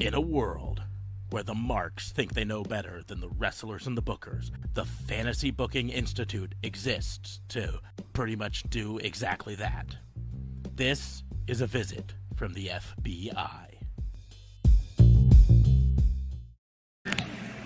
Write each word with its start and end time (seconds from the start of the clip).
In 0.00 0.14
a 0.14 0.20
world 0.20 0.82
where 1.28 1.42
the 1.42 1.54
marks 1.54 2.10
think 2.10 2.32
they 2.32 2.42
know 2.42 2.62
better 2.62 3.02
than 3.06 3.20
the 3.20 3.28
wrestlers 3.28 3.86
and 3.86 3.98
the 3.98 4.02
bookers, 4.02 4.50
the 4.72 4.86
Fantasy 4.86 5.50
Booking 5.50 5.90
Institute 5.90 6.54
exists 6.62 7.40
to 7.48 7.80
pretty 8.14 8.34
much 8.34 8.62
do 8.70 8.96
exactly 8.96 9.54
that. 9.56 9.98
This 10.74 11.22
is 11.46 11.60
a 11.60 11.66
visit 11.66 12.14
from 12.34 12.54
the 12.54 12.70
FBI. 13.04 13.66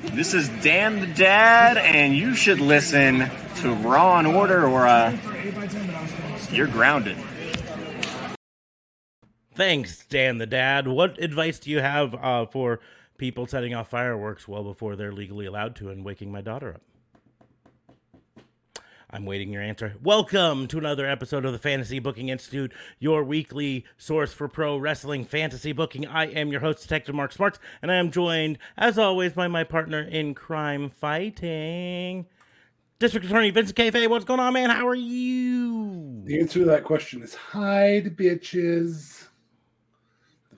This 0.03 0.35
is 0.35 0.49
Dan 0.61 0.99
the 0.99 1.07
Dad, 1.07 1.77
and 1.79 2.17
you 2.17 2.35
should 2.35 2.59
listen 2.59 3.31
to 3.59 3.75
Raw 3.75 4.19
and 4.19 4.27
Order, 4.27 4.67
or 4.67 4.89
uh, 4.89 5.17
you're 6.51 6.67
grounded. 6.67 7.17
Thanks, 9.57 10.05
Dan 10.07 10.39
the 10.39 10.47
Dad. 10.47 10.89
What 10.89 11.23
advice 11.23 11.61
do 11.61 11.71
you 11.71 11.79
have 11.79 12.13
uh, 12.17 12.45
for 12.47 12.81
people 13.19 13.47
setting 13.47 13.73
off 13.73 13.89
fireworks 13.89 14.49
well 14.49 14.65
before 14.65 14.97
they're 14.97 15.13
legally 15.13 15.47
allowed 15.47 15.77
to 15.77 15.91
and 15.91 16.05
waking 16.05 16.33
my 16.33 16.41
daughter 16.41 16.75
up? 16.75 18.45
I'm 19.09 19.25
waiting 19.25 19.53
your 19.53 19.63
answer. 19.63 19.95
Welcome 20.03 20.67
to 20.67 20.79
another 20.79 21.09
episode 21.09 21.45
of 21.45 21.53
the 21.53 21.61
Fantasy 21.61 22.01
Booking 22.01 22.31
Institute, 22.31 22.73
your 22.99 23.23
weekly 23.23 23.85
source 23.97 24.33
for 24.33 24.49
pro 24.49 24.77
wrestling 24.77 25.25
fantasy 25.25 25.71
booking. 25.71 26.05
I 26.05 26.27
am 26.27 26.51
your 26.51 26.61
host, 26.61 26.83
Detective 26.83 27.15
Mark 27.15 27.31
Smarts, 27.31 27.61
and 27.81 27.93
I 27.93 27.95
am 27.95 28.11
joined, 28.11 28.59
as 28.77 28.99
always, 28.99 29.35
by 29.35 29.47
my 29.47 29.63
partner 29.63 30.01
in 30.01 30.35
crime 30.35 30.91
fighting, 30.91 32.27
District 32.99 33.25
Attorney 33.25 33.51
Vincent 33.51 33.79
Kayfabe. 33.79 34.11
What's 34.11 34.25
going 34.25 34.41
on, 34.41 34.53
man? 34.53 34.71
How 34.71 34.89
are 34.89 34.97
you? 34.97 36.23
The 36.25 36.41
answer 36.41 36.59
to 36.59 36.65
that 36.65 36.83
question 36.83 37.23
is 37.23 37.37
hide, 37.37 38.17
bitches. 38.17 39.29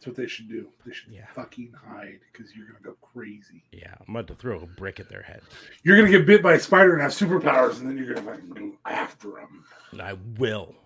That's 0.07 0.17
what 0.17 0.23
they 0.25 0.29
should 0.29 0.49
do. 0.49 0.69
They 0.87 0.93
should 0.93 1.13
Yeah. 1.13 1.27
fucking 1.35 1.73
hide 1.85 2.21
because 2.33 2.55
you're 2.55 2.67
gonna 2.67 2.79
go 2.81 2.93
crazy. 3.03 3.65
Yeah, 3.73 3.93
I'm 4.07 4.15
about 4.15 4.29
to 4.29 4.37
throw 4.37 4.61
a 4.61 4.67
brick 4.67 5.01
at 5.01 5.09
their 5.09 5.23
head. 5.23 5.41
You're 5.83 5.97
gonna 5.97 6.11
get 6.13 6.25
bit 6.27 6.45
by 6.45 6.53
a 6.53 6.61
spider 6.61 6.93
and 6.93 7.03
have 7.03 7.11
superpowers, 7.11 7.81
and 7.81 7.89
then 7.91 7.99
you're 7.99 8.15
gonna 8.15 8.25
fucking 8.25 8.51
go 8.51 8.79
after 8.85 9.31
them. 9.33 9.65
I 10.01 10.13
will. 10.39 10.77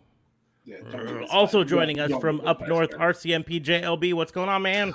Yeah, 0.64 0.78
don't 0.90 1.04
get 1.06 1.18
bit 1.18 1.28
Also 1.30 1.62
by- 1.62 1.68
joining 1.68 2.00
us 2.00 2.08
don't 2.10 2.20
from 2.22 2.40
up 2.46 2.66
north, 2.66 2.92
spider. 2.92 3.04
RCMP 3.12 3.60
JLB. 3.60 4.14
What's 4.14 4.32
going 4.32 4.48
on, 4.48 4.62
man? 4.62 4.94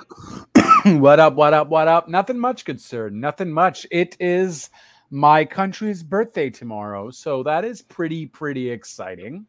what 1.00 1.20
up, 1.20 1.34
what 1.34 1.54
up, 1.54 1.68
what 1.68 1.86
up? 1.86 2.08
Nothing 2.08 2.40
much, 2.40 2.64
good 2.64 2.80
sir. 2.80 3.08
Nothing 3.10 3.52
much. 3.52 3.86
It 3.92 4.16
is 4.18 4.70
my 5.08 5.44
country's 5.44 6.02
birthday 6.02 6.50
tomorrow. 6.50 7.10
So 7.12 7.44
that 7.44 7.64
is 7.64 7.80
pretty, 7.80 8.26
pretty 8.26 8.70
exciting. 8.70 9.46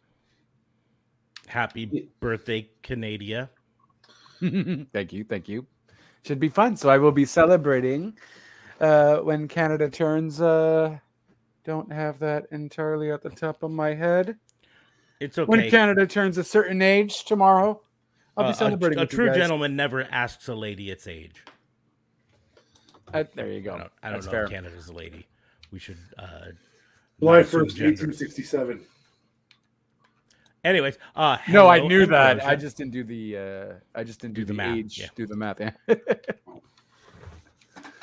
Happy 1.48 2.12
birthday, 2.20 2.70
Canada. 2.84 3.50
thank 4.94 5.14
you. 5.14 5.24
Thank 5.24 5.48
you. 5.50 5.66
Should 6.26 6.40
be 6.40 6.50
fun. 6.50 6.76
So 6.76 6.90
I 6.90 6.98
will 6.98 7.12
be 7.12 7.26
celebrating 7.26 8.18
uh, 8.82 9.18
when 9.18 9.48
Canada 9.48 9.90
turns. 9.90 10.42
Uh, 10.42 10.98
don't 11.64 11.92
have 11.92 12.20
that 12.20 12.46
entirely 12.52 13.12
at 13.12 13.22
the 13.22 13.30
top 13.30 13.64
of 13.64 13.72
my 13.72 13.94
head. 13.94 14.38
It's 15.20 15.38
okay. 15.38 15.46
When 15.48 15.70
Canada 15.70 16.06
turns 16.08 16.38
a 16.38 16.44
certain 16.44 16.82
age 16.82 17.26
tomorrow, 17.26 17.82
I'll 18.38 18.46
Uh, 18.46 18.48
be 18.50 18.52
a- 18.52 18.56
celebrating. 18.56 18.98
a, 19.00 19.02
with 19.02 19.12
you 19.12 19.18
true 19.18 19.28
guys. 19.28 19.36
gentleman 19.38 19.76
never 19.76 20.04
asks 20.12 20.48
a 20.48 20.56
lady 20.56 20.92
its 20.92 21.08
age. 21.08 21.44
Uh, 23.14 23.24
there 23.36 23.48
you 23.52 23.58
I 23.60 23.62
go. 23.62 23.78
don't, 23.78 23.92
I 24.04 24.10
don't 24.12 24.24
know 24.26 24.32
fair. 24.32 24.44
if 24.44 24.50
Canada's 24.50 24.88
a 24.90 24.94
lady. 24.94 25.28
We 25.72 25.80
should. 25.80 25.98
Uh, 26.18 26.48
July 27.20 27.44
first, 27.44 27.80
eighteen 27.82 28.14
sixty-seven. 28.14 28.82
Anyways, 30.64 30.98
uh, 31.16 31.38
No, 31.50 31.68
I 31.68 31.80
knew 31.80 32.06
that. 32.08 32.32
Ambrosia. 32.32 32.50
I 32.52 32.56
just 32.56 32.78
didn't 32.78 32.92
do 32.92 33.04
the. 33.04 33.38
Uh, 33.38 33.74
I 33.96 34.04
just 34.04 34.20
didn't 34.20 34.34
do, 34.34 34.42
Do 34.42 34.46
the 34.46 34.54
the, 34.54 34.58
math, 34.58 34.78
age. 34.78 35.00
yeah. 35.00 35.08
Do 35.16 35.26
the 35.28 35.36
math. 35.36 35.60
Yeah. 35.60 35.72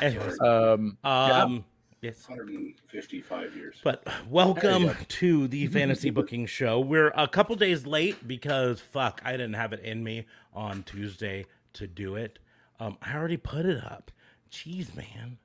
Anyways, 0.00 0.40
um, 0.40 0.96
um, 1.04 1.64
yes. 2.00 2.28
155 2.28 3.56
years. 3.56 3.80
But 3.84 4.06
welcome 4.28 4.86
go. 4.86 4.94
to 5.08 5.48
the 5.48 5.66
fantasy 5.68 6.10
booking 6.10 6.46
show. 6.46 6.80
We're 6.80 7.12
a 7.16 7.28
couple 7.28 7.54
days 7.56 7.86
late 7.86 8.26
because 8.26 8.80
fuck, 8.80 9.20
I 9.24 9.32
didn't 9.32 9.54
have 9.54 9.72
it 9.72 9.80
in 9.80 10.02
me 10.02 10.26
on 10.52 10.82
Tuesday 10.84 11.46
to 11.74 11.86
do 11.86 12.16
it. 12.16 12.38
Um, 12.80 12.98
I 13.02 13.14
already 13.14 13.36
put 13.36 13.66
it 13.66 13.82
up. 13.84 14.10
Jeez, 14.50 14.94
man. 14.96 15.38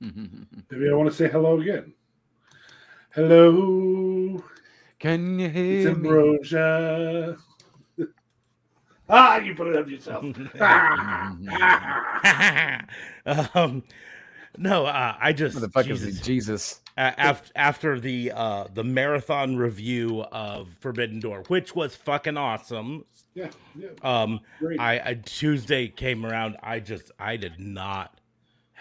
Maybe 0.00 0.90
I 0.90 0.94
want 0.94 1.08
to 1.10 1.14
say 1.16 1.28
hello 1.28 1.58
again. 1.60 1.92
Hello, 3.14 4.42
Can 4.98 5.38
you 5.38 5.46
it's 5.46 5.54
hear 5.54 5.94
me? 5.94 6.08
Ambrosia. 6.08 7.36
ah, 9.08 9.36
you 9.38 9.54
put 9.54 9.68
it 9.68 9.76
up 9.76 9.88
yourself. 9.88 10.24
um, 13.54 13.82
no, 14.56 14.86
uh, 14.86 15.16
I 15.20 15.32
just 15.32 15.54
What 15.54 15.60
the 15.60 15.68
fuck 15.68 15.86
Jesus. 15.86 16.08
is 16.08 16.18
it? 16.18 16.22
Jesus. 16.22 16.80
after 16.96 17.52
after 17.56 18.00
the 18.00 18.32
uh 18.32 18.68
the 18.72 18.84
marathon 18.84 19.56
review 19.56 20.22
of 20.32 20.68
Forbidden 20.80 21.20
Door, 21.20 21.44
which 21.48 21.74
was 21.76 21.94
fucking 21.94 22.38
awesome. 22.38 23.04
Yeah, 23.34 23.50
yeah, 23.78 23.88
Um, 24.02 24.40
great. 24.58 24.80
I, 24.80 24.94
I 25.04 25.14
Tuesday 25.22 25.88
came 25.88 26.24
around. 26.24 26.56
I 26.62 26.80
just 26.80 27.10
I 27.18 27.36
did 27.36 27.60
not 27.60 28.18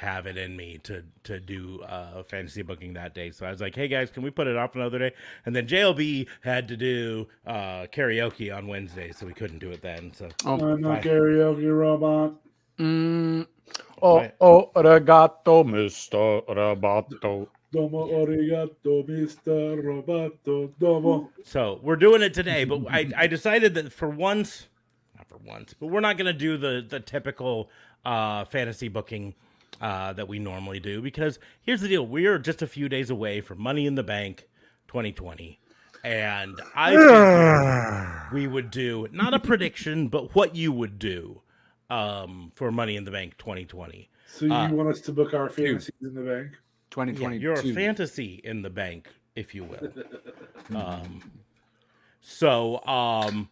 have 0.06 0.28
it 0.28 0.38
in 0.38 0.56
me 0.56 0.80
to 0.84 1.04
to 1.24 1.40
do 1.40 1.82
uh 1.82 2.24
fantasy 2.24 2.62
booking 2.62 2.94
that 2.94 3.14
day. 3.16 3.32
So 3.32 3.46
I 3.46 3.52
was 3.52 3.60
like, 3.60 3.76
hey 3.76 3.88
guys, 3.88 4.12
can 4.12 4.24
we 4.24 4.30
put 4.30 4.48
it 4.48 4.56
off 4.56 4.76
another 4.76 5.00
day? 5.00 5.12
And 5.46 5.56
then 5.56 5.68
JLB 5.68 6.28
had 6.42 6.68
to 6.70 6.78
do 6.78 7.28
uh 7.46 7.88
karaoke 7.92 8.56
on 8.56 8.68
Wednesday, 8.68 9.12
so 9.12 9.26
we 9.26 9.34
couldn't 9.34 9.60
do 9.60 9.72
it 9.72 9.82
then. 9.82 10.14
So 10.14 10.30
Oh, 10.46 10.54
I'm 10.54 10.86
a 10.86 10.98
karaoke 11.02 11.76
robot. 11.76 12.36
mm, 12.80 13.48
oh, 14.02 14.18
Right. 14.18 14.36
oh, 14.40 14.72
regato, 14.76 15.64
Mister 15.66 16.42
Rebato. 16.48 17.48
Domo 17.72 18.08
arigato, 18.08 19.04
Mr. 19.10 19.84
Roboto. 19.84 20.72
Domo. 20.80 21.30
so 21.44 21.80
we're 21.84 21.98
doing 21.98 22.22
it 22.22 22.34
today, 22.34 22.64
but 22.64 22.82
I 22.90 23.12
I 23.18 23.28
decided 23.28 23.74
that 23.74 23.92
for 23.92 24.08
once, 24.08 24.68
not 25.18 25.28
for 25.28 25.38
once, 25.40 25.74
but 25.74 25.88
we're 25.88 26.00
not 26.00 26.18
gonna 26.18 26.32
do 26.48 26.58
the 26.58 26.86
the 26.88 27.00
typical 27.00 27.70
uh 28.06 28.46
fantasy 28.46 28.88
booking 28.88 29.34
uh 29.82 30.14
that 30.14 30.28
we 30.28 30.40
normally 30.40 30.80
do 30.80 31.02
because 31.02 31.40
here's 31.62 31.82
the 31.82 31.88
deal: 31.88 32.06
we 32.06 32.26
are 32.26 32.40
just 32.40 32.62
a 32.62 32.68
few 32.68 32.88
days 32.90 33.10
away 33.10 33.42
from 33.42 33.62
Money 33.62 33.86
in 33.86 33.96
the 33.96 34.04
Bank 34.04 34.48
2020, 34.88 35.60
and 36.04 36.62
I 36.76 36.96
think 36.96 38.34
we 38.34 38.48
would 38.48 38.72
do 38.72 39.08
not 39.12 39.34
a 39.34 39.40
prediction, 39.40 40.08
but 40.08 40.34
what 40.36 40.56
you 40.56 40.72
would 40.72 40.98
do 41.00 41.42
um 41.90 42.52
for 42.56 42.72
Money 42.72 42.96
in 42.96 43.04
the 43.06 43.12
Bank 43.12 43.38
2020. 43.38 44.10
So 44.28 44.46
you 44.46 44.54
Uh, 44.54 44.72
want 44.72 44.90
us 44.90 45.02
to 45.02 45.12
book 45.12 45.34
our 45.34 45.50
fantasies 45.50 45.92
in 46.02 46.14
the 46.14 46.22
bank? 46.22 46.52
Yeah, 47.14 47.28
your 47.42 47.56
fantasy 47.76 48.42
in 48.44 48.62
the 48.62 48.70
bank, 48.70 49.10
if 49.36 49.54
you 49.54 49.64
will. 49.66 49.92
um, 50.76 51.22
so, 52.22 52.84
um, 52.86 53.50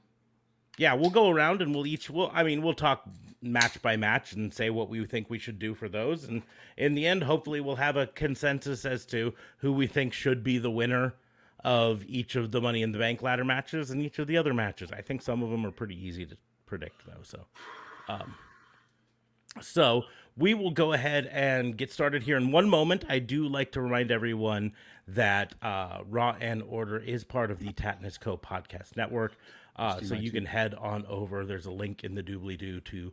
yeah, 0.78 0.94
we'll 0.94 1.10
go 1.12 1.30
around 1.30 1.62
and 1.62 1.74
we'll 1.76 1.86
each. 1.86 2.10
We'll, 2.10 2.32
I 2.34 2.44
mean, 2.44 2.62
we'll 2.64 2.74
talk 2.74 3.08
match 3.44 3.82
by 3.82 3.98
match 3.98 4.34
and 4.34 4.54
say 4.54 4.70
what 4.70 4.90
we 4.90 5.06
think 5.06 5.30
we 5.30 5.40
should 5.40 5.60
do 5.60 5.74
for 5.74 5.90
those. 5.90 6.24
And 6.24 6.44
in 6.78 6.96
the 6.96 7.06
end, 7.06 7.24
hopefully, 7.24 7.62
we'll 7.62 7.76
have 7.76 7.98
a 7.98 8.08
consensus 8.08 8.86
as 8.86 9.06
to 9.08 9.34
who 9.58 9.74
we 9.74 9.88
think 9.88 10.14
should 10.14 10.44
be 10.44 10.58
the 10.58 10.72
winner 10.72 11.14
of 11.64 12.04
each 12.06 12.36
of 12.36 12.52
the 12.52 12.62
Money 12.62 12.82
in 12.82 12.92
the 12.92 13.00
Bank 13.00 13.22
ladder 13.22 13.46
matches 13.46 13.92
and 13.92 14.02
each 14.02 14.20
of 14.20 14.28
the 14.28 14.38
other 14.38 14.54
matches. 14.54 14.92
I 14.92 15.02
think 15.02 15.22
some 15.22 15.44
of 15.44 15.50
them 15.50 15.66
are 15.66 15.72
pretty 15.72 15.96
easy 15.96 16.26
to 16.26 16.38
predict, 16.66 17.06
though. 17.06 17.22
So, 17.24 17.46
um, 18.10 18.36
so 19.62 20.04
we 20.36 20.54
will 20.54 20.72
go 20.72 20.94
ahead 20.94 21.28
and 21.32 21.78
get 21.78 21.92
started 21.92 22.24
here 22.24 22.38
in 22.38 22.52
one 22.52 22.70
moment. 22.70 23.06
I 23.08 23.20
do 23.20 23.48
like 23.48 23.72
to 23.74 23.82
remind 23.82 24.12
everyone 24.12 24.74
that 25.08 25.54
uh, 25.62 26.00
Raw 26.10 26.36
and 26.40 26.64
Order 26.64 26.98
is 26.98 27.24
part 27.24 27.52
of 27.52 27.60
the 27.60 27.72
Tatnus 27.74 28.20
Co 28.20 28.38
podcast 28.38 28.98
network. 28.98 29.36
Uh, 29.76 30.00
so 30.02 30.14
you 30.14 30.32
can 30.32 30.46
head 30.46 30.76
on 30.76 31.06
over. 31.08 31.46
There's 31.46 31.66
a 31.66 31.72
link 31.72 32.04
in 32.04 32.14
the 32.14 32.22
doobly 32.22 32.58
doo 32.58 32.80
to 32.82 33.12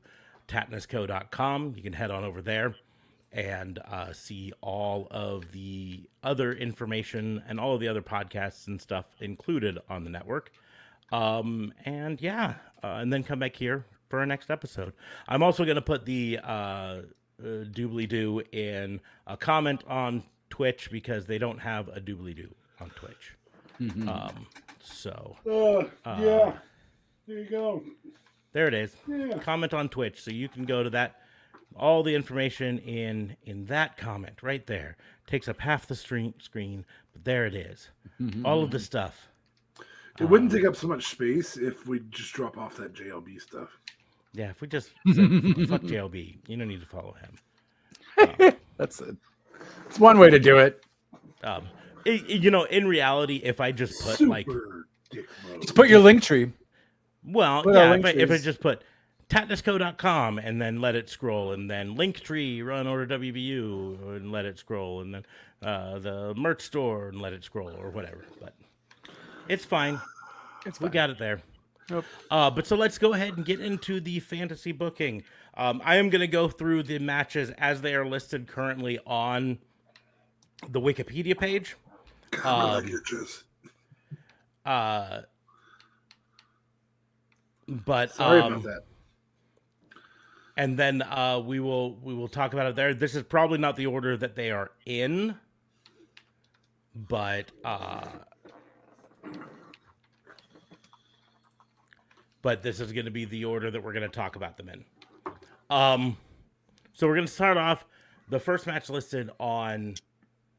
tatnusco.com. 0.51 1.75
You 1.77 1.83
can 1.83 1.93
head 1.93 2.11
on 2.11 2.25
over 2.25 2.43
there 2.43 2.75
and 3.33 3.79
uh, 3.91 4.13
see 4.13 4.53
all 4.61 5.07
of 5.11 5.53
the 5.53 6.03
other 6.23 6.53
information 6.53 7.43
and 7.49 7.61
all 7.61 7.75
of 7.75 7.81
the 7.81 7.89
other 7.89 8.03
podcasts 8.03 8.67
and 8.67 8.81
stuff 8.81 9.07
included 9.21 9.79
on 9.89 10.05
the 10.05 10.11
network. 10.11 10.51
Um, 11.13 11.73
and 11.85 12.21
yeah, 12.21 12.55
uh, 12.83 12.99
and 13.01 13.13
then 13.13 13.23
come 13.23 13.39
back 13.39 13.55
here 13.57 13.85
for 14.09 14.19
our 14.19 14.27
next 14.27 14.51
episode. 14.51 14.93
I'm 15.29 15.43
also 15.43 15.65
going 15.65 15.77
to 15.77 15.83
put 15.83 16.05
the 16.05 16.39
uh, 16.43 16.49
uh, 16.49 17.03
doobly 17.43 18.09
doo 18.09 18.43
in 18.53 19.01
a 19.27 19.37
comment 19.37 19.83
on 19.87 20.25
Twitch 20.51 20.91
because 20.91 21.27
they 21.27 21.39
don't 21.39 21.59
have 21.59 21.89
a 21.89 22.01
doobly 22.01 22.35
doo 22.35 22.53
on 22.81 22.91
Twitch. 22.91 23.37
Um, 24.09 24.47
so 24.83 25.37
Uh, 26.05 26.19
yeah. 26.21 26.53
There 27.27 27.39
you 27.39 27.49
go. 27.49 27.83
There 28.53 28.67
it 28.69 28.75
is. 28.75 28.95
Yeah. 29.09 29.39
Comment 29.39 29.73
on 29.75 29.89
Twitch, 29.89 30.23
so 30.23 30.31
you 30.31 30.49
can 30.49 30.65
go 30.65 30.83
to 30.83 30.91
that. 30.91 31.17
All 31.77 32.03
the 32.03 32.15
information 32.15 32.79
in 32.81 33.37
in 33.47 33.65
that 33.67 33.97
comment 33.97 34.43
right 34.43 34.67
there 34.67 34.97
takes 35.27 35.47
up 35.49 35.61
half 35.61 35.87
the 35.87 35.95
screen. 35.95 36.35
Screen, 36.41 36.85
but 37.13 37.25
there 37.25 37.47
it 37.47 37.55
is. 37.55 37.89
All 38.45 38.63
of 38.63 38.71
the 38.71 38.81
stuff. 38.81 39.29
It 40.19 40.25
wouldn't 40.29 40.51
take 40.53 40.65
up 40.67 40.77
so 40.77 40.87
much 40.89 41.07
space 41.07 41.57
if 41.57 41.87
we 41.87 42.01
just 42.11 42.33
drop 42.35 42.59
off 42.59 42.77
that 42.77 42.93
JLB 42.93 43.41
stuff. 43.41 43.71
Yeah, 44.33 44.51
if 44.51 44.61
we 44.61 44.69
just 44.69 44.89
said, 45.07 45.15
fuck 45.69 45.81
JLB, 45.83 46.37
you 46.47 46.57
don't 46.57 46.69
need 46.69 46.81
to 46.81 46.87
follow 46.87 47.15
him. 47.15 48.55
That's 48.77 49.01
it. 49.01 49.17
It's 49.87 49.99
one 49.99 50.19
way 50.19 50.29
to 50.31 50.39
do 50.39 50.59
it. 50.59 50.85
Um, 51.43 51.67
i- 52.07 52.11
i- 52.11 52.13
you 52.33 52.51
know, 52.51 52.65
in 52.65 52.87
reality, 52.87 53.37
if 53.43 53.61
I 53.61 53.73
just 53.73 54.03
put 54.03 54.17
Super 54.19 54.31
like, 54.31 54.47
dick 55.11 55.27
mode. 55.49 55.63
Just 55.63 55.75
put 55.75 55.89
your 55.89 56.01
link 56.01 56.23
tree. 56.23 56.53
Well, 57.25 57.63
put 57.63 57.75
yeah, 57.75 57.95
if 57.95 58.05
I, 58.05 58.09
if 58.11 58.23
I 58.23 58.27
trees. 58.27 58.45
just 58.45 58.61
put 58.61 58.83
tatnisco.com 59.29 60.39
and 60.39 60.61
then 60.61 60.81
let 60.81 60.95
it 60.97 61.09
scroll, 61.09 61.53
and 61.53 61.71
then 61.71 61.97
Linktree, 61.97 62.65
run 62.65 62.87
order 62.87 63.19
WBU, 63.19 64.17
and 64.17 64.33
let 64.33 64.45
it 64.45 64.59
scroll, 64.59 65.01
and 65.01 65.15
then 65.15 65.25
uh, 65.63 65.99
the 65.99 66.35
merch 66.35 66.63
store 66.63 67.09
and 67.09 67.21
let 67.21 67.33
it 67.33 67.45
scroll, 67.45 67.71
or 67.71 67.91
whatever. 67.91 68.25
But 68.41 68.55
it's 69.49 69.65
fine. 69.65 70.01
It's 70.67 70.79
We 70.79 70.91
got 70.91 71.09
it 71.09 71.19
there. 71.19 71.41
Nope. 71.89 72.05
Uh, 72.31 72.51
but 72.51 72.67
so 72.67 72.77
let's 72.77 72.99
go 72.99 73.15
ahead 73.15 73.39
and 73.39 73.47
get 73.47 73.61
into 73.61 73.99
the 73.99 74.21
fantasy 74.21 74.73
booking. 74.73 75.23
Um, 75.57 75.81
I 75.87 75.97
am 75.97 76.11
going 76.11 76.21
to 76.21 76.27
go 76.27 76.49
through 76.51 76.83
the 76.83 76.99
matches 76.99 77.51
as 77.57 77.81
they 77.81 77.95
are 77.95 78.05
listed 78.07 78.47
currently 78.47 78.99
on 79.07 79.59
the 80.69 80.79
Wikipedia 80.83 81.39
page. 81.39 81.77
God, 82.31 82.85
Um, 82.85 82.91
bitches. 82.91 83.45
Uh, 84.67 85.23
but 87.71 88.13
Sorry 88.13 88.41
um, 88.41 88.55
about 88.55 88.63
that. 88.65 88.83
and 90.57 90.77
then 90.77 91.03
uh, 91.03 91.41
we 91.45 91.61
will 91.61 91.95
we 92.03 92.13
will 92.13 92.29
talk 92.29 92.53
about 92.53 92.67
it 92.67 92.77
there. 92.77 92.93
This 92.93 93.15
is 93.15 93.23
probably 93.23 93.59
not 93.59 93.77
the 93.77 93.87
order 93.87 94.17
that 94.17 94.35
they 94.35 94.51
are 94.51 94.73
in, 94.85 95.37
but 96.95 97.47
uh, 97.65 98.07
but 102.43 102.63
this 102.63 102.81
is 102.81 102.93
going 102.93 103.05
to 103.05 103.11
be 103.13 103.25
the 103.25 103.45
order 103.45 103.71
that 103.71 103.83
we're 103.83 103.93
going 103.93 104.09
to 104.09 104.15
talk 104.15 104.35
about 104.35 104.57
them 104.57 104.69
in. 104.69 104.85
Um, 105.71 106.17
so 106.93 107.07
we're 107.07 107.15
going 107.15 107.27
to 107.27 107.33
start 107.33 107.57
off. 107.57 107.85
The 108.31 108.41
first 108.41 108.67
match 108.67 108.91
listed 108.91 109.31
on 109.39 109.95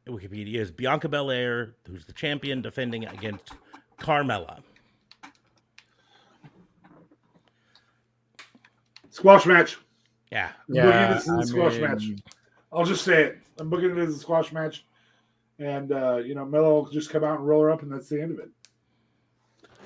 Wikipedia 0.07 0.55
is 0.55 0.71
Bianca 0.71 1.09
Belair, 1.09 1.75
who's 1.87 2.05
the 2.05 2.13
champion, 2.13 2.61
defending 2.61 3.05
against 3.05 3.51
Carmella. 3.99 4.61
Squash 9.11 9.45
match. 9.45 9.77
Yeah, 10.31 10.49
I'm 10.69 10.75
booking 10.75 10.91
this 11.15 11.27
as 11.27 11.27
a 11.29 11.33
I 11.37 11.43
squash 11.43 11.73
mean, 11.73 11.81
match. 11.81 12.03
I'll 12.71 12.85
just 12.85 13.03
say 13.03 13.23
it. 13.25 13.37
I'm 13.59 13.69
booking 13.69 13.91
it 13.91 13.97
as 13.97 14.15
a 14.15 14.19
squash 14.19 14.51
match. 14.51 14.85
And, 15.59 15.91
uh, 15.91 16.17
you 16.17 16.33
know, 16.33 16.45
Mello 16.45 16.73
will 16.75 16.85
just 16.89 17.09
come 17.11 17.23
out 17.23 17.37
and 17.37 17.47
roll 17.47 17.61
her 17.61 17.69
up, 17.69 17.83
and 17.83 17.91
that's 17.91 18.09
the 18.09 18.19
end 18.21 18.31
of 18.31 18.39
it. 18.39 18.49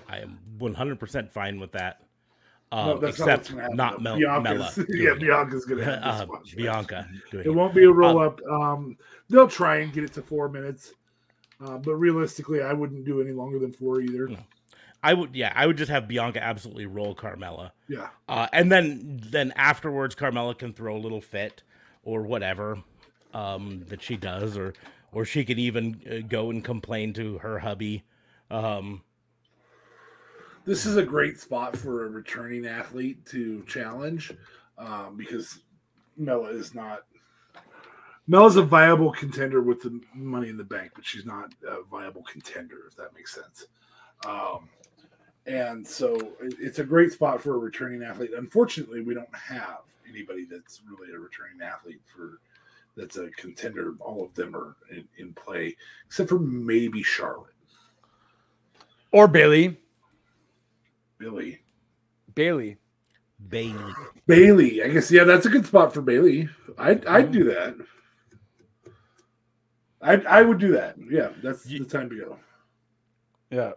I 0.08 0.20
am 0.20 0.38
100% 0.60 1.32
fine 1.32 1.60
with 1.60 1.72
that. 1.74 2.02
No, 2.72 2.78
Um, 2.96 3.00
that's 3.02 3.20
except 3.20 3.46
going 3.50 3.58
to 3.58 3.62
happen. 3.64 3.78
not, 3.78 4.04
though. 4.04 4.18
Mel- 4.18 4.42
Bianca's, 4.42 4.78
Mella. 4.78 4.88
yeah, 4.90 4.96
doing 4.96 5.12
it. 5.16 5.20
Bianca's 5.20 5.66
going 5.66 5.80
to 5.80 5.86
have 5.86 6.04
Uh, 6.04 6.22
squash. 6.24 6.56
Bianca 6.56 7.08
doing 7.32 7.46
It 7.46 7.48
it. 7.48 7.56
won't 7.56 7.74
be 7.76 7.84
a 7.84 7.92
roll 7.92 8.20
Um, 8.22 8.28
up. 8.28 8.42
Um, 8.50 8.98
they'll 9.30 9.48
try 9.48 9.78
and 9.78 9.92
get 9.92 10.04
it 10.04 10.14
to 10.14 10.22
four 10.22 10.48
minutes. 10.48 10.94
Uh, 11.66 11.78
but 11.78 11.96
realistically, 11.96 12.62
I 12.62 12.74
wouldn't 12.74 13.04
do 13.06 13.22
any 13.22 13.32
longer 13.32 13.60
than 13.60 13.72
four 13.72 14.00
either. 14.02 14.28
No. 14.28 14.38
I 15.04 15.14
would, 15.14 15.36
yeah, 15.36 15.52
I 15.56 15.68
would 15.68 15.78
just 15.78 15.92
have 15.92 16.08
Bianca 16.08 16.44
absolutely 16.44 16.86
roll 16.88 17.16
Carmella, 17.16 17.72
Yeah. 17.88 18.10
uh, 18.28 18.48
and 18.54 18.72
then 18.72 19.20
then 19.30 19.54
afterwards, 19.56 20.16
Carmella 20.16 20.58
can 20.58 20.74
throw 20.74 20.96
a 20.96 21.00
little 21.00 21.22
fit 21.22 21.62
or 22.04 22.24
whatever 22.24 22.80
um, 23.34 23.84
that 23.90 24.02
she 24.02 24.16
does, 24.18 24.58
or 24.58 24.74
or 25.12 25.26
she 25.26 25.46
can 25.46 25.60
even 25.60 26.02
uh, 26.10 26.28
go 26.28 26.50
and 26.50 26.64
complain 26.64 27.14
to 27.14 27.38
her 27.40 27.60
hubby. 27.60 28.04
Um, 28.50 29.04
This 30.66 30.86
is 30.86 30.98
a 30.98 31.04
great 31.04 31.40
spot 31.40 31.78
for 31.78 32.06
a 32.06 32.10
returning 32.10 32.66
athlete 32.66 33.26
to 33.28 33.64
challenge 33.68 34.34
um, 34.78 35.16
because 35.18 35.60
Mella 36.18 36.50
is 36.50 36.74
not. 36.74 37.02
Mella's 38.28 38.56
a 38.56 38.64
viable 38.64 39.12
contender 39.12 39.62
with 39.62 39.84
the 39.84 40.02
money 40.16 40.50
in 40.50 40.58
the 40.58 40.64
bank, 40.64 40.94
but 40.96 41.06
she's 41.06 41.26
not 41.28 41.54
a 41.68 41.84
viable 41.84 42.24
contender, 42.24 42.88
if 42.88 42.96
that 42.96 43.14
makes 43.14 43.36
sense. 43.36 43.68
Um, 44.26 44.68
and 45.46 45.86
so 45.86 46.34
it's 46.40 46.80
a 46.80 46.84
great 46.84 47.12
spot 47.12 47.42
for 47.42 47.56
a 47.56 47.58
returning 47.58 48.04
athlete. 48.04 48.32
Unfortunately, 48.36 49.02
we 49.02 49.14
don't 49.14 49.36
have 49.36 49.80
anybody 50.10 50.46
that's 50.50 50.82
really 50.90 51.14
a 51.14 51.20
returning 51.20 51.62
athlete 51.62 52.02
for 52.06 52.40
that's 52.98 53.18
a 53.18 53.30
contender. 53.32 53.96
All 54.00 54.24
of 54.24 54.34
them 54.36 54.56
are 54.56 54.76
in, 54.92 55.08
in 55.18 55.34
play, 55.34 55.76
except 56.06 56.30
for 56.30 56.40
maybe 56.40 57.04
Charlotte. 57.04 57.54
Or 59.12 59.28
Bayley. 59.28 59.78
Billy. 61.18 61.60
Bayley. 62.34 62.78
Bayley, 63.50 63.94
Bayley, 64.28 64.84
I 64.84 64.88
guess 64.88 65.12
yeah, 65.12 65.24
that's 65.24 65.46
a 65.46 65.50
good 65.50 65.66
spot 65.66 65.94
for 65.94 66.02
Bayley. 66.02 66.50
I'd 66.78 67.06
I'd 67.06 67.32
do 67.32 67.44
that. 67.46 67.76
I 70.02 70.14
I 70.14 70.42
would 70.42 70.58
do 70.58 70.72
that. 70.72 70.96
Yeah, 71.10 71.30
that's 71.44 71.64
the 71.64 71.84
time 71.86 72.10
to 72.10 72.18
go. 72.18 72.40
Yeah. 73.52 73.74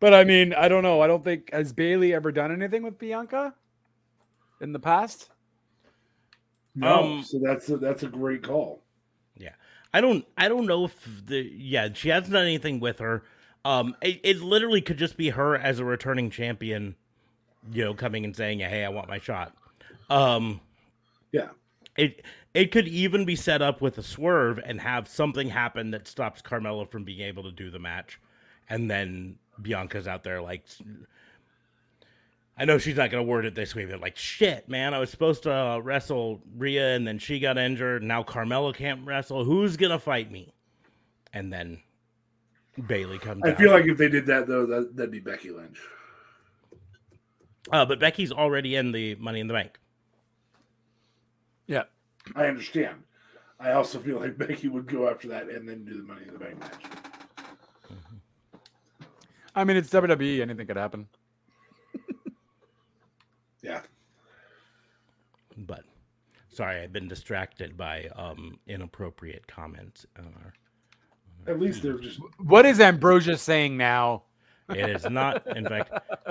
But 0.00 0.14
I 0.14 0.24
mean, 0.24 0.54
I 0.54 0.68
don't 0.68 0.82
know. 0.82 1.00
I 1.00 1.06
don't 1.06 1.24
think 1.24 1.52
has 1.52 1.72
Bayley 1.72 2.14
ever 2.14 2.30
done 2.32 2.52
anything 2.52 2.82
with 2.82 2.98
Bianca 2.98 3.54
in 4.60 4.72
the 4.72 4.78
past? 4.78 5.30
No, 6.74 7.16
Um, 7.18 7.22
so 7.22 7.38
that's 7.42 7.68
a, 7.70 7.76
that's 7.76 8.02
a 8.04 8.08
great 8.08 8.42
call. 8.42 8.82
Yeah, 9.36 9.54
I 9.92 10.00
don't 10.00 10.26
I 10.36 10.48
don't 10.48 10.66
know 10.66 10.84
if 10.84 11.26
the 11.26 11.40
yeah 11.40 11.88
she 11.94 12.08
hasn't 12.08 12.32
done 12.32 12.44
anything 12.44 12.80
with 12.80 12.98
her. 12.98 13.24
Um, 13.64 13.96
it, 14.02 14.20
it 14.22 14.40
literally 14.40 14.80
could 14.80 14.98
just 14.98 15.16
be 15.16 15.30
her 15.30 15.56
as 15.56 15.78
a 15.78 15.84
returning 15.84 16.30
champion, 16.30 16.96
you 17.72 17.84
know, 17.84 17.94
coming 17.94 18.24
and 18.24 18.34
saying, 18.34 18.60
"Hey, 18.60 18.84
I 18.84 18.88
want 18.88 19.08
my 19.08 19.18
shot." 19.18 19.54
Um, 20.10 20.60
Yeah. 21.32 21.50
it 21.96 22.22
it 22.54 22.70
could 22.72 22.88
even 22.88 23.24
be 23.24 23.36
set 23.36 23.62
up 23.62 23.80
with 23.80 23.98
a 23.98 24.02
swerve 24.02 24.58
and 24.64 24.80
have 24.80 25.08
something 25.08 25.48
happen 25.48 25.90
that 25.92 26.08
stops 26.08 26.42
Carmella 26.42 26.88
from 26.90 27.04
being 27.04 27.20
able 27.20 27.42
to 27.44 27.52
do 27.52 27.70
the 27.70 27.78
match, 27.78 28.20
and 28.68 28.90
then 28.90 29.38
Bianca's 29.60 30.06
out 30.08 30.24
there 30.24 30.40
like. 30.40 30.64
I 32.60 32.64
know 32.64 32.76
she's 32.76 32.96
not 32.96 33.12
going 33.12 33.24
to 33.24 33.30
word 33.30 33.44
it 33.44 33.54
this 33.54 33.72
way, 33.76 33.84
but 33.84 34.00
like, 34.00 34.16
shit, 34.16 34.68
man, 34.68 34.92
I 34.92 34.98
was 34.98 35.10
supposed 35.10 35.44
to 35.44 35.52
uh, 35.54 35.78
wrestle 35.78 36.40
Rhea 36.56 36.96
and 36.96 37.06
then 37.06 37.20
she 37.20 37.38
got 37.38 37.56
injured. 37.56 38.02
Now 38.02 38.24
Carmella 38.24 38.74
can't 38.74 39.06
wrestle. 39.06 39.44
Who's 39.44 39.76
going 39.76 39.92
to 39.92 39.98
fight 40.00 40.32
me? 40.32 40.52
And 41.32 41.52
then 41.52 41.78
Bayley 42.88 43.20
comes 43.20 43.42
I 43.44 43.50
out. 43.50 43.58
feel 43.58 43.70
like 43.70 43.84
if 43.84 43.96
they 43.96 44.08
did 44.08 44.26
that 44.26 44.48
though, 44.48 44.66
that 44.66 44.96
that'd 44.96 45.12
be 45.12 45.20
Becky 45.20 45.50
Lynch. 45.50 45.78
uh, 47.70 47.84
but 47.84 48.00
Becky's 48.00 48.32
already 48.32 48.74
in 48.74 48.90
the 48.90 49.14
Money 49.16 49.38
in 49.38 49.46
the 49.46 49.54
Bank. 49.54 49.78
Yeah. 51.68 51.84
I 52.34 52.46
understand. 52.46 53.04
I 53.60 53.70
also 53.72 54.00
feel 54.00 54.18
like 54.18 54.36
Becky 54.48 54.66
would 54.66 54.88
go 54.88 55.08
after 55.08 55.28
that 55.28 55.48
and 55.48 55.68
then 55.68 55.84
do 55.84 55.94
the 55.96 56.02
Money 56.02 56.22
in 56.26 56.32
the 56.32 56.40
Bank 56.40 56.58
match. 56.58 56.82
I 59.58 59.64
mean, 59.64 59.76
it's 59.76 59.90
WWE. 59.90 60.40
Anything 60.40 60.66
could 60.66 60.76
happen. 60.76 61.08
Yeah, 63.60 63.80
But 65.56 65.82
sorry, 66.52 66.80
I've 66.80 66.92
been 66.92 67.08
distracted 67.08 67.76
by 67.76 68.08
um, 68.14 68.56
inappropriate 68.68 69.44
comments. 69.48 70.06
on 70.16 70.32
our- 70.44 70.52
at 71.52 71.58
least 71.58 71.82
they're 71.82 71.98
just 71.98 72.20
What 72.38 72.66
is 72.66 72.78
Ambrosia 72.78 73.36
saying 73.36 73.76
now? 73.76 74.22
It 74.68 74.88
is 74.90 75.10
not. 75.10 75.44
In 75.56 75.66
fact, 75.68 75.90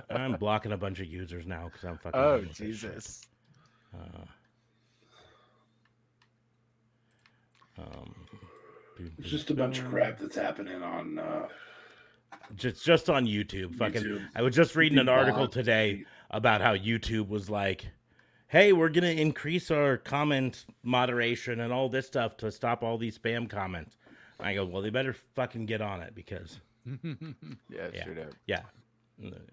I'm 0.10 0.34
blocking 0.38 0.72
a 0.72 0.78
bunch 0.78 1.02
of 1.02 1.08
users 1.08 1.46
now 1.46 1.66
because 1.66 1.84
I'm 1.84 1.98
fucking. 1.98 2.18
Oh, 2.20 2.38
done 2.38 2.48
with 2.48 2.58
this 2.58 2.78
shit. 2.78 2.94
Jesus. 2.94 3.22
Uh, 3.94 4.26
um, 7.80 8.16
it's 9.20 9.30
just 9.30 9.50
a 9.50 9.54
bunch 9.54 9.80
of 9.80 9.86
crap 9.90 10.18
that's 10.18 10.36
happening 10.38 10.82
on 10.82 11.20
uh, 11.20 11.48
Just 12.56 12.86
just 12.86 13.10
on 13.10 13.26
YouTube. 13.26 13.76
Fucking. 13.76 14.04
YouTube. 14.04 14.26
I 14.36 14.42
was 14.42 14.56
just 14.56 14.76
reading 14.76 14.98
an 15.00 15.10
article 15.10 15.48
today 15.48 16.06
about 16.32 16.62
how 16.62 16.76
YouTube 16.76 17.28
was 17.28 17.50
like, 17.50 17.86
"Hey, 18.48 18.72
we're 18.74 18.90
gonna 18.90 19.08
increase 19.08 19.70
our 19.70 19.98
comment 19.98 20.66
moderation 20.84 21.60
and 21.60 21.74
all 21.74 21.90
this 21.90 22.08
stuff 22.08 22.38
to 22.38 22.52
stop 22.52 22.84
all 22.84 22.98
these 22.98 23.18
spam 23.18 23.50
comments." 23.50 23.98
I 24.40 24.54
go, 24.54 24.66
"Well, 24.66 24.82
they 24.82 24.90
better 24.90 25.14
fucking 25.36 25.66
get 25.66 25.82
on 25.82 26.02
it 26.02 26.16
because 26.16 26.60
yeah, 27.04 27.90
Yeah. 27.94 28.04
sure 28.06 28.16
do. 28.16 28.30
yeah, 28.46 28.62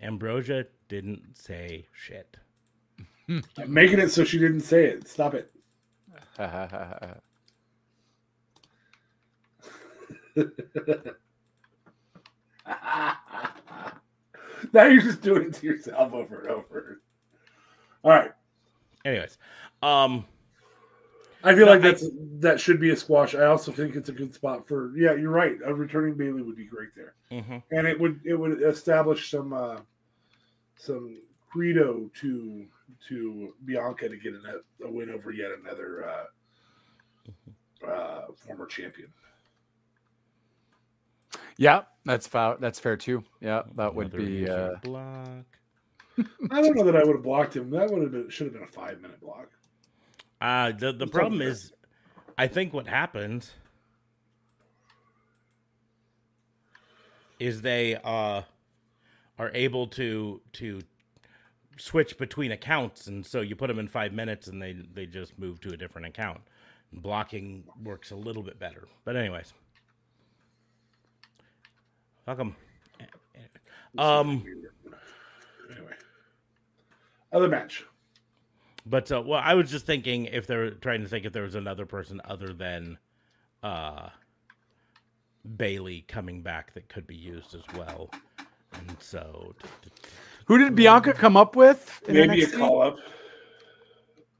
Ambrosia 0.03 0.67
didn't 0.89 1.37
say 1.37 1.87
shit." 1.93 2.37
Making 3.67 4.01
it 4.01 4.11
so 4.11 4.23
she 4.25 4.39
didn't 4.39 4.61
say 4.61 4.87
it. 4.87 5.09
Stop 5.09 5.35
it. 5.35 5.51
now 14.73 14.85
you're 14.87 15.03
just 15.03 15.23
doing 15.23 15.47
it 15.49 15.55
to 15.55 15.67
yourself 15.67 16.13
over 16.13 16.41
and 16.43 16.51
over. 16.51 17.01
All 18.03 18.11
right. 18.11 18.33
Anyways, 19.05 19.39
um, 19.83 20.25
I 21.43 21.55
feel 21.55 21.67
No, 21.67 21.73
like 21.73 21.85
I- 21.85 21.91
that's 21.91 22.07
that 22.41 22.61
should 22.61 22.81
be 22.81 22.91
a 22.91 22.97
squash. 22.97 23.35
I 23.35 23.47
also 23.47 23.71
think 23.73 23.97
it's 23.97 24.09
a 24.09 24.13
good 24.13 24.35
spot 24.35 24.67
for 24.67 24.97
yeah, 24.97 25.13
you're 25.15 25.31
right. 25.31 25.57
A 25.65 25.75
returning 25.75 26.15
Bayley 26.15 26.43
would 26.43 26.57
be 26.57 26.65
great 26.65 26.91
there. 26.97 27.15
mhm. 27.31 27.63
And 27.71 27.87
it 27.87 27.99
would 28.01 28.21
it 28.25 28.35
would 28.35 28.63
establish 28.63 29.31
some 29.31 29.53
uh 29.53 29.81
some 30.77 31.19
credo 31.51 32.11
to 32.21 32.67
to 33.09 33.55
Bianca 33.67 34.09
to 34.09 34.17
get 34.17 34.33
a, 34.35 34.87
a 34.87 34.91
win 34.91 35.11
over 35.11 35.31
yet 35.31 35.51
another 35.63 36.27
uh, 37.85 37.87
uh, 37.87 38.27
former 38.37 38.67
champion. 38.67 39.13
Yeah, 41.57 41.83
that's 42.05 42.27
fair. 42.27 42.57
That's 42.61 42.79
fair 42.79 42.97
too. 42.97 43.25
Yeah, 43.41 43.63
that 43.77 43.95
would 43.95 44.13
Another 44.13 44.27
be. 44.27 44.49
Uh, 44.49 44.75
block. 44.83 45.45
I 46.51 46.63
don't 46.63 46.77
know 46.77 46.85
that 46.85 46.97
I 46.97 47.03
would 47.03 47.17
have 47.17 47.25
blocked 47.25 47.57
him. 47.57 47.71
That 47.71 47.91
would 47.91 48.03
have 48.03 48.13
been 48.13 48.29
should 48.31 48.47
have 48.47 48.55
been 48.55 48.63
a 48.63 48.67
five 48.67 49.01
minute 49.01 49.21
block. 49.21 49.49
Uh, 50.41 50.73
the 50.73 50.93
the 50.93 51.07
problem 51.07 51.41
is, 51.41 51.73
I 52.39 52.47
think 52.47 52.73
what 52.73 52.87
happens 52.87 53.53
is 57.41 57.63
they 57.63 57.97
uh 58.05 58.43
are 59.39 59.51
able 59.55 59.87
to 59.89 60.41
to 60.53 60.81
switch 61.77 62.17
between 62.19 62.53
accounts, 62.53 63.09
and 63.09 63.25
so 63.25 63.41
you 63.41 63.57
put 63.57 63.69
them 63.69 63.79
in 63.79 63.89
five 63.89 64.13
minutes, 64.13 64.47
and 64.49 64.61
they 64.61 64.77
they 64.95 65.07
just 65.07 65.39
move 65.39 65.61
to 65.61 65.73
a 65.73 65.77
different 65.77 66.07
account. 66.07 66.41
Blocking 66.93 67.65
works 67.83 68.13
a 68.13 68.17
little 68.17 68.43
bit 68.43 68.59
better, 68.61 68.87
but 69.05 69.17
anyways, 69.17 69.53
welcome. 72.27 72.55
Um, 73.99 74.45
Anyway, 75.71 75.93
other 77.33 77.49
match. 77.49 77.85
But 78.87 79.11
uh, 79.11 79.23
well, 79.23 79.41
I 79.43 79.55
was 79.55 79.71
just 79.71 79.87
thinking 79.87 80.27
if 80.27 80.47
they're 80.47 80.71
trying 80.73 81.03
to 81.03 81.09
think 81.09 81.25
if 81.25 81.33
there 81.33 81.43
was 81.45 81.55
another 81.55 81.87
person 81.87 82.21
other 82.25 82.53
than 82.53 82.99
uh, 83.63 84.09
Bayley 85.57 86.05
coming 86.07 86.43
back 86.43 86.75
that 86.75 86.89
could 86.89 87.07
be 87.07 87.17
used 87.17 87.55
as 87.55 87.63
well, 87.77 88.11
and 88.75 88.97
so 89.01 89.55
who 90.47 90.59
did 90.59 90.75
Bianca 90.75 91.13
come 91.15 91.37
up 91.37 91.57
with? 91.57 92.03
in 92.09 92.15
Maybe 92.15 92.43
NXT? 92.43 92.55
a 92.55 92.59
call 92.59 92.83
up. 92.83 92.97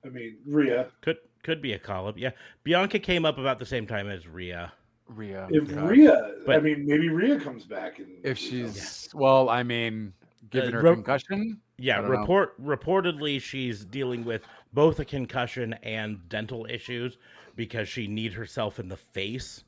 I 0.05 0.09
mean, 0.09 0.37
Rhea. 0.47 0.89
could 1.01 1.17
could 1.43 1.63
be 1.63 1.73
a 1.73 1.79
call 1.79 2.09
up. 2.09 2.19
Yeah, 2.19 2.31
Bianca 2.65 2.99
came 2.99 3.25
up 3.25 3.39
about 3.39 3.59
the 3.59 3.67
same 3.67 3.87
time 3.87 4.09
as 4.11 4.27
Rhea. 4.29 4.73
Rhea. 5.17 5.47
If 5.51 5.69
God. 5.75 5.89
Rhea, 5.91 6.35
I 6.49 6.59
mean, 6.59 6.87
maybe 6.87 7.09
Rhea 7.09 7.41
comes 7.41 7.65
back 7.65 7.99
and 7.99 8.09
If 8.23 8.39
she's 8.39 9.09
well, 9.15 9.49
I 9.49 9.63
mean, 9.63 10.13
given 10.51 10.71
Uh, 10.75 10.79
her 10.79 10.83
ro- 10.83 10.95
concussion, 10.95 11.61
Yeah, 11.79 11.99
I 11.99 12.03
don't 12.03 12.13
know. 12.13 12.19
report 12.21 12.61
reportedly 12.63 13.41
she's 13.41 13.85
dealing 13.85 14.25
with 14.25 14.43
both 14.73 14.99
a 15.01 15.05
concussion 15.05 15.75
and 15.83 16.29
dental 16.29 16.67
issues 16.69 17.19
because 17.57 17.89
she 17.89 18.07
kneed 18.07 18.33
herself 18.33 18.79
in 18.79 18.89
the 18.89 18.97
face. 18.97 19.65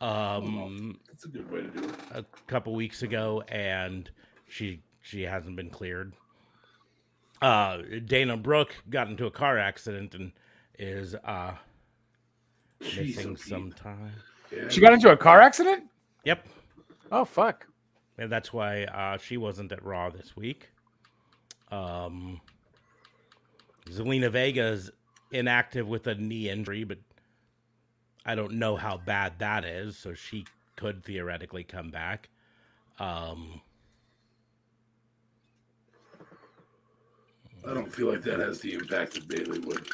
Um, 0.00 0.98
that's 1.06 1.24
a 1.24 1.28
good 1.28 1.48
way 1.50 1.62
to 1.62 1.68
do 1.68 1.84
it. 1.84 1.94
a 2.12 2.24
couple 2.48 2.74
weeks 2.74 3.02
ago, 3.02 3.42
and 3.48 4.10
she 4.48 4.82
she 5.00 5.22
hasn't 5.22 5.54
been 5.56 5.70
cleared. 5.70 6.12
Uh, 7.40 7.78
Dana 8.06 8.36
Brooke 8.36 8.74
got 8.90 9.08
into 9.08 9.26
a 9.26 9.30
car 9.30 9.58
accident 9.58 10.14
and 10.14 10.32
is 10.78 11.14
uh, 11.24 11.54
Jeez, 12.80 12.98
missing 13.16 13.30
oh, 13.32 13.34
some 13.36 13.72
time. 13.72 14.12
Yeah. 14.54 14.68
she 14.68 14.80
got 14.80 14.92
into 14.92 15.10
a 15.10 15.16
car 15.16 15.40
accident. 15.40 15.84
Yep, 16.24 16.46
Oh 17.10 17.24
fuck! 17.24 17.66
and 18.18 18.30
that's 18.30 18.52
why 18.52 18.84
uh, 18.84 19.18
she 19.18 19.36
wasn't 19.36 19.72
at 19.72 19.84
Raw 19.84 20.10
this 20.10 20.36
week. 20.36 20.70
Um, 21.70 22.40
Zelina 23.88 24.32
is 24.72 24.90
inactive 25.30 25.88
with 25.88 26.06
a 26.06 26.14
knee 26.14 26.48
injury, 26.48 26.84
but 26.84 26.98
I 28.24 28.34
don't 28.34 28.52
know 28.52 28.76
how 28.76 28.98
bad 28.98 29.38
that 29.38 29.64
is, 29.64 29.96
so 29.96 30.14
she 30.14 30.44
could 30.76 31.04
theoretically 31.04 31.64
come 31.64 31.90
back. 31.90 32.28
Um, 33.00 33.60
I 37.66 37.74
don't 37.74 37.92
feel 37.92 38.10
like 38.12 38.22
that 38.22 38.38
has 38.38 38.60
the 38.60 38.74
impact 38.74 39.14
that 39.14 39.28
Bayley 39.28 39.58
would. 39.60 39.86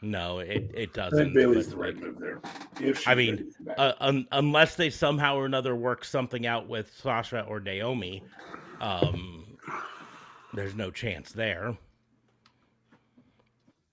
No, 0.00 0.38
it, 0.38 0.70
it 0.74 0.92
doesn't. 0.94 1.34
Bayley's 1.34 1.70
the 1.70 1.76
right 1.76 1.94
like, 1.94 2.02
move 2.04 2.18
there. 2.18 2.40
I 3.06 3.14
mean, 3.16 3.30
ready 3.34 3.44
to 3.44 3.52
come 3.56 3.66
back. 3.66 3.74
uh, 3.78 3.92
un- 4.00 4.28
unless 4.32 4.76
they 4.76 4.90
somehow 4.90 5.36
or 5.36 5.44
another 5.44 5.74
work 5.74 6.04
something 6.04 6.46
out 6.46 6.68
with 6.68 6.92
Sasha 6.94 7.42
or 7.42 7.58
Naomi, 7.58 8.22
um, 8.80 9.44
there's 10.54 10.74
no 10.76 10.90
chance 10.92 11.32
there. 11.32 11.76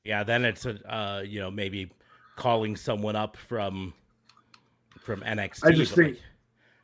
Yeah, 0.03 0.23
then 0.23 0.45
it's 0.45 0.65
a 0.67 0.75
uh, 0.93 1.21
you 1.21 1.39
know 1.39 1.49
maybe 1.49 1.89
calling 2.35 2.75
someone 2.75 3.15
up 3.15 3.35
from 3.37 3.93
from 4.99 5.21
NXT. 5.21 5.65
I 5.65 5.71
just 5.71 5.95
think- 5.95 6.13
like, 6.15 6.21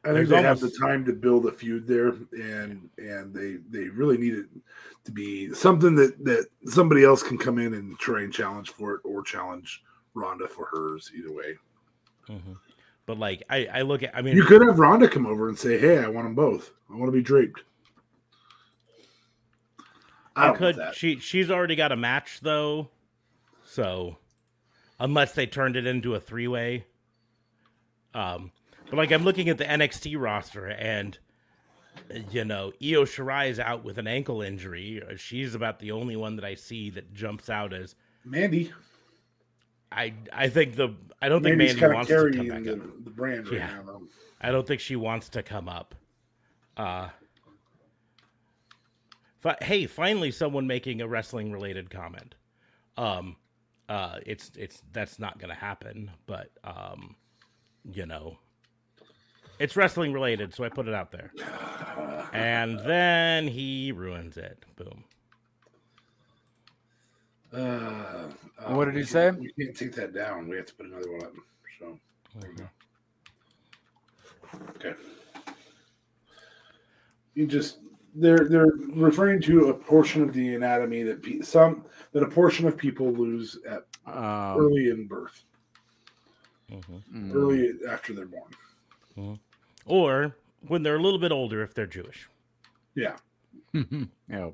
I 0.03 0.08
think 0.08 0.15
there's 0.15 0.29
they 0.29 0.41
have 0.41 0.60
the 0.60 0.72
time 0.72 1.05
to 1.05 1.13
build 1.13 1.46
a 1.46 1.51
feud 1.51 1.86
there, 1.86 2.10
and 2.31 2.89
and 2.98 3.34
they 3.34 3.58
they 3.70 3.88
really 3.89 4.17
need 4.17 4.34
it 4.34 4.48
to 5.03 5.12
be 5.12 5.53
something 5.53 5.93
that 5.96 6.24
that 6.25 6.48
somebody 6.65 7.03
else 7.03 7.22
can 7.22 7.38
come 7.38 7.60
in 7.60 7.75
and 7.75 8.00
try 8.00 8.22
and 8.22 8.34
challenge 8.34 8.72
for 8.72 8.96
it, 8.96 9.01
or 9.03 9.22
challenge 9.22 9.84
Ronda 10.15 10.48
for 10.48 10.65
hers. 10.65 11.12
Either 11.15 11.31
way, 11.31 11.55
mhm. 12.27 12.58
but 13.05 13.20
like 13.20 13.43
I, 13.48 13.67
I 13.72 13.81
look 13.84 14.01
at 14.01 14.15
I 14.15 14.24
mean 14.24 14.36
you 14.36 14.43
could 14.43 14.63
have 14.63 14.79
Ronda 14.79 15.08
come 15.08 15.27
over 15.27 15.50
and 15.50 15.58
say, 15.58 15.77
"Hey, 15.77 16.00
I 16.00 16.08
want 16.08 16.25
them 16.25 16.36
both. 16.36 16.72
I 16.91 16.96
want 16.96 17.08
to 17.08 17.15
be 17.15 17.22
draped." 17.22 17.62
I 20.36 20.50
I 20.50 20.55
could. 20.55 20.79
She 20.93 21.20
she's 21.20 21.51
already 21.51 21.75
got 21.75 21.91
a 21.91 21.98
match 21.98 22.39
though, 22.41 22.89
so 23.63 24.17
unless 25.00 25.34
they 25.34 25.46
turned 25.46 25.75
it 25.75 25.86
into 25.86 26.15
a 26.15 26.20
three 26.20 26.48
way. 26.48 26.86
Um, 28.13 28.51
but 28.91 28.98
like 28.98 29.12
I'm 29.12 29.24
looking 29.24 29.50
at 29.50 29.57
the 29.57 29.63
NXT 29.65 30.21
roster, 30.21 30.67
and 30.67 31.17
you 32.29 32.45
know 32.45 32.67
Io 32.83 33.03
Shirai 33.05 33.50
is 33.50 33.60
out 33.60 33.83
with 33.83 33.98
an 33.98 34.05
ankle 34.05 34.41
injury. 34.43 35.01
She's 35.17 35.55
about 35.55 35.79
the 35.79 35.91
only 35.91 36.15
one 36.15 36.36
that 36.36 36.45
I 36.45 36.53
see 36.55 36.89
that 36.91 37.13
jumps 37.13 37.50
out 37.50 37.74
as 37.74 37.95
Mandy. 38.25 38.71
I. 39.91 40.13
I 40.31 40.50
think 40.50 40.75
the 40.75 40.93
I 41.21 41.29
don't 41.29 41.41
think 41.41 41.57
Mandy 41.57 41.81
wants 41.88 42.10
to 42.10 42.31
come 42.36 42.48
back 42.48 42.63
the, 42.63 42.74
up. 42.74 43.03
the 43.05 43.10
brand 43.10 43.48
right 43.48 43.57
Yeah. 43.57 43.67
now. 43.86 44.01
I 44.41 44.51
don't 44.51 44.67
think 44.67 44.81
she 44.81 44.95
wants 44.98 45.29
to 45.29 45.41
come 45.43 45.67
up. 45.69 45.95
Uh 46.77 47.10
fi- 49.39 49.57
hey, 49.62 49.86
finally 49.88 50.31
someone 50.31 50.67
making 50.67 51.01
a 51.01 51.07
wrestling 51.07 51.51
related 51.51 51.89
comment. 51.89 52.36
Um 52.98 53.36
uh 53.89 54.19
it's 54.25 54.51
it's 54.57 54.81
that's 54.91 55.17
not 55.19 55.38
going 55.39 55.50
to 55.53 55.60
happen, 55.60 56.12
but 56.25 56.50
um 56.63 57.15
you 57.91 58.05
know, 58.05 58.38
it's 59.62 59.75
wrestling 59.75 60.12
related, 60.12 60.53
so 60.56 60.63
I 60.63 60.70
put 60.70 60.88
it 60.88 60.94
out 60.94 61.12
there. 61.12 61.32
And 62.34 62.80
then 62.80 63.48
he 63.48 63.91
ruins 63.91 64.38
it. 64.38 64.63
Boom. 64.75 65.03
Uh, 67.53 68.30
What 68.70 68.86
did 68.86 68.96
he 68.96 69.03
say? 69.03 69.32
We 69.32 69.51
can't 69.60 69.75
take 69.75 69.94
that 69.96 70.13
down. 70.13 70.48
We 70.48 70.56
have 70.58 70.65
to 70.68 70.74
put 70.74 70.86
another 70.88 71.12
one 71.12 71.24
up. 71.25 71.34
So 71.80 72.00
there 72.39 72.50
we 72.50 72.56
go. 72.56 72.70
Okay. 74.75 74.94
You 77.36 77.46
just 77.48 77.80
they're 78.15 78.48
they're 78.50 78.74
referring 78.94 79.41
to 79.44 79.70
a 79.70 79.74
portion 79.74 80.22
of 80.22 80.34
the 80.34 80.53
anatomy 80.56 81.03
that 81.03 81.22
pe- 81.24 81.41
some 81.41 81.86
that 82.13 82.24
a 82.24 82.27
portion 82.27 82.68
of 82.68 82.77
people 82.77 83.12
lose 83.12 83.58
at 83.68 83.86
Um, 84.06 84.58
early 84.60 84.89
in 84.89 85.08
birth, 85.08 85.44
Mhm. 86.70 87.03
mm, 87.13 87.34
early 87.36 87.74
after 87.88 88.13
they're 88.13 88.25
born. 88.25 89.39
Or 89.85 90.35
when 90.67 90.83
they're 90.83 90.95
a 90.95 91.01
little 91.01 91.19
bit 91.19 91.31
older 91.31 91.61
if 91.63 91.73
they're 91.73 91.88
Jewish. 91.88 92.27
Yeah. 92.95 93.15
yeah. 93.73 94.50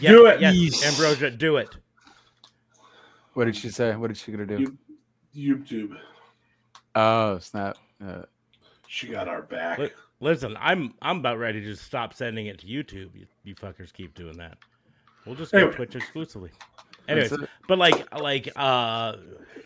Yeah, 0.00 0.10
Do 0.10 0.26
it. 0.26 0.40
Yes, 0.40 0.54
Yeesh. 0.54 0.86
Ambrosia, 0.86 1.30
do 1.30 1.56
it. 1.56 1.70
What 3.34 3.44
did 3.46 3.56
she 3.56 3.70
say? 3.70 3.94
What 3.96 4.10
is 4.10 4.18
she 4.18 4.32
gonna 4.32 4.46
do? 4.46 4.76
YouTube. 5.34 5.96
Oh 6.94 7.38
snap! 7.38 7.76
Uh, 8.04 8.22
She 8.88 9.08
got 9.08 9.28
our 9.28 9.42
back. 9.42 9.78
Li- 9.78 9.90
Listen, 10.20 10.56
I'm 10.58 10.94
I'm 11.02 11.18
about 11.18 11.38
ready 11.38 11.60
to 11.60 11.66
just 11.66 11.84
stop 11.84 12.14
sending 12.14 12.46
it 12.46 12.58
to 12.60 12.66
YouTube. 12.66 13.10
You, 13.14 13.26
you 13.44 13.54
fuckers 13.54 13.92
keep 13.92 14.14
doing 14.14 14.36
that. 14.38 14.58
We'll 15.24 15.36
just 15.36 15.52
go 15.52 15.58
Anyway. 15.58 15.74
Twitch 15.74 15.94
exclusively. 15.94 16.50
Anyways, 17.06 17.32
but 17.68 17.78
like 17.78 18.12
like 18.20 18.48
uh 18.56 19.16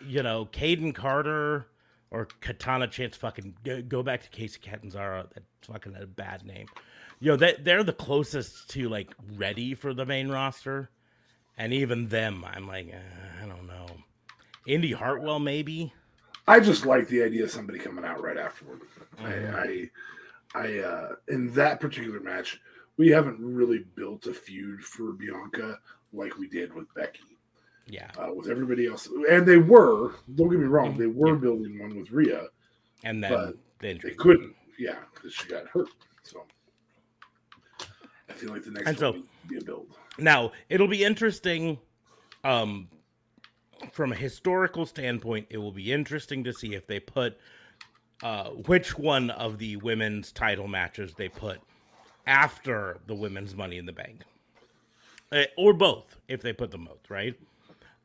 you 0.06 0.22
know, 0.22 0.46
Kayden 0.52 0.94
Carter 0.94 1.66
or 2.12 2.28
Katana 2.40 2.86
Chance 2.86 3.16
fucking 3.16 3.54
go, 3.64 3.82
go 3.82 4.02
back 4.02 4.22
to 4.22 4.28
Casey 4.28 4.60
Catanzaro. 4.60 5.26
That's 5.34 5.46
fucking 5.66 5.96
a 6.00 6.06
bad 6.06 6.44
name. 6.44 6.66
You 7.20 7.30
know, 7.30 7.36
they 7.36 7.56
they're 7.58 7.82
the 7.82 7.92
closest 7.92 8.68
to 8.70 8.88
like 8.88 9.12
ready 9.36 9.74
for 9.74 9.94
the 9.94 10.06
main 10.06 10.28
roster. 10.28 10.90
And 11.58 11.72
even 11.72 12.08
them, 12.08 12.44
I'm 12.44 12.66
like, 12.66 12.92
uh, 12.92 13.42
I 13.44 13.46
don't 13.46 13.66
know. 13.66 13.86
Indy 14.66 14.92
Hartwell, 14.92 15.38
maybe. 15.38 15.92
I 16.48 16.60
just 16.60 16.86
like 16.86 17.08
the 17.08 17.22
idea 17.22 17.44
of 17.44 17.50
somebody 17.50 17.78
coming 17.78 18.04
out 18.04 18.22
right 18.22 18.38
afterward. 18.38 18.80
Mhm. 19.18 19.54
I, 19.54 20.58
I, 20.58 20.60
I, 20.66 20.78
uh, 20.78 21.14
in 21.28 21.52
that 21.54 21.78
particular 21.78 22.20
match, 22.20 22.60
we 22.96 23.08
haven't 23.08 23.38
really 23.38 23.84
built 23.94 24.26
a 24.26 24.34
feud 24.34 24.82
for 24.82 25.12
Bianca 25.12 25.78
like 26.12 26.38
we 26.38 26.48
did 26.48 26.72
with 26.74 26.92
Becky. 26.94 27.31
Yeah. 27.86 28.10
Uh, 28.18 28.32
with 28.34 28.48
everybody 28.48 28.86
else, 28.86 29.08
and 29.28 29.46
they 29.46 29.56
were. 29.58 30.12
Don't 30.34 30.48
get 30.50 30.58
me 30.60 30.66
wrong, 30.66 30.96
they 30.96 31.06
were 31.06 31.34
Yeah. 31.34 31.40
building 31.40 31.78
one 31.78 31.96
with 31.96 32.10
Rhea. 32.10 32.48
And 33.04 33.22
then 33.22 33.58
the 33.80 33.90
injury. 33.90 34.10
They 34.10 34.16
couldn't, 34.16 34.54
yeah, 34.78 34.98
because 35.14 35.32
she 35.34 35.48
got 35.48 35.66
hurt. 35.68 35.88
So 36.22 36.44
I 38.28 38.32
feel 38.32 38.50
like 38.50 38.64
the 38.64 38.70
next 38.70 38.86
And 38.88 39.00
one 39.00 39.22
so- 39.22 39.22
be 39.48 39.58
a 39.58 39.60
build. 39.62 39.96
Now, 40.18 40.52
it'll 40.68 40.88
be 40.88 41.04
interesting 41.04 41.78
um 42.44 42.88
from 43.92 44.12
a 44.12 44.16
historical 44.16 44.86
standpoint, 44.86 45.48
it 45.50 45.58
will 45.58 45.72
be 45.72 45.92
interesting 45.92 46.44
to 46.44 46.52
see 46.52 46.74
if 46.74 46.86
they 46.86 47.00
put 47.00 47.36
uh 48.22 48.50
which 48.50 48.96
one 48.96 49.30
of 49.30 49.58
the 49.58 49.76
women's 49.76 50.30
title 50.32 50.68
matches 50.68 51.14
they 51.14 51.28
put 51.28 51.60
after 52.26 52.98
the 53.06 53.14
women's 53.14 53.56
money 53.56 53.78
in 53.78 53.86
the 53.86 53.92
bank. 53.92 54.22
Uh, 55.32 55.44
or 55.56 55.72
both, 55.72 56.16
if 56.28 56.40
they 56.42 56.52
put 56.52 56.70
them 56.70 56.84
both, 56.84 57.08
right? 57.10 57.34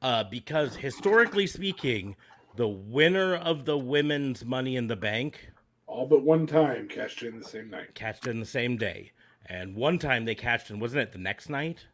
Uh 0.01 0.24
because 0.24 0.75
historically 0.75 1.48
speaking, 1.48 2.16
the 2.56 2.68
winner 2.68 3.36
of 3.36 3.66
the 3.66 3.77
women's 3.77 4.46
money 4.46 4.75
in 4.75 4.88
the 4.88 4.96
bank 4.96 5.50
All 5.88 6.06
but 6.06 6.24
one 6.24 6.46
time 6.48 6.88
cashed 6.88 7.24
in 7.24 7.39
the 7.39 7.46
same 7.46 7.70
night. 7.70 7.94
cashed 7.96 8.27
in 8.27 8.39
the 8.39 8.46
same 8.46 8.77
day. 8.77 9.12
And 9.50 9.75
one 9.75 9.98
time 9.98 10.25
they 10.25 10.36
cashed 10.36 10.70
in, 10.72 10.80
wasn't 10.80 11.01
it 11.04 11.12
the 11.13 11.18
next 11.20 11.50
night? 11.50 11.86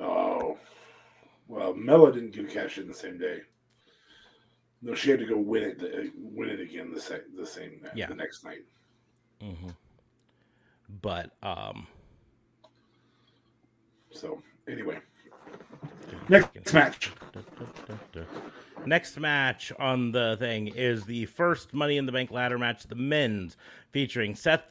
Oh, 0.00 0.56
well, 1.48 1.74
Mella 1.74 2.12
didn't 2.12 2.32
get 2.32 2.46
a 2.46 2.48
cash 2.48 2.78
in 2.78 2.88
the 2.88 2.94
same 2.94 3.18
day. 3.18 3.40
No, 4.82 4.94
she 4.94 5.10
had 5.10 5.20
to 5.20 5.26
go 5.26 5.36
win 5.36 5.62
it. 5.64 6.12
Win 6.18 6.48
it 6.48 6.60
again 6.60 6.92
the 6.92 7.00
same 7.00 7.20
the 7.36 7.46
same 7.46 7.80
night, 7.82 7.92
Yeah. 7.94 8.06
the 8.08 8.14
next 8.14 8.44
night. 8.44 8.64
Mm-hmm. 9.42 9.68
But 11.02 11.32
um, 11.42 11.86
So 14.10 14.42
anyway, 14.68 14.98
next 16.28 16.72
match. 16.72 17.12
next 18.84 19.18
match 19.18 19.72
on 19.78 20.12
the 20.12 20.36
thing 20.38 20.68
is 20.68 21.04
the 21.04 21.26
first 21.26 21.72
Money 21.72 21.96
in 21.96 22.06
the 22.06 22.12
Bank 22.12 22.30
ladder 22.30 22.58
match, 22.58 22.84
the 22.84 22.94
men's, 22.94 23.56
featuring 23.90 24.34
Seth 24.34 24.62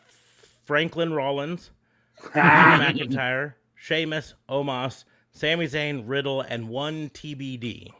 Freakin 0.68 1.16
Rollins, 1.16 1.72
McIntyre, 2.34 3.54
Sheamus, 3.76 4.36
Omos, 4.50 5.06
Sami 5.32 5.68
Zayn, 5.68 6.04
Riddle, 6.06 6.42
and 6.42 6.70
one 6.70 7.10
TBD. 7.10 7.92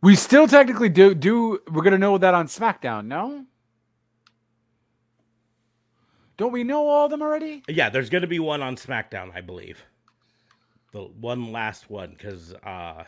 We 0.00 0.14
still 0.14 0.46
technically 0.46 0.88
do 0.88 1.14
do 1.14 1.60
we're 1.70 1.82
gonna 1.82 1.98
know 1.98 2.18
that 2.18 2.34
on 2.34 2.46
SmackDown, 2.46 3.06
no? 3.06 3.44
Don't 6.38 6.52
we 6.52 6.62
know 6.62 6.86
all 6.88 7.04
of 7.04 7.10
them 7.10 7.20
already? 7.20 7.64
Yeah, 7.68 7.90
there's 7.90 8.08
going 8.08 8.22
to 8.22 8.28
be 8.28 8.38
one 8.38 8.62
on 8.62 8.76
SmackDown, 8.76 9.34
I 9.34 9.40
believe. 9.40 9.84
The 10.92 11.02
one 11.02 11.52
last 11.52 11.90
one, 11.90 12.10
because 12.10 12.54
uh, 12.54 13.04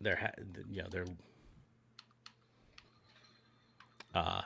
they're 0.00 0.16
ha- 0.16 0.30
you 0.70 0.82
know 0.82 0.88
they're 0.90 1.04
uh 4.14 4.42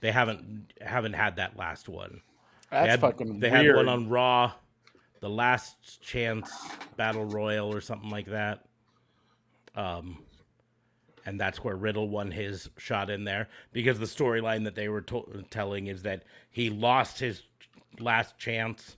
they 0.00 0.10
haven't 0.10 0.72
haven't 0.80 1.12
had 1.14 1.36
that 1.36 1.56
last 1.56 1.88
one. 1.88 2.20
That's 2.70 2.84
they 2.84 2.90
had, 2.90 3.00
fucking 3.00 3.40
they 3.40 3.50
weird. 3.50 3.66
had 3.66 3.76
one 3.76 3.88
on 3.88 4.08
Raw, 4.08 4.52
the 5.20 5.28
Last 5.30 6.02
Chance 6.02 6.50
Battle 6.96 7.24
Royal 7.24 7.72
or 7.72 7.80
something 7.80 8.10
like 8.10 8.26
that. 8.26 8.64
Um, 9.76 10.18
and 11.24 11.38
that's 11.40 11.62
where 11.62 11.76
Riddle 11.76 12.08
won 12.08 12.30
his 12.30 12.68
shot 12.78 13.10
in 13.10 13.24
there 13.24 13.48
because 13.72 13.98
the 13.98 14.06
storyline 14.06 14.64
that 14.64 14.74
they 14.74 14.88
were 14.88 15.02
to- 15.02 15.44
telling 15.50 15.86
is 15.86 16.02
that 16.02 16.24
he 16.50 16.70
lost 16.70 17.18
his 17.18 17.42
last 18.00 18.36
chance 18.38 18.96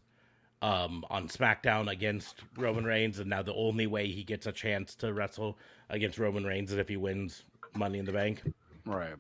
um, 0.63 1.05
on 1.11 1.29
SmackDown 1.29 1.91
against 1.91 2.37
Roman 2.57 2.85
Reigns, 2.85 3.19
and 3.19 3.31
now 3.31 3.43
the 3.43 3.55
only 3.55 3.87
way 3.87 4.09
he 4.09 4.25
gets 4.25 4.47
a 4.47 4.53
chance 4.53 4.95
to 4.97 5.13
wrestle 5.13 5.57
against 5.89 6.19
Roman 6.19 6.45
Reigns 6.45 6.73
is 6.73 6.79
if 6.79 6.89
he 6.89 6.97
wins 6.97 7.45
Money 7.75 7.99
in 7.99 8.05
the 8.05 8.13
Bank 8.13 8.43
right. 8.85 9.15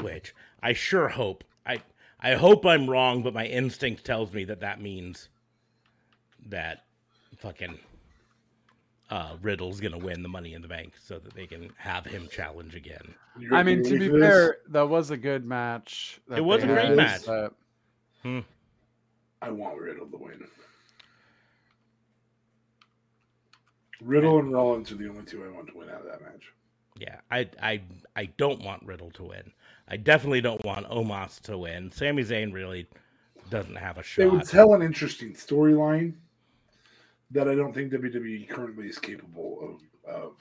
which 0.00 0.34
I 0.62 0.72
sure 0.72 1.08
hope. 1.08 1.44
I 1.66 1.80
I 2.20 2.34
hope 2.34 2.66
I'm 2.66 2.88
wrong, 2.88 3.22
but 3.22 3.34
my 3.34 3.46
instinct 3.46 4.04
tells 4.04 4.32
me 4.32 4.44
that 4.44 4.60
that 4.60 4.80
means 4.80 5.28
that 6.46 6.84
fucking 7.38 7.78
uh, 9.10 9.36
Riddle's 9.42 9.80
gonna 9.80 9.98
win 9.98 10.22
the 10.22 10.28
Money 10.28 10.54
in 10.54 10.62
the 10.62 10.68
Bank 10.68 10.94
so 11.02 11.18
that 11.18 11.34
they 11.34 11.46
can 11.46 11.70
have 11.76 12.04
him 12.04 12.28
challenge 12.30 12.74
again. 12.74 13.14
I 13.52 13.62
mean, 13.62 13.82
to 13.84 13.98
be 13.98 14.08
fair, 14.08 14.58
that 14.68 14.88
was 14.88 15.10
a 15.10 15.16
good 15.16 15.44
match. 15.44 16.20
that 16.28 16.38
It 16.38 16.44
was 16.44 16.62
a 16.62 16.66
great 16.66 16.86
had, 16.86 16.96
match. 16.96 17.26
but- 17.26 17.54
I 19.44 19.50
want 19.50 19.78
Riddle 19.78 20.06
to 20.06 20.16
win. 20.16 20.42
Riddle 24.00 24.38
and 24.38 24.50
Rollins 24.50 24.90
are 24.90 24.94
the 24.94 25.08
only 25.08 25.24
two 25.24 25.44
I 25.44 25.54
want 25.54 25.68
to 25.68 25.76
win 25.76 25.90
out 25.90 26.00
of 26.00 26.06
that 26.06 26.22
match. 26.22 26.52
Yeah, 26.98 27.16
I 27.30 27.48
I 27.62 27.82
I 28.16 28.26
don't 28.38 28.64
want 28.64 28.82
Riddle 28.84 29.10
to 29.12 29.24
win. 29.24 29.52
I 29.88 29.98
definitely 29.98 30.40
don't 30.40 30.64
want 30.64 30.88
Omos 30.88 31.40
to 31.42 31.58
win. 31.58 31.92
Sami 31.92 32.22
Zayn 32.22 32.54
really 32.54 32.86
doesn't 33.50 33.76
have 33.76 33.98
a 33.98 34.02
shot. 34.02 34.22
They 34.22 34.28
would 34.28 34.48
tell 34.48 34.72
an 34.72 34.80
interesting 34.80 35.34
storyline 35.34 36.14
that 37.30 37.46
I 37.46 37.54
don't 37.54 37.74
think 37.74 37.92
WWE 37.92 38.48
currently 38.48 38.88
is 38.88 38.98
capable 38.98 39.78
of, 40.06 40.14
of 40.14 40.36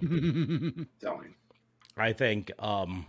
telling. 1.00 1.34
I 1.96 2.12
think 2.12 2.50
um 2.58 3.06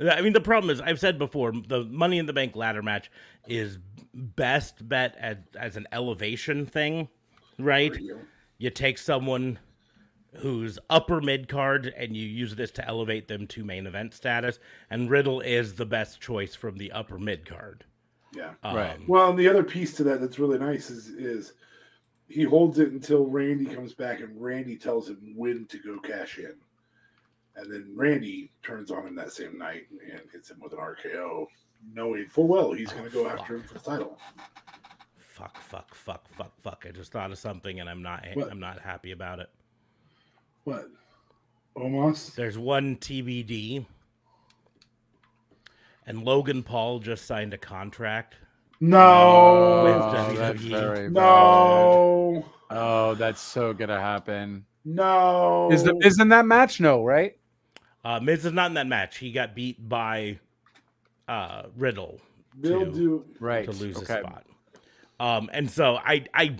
I 0.00 0.20
mean 0.20 0.32
the 0.32 0.40
problem 0.40 0.70
is 0.70 0.80
I've 0.80 1.00
said 1.00 1.18
before 1.18 1.52
the 1.52 1.84
money 1.84 2.18
in 2.18 2.26
the 2.26 2.32
bank 2.32 2.56
ladder 2.56 2.82
match 2.82 3.10
is 3.48 3.78
best 4.12 4.86
bet 4.88 5.16
as 5.18 5.36
as 5.58 5.76
an 5.76 5.86
elevation 5.92 6.66
thing, 6.66 7.08
right? 7.58 7.94
You. 7.98 8.20
You 8.58 8.70
take 8.70 8.98
someone 8.98 9.58
who's 10.34 10.78
upper 10.90 11.20
mid 11.20 11.48
card 11.48 11.92
and 11.96 12.16
you 12.16 12.26
use 12.26 12.54
this 12.54 12.70
to 12.72 12.86
elevate 12.86 13.28
them 13.28 13.46
to 13.46 13.64
main 13.64 13.86
event 13.86 14.12
status 14.12 14.58
and 14.90 15.10
Riddle 15.10 15.40
is 15.40 15.74
the 15.74 15.86
best 15.86 16.20
choice 16.20 16.54
from 16.54 16.76
the 16.76 16.92
upper 16.92 17.18
mid 17.18 17.46
card. 17.48 17.84
Yeah. 18.34 18.52
Right. 18.62 18.96
Um, 18.96 19.04
Well, 19.06 19.30
and 19.30 19.38
the 19.38 19.48
other 19.48 19.64
piece 19.64 19.94
to 19.94 20.04
that 20.04 20.20
that's 20.20 20.38
really 20.38 20.58
nice 20.58 20.90
is 20.90 21.08
is 21.08 21.54
he 22.28 22.42
holds 22.42 22.78
it 22.78 22.92
until 22.92 23.26
Randy 23.26 23.66
comes 23.66 23.94
back 23.94 24.20
and 24.20 24.40
Randy 24.40 24.76
tells 24.76 25.08
him 25.08 25.34
when 25.36 25.66
to 25.66 25.78
go 25.78 25.98
cash 26.00 26.38
in. 26.38 26.54
And 27.56 27.72
then 27.72 27.90
Randy 27.94 28.52
turns 28.62 28.90
on 28.90 29.06
him 29.06 29.14
that 29.16 29.32
same 29.32 29.56
night 29.58 29.84
and 29.90 30.20
hits 30.30 30.50
him 30.50 30.58
with 30.60 30.72
an 30.72 30.78
RKO, 30.78 31.46
knowing 31.94 32.26
full 32.26 32.46
well 32.46 32.72
he's 32.72 32.92
going 32.92 33.04
to 33.04 33.10
go 33.10 33.26
after 33.28 33.56
him 33.56 33.62
for 33.62 33.74
the 33.74 33.80
title. 33.80 34.18
fuck 35.18 35.58
fuck 35.62 35.94
fuck 35.94 36.28
fuck 36.28 36.52
fuck. 36.60 36.84
I 36.86 36.90
just 36.92 37.12
thought 37.12 37.30
of 37.32 37.38
something 37.38 37.80
and 37.80 37.88
I'm 37.88 38.02
not 38.02 38.24
What? 38.34 38.50
I'm 38.50 38.60
not 38.60 38.80
happy 38.80 39.12
about 39.12 39.38
it. 39.38 39.48
What? 40.64 40.88
Omos? 41.76 42.34
There's 42.34 42.58
one 42.58 42.96
TBD. 42.96 43.86
And 46.06 46.24
Logan 46.24 46.62
Paul 46.62 47.00
just 47.00 47.26
signed 47.26 47.52
a 47.54 47.58
contract. 47.58 48.36
No. 48.80 49.00
Oh, 49.00 49.84
With 50.30 50.38
that's 50.38 50.60
WWE. 50.62 50.70
very 50.70 51.08
bad. 51.08 51.12
no. 51.12 52.44
Oh, 52.70 53.14
that's 53.14 53.40
so 53.40 53.72
gonna 53.72 54.00
happen. 54.00 54.64
No. 54.84 55.68
Is 55.72 55.82
the 55.82 55.94
Miz 55.94 56.18
in 56.20 56.28
that 56.28 56.46
match? 56.46 56.80
No, 56.80 57.02
right? 57.04 57.36
Uh, 58.06 58.20
Miz 58.20 58.44
is 58.46 58.52
not 58.52 58.70
in 58.70 58.74
that 58.74 58.86
match. 58.86 59.16
He 59.18 59.32
got 59.32 59.52
beat 59.56 59.88
by 59.88 60.38
uh, 61.26 61.64
Riddle 61.76 62.20
They'll 62.56 62.86
to- 62.86 62.92
do 62.92 63.24
Right. 63.40 63.64
to 63.64 63.72
lose 63.72 63.96
okay. 63.96 64.14
his 64.14 64.22
spot. 64.22 64.46
Um, 65.18 65.50
and 65.52 65.68
so 65.68 65.96
I, 65.96 66.24
I, 66.32 66.56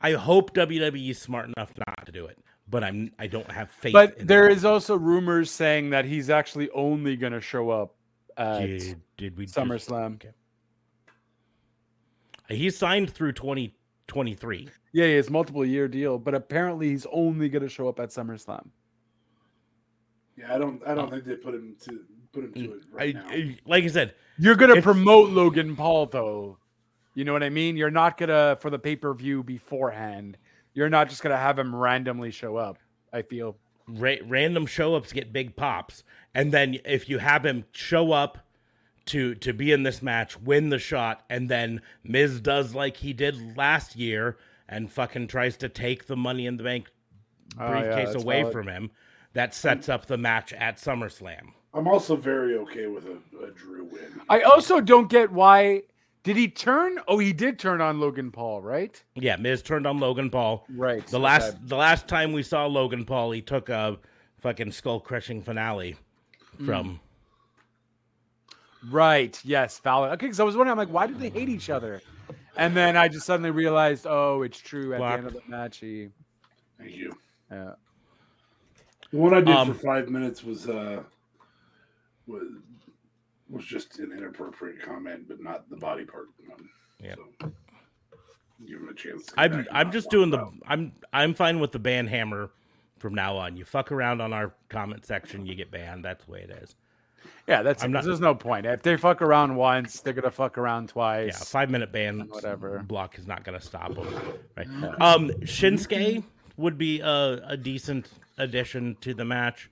I 0.00 0.12
hope 0.12 0.54
WWE 0.54 1.10
is 1.10 1.18
smart 1.18 1.48
enough 1.56 1.72
not 1.84 2.06
to 2.06 2.12
do 2.12 2.26
it, 2.26 2.38
but 2.70 2.84
I'm 2.84 3.10
I 3.18 3.26
don't 3.26 3.50
have 3.50 3.72
faith. 3.72 3.92
But 3.92 4.18
in 4.18 4.26
there 4.28 4.54
them. 4.54 4.66
also 4.72 4.96
rumors 4.96 5.50
saying 5.50 5.90
that 5.90 6.04
he's 6.04 6.30
actually 6.30 6.70
only 6.70 7.16
gonna 7.16 7.40
show 7.40 7.70
up 7.70 7.96
at 8.36 8.60
Did, 8.60 9.00
did 9.16 9.36
we 9.36 9.46
just- 9.46 9.56
SummerSlam. 9.58 10.14
Okay. 10.14 10.30
He's 12.48 12.78
signed 12.78 13.10
through 13.12 13.32
2023. 13.32 14.68
Yeah, 14.92 15.06
he 15.06 15.14
has 15.14 15.28
multiple 15.28 15.64
year 15.66 15.88
deal, 15.88 16.18
but 16.20 16.34
apparently 16.34 16.90
he's 16.90 17.04
only 17.10 17.48
gonna 17.48 17.68
show 17.68 17.88
up 17.88 17.98
at 17.98 18.10
SummerSlam. 18.10 18.68
Yeah, 20.36 20.54
I 20.54 20.58
don't 20.58 20.82
I 20.86 20.94
don't 20.94 21.06
Oh. 21.08 21.10
think 21.10 21.24
they 21.24 21.36
put 21.36 21.54
him 21.54 21.76
to 21.84 22.00
put 22.32 22.44
him 22.44 22.52
to 22.54 22.60
mm, 22.60 22.72
it 22.76 22.82
I, 22.92 22.96
right 22.96 23.14
now. 23.14 23.26
I- 23.28 23.58
like 23.66 23.84
I 23.84 23.88
said, 23.88 24.14
You're 24.38 24.54
gonna 24.56 24.82
promote 24.82 25.30
Logan 25.30 25.76
Paul 25.76 26.06
though. 26.06 26.58
You 27.14 27.24
know 27.24 27.32
what 27.32 27.42
I 27.42 27.48
mean? 27.48 27.76
You're 27.76 27.90
not 27.90 28.18
gonna 28.18 28.58
for 28.60 28.70
the 28.70 28.78
pay 28.78 28.96
per 28.96 29.12
view 29.14 29.42
beforehand. 29.42 30.36
You're 30.74 30.90
not 30.90 31.08
just 31.08 31.22
gonna 31.22 31.36
have 31.38 31.58
him 31.58 31.74
randomly 31.74 32.30
show 32.30 32.56
up. 32.56 32.78
I 33.12 33.22
feel. 33.22 33.56
ra- 33.88 34.16
random 34.26 34.66
show 34.66 34.94
ups 34.96 35.12
get 35.12 35.32
big 35.32 35.54
pops, 35.56 36.02
and 36.34 36.52
then 36.52 36.78
if 36.84 37.08
you 37.08 37.18
have 37.18 37.46
him 37.46 37.64
show 37.72 38.12
up 38.12 38.38
to 39.06 39.34
to 39.36 39.54
be 39.54 39.72
in 39.72 39.84
this 39.84 40.02
match, 40.02 40.38
win 40.40 40.68
the 40.68 40.78
shot, 40.78 41.24
and 41.30 41.48
then 41.48 41.80
Miz 42.04 42.40
does 42.40 42.74
like 42.74 42.96
he 42.98 43.12
did 43.14 43.56
last 43.56 43.94
year 43.96 44.36
and 44.68 44.90
fucking 44.90 45.28
tries 45.28 45.56
to 45.58 45.68
take 45.68 46.06
the 46.08 46.16
Money 46.16 46.44
in 46.46 46.56
the 46.56 46.64
Bank 46.64 46.90
Oh, 47.58 47.72
yeah, 47.72 47.94
briefcase 47.94 48.14
away 48.22 48.40
valid. 48.40 48.52
from 48.52 48.66
him, 48.68 48.90
that 49.36 49.54
sets 49.54 49.88
up 49.88 50.06
the 50.06 50.16
match 50.16 50.52
at 50.54 50.78
SummerSlam. 50.78 51.52
I'm 51.74 51.86
also 51.86 52.16
very 52.16 52.56
okay 52.56 52.86
with 52.86 53.04
a, 53.06 53.44
a 53.44 53.50
Drew 53.50 53.84
win. 53.84 54.20
I 54.30 54.40
also 54.40 54.80
don't 54.80 55.10
get 55.10 55.30
why 55.30 55.82
Did 56.26 56.36
he 56.36 56.48
turn? 56.48 56.98
Oh, 57.06 57.18
he 57.18 57.32
did 57.32 57.56
turn 57.56 57.80
on 57.80 58.00
Logan 58.00 58.32
Paul, 58.32 58.60
right? 58.60 59.00
Yeah, 59.14 59.36
Miz 59.36 59.62
turned 59.62 59.86
on 59.86 60.00
Logan 60.00 60.28
Paul. 60.28 60.66
Right. 60.74 61.06
The 61.06 61.20
last 61.20 61.56
the 61.68 61.76
last 61.76 62.08
time 62.08 62.32
we 62.32 62.42
saw 62.42 62.66
Logan 62.66 63.04
Paul, 63.04 63.30
he 63.30 63.40
took 63.40 63.68
a 63.68 63.96
fucking 64.40 64.72
skull 64.72 64.98
crushing 64.98 65.40
finale 65.40 65.94
from. 66.64 66.98
Mm. 68.48 68.90
Right. 68.90 69.40
Yes. 69.44 69.78
Fowler. 69.78 70.08
Okay. 70.08 70.26
Because 70.26 70.40
I 70.40 70.44
was 70.44 70.56
wondering, 70.56 70.72
I'm 70.72 70.78
like, 70.78 70.92
why 70.92 71.06
do 71.06 71.14
they 71.14 71.30
hate 71.30 71.48
each 71.48 71.70
other? 71.70 72.02
And 72.56 72.76
then 72.76 72.96
I 72.96 73.06
just 73.06 73.26
suddenly 73.26 73.52
realized, 73.52 74.04
oh, 74.08 74.42
it's 74.42 74.58
true. 74.58 74.94
At 74.94 74.98
the 74.98 75.04
end 75.04 75.26
of 75.26 75.32
the 75.34 75.42
match, 75.46 75.78
he. 75.78 76.08
Thank 76.76 76.96
you. 76.96 77.12
Yeah. 77.52 77.74
The 79.12 79.18
one 79.18 79.34
I 79.34 79.40
did 79.40 79.48
Um, 79.54 79.72
for 79.72 79.78
five 79.78 80.08
minutes 80.08 80.42
was 80.44 80.68
uh 80.68 81.02
was 82.26 82.42
was 83.48 83.64
just 83.64 83.98
an 84.00 84.12
inappropriate 84.12 84.82
comment, 84.82 85.28
but 85.28 85.40
not 85.40 85.68
the 85.70 85.76
body 85.76 86.04
part 86.04 86.26
one. 86.48 86.68
Yeah. 87.02 87.14
So, 87.40 87.52
give 88.66 88.80
him 88.80 88.88
a 88.88 88.94
chance. 88.94 89.32
I'm 89.38 89.66
I'm 89.70 89.92
just 89.92 90.10
doing 90.10 90.30
the 90.30 90.38
out. 90.40 90.52
I'm 90.66 90.92
I'm 91.12 91.34
fine 91.34 91.60
with 91.60 91.72
the 91.72 91.78
ban 91.78 92.06
hammer 92.06 92.50
from 92.98 93.14
now 93.14 93.36
on. 93.36 93.56
You 93.56 93.64
fuck 93.64 93.92
around 93.92 94.20
on 94.20 94.32
our 94.32 94.54
comment 94.68 95.06
section, 95.06 95.46
you 95.46 95.54
get 95.54 95.70
banned. 95.70 96.04
That's 96.04 96.24
the 96.24 96.32
way 96.32 96.40
it 96.42 96.50
is. 96.62 96.74
Yeah. 97.46 97.62
That's. 97.62 97.84
I'm 97.84 97.92
not- 97.92 98.02
There's 98.04 98.20
no 98.20 98.34
point. 98.34 98.66
If 98.66 98.82
they 98.82 98.96
fuck 98.96 99.22
around 99.22 99.54
once, 99.54 100.00
they're 100.00 100.12
gonna 100.14 100.30
fuck 100.30 100.58
around 100.58 100.88
twice. 100.88 101.38
Yeah, 101.38 101.44
five 101.44 101.70
minute 101.70 101.92
ban 101.92 102.26
Whatever. 102.28 102.80
block 102.80 103.18
is 103.18 103.26
not 103.26 103.44
going 103.44 103.58
to 103.58 103.64
stop 103.64 103.94
them. 103.94 104.08
Right. 104.56 104.66
Um, 105.00 105.28
Shinsuke 105.42 106.24
would 106.56 106.78
be 106.78 107.00
a, 107.00 107.40
a 107.46 107.56
decent 107.56 108.08
addition 108.38 108.96
to 109.00 109.14
the 109.14 109.24
match. 109.24 109.70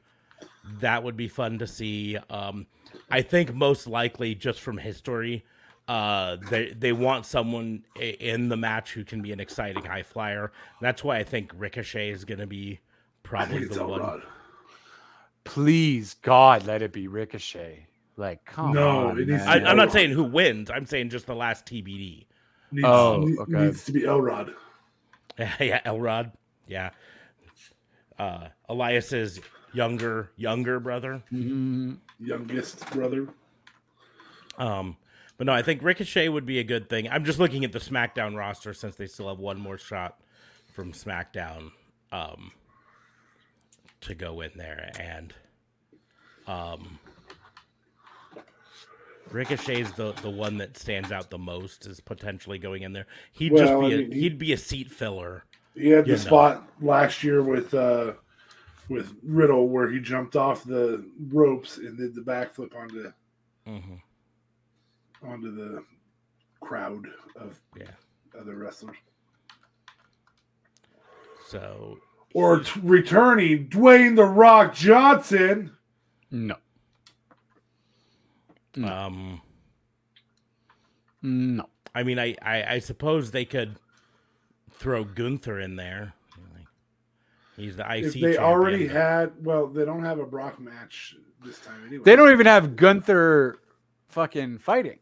That 0.80 1.02
would 1.02 1.16
be 1.16 1.28
fun 1.28 1.58
to 1.58 1.66
see. 1.66 2.16
Um, 2.30 2.66
I 3.10 3.22
think 3.22 3.54
most 3.54 3.86
likely, 3.86 4.34
just 4.34 4.60
from 4.60 4.78
history, 4.78 5.44
uh, 5.88 6.36
they 6.50 6.72
they 6.78 6.92
want 6.92 7.26
someone 7.26 7.84
in 8.00 8.48
the 8.48 8.56
match 8.56 8.92
who 8.92 9.04
can 9.04 9.20
be 9.20 9.32
an 9.32 9.40
exciting 9.40 9.84
high 9.84 10.02
flyer. 10.02 10.52
That's 10.80 11.04
why 11.04 11.18
I 11.18 11.24
think 11.24 11.52
Ricochet 11.56 12.10
is 12.10 12.24
going 12.24 12.40
to 12.40 12.46
be 12.46 12.80
probably 13.22 13.66
the 13.66 13.84
one. 13.86 14.00
Elrod. 14.00 14.22
Please, 15.44 16.14
God, 16.22 16.66
let 16.66 16.80
it 16.80 16.92
be 16.92 17.06
Ricochet. 17.06 17.86
Like, 18.16 18.44
come 18.46 18.72
No, 18.72 19.08
on. 19.08 19.20
it 19.20 19.28
needs 19.28 19.42
to 19.42 19.50
I, 19.50 19.54
be 19.58 19.60
man. 19.64 19.70
I'm 19.70 19.76
not 19.76 19.92
saying 19.92 20.10
who 20.12 20.24
wins. 20.24 20.70
I'm 20.70 20.86
saying 20.86 21.10
just 21.10 21.26
the 21.26 21.34
last 21.34 21.66
TBD. 21.66 22.26
Needs, 22.72 22.86
Oh, 22.86 23.24
ne- 23.26 23.36
okay. 23.38 23.64
needs 23.66 23.84
to 23.84 23.92
be 23.92 24.06
Elrod. 24.06 24.54
yeah, 25.60 25.80
Elrod. 25.84 26.32
Yeah. 26.66 26.90
Uh, 28.18 28.48
Elias's 28.68 29.40
younger 29.72 30.30
younger 30.36 30.78
brother. 30.80 31.22
Mhm. 31.32 31.98
youngest 32.20 32.88
brother. 32.90 33.28
Um, 34.56 34.96
but 35.36 35.46
no, 35.48 35.52
I 35.52 35.62
think 35.62 35.82
Ricochet 35.82 36.28
would 36.28 36.46
be 36.46 36.60
a 36.60 36.64
good 36.64 36.88
thing. 36.88 37.08
I'm 37.10 37.24
just 37.24 37.40
looking 37.40 37.64
at 37.64 37.72
the 37.72 37.80
SmackDown 37.80 38.36
roster 38.36 38.72
since 38.72 38.94
they 38.94 39.06
still 39.08 39.28
have 39.28 39.38
one 39.40 39.58
more 39.58 39.76
shot 39.78 40.20
from 40.72 40.92
SmackDown 40.92 41.72
um, 42.12 42.52
to 44.02 44.14
go 44.14 44.42
in 44.42 44.52
there, 44.54 44.92
and 45.00 45.34
um, 46.46 47.00
Ricochet's 49.30 49.90
the 49.92 50.12
the 50.22 50.30
one 50.30 50.56
that 50.58 50.76
stands 50.76 51.10
out 51.10 51.30
the 51.30 51.38
most 51.38 51.86
is 51.86 51.98
potentially 52.00 52.58
going 52.58 52.82
in 52.82 52.92
there. 52.92 53.06
He'd 53.32 53.56
just 53.56 53.72
be 53.80 53.86
I 53.86 53.88
a, 53.88 53.96
mean, 53.98 54.12
he- 54.12 54.20
he'd 54.20 54.38
be 54.38 54.52
a 54.52 54.56
seat 54.58 54.90
filler. 54.92 55.44
He 55.74 55.88
had 55.88 56.04
the 56.04 56.10
You 56.10 56.16
know. 56.16 56.22
spot 56.22 56.68
last 56.80 57.22
year 57.24 57.42
with 57.42 57.74
uh 57.74 58.12
with 58.88 59.14
Riddle 59.22 59.68
where 59.68 59.90
he 59.90 59.98
jumped 59.98 60.36
off 60.36 60.64
the 60.64 61.04
ropes 61.28 61.78
and 61.78 61.96
did 61.96 62.14
the 62.14 62.20
backflip 62.20 62.74
onto 62.76 63.10
hmm 63.66 63.94
onto 65.26 65.50
the 65.54 65.82
crowd 66.60 67.06
of 67.36 67.58
Yeah. 67.76 67.90
other 68.38 68.56
wrestlers. 68.56 68.96
So 71.48 71.98
Or 72.34 72.60
t- 72.60 72.80
returning 72.82 73.68
Dwayne 73.68 74.16
the 74.16 74.24
Rock 74.24 74.74
Johnson. 74.74 75.70
No. 76.30 76.56
No. 78.76 78.88
um. 78.88 79.40
No. 81.22 81.68
I 81.94 82.02
mean, 82.02 82.18
I, 82.18 82.34
I, 82.42 82.64
I 82.74 82.78
suppose 82.80 83.30
they 83.30 83.44
could 83.44 83.76
throw 84.74 85.04
Gunther 85.04 85.60
in 85.60 85.76
there. 85.76 86.14
He's 87.56 87.76
the 87.76 87.84
IC. 87.84 88.04
If 88.06 88.12
they 88.14 88.20
champion, 88.20 88.42
already 88.42 88.86
but- 88.88 88.96
had, 88.96 89.32
well, 89.44 89.66
they 89.68 89.84
don't 89.84 90.04
have 90.04 90.18
a 90.18 90.26
Brock 90.26 90.58
match 90.60 91.14
this 91.44 91.60
time 91.60 91.86
anyway. 91.86 92.02
They 92.04 92.16
don't 92.16 92.32
even 92.32 92.46
have 92.46 92.74
Gunther 92.74 93.58
fucking 94.08 94.58
fighting. 94.58 94.98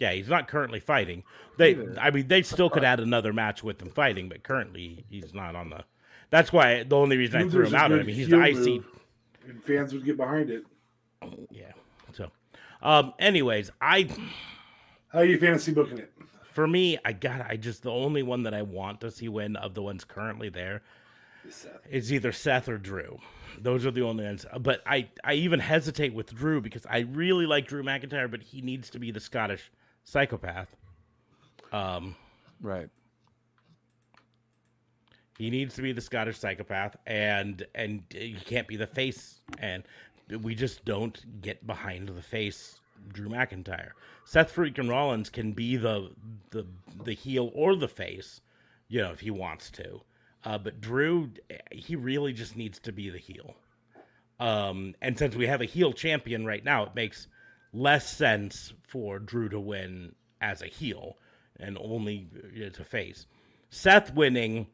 Yeah, 0.00 0.12
he's 0.12 0.28
not 0.28 0.48
currently 0.48 0.80
fighting. 0.80 1.22
They, 1.58 1.74
Neither. 1.74 2.00
I 2.00 2.10
mean, 2.10 2.26
they 2.26 2.42
still 2.42 2.70
could 2.70 2.84
add 2.84 3.00
another 3.00 3.32
match 3.32 3.62
with 3.62 3.80
him 3.80 3.90
fighting, 3.90 4.28
but 4.28 4.42
currently 4.42 5.04
he's 5.10 5.32
not 5.34 5.54
on 5.54 5.70
the. 5.70 5.84
That's 6.30 6.52
why 6.52 6.82
the 6.84 6.96
only 6.96 7.16
reason 7.18 7.42
I 7.42 7.48
threw 7.48 7.66
him 7.66 7.74
out. 7.74 7.92
I 7.92 7.98
good 7.98 8.06
mean, 8.06 8.16
he's 8.16 8.28
the 8.28 8.42
heel 8.42 8.76
IC. 8.76 8.82
and 9.46 9.62
fans 9.62 9.92
would 9.92 10.04
get 10.04 10.16
behind 10.16 10.48
it. 10.50 10.64
Yeah. 11.50 11.72
So, 12.14 12.30
um. 12.82 13.12
Anyways, 13.18 13.70
I 13.80 14.08
How 15.12 15.18
are 15.20 15.24
you 15.24 15.38
fantasy 15.38 15.72
booking 15.72 15.98
it? 15.98 16.10
For 16.60 16.66
me, 16.66 16.98
I 17.06 17.14
got. 17.14 17.40
I 17.48 17.56
just 17.56 17.82
the 17.84 17.90
only 17.90 18.22
one 18.22 18.42
that 18.42 18.52
I 18.52 18.60
want 18.60 19.00
to 19.00 19.10
see 19.10 19.30
win 19.30 19.56
of 19.56 19.72
the 19.72 19.80
ones 19.80 20.04
currently 20.04 20.50
there 20.50 20.82
is 21.90 22.12
either 22.12 22.32
Seth 22.32 22.68
or 22.68 22.76
Drew. 22.76 23.18
Those 23.58 23.86
are 23.86 23.90
the 23.90 24.02
only 24.02 24.24
ones. 24.24 24.44
But 24.60 24.82
I, 24.84 25.08
I 25.24 25.32
even 25.34 25.58
hesitate 25.58 26.12
with 26.12 26.34
Drew 26.34 26.60
because 26.60 26.84
I 26.84 26.98
really 26.98 27.46
like 27.46 27.66
Drew 27.66 27.82
McIntyre, 27.82 28.30
but 28.30 28.42
he 28.42 28.60
needs 28.60 28.90
to 28.90 28.98
be 28.98 29.10
the 29.10 29.20
Scottish 29.20 29.70
psychopath. 30.04 30.76
Um, 31.72 32.14
Right. 32.60 32.90
he 35.38 35.48
needs 35.48 35.74
to 35.76 35.82
be 35.82 35.92
the 35.92 36.02
Scottish 36.02 36.38
psychopath, 36.38 36.94
and 37.06 37.66
and 37.74 38.02
he 38.10 38.36
can't 38.44 38.68
be 38.68 38.76
the 38.76 38.86
face. 38.86 39.40
And 39.60 39.82
we 40.42 40.54
just 40.54 40.84
don't 40.84 41.40
get 41.40 41.66
behind 41.66 42.10
the 42.10 42.20
face, 42.20 42.79
Drew 43.08 43.28
McIntyre. 43.28 43.90
Seth 44.24 44.54
freaking 44.54 44.90
Rollins 44.90 45.30
can 45.30 45.52
be 45.52 45.76
the 45.76 46.10
the 46.50 46.66
the 47.04 47.14
heel 47.14 47.50
or 47.54 47.76
the 47.76 47.88
face, 47.88 48.40
you 48.88 49.00
know, 49.00 49.10
if 49.10 49.20
he 49.20 49.30
wants 49.30 49.70
to. 49.70 50.00
Uh, 50.44 50.58
but 50.58 50.80
Drew, 50.80 51.30
he 51.70 51.96
really 51.96 52.32
just 52.32 52.56
needs 52.56 52.78
to 52.80 52.92
be 52.92 53.10
the 53.10 53.18
heel. 53.18 53.54
Um, 54.38 54.94
and 55.02 55.18
since 55.18 55.36
we 55.36 55.46
have 55.46 55.60
a 55.60 55.66
heel 55.66 55.92
champion 55.92 56.46
right 56.46 56.64
now, 56.64 56.84
it 56.84 56.94
makes 56.94 57.28
less 57.72 58.08
sense 58.08 58.72
for 58.88 59.18
Drew 59.18 59.48
to 59.50 59.60
win 59.60 60.14
as 60.40 60.62
a 60.62 60.66
heel 60.66 61.18
and 61.58 61.76
only 61.78 62.28
uh, 62.34 62.70
to 62.70 62.84
face. 62.84 63.26
Seth 63.68 64.14
winning 64.14 64.66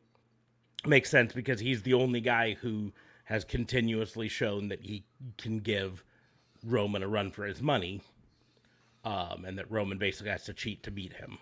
makes 0.87 1.11
sense 1.11 1.33
because 1.33 1.59
he's 1.59 1.83
the 1.83 1.95
only 1.95 2.21
guy 2.21 2.55
who 2.55 2.93
has 3.25 3.45
continuously 3.45 4.29
shown 4.29 4.69
that 4.69 4.83
he 4.83 5.05
can 5.37 5.59
give 5.59 6.05
Roman 6.65 7.03
a 7.03 7.09
run 7.09 7.33
for 7.33 7.45
his 7.45 7.61
money, 7.61 8.01
um, 9.07 9.45
and 9.45 9.57
that 9.57 9.71
Roman 9.71 9.99
basically 9.99 10.33
has 10.33 10.43
to 10.45 10.53
cheat 10.53 10.83
to 10.83 10.91
beat 10.91 11.13
him. 11.13 11.39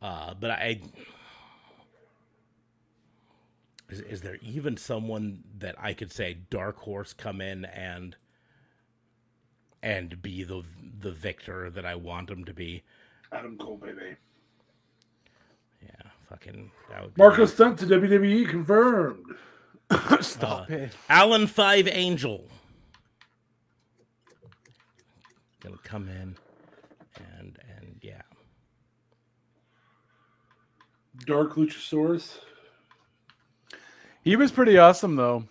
Uh, 0.00 0.32
but 0.38 0.52
I. 0.52 0.80
Is, 3.90 4.00
is 4.00 4.20
there 4.20 4.36
even 4.42 4.76
someone 4.76 5.42
that 5.58 5.74
I 5.78 5.92
could 5.92 6.12
say 6.12 6.38
dark 6.50 6.78
horse 6.78 7.12
come 7.12 7.40
in 7.40 7.64
and 7.64 8.14
and 9.82 10.22
be 10.22 10.44
the 10.44 10.62
the 11.00 11.10
victor 11.10 11.68
that 11.70 11.84
I 11.84 11.96
want 11.96 12.30
him 12.30 12.44
to 12.44 12.54
be? 12.54 12.84
Adam 13.32 13.58
Cole, 13.58 13.78
baby. 13.78 14.14
Yeah, 15.82 16.10
fucking 16.28 16.70
that 16.90 17.02
would 17.02 17.14
be 17.14 17.22
Marco 17.22 17.44
Stunt 17.44 17.80
to 17.80 17.86
WWE 17.86 18.48
confirmed. 18.48 19.24
Stop 20.20 20.70
it. 20.70 20.92
Alan 21.08 21.48
Five 21.48 21.88
Angel. 21.88 22.46
Gonna 25.60 25.76
come 25.82 26.08
in 26.08 26.36
and 27.38 27.58
and 27.76 27.96
yeah. 28.02 28.22
Dark 31.26 31.54
Luchasaurus. 31.54 32.38
He 34.22 34.36
was 34.36 34.50
pretty 34.52 34.78
awesome 34.78 35.16
though. 35.16 35.44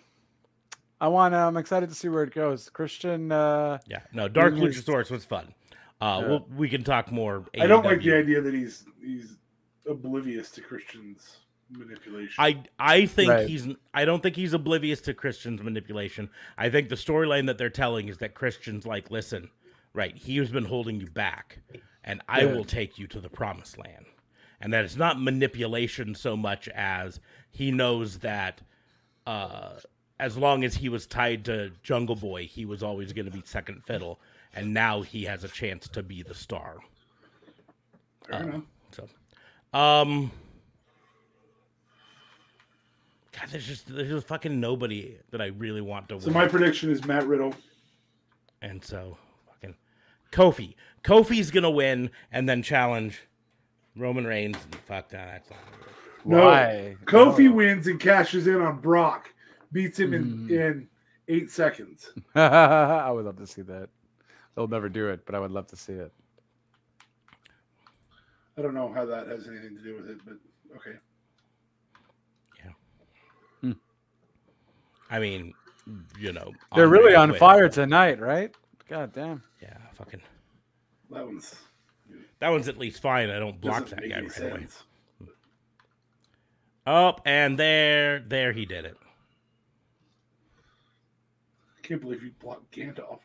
I 1.00 1.08
want. 1.08 1.34
I'm 1.34 1.56
excited 1.56 1.88
to 1.88 1.94
see 1.94 2.08
where 2.08 2.24
it 2.24 2.34
goes. 2.34 2.68
Christian. 2.70 3.30
uh 3.32 3.78
Yeah. 3.86 4.00
No, 4.12 4.28
Dark 4.28 4.54
was- 4.54 4.76
Luchasaurus 4.76 5.10
was 5.10 5.24
fun. 5.24 5.54
Uh 6.00 6.20
Yeah. 6.22 6.28
we'll, 6.28 6.46
we 6.56 6.68
can 6.68 6.84
talk 6.84 7.10
more. 7.10 7.44
I 7.60 7.66
don't 7.66 7.84
like 7.84 8.02
the 8.02 8.14
idea 8.14 8.40
that 8.40 8.54
he's 8.54 8.84
he's 9.02 9.36
oblivious 9.88 10.50
to 10.52 10.60
Christian's 10.60 11.38
manipulation. 11.70 12.34
I 12.38 12.62
I 12.78 13.06
think 13.06 13.30
Right. 13.30 13.48
he's 13.48 13.68
I 13.94 14.04
don't 14.04 14.22
think 14.22 14.36
he's 14.36 14.52
oblivious 14.54 15.00
to 15.02 15.14
Christian's 15.14 15.62
manipulation. 15.62 16.28
I 16.56 16.68
think 16.70 16.88
the 16.88 16.94
storyline 16.94 17.46
that 17.46 17.58
they're 17.58 17.70
telling 17.70 18.08
is 18.08 18.18
that 18.18 18.34
Christian's 18.34 18.86
like, 18.86 19.10
listen, 19.10 19.50
right, 19.92 20.16
he's 20.16 20.50
been 20.50 20.64
holding 20.64 21.00
you 21.00 21.08
back, 21.10 21.58
and 22.04 22.22
I 22.28 22.42
Yeah. 22.42 22.52
will 22.54 22.64
take 22.64 22.98
you 22.98 23.06
to 23.08 23.20
the 23.20 23.28
promised 23.28 23.78
land. 23.78 24.06
And 24.60 24.72
that 24.72 24.84
it's 24.84 24.96
not 24.96 25.20
manipulation 25.20 26.14
so 26.14 26.36
much 26.36 26.68
as 26.68 27.20
he 27.50 27.70
knows 27.70 28.18
that 28.18 28.60
uh 29.26 29.70
as 30.20 30.36
long 30.36 30.64
as 30.64 30.74
he 30.74 30.88
was 30.88 31.06
tied 31.06 31.44
to 31.44 31.70
Jungle 31.84 32.16
Boy, 32.16 32.46
he 32.46 32.64
was 32.64 32.82
always 32.82 33.12
going 33.12 33.26
to 33.26 33.30
be 33.30 33.40
second 33.44 33.84
fiddle, 33.84 34.18
and 34.52 34.74
now 34.74 35.00
he 35.02 35.22
has 35.26 35.44
a 35.44 35.48
chance 35.48 35.86
to 35.90 36.02
be 36.02 36.24
the 36.24 36.34
star. 36.34 36.78
Enough. 38.28 38.62
So, 38.90 39.06
um, 39.78 40.32
God, 43.32 43.48
there's 43.50 43.66
just 43.66 43.86
there's 43.94 44.08
just 44.08 44.26
fucking 44.26 44.58
nobody 44.58 45.16
that 45.30 45.40
I 45.40 45.46
really 45.46 45.80
want 45.80 46.08
to 46.08 46.20
So 46.20 46.26
win. 46.26 46.34
my 46.34 46.48
prediction 46.48 46.90
is 46.90 47.04
Matt 47.04 47.26
Riddle. 47.26 47.54
and 48.60 48.84
so 48.84 49.16
fucking 49.46 49.76
Kofi. 50.32 50.74
Kofi's 51.04 51.50
gonna 51.52 51.70
win 51.70 52.10
and 52.32 52.48
then 52.48 52.62
challenge 52.62 53.20
Roman 53.98 54.26
Reigns. 54.26 54.56
And 54.64 54.74
fuck 54.86 55.08
that. 55.10 55.26
That's 55.28 55.50
not 55.50 55.58
gonna 55.66 55.76
work. 55.82 55.94
No, 56.24 56.44
Why? 56.46 56.96
Kofi 57.04 57.44
No. 57.46 57.52
wins 57.52 57.86
and 57.86 57.98
cashes 58.00 58.46
in 58.46 58.56
on 58.60 58.80
Brock, 58.80 59.32
beats 59.72 59.98
him 59.98 60.12
in, 60.14 60.48
Mhm. 60.48 60.50
in 60.50 60.88
eight 61.28 61.50
seconds. 61.50 62.12
I 62.34 63.10
would 63.10 63.24
love 63.24 63.36
to 63.36 63.46
see 63.46 63.62
that. 63.62 63.88
They'll 64.54 64.68
never 64.68 64.88
do 64.88 65.08
it, 65.08 65.24
but 65.24 65.34
I 65.34 65.40
would 65.40 65.52
love 65.52 65.66
to 65.68 65.76
see 65.76 65.92
it. 65.92 66.12
I 68.56 68.62
don't 68.62 68.74
know 68.74 68.92
how 68.92 69.04
that 69.06 69.28
has 69.28 69.46
anything 69.46 69.76
to 69.76 69.82
do 69.82 69.94
with 69.96 70.10
it, 70.10 70.18
but 70.24 70.34
okay. 70.76 70.96
Yeah. 73.62 73.72
I 75.10 75.20
mean, 75.20 75.54
you 76.18 76.32
know, 76.32 76.52
They're 76.74 76.88
really 76.88 77.14
on 77.14 77.34
fire 77.34 77.68
tonight, 77.68 78.18
right? 78.20 78.54
God 78.88 79.12
damn. 79.12 79.42
Yeah, 79.62 79.76
fucking. 79.94 80.20
That 81.10 81.24
one's 81.24 81.54
That 82.40 82.50
one's 82.50 82.68
at 82.68 82.78
least 82.78 83.02
fine. 83.02 83.30
I 83.30 83.38
don't 83.38 83.60
block 83.60 83.82
doesn't 83.84 84.00
that 84.00 84.08
guy 84.08 84.16
any 84.18 84.28
right 84.28 84.38
away. 84.40 84.50
sense. 84.60 84.82
Oh, 86.86 87.16
and 87.26 87.58
there, 87.58 88.20
there 88.20 88.52
he 88.52 88.64
did 88.64 88.84
it. 88.84 88.96
I 91.76 91.86
can't 91.86 92.00
believe 92.00 92.22
you 92.22 92.32
blocked 92.40 92.70
Gandalf. 92.74 93.18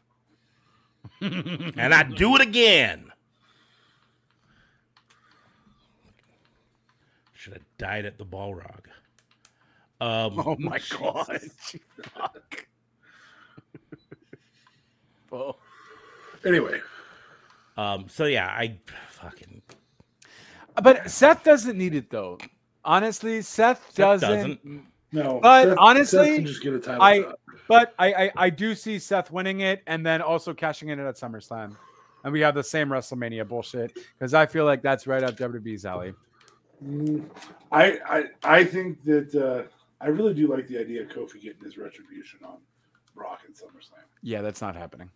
and 1.22 1.94
I 1.94 2.04
do 2.04 2.36
it 2.36 2.42
again. 2.42 3.12
Should 7.34 7.54
have 7.54 7.78
died 7.78 8.06
at 8.06 8.18
the 8.18 8.26
Balrog. 8.26 8.86
Um, 10.02 10.40
Oh 10.40 10.56
my 10.60 10.80
god. 10.90 11.40
Fuck. 12.14 12.68
Well, 15.30 15.58
Anyway, 16.46 16.80
um, 17.78 18.06
so 18.08 18.26
yeah, 18.26 18.48
I 18.48 18.80
fucking 19.10 19.62
But 20.82 21.10
Seth 21.10 21.44
doesn't 21.44 21.78
need 21.78 21.96
it 21.96 22.10
though. 22.10 22.38
Honestly, 22.86 23.42
Seth, 23.42 23.86
Seth 23.90 23.96
doesn't. 24.22 24.30
doesn't. 24.64 24.84
no. 25.12 25.40
But 25.42 25.70
Seth- 25.70 25.78
honestly, 25.80 26.26
Seth 26.28 26.36
can 26.36 26.46
just 26.46 26.64
get 26.64 26.74
a 26.74 26.80
title 26.80 27.02
I- 27.02 27.22
shot. 27.22 27.40
But 27.70 27.94
I, 27.98 28.14
I 28.14 28.32
I 28.36 28.50
do 28.50 28.76
see 28.76 29.00
Seth 29.00 29.32
winning 29.32 29.62
it 29.62 29.84
and 29.88 30.06
then 30.06 30.22
also 30.22 30.54
cashing 30.54 30.90
in 30.90 31.00
it 31.00 31.06
at 31.08 31.16
SummerSlam. 31.16 31.78
And 32.26 32.34
we 32.34 32.42
have 32.42 32.56
the 32.56 32.64
same 32.64 32.90
WrestleMania 32.90 33.48
bullshit 33.48 33.98
because 34.18 34.34
I 34.34 34.46
feel 34.46 34.66
like 34.66 34.82
that's 34.82 35.08
right 35.08 35.24
up 35.24 35.36
WWE's 35.38 35.86
alley. 35.86 36.14
Mm, 36.86 37.26
I, 37.72 38.00
I 38.06 38.24
I 38.44 38.64
think 38.66 39.02
that 39.04 39.34
uh, 39.36 39.64
I 40.02 40.08
really 40.10 40.34
do 40.34 40.48
like 40.48 40.68
the 40.68 40.78
idea 40.78 41.04
of 41.04 41.08
Kofi 41.10 41.42
getting 41.42 41.64
his 41.64 41.78
retribution 41.78 42.40
on 42.46 42.58
Brock 43.16 43.42
and 43.46 43.56
SummerSlam. 43.56 44.04
Yeah, 44.22 44.42
that's 44.42 44.62
not 44.62 44.76
happening. 44.76 45.10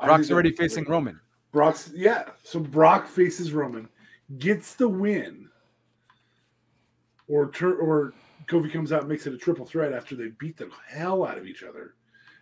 I 0.00 0.06
Brock's 0.06 0.30
already 0.30 0.52
facing 0.54 0.84
great. 0.84 0.92
Roman. 0.94 1.20
Brock's 1.52 1.90
yeah. 1.94 2.24
So 2.42 2.60
Brock 2.60 3.08
faces 3.08 3.52
Roman, 3.52 3.88
gets 4.38 4.74
the 4.74 4.88
win, 4.88 5.48
or 7.28 7.50
or 7.62 8.12
Kofi 8.46 8.72
comes 8.72 8.92
out 8.92 9.00
and 9.00 9.08
makes 9.08 9.26
it 9.26 9.34
a 9.34 9.38
triple 9.38 9.66
threat 9.66 9.92
after 9.92 10.14
they 10.16 10.28
beat 10.38 10.56
the 10.56 10.70
hell 10.88 11.24
out 11.24 11.38
of 11.38 11.46
each 11.46 11.62
other, 11.62 11.94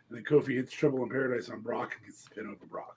and 0.09 0.16
then 0.16 0.25
Kofi 0.25 0.57
hits 0.57 0.73
Trouble 0.73 1.03
in 1.03 1.09
Paradise 1.09 1.49
on 1.49 1.61
Brock 1.61 1.94
and 1.97 2.07
gets 2.07 2.25
the 2.25 2.31
pin 2.31 2.47
over 2.47 2.66
Brock 2.66 2.97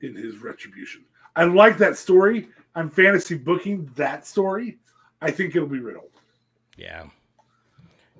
in 0.00 0.14
his 0.14 0.38
retribution. 0.38 1.04
I 1.36 1.44
like 1.44 1.78
that 1.78 1.96
story. 1.96 2.48
I'm 2.74 2.90
fantasy 2.90 3.36
booking 3.36 3.90
that 3.96 4.26
story. 4.26 4.78
I 5.20 5.30
think 5.30 5.54
it'll 5.54 5.68
be 5.68 5.78
Riddle. 5.78 6.10
Yeah, 6.76 7.04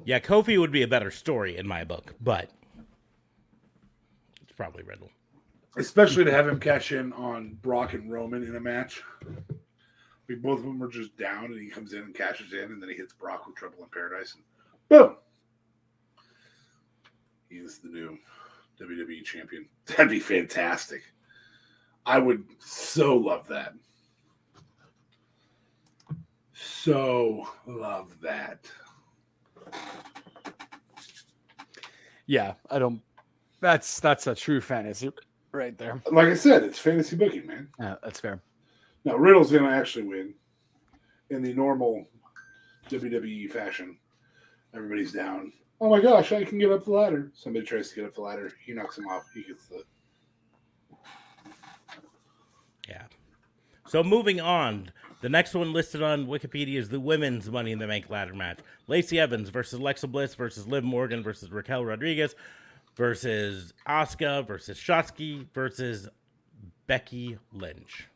yeah. 0.05 0.21
Kofi 0.21 0.59
would 0.59 0.73
be 0.73 0.83
a 0.83 0.89
better 0.89 1.11
story 1.11 1.57
in 1.59 1.67
my 1.67 1.85
book, 1.85 2.15
but 2.21 2.51
it's 4.53 4.57
probably 4.59 4.83
Riddle. 4.83 5.09
especially 5.79 6.27
to 6.27 6.31
have 6.31 6.47
him 6.47 6.61
cash 6.61 6.93
in 6.93 7.11
on 7.15 7.57
Brock 7.63 7.95
and 7.95 8.13
Roman 8.13 8.43
in 8.43 8.55
a 8.57 8.61
match. 8.61 9.03
Like 10.29 10.43
both 10.43 10.59
of 10.59 10.67
them 10.67 10.83
are 10.83 10.89
just 10.89 11.17
down, 11.17 11.47
and 11.47 11.59
he 11.59 11.69
comes 11.71 11.95
in 11.95 12.03
and 12.03 12.15
cashes 12.15 12.53
in, 12.53 12.65
and 12.65 12.83
then 12.83 12.91
he 12.91 12.95
hits 12.95 13.15
Brock 13.15 13.47
with 13.47 13.57
Trouble 13.57 13.79
in 13.83 13.89
Paradise, 13.89 14.35
and 14.35 14.45
boom, 14.91 15.17
he's 17.49 17.79
the 17.79 17.89
new 17.89 18.19
WWE 18.79 19.25
champion. 19.25 19.67
That'd 19.87 20.11
be 20.11 20.21
fantastic. 20.21 21.01
I 22.05 22.19
would 22.19 22.45
so 22.59 23.17
love 23.17 23.49
that. 23.49 23.73
So 26.53 27.49
love 27.67 28.15
that. 28.21 28.71
Yeah, 32.27 32.53
I 32.71 32.79
don't. 32.79 33.01
That's 33.63 34.01
that's 34.01 34.27
a 34.27 34.35
true 34.35 34.61
fantasy 34.61 35.13
right 35.53 35.79
there. 35.79 36.03
Like 36.11 36.27
I 36.27 36.35
said, 36.35 36.65
it's 36.65 36.81
fantasy 36.81 37.15
booking, 37.15 37.47
man. 37.47 37.69
Yeah, 37.79 37.95
that's 38.03 38.19
fair. 38.19 38.43
Now 39.05 39.15
Riddle's 39.15 39.53
going 39.53 39.63
to 39.63 39.71
actually 39.71 40.05
win 40.05 40.35
in 41.31 41.43
the 41.43 41.55
normal 41.55 42.05
WWE 42.91 43.49
fashion. 43.53 43.97
Everybody's 44.75 45.13
down. 45.13 45.53
Oh 45.81 45.89
my 45.89 46.01
gosh, 46.01 46.33
I 46.33 46.45
can 46.45 46.59
get 46.59 46.73
up 46.73 46.85
the 46.85 46.91
ladder. 46.91 47.31
Somebody 47.35 47.65
tries 47.65 47.91
to 47.91 47.95
get 47.95 48.05
up 48.05 48.15
the 48.15 48.21
ladder. 48.21 48.53
He 48.67 48.73
knocks 48.73 48.99
him 48.99 49.07
off. 49.07 49.23
He 49.33 49.45
gets 49.45 49.67
the. 49.69 49.85
Yeah. 52.89 53.05
So 53.87 54.03
moving 54.03 54.41
on, 54.41 54.91
the 55.21 55.29
next 55.29 55.55
one 55.55 55.73
listed 55.73 56.03
on 56.03 56.27
Wikipedia 56.27 56.79
is 56.79 56.89
the 56.89 56.99
women's 56.99 57.49
Money 57.49 57.71
in 57.71 57.79
the 57.79 57.87
Bank 57.87 58.11
ladder 58.11 58.35
match: 58.35 58.59
Lacey 58.89 59.21
Evans 59.21 59.51
versus 59.51 59.79
Alexa 59.79 60.09
Bliss 60.09 60.35
versus 60.35 60.67
Liv 60.67 60.83
Morgan 60.83 61.23
versus 61.23 61.53
Raquel 61.53 61.85
Rodriguez 61.85 62.35
versus 62.97 63.73
Asuka 63.89 64.47
versus 64.47 64.79
Shotzi 64.79 65.47
versus 65.53 66.09
Becky 66.87 67.39
Lynch. 67.53 68.09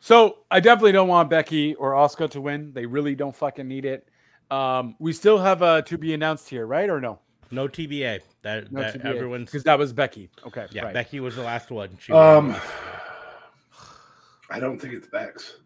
So 0.00 0.38
I 0.50 0.58
definitely 0.58 0.92
don't 0.92 1.08
want 1.08 1.30
Becky 1.30 1.74
or 1.76 1.92
Asuka 1.92 2.28
to 2.30 2.40
win. 2.40 2.72
They 2.72 2.86
really 2.86 3.14
don't 3.14 3.34
fucking 3.34 3.68
need 3.68 3.84
it. 3.84 4.08
Um, 4.50 4.96
we 4.98 5.12
still 5.12 5.38
have 5.38 5.62
a 5.62 5.82
to 5.82 5.96
be 5.96 6.12
announced 6.12 6.48
here, 6.48 6.66
right 6.66 6.90
or 6.90 7.00
no? 7.00 7.20
No 7.52 7.68
TBA. 7.68 8.20
That, 8.42 8.72
No 8.72 8.80
that 8.80 9.00
everyone's 9.02 9.46
because 9.46 9.62
that 9.64 9.78
was 9.78 9.92
Becky. 9.92 10.28
Okay, 10.46 10.66
yeah. 10.72 10.84
right. 10.84 10.94
Becky 10.94 11.20
was 11.20 11.36
the 11.36 11.42
last 11.42 11.70
one. 11.70 11.96
She 12.00 12.12
Um, 12.12 12.48
won. 12.48 12.60
I 14.50 14.58
don't 14.58 14.78
think 14.78 14.94
it's 14.94 15.06
Bex. 15.06 15.58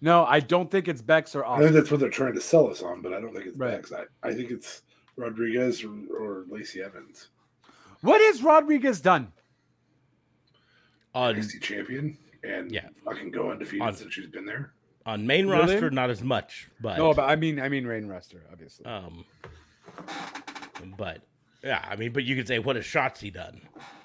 No, 0.00 0.24
I 0.26 0.40
don't 0.40 0.70
think 0.70 0.88
it's 0.88 1.00
Bex 1.02 1.34
or 1.34 1.44
Austin. 1.44 1.62
I 1.64 1.66
think 1.68 1.74
that's 1.80 1.90
what 1.90 2.00
they're 2.00 2.10
trying 2.10 2.34
to 2.34 2.40
sell 2.40 2.68
us 2.70 2.82
on, 2.82 3.00
but 3.02 3.12
I 3.12 3.20
don't 3.20 3.32
think 3.32 3.46
it's 3.46 3.56
Right. 3.56 3.72
Bex. 3.76 3.92
I, 3.92 4.04
I 4.28 4.34
think 4.34 4.50
it's 4.50 4.82
Rodriguez 5.16 5.82
or, 5.84 5.90
or 6.14 6.44
Lacey 6.48 6.82
Evans, 6.82 7.28
What 8.02 8.20
has 8.20 8.42
Rodriguez 8.42 9.00
done? 9.00 9.32
on 11.14 11.34
NXT 11.34 11.62
champion, 11.62 12.18
and 12.44 12.70
Yeah. 12.70 12.88
fucking 13.04 13.30
go 13.30 13.50
undefeated 13.50 13.80
On- 13.86 13.94
since 13.94 14.12
she's 14.12 14.26
been 14.26 14.44
there. 14.44 14.72
on 15.06 15.26
main 15.26 15.46
Really? 15.48 15.60
roster, 15.74 15.90
not 15.90 16.10
as 16.10 16.22
much, 16.22 16.68
but 16.80 16.98
No, 16.98 17.14
but 17.14 17.22
I 17.30 17.36
mean, 17.36 17.58
I 17.60 17.68
mean, 17.70 17.86
Rain 17.86 18.06
Rester, 18.06 18.42
obviously. 18.52 18.84
um, 18.84 19.24
but 20.98 21.22
yeah, 21.64 21.82
I 21.88 21.96
mean, 21.96 22.12
but 22.12 22.24
you 22.24 22.36
could 22.36 22.46
say, 22.46 22.58
what 22.58 22.76
has 22.76 22.84
Shotzi 22.84 23.32
done? 23.32 23.62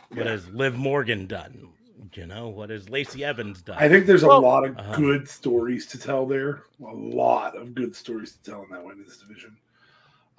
What 0.10 0.26
Yeah. 0.26 0.32
has 0.32 0.48
Liv 0.50 0.76
Morgan 0.78 1.28
done? 1.28 1.70
You 2.14 2.26
know, 2.26 2.50
what 2.50 2.70
has 2.72 2.90
Lacey 2.90 3.24
Evans 3.24 3.62
done? 3.62 3.78
I 3.80 3.88
think 3.88 4.06
there's 4.08 4.24
a 4.24 4.28
Well- 4.28 4.42
lot 4.42 4.66
of 4.66 4.78
Uh-huh. 4.78 4.96
good 4.96 5.28
stories 5.30 5.86
to 5.88 6.00
tell 6.00 6.26
there. 6.26 6.64
A 6.82 6.94
lot 6.94 7.56
of 7.56 7.76
good 7.76 7.96
stories 7.96 8.36
to 8.38 8.42
tell 8.44 8.64
in 8.64 8.70
that 8.72 8.84
women's 8.84 9.18
division. 9.18 9.58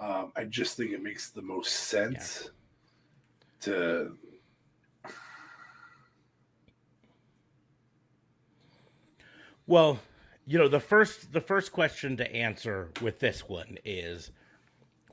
Um, 0.01 0.33
I 0.35 0.45
just 0.45 0.77
think 0.77 0.91
it 0.91 1.03
makes 1.03 1.31
the 1.31 1.43
most 1.43 1.73
sense 1.73 2.51
to. 3.61 4.19
Well, 9.67 10.01
you 10.47 10.59
know, 10.59 10.69
the 10.69 10.81
first 10.81 11.33
the 11.33 11.41
first 11.41 11.73
question 11.73 12.17
to 12.17 12.31
answer 12.35 12.91
with 13.01 13.21
this 13.21 13.49
one 13.49 13.79
is 13.85 14.33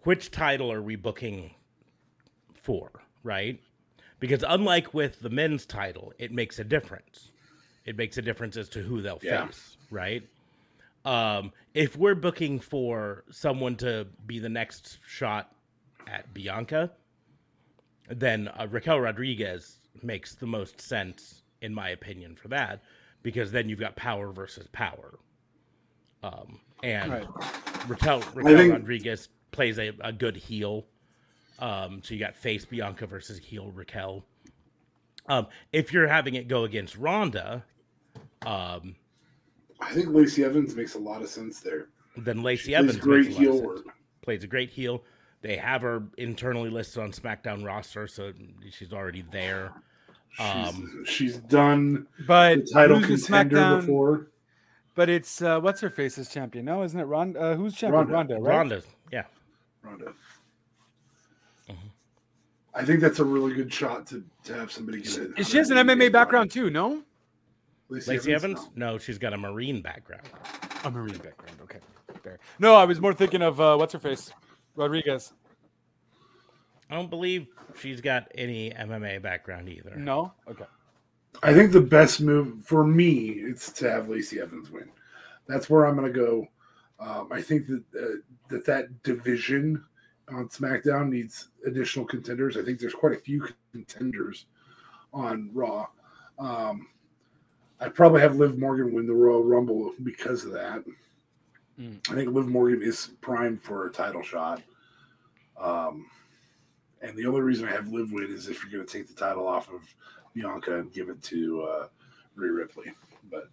which 0.03 0.31
title 0.31 0.71
are 0.71 0.81
we 0.81 0.95
booking 0.95 1.53
for, 2.55 2.91
right? 3.23 3.59
Because 4.19 4.43
unlike 4.47 4.93
with 4.93 5.19
the 5.21 5.29
men's 5.29 5.65
title, 5.65 6.13
it 6.19 6.31
makes 6.31 6.59
a 6.59 6.63
difference. 6.63 7.29
It 7.85 7.95
makes 7.97 8.17
a 8.17 8.21
difference 8.21 8.57
as 8.57 8.67
to 8.69 8.81
who 8.81 9.01
they'll 9.01 9.19
Yeah. 9.23 9.45
face, 9.47 9.77
right? 9.89 10.23
Um, 11.05 11.53
if 11.73 11.95
we're 11.95 12.15
booking 12.15 12.59
for 12.59 13.23
someone 13.31 13.75
to 13.77 14.05
be 14.27 14.39
the 14.39 14.49
next 14.49 14.99
shot 15.07 15.55
at 16.07 16.33
Bianca, 16.33 16.91
then 18.09 18.47
uh, 18.49 18.67
Raquel 18.69 18.99
Rodriguez 18.99 19.77
makes 20.03 20.35
the 20.35 20.45
most 20.47 20.81
sense, 20.81 21.43
in 21.61 21.73
my 21.73 21.89
opinion, 21.89 22.35
for 22.35 22.49
that, 22.49 22.81
because 23.23 23.51
then 23.51 23.69
you've 23.69 23.79
got 23.79 23.95
power 23.95 24.31
versus 24.31 24.67
power. 24.71 25.17
Um, 26.23 26.59
and 26.83 27.11
Right. 27.11 27.27
Raquel, 27.87 28.19
Raquel 28.33 28.57
think- 28.57 28.73
Rodriguez 28.73 29.29
plays 29.51 29.79
a, 29.79 29.93
a 30.01 30.11
good 30.11 30.35
heel. 30.35 30.85
Um, 31.59 32.01
so 32.03 32.13
you 32.13 32.19
got 32.19 32.35
face 32.35 32.65
Bianca 32.65 33.05
versus 33.05 33.37
heel 33.37 33.71
Raquel. 33.71 34.25
Um, 35.27 35.47
if 35.73 35.93
you're 35.93 36.07
having 36.07 36.35
it 36.35 36.47
go 36.47 36.63
against 36.63 36.97
Ronda, 36.97 37.63
um, 38.45 38.95
I 39.81 39.91
think 39.93 40.07
Lacey 40.09 40.43
Evans 40.43 40.75
makes 40.75 40.95
a 40.95 40.99
lot 40.99 41.21
of 41.21 41.29
sense 41.29 41.59
there. 41.59 41.89
then 42.17 42.41
Lacey 42.41 42.63
She 42.71 42.75
Evans 42.75 42.93
plays 42.97 43.03
great 43.03 43.25
makes 43.27 43.37
a 43.37 43.39
lot 43.39 43.47
of 43.47 43.53
heel 43.53 43.53
sense. 43.75 43.85
work. 43.85 43.95
plays 44.21 44.43
a 44.43 44.47
great 44.47 44.69
heel. 44.69 45.03
They 45.41 45.55
have 45.57 45.81
her 45.83 46.03
internally 46.17 46.69
listed 46.69 47.01
on 47.03 47.11
SmackDown 47.11 47.63
roster, 47.65 48.07
so 48.07 48.33
she's 48.71 48.91
already 48.91 49.23
there. 49.31 49.71
She's, 50.31 50.45
Um, 50.45 51.03
she's 51.05 51.37
done 51.37 52.07
But 52.27 52.65
the 52.65 52.71
title 52.73 52.99
who's 52.99 53.25
contender 53.25 53.55
SmackDown- 53.57 53.79
before. 53.81 54.27
But 54.95 55.09
it's 55.09 55.41
uh, 55.41 55.59
what's 55.61 55.79
her 55.81 55.89
face 55.89 56.17
is 56.17 56.27
champion? 56.29 56.65
No, 56.65 56.83
isn't 56.83 56.99
it 56.99 57.03
Ronda? 57.05 57.39
Uh, 57.39 57.55
who's 57.55 57.73
champion? 57.73 58.07
Ronda. 58.07 58.33
Ronda, 58.35 58.49
right? 58.49 58.57
Ronda, 58.57 58.81
yeah, 59.13 59.23
Ronda. 59.81 60.13
I 62.73 62.85
think 62.85 62.99
that's 62.99 63.19
a 63.19 63.25
really 63.25 63.53
good 63.55 63.73
shot 63.73 64.07
to, 64.07 64.23
to 64.43 64.53
have 64.53 64.71
somebody 64.71 65.01
get 65.01 65.17
it. 65.17 65.45
She 65.45 65.57
has 65.57 65.69
an 65.71 65.77
MMA 65.77 66.11
background 66.11 66.51
too, 66.51 66.69
no? 66.69 67.03
Lacey 67.89 68.33
Evans. 68.33 68.69
No, 68.75 68.97
she's 68.97 69.17
got 69.17 69.33
a 69.33 69.37
Marine 69.37 69.81
background. 69.81 70.29
A 70.83 70.91
Marine 70.91 71.17
background. 71.17 71.57
Okay, 71.63 71.79
fair. 72.23 72.39
No, 72.59 72.75
I 72.75 72.85
was 72.85 73.01
more 73.01 73.13
thinking 73.13 73.41
of 73.41 73.59
uh, 73.59 73.75
what's 73.77 73.93
her 73.93 73.99
face, 73.99 74.31
Rodriguez. 74.75 75.33
I 76.89 76.95
don't 76.95 77.09
believe 77.09 77.47
she's 77.79 78.01
got 78.01 78.31
any 78.35 78.71
MMA 78.71 79.21
background 79.21 79.69
either. 79.69 79.95
No. 79.95 80.33
Okay. 80.49 80.65
I 81.43 81.53
think 81.53 81.71
the 81.71 81.81
best 81.81 82.21
move 82.21 82.63
for 82.63 82.83
me 82.83 83.29
is 83.29 83.71
to 83.73 83.89
have 83.89 84.09
Lacey 84.09 84.39
Evans 84.39 84.71
win. 84.71 84.89
That's 85.47 85.69
where 85.69 85.85
I'm 85.85 85.95
going 85.95 86.11
to 86.11 86.19
go. 86.19 86.47
Um, 86.99 87.29
I 87.31 87.41
think 87.41 87.67
that 87.67 87.83
uh, 87.97 88.17
that 88.49 88.65
that 88.65 89.03
division 89.03 89.83
on 90.31 90.49
SmackDown 90.49 91.09
needs 91.09 91.49
additional 91.65 92.05
contenders. 92.05 92.57
I 92.57 92.63
think 92.63 92.79
there's 92.79 92.93
quite 92.93 93.13
a 93.13 93.21
few 93.21 93.47
contenders 93.71 94.45
on 95.13 95.49
Raw. 95.53 95.87
Um, 96.37 96.87
I'd 97.79 97.95
probably 97.95 98.21
have 98.21 98.35
Liv 98.35 98.57
Morgan 98.57 98.93
win 98.93 99.07
the 99.07 99.13
Royal 99.13 99.43
Rumble 99.43 99.93
because 100.03 100.45
of 100.45 100.51
that. 100.51 100.83
Mm. 101.79 101.99
I 102.09 102.15
think 102.15 102.29
Liv 102.29 102.47
Morgan 102.47 102.81
is 102.81 103.11
primed 103.21 103.61
for 103.61 103.87
a 103.87 103.91
title 103.91 104.21
shot. 104.21 104.61
Um, 105.59 106.05
and 107.01 107.15
the 107.15 107.25
only 107.25 107.41
reason 107.41 107.67
I 107.67 107.71
have 107.71 107.87
Liv 107.87 108.11
win 108.11 108.29
is 108.29 108.47
if 108.47 108.61
you're 108.61 108.71
going 108.71 108.85
to 108.85 108.97
take 108.97 109.07
the 109.07 109.13
title 109.13 109.47
off 109.47 109.71
of 109.71 109.81
Bianca 110.33 110.79
and 110.79 110.91
give 110.91 111.09
it 111.09 111.21
to 111.23 111.63
uh, 111.63 111.87
Rhea 112.35 112.51
Ripley. 112.51 112.91
But 113.31 113.49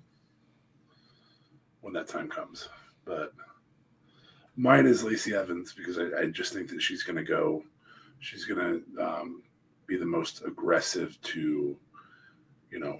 when 1.80 1.92
that 1.94 2.08
time 2.08 2.28
comes, 2.28 2.68
but 3.04 3.32
mine 4.56 4.86
is 4.86 5.02
Lacey 5.04 5.34
Evans 5.34 5.72
because 5.72 5.98
I, 5.98 6.22
I 6.22 6.26
just 6.26 6.52
think 6.52 6.68
that 6.70 6.80
she's 6.82 7.02
going 7.02 7.16
to 7.16 7.22
go. 7.24 7.62
She's 8.20 8.44
going 8.44 8.82
to 8.96 9.02
um, 9.04 9.42
be 9.86 9.96
the 9.96 10.06
most 10.06 10.42
aggressive 10.44 11.20
to, 11.22 11.76
you 12.70 12.78
know. 12.78 12.98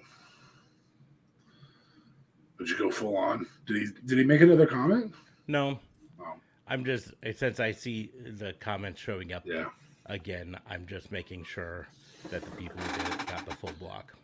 Would 2.58 2.68
you 2.68 2.78
go 2.78 2.90
full 2.90 3.16
on? 3.16 3.46
Did 3.66 3.76
he? 3.76 3.88
Did 4.06 4.18
he 4.18 4.24
make 4.24 4.40
another 4.40 4.66
comment? 4.66 5.12
No, 5.46 5.78
Oh. 6.18 6.34
I'm 6.68 6.84
just 6.84 7.12
since 7.34 7.60
I 7.60 7.70
see 7.72 8.10
the 8.38 8.54
comments 8.60 9.00
showing 9.00 9.32
up 9.32 9.42
Yeah. 9.46 9.66
again. 10.06 10.58
I'm 10.68 10.86
just 10.86 11.12
making 11.12 11.44
sure 11.44 11.86
that 12.30 12.42
the 12.42 12.50
people 12.52 12.78
who 12.80 12.98
did 13.04 13.20
it 13.20 13.26
got 13.26 13.46
the 13.46 13.54
full 13.56 13.72
block. 13.78 14.14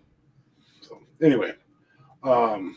So 0.80 0.98
anyway, 1.20 1.54
um, 2.24 2.76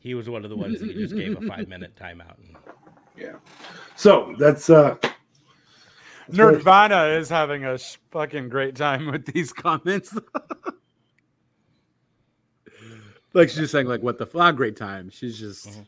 He 0.00 0.14
was 0.14 0.28
one 0.28 0.44
of 0.44 0.50
the 0.50 0.56
ones 0.56 0.80
that 0.80 0.92
just 0.92 1.14
gave 1.14 1.36
a 1.40 1.46
five 1.46 1.68
minute 1.68 1.94
timeout. 1.96 2.36
And 2.38 2.56
yeah. 3.18 3.36
So 3.96 4.34
that's 4.38 4.70
uh, 4.70 4.96
Nirvana 6.30 7.04
is 7.18 7.28
having 7.28 7.64
a 7.64 7.78
sh- 7.78 7.96
fucking 8.10 8.48
great 8.48 8.76
time 8.76 9.10
with 9.10 9.26
these 9.26 9.52
comments. 9.52 10.14
like 13.32 13.48
she's 13.48 13.58
just 13.58 13.72
saying, 13.72 13.86
like, 13.86 14.02
what 14.02 14.18
the 14.18 14.26
fuck? 14.26 14.56
Great 14.56 14.76
time. 14.76 15.10
She's 15.10 15.38
just. 15.38 15.68
Mhm. 15.68 15.86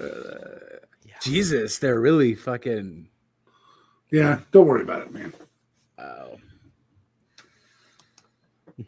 Uh, 0.00 0.78
Jesus, 1.20 1.76
they're 1.78 2.00
really 2.00 2.34
fucking. 2.34 3.06
yeah. 4.10 4.40
Don't 4.52 4.66
worry 4.66 4.82
about 4.82 5.02
it, 5.02 5.12
man. 5.12 5.34
Wow. 5.98 6.38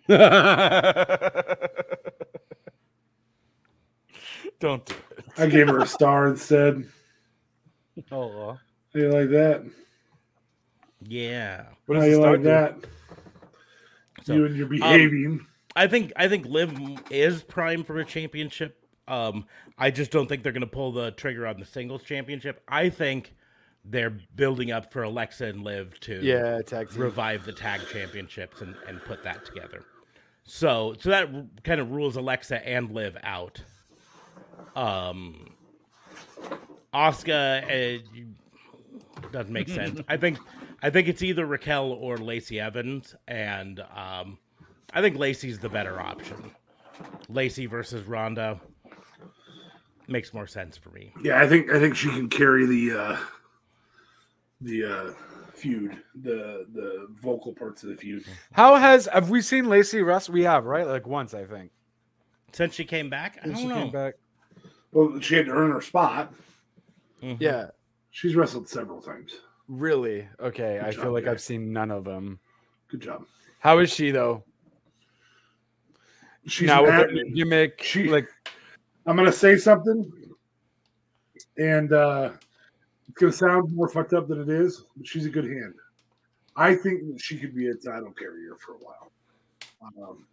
Don't 4.60 4.86
do 4.86 4.94
it. 4.94 5.24
I 5.36 5.46
gave 5.46 5.68
her 5.68 5.80
a 5.80 5.86
star 5.86 6.28
instead. 6.28 6.88
Oh, 8.10 8.58
How 8.94 9.00
you 9.00 9.10
like 9.10 9.30
that? 9.30 9.64
yeah, 11.06 11.64
what 11.86 11.98
How 11.98 12.04
you 12.04 12.18
like 12.20 12.38
do? 12.38 12.44
that? 12.44 12.76
So, 14.22 14.34
you 14.34 14.46
and 14.46 14.56
your 14.56 14.66
behaving. 14.68 15.46
I 15.74 15.86
think 15.86 16.12
I 16.16 16.28
think 16.28 16.46
Liv 16.46 16.72
is 17.10 17.42
prime 17.42 17.82
for 17.84 17.98
a 17.98 18.04
championship. 18.04 18.78
Um, 19.08 19.46
I 19.78 19.90
just 19.90 20.10
don't 20.10 20.28
think 20.28 20.42
they're 20.42 20.52
going 20.52 20.60
to 20.60 20.66
pull 20.66 20.92
the 20.92 21.10
trigger 21.12 21.46
on 21.46 21.58
the 21.58 21.66
singles 21.66 22.02
championship. 22.02 22.62
I 22.68 22.88
think 22.88 23.34
they're 23.84 24.10
building 24.36 24.70
up 24.70 24.92
for 24.92 25.02
Alexa 25.02 25.44
and 25.46 25.64
Liv 25.64 25.98
to 26.00 26.20
Yeah, 26.22 26.62
tag 26.62 26.94
revive 26.96 27.44
the 27.44 27.52
tag 27.52 27.80
championships 27.92 28.60
and, 28.60 28.76
and 28.86 29.02
put 29.04 29.24
that 29.24 29.44
together. 29.44 29.84
So 30.44 30.94
so 31.00 31.10
that 31.10 31.28
kind 31.64 31.80
of 31.80 31.90
rules 31.90 32.16
Alexa 32.16 32.66
and 32.66 32.90
Liv 32.92 33.16
out. 33.22 33.62
Um, 34.76 35.54
Asuka 36.94 37.98
uh, 38.00 39.28
doesn't 39.30 39.52
make 39.52 39.68
sense. 39.68 40.00
I 40.08 40.16
think 40.16 40.38
I 40.82 40.90
think 40.90 41.08
it's 41.08 41.22
either 41.22 41.46
Raquel 41.46 41.92
or 41.92 42.18
Lacey 42.18 42.60
Evans, 42.60 43.14
and 43.28 43.80
um, 43.94 44.38
I 44.92 45.00
think 45.00 45.16
Lacey's 45.16 45.58
the 45.58 45.68
better 45.68 46.00
option. 46.00 46.50
Lacey 47.28 47.66
versus 47.66 48.06
Ronda 48.06 48.60
makes 50.08 50.34
more 50.34 50.46
sense 50.46 50.76
for 50.76 50.90
me. 50.90 51.14
Yeah, 51.22 51.40
I 51.40 51.48
think 51.48 51.70
I 51.70 51.78
think 51.80 51.96
she 51.96 52.08
can 52.08 52.28
carry 52.28 52.66
the 52.66 52.98
uh 52.98 53.16
the 54.60 54.84
uh 54.84 55.12
feud, 55.54 55.96
the 56.22 56.66
the 56.74 57.08
vocal 57.10 57.52
parts 57.52 57.82
of 57.84 57.88
the 57.90 57.96
feud. 57.96 58.24
How 58.52 58.76
has 58.76 59.06
have 59.06 59.30
we 59.30 59.40
seen 59.40 59.68
Lacey 59.68 60.02
Russ? 60.02 60.28
We 60.28 60.42
have, 60.42 60.64
right? 60.66 60.86
Like 60.86 61.06
once, 61.06 61.32
I 61.32 61.44
think. 61.44 61.70
Since 62.52 62.74
she 62.74 62.84
came 62.84 63.08
back, 63.08 63.38
I 63.40 63.46
Since 63.46 63.60
don't 63.60 63.62
she 63.62 63.68
know. 63.68 63.82
came 63.84 63.92
back. 63.92 64.14
Well, 64.92 65.20
she 65.20 65.36
had 65.36 65.46
to 65.46 65.52
earn 65.52 65.70
her 65.72 65.80
spot. 65.80 66.34
Mhm. 67.22 67.36
Yeah, 67.40 67.70
She's 68.10 68.34
wrestled 68.36 68.68
several 68.68 69.00
times. 69.00 69.40
really. 69.68 70.28
Okay, 70.40 70.78
Good 70.80 70.86
I 70.86 70.90
job, 70.90 71.02
feel 71.02 71.12
like. 71.12 71.26
I've 71.26 71.40
seen 71.40 71.72
none 71.72 71.90
of 71.90 72.04
them. 72.04 72.38
Good 72.88 73.00
job. 73.00 73.26
How 73.60 73.78
is 73.78 73.90
she 73.92 74.10
though? 74.10 74.44
She's 76.46 76.66
now 76.66 76.82
with 76.82 76.90
her 76.92 77.24
gimmick, 77.34 77.80
she- 77.82 78.08
like 78.08 78.28
I'm 79.06 79.16
gonna 79.16 79.32
say 79.32 79.56
something, 79.56 80.12
and 81.56 81.92
uh 81.92 82.32
it's 83.08 83.18
gonna 83.18 83.32
sound 83.32 83.72
more 83.72 83.88
fucked 83.88 84.12
up 84.12 84.28
than 84.28 84.40
it 84.40 84.48
is, 84.48 84.84
but 84.96 85.06
she's 85.06 85.24
a 85.26 85.30
good 85.30 85.44
hand. 85.44 85.74
I 86.56 86.74
think 86.74 87.06
that 87.12 87.20
she 87.20 87.38
could 87.38 87.54
be 87.54 87.68
a 87.68 87.74
title 87.74 88.12
carrier 88.12 88.56
for 88.56 88.72
a 88.74 88.78
while. 88.78 89.12
Um, 89.82 90.26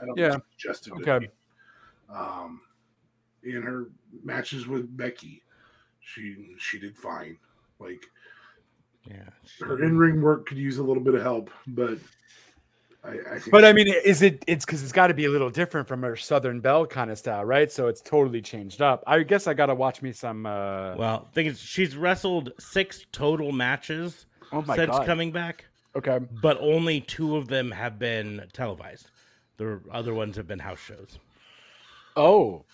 I 0.00 0.06
don't 0.06 0.18
Yeah. 0.18 0.32
think 0.32 0.44
she's 0.56 0.62
just 0.62 0.86
a 0.86 0.90
good 0.90 1.08
Okay. 1.08 1.26
hand. 1.26 1.32
Um, 2.10 2.62
in 3.42 3.62
her 3.62 3.90
matches 4.22 4.66
with 4.66 4.94
Becky, 4.96 5.42
she 6.00 6.54
she 6.58 6.78
did 6.78 6.96
fine. 6.96 7.36
Like 7.78 8.04
Yeah. 9.08 9.28
her 9.60 9.82
in 9.82 9.96
ring 9.96 10.20
work 10.20 10.46
could 10.46 10.58
use 10.58 10.78
a 10.78 10.82
little 10.82 11.02
bit 11.02 11.14
of 11.14 11.22
help, 11.22 11.50
but 11.66 11.98
I, 13.02 13.08
I 13.08 13.38
think 13.38 13.50
But 13.50 13.64
I 13.64 13.72
mean, 13.72 13.88
is 13.88 14.20
it? 14.20 14.44
It's 14.46 14.66
because 14.66 14.82
it's 14.82 14.92
got 14.92 15.06
to 15.06 15.14
be 15.14 15.24
a 15.24 15.30
little 15.30 15.48
different 15.48 15.88
from 15.88 16.02
her 16.02 16.16
Southern 16.16 16.60
Belle 16.60 16.86
kind 16.86 17.10
of 17.10 17.18
style, 17.18 17.44
right? 17.44 17.72
So 17.72 17.88
it's 17.88 18.02
totally 18.02 18.42
changed 18.42 18.82
up. 18.82 19.02
I 19.06 19.22
guess 19.22 19.46
I 19.46 19.54
gotta 19.54 19.74
watch 19.74 20.02
me 20.02 20.12
some. 20.12 20.44
uh 20.44 20.96
Well, 20.96 21.28
thing 21.32 21.46
is, 21.46 21.58
she's 21.58 21.96
wrestled 21.96 22.52
six 22.58 23.06
total 23.12 23.52
matches 23.52 24.26
Oh 24.52 24.62
my 24.62 24.76
since 24.76 24.90
god! 24.90 25.06
coming 25.06 25.32
back, 25.32 25.64
okay, 25.96 26.18
but 26.42 26.58
only 26.60 27.00
two 27.00 27.36
of 27.36 27.48
them 27.48 27.70
have 27.70 27.98
been 27.98 28.42
televised. 28.52 29.10
The 29.56 29.80
other 29.90 30.12
ones 30.12 30.36
have 30.36 30.46
been 30.46 30.58
house 30.58 30.80
shows. 30.80 31.18
oh, 32.16 32.64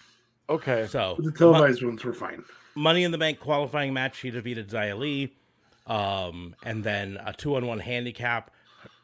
okay. 0.48 0.86
So 0.88 1.16
the 1.20 1.30
televised 1.32 1.84
ones 1.84 2.02
were 2.04 2.12
fine. 2.14 2.42
Money 2.76 3.04
in 3.04 3.10
the 3.10 3.18
Bank 3.18 3.40
qualifying 3.40 3.92
match, 3.94 4.16
she 4.18 4.30
defeated 4.30 4.68
Xia 4.68 4.96
Li. 4.98 5.34
Um, 5.86 6.54
and 6.64 6.82
then 6.84 7.18
a 7.24 7.32
two 7.32 7.56
on 7.56 7.66
one 7.66 7.78
handicap, 7.78 8.50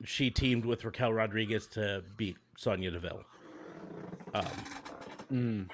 she 0.04 0.30
teamed 0.30 0.64
with 0.64 0.84
Raquel 0.84 1.12
Rodriguez 1.12 1.66
to 1.68 2.02
beat 2.16 2.36
Sonya 2.56 2.90
Deville. 2.90 3.24
Um, 4.34 4.44
Mm. 5.32 5.66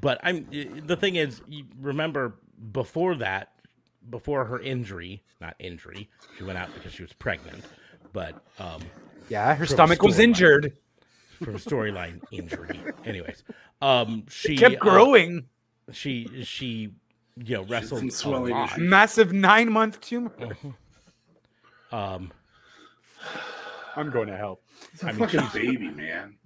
but 0.00 0.18
I'm 0.24 0.48
the 0.50 0.96
thing 0.96 1.14
is, 1.16 1.40
you 1.46 1.64
remember 1.80 2.34
before 2.72 3.14
that, 3.16 3.52
before 4.10 4.44
her 4.46 4.58
injury, 4.60 5.22
not 5.40 5.54
injury, 5.60 6.10
she 6.36 6.42
went 6.42 6.58
out 6.58 6.74
because 6.74 6.92
she 6.92 7.02
was 7.02 7.12
pregnant, 7.12 7.64
but 8.12 8.34
um, 8.58 8.82
Yeah, 9.28 9.54
her 9.54 9.66
stomach 9.66 10.02
was 10.02 10.18
injured. 10.18 10.76
from 11.44 11.54
storyline 11.58 12.20
injury. 12.32 12.80
Anyways, 13.04 13.44
um, 13.80 14.24
she 14.28 14.54
It 14.54 14.58
kept 14.58 14.74
uh, 14.76 14.78
growing. 14.78 15.46
She 15.92 16.28
she 16.44 16.94
you 17.36 17.54
know 17.56 17.64
wrestled 17.64 18.00
some 18.00 18.08
a 18.08 18.12
swelling 18.12 18.52
lot. 18.52 18.78
Massive 18.78 19.32
nine 19.32 19.70
month 19.72 20.00
tumor. 20.00 20.32
Um, 21.90 22.32
I'm 23.96 24.10
going 24.10 24.28
to 24.28 24.36
help. 24.36 24.62
It's 24.94 25.02
a 25.02 25.08
I 25.08 25.12
mean, 25.12 25.28
fucking 25.28 25.48
baby, 25.52 25.90
man. 25.90 26.36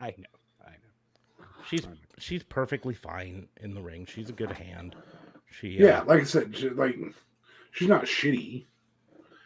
I 0.00 0.14
know. 0.16 0.24
I 0.64 0.70
know. 0.70 1.44
She's 1.68 1.86
she's 2.18 2.42
perfectly 2.44 2.94
fine 2.94 3.48
in 3.60 3.74
the 3.74 3.82
ring. 3.82 4.06
She's 4.06 4.28
a 4.30 4.32
good 4.32 4.52
hand. 4.52 4.94
She 5.50 5.70
Yeah, 5.70 6.00
uh, 6.00 6.04
like 6.04 6.20
I 6.20 6.24
said, 6.24 6.56
she, 6.56 6.70
like 6.70 6.96
she's 7.72 7.88
not 7.88 8.04
shitty, 8.04 8.66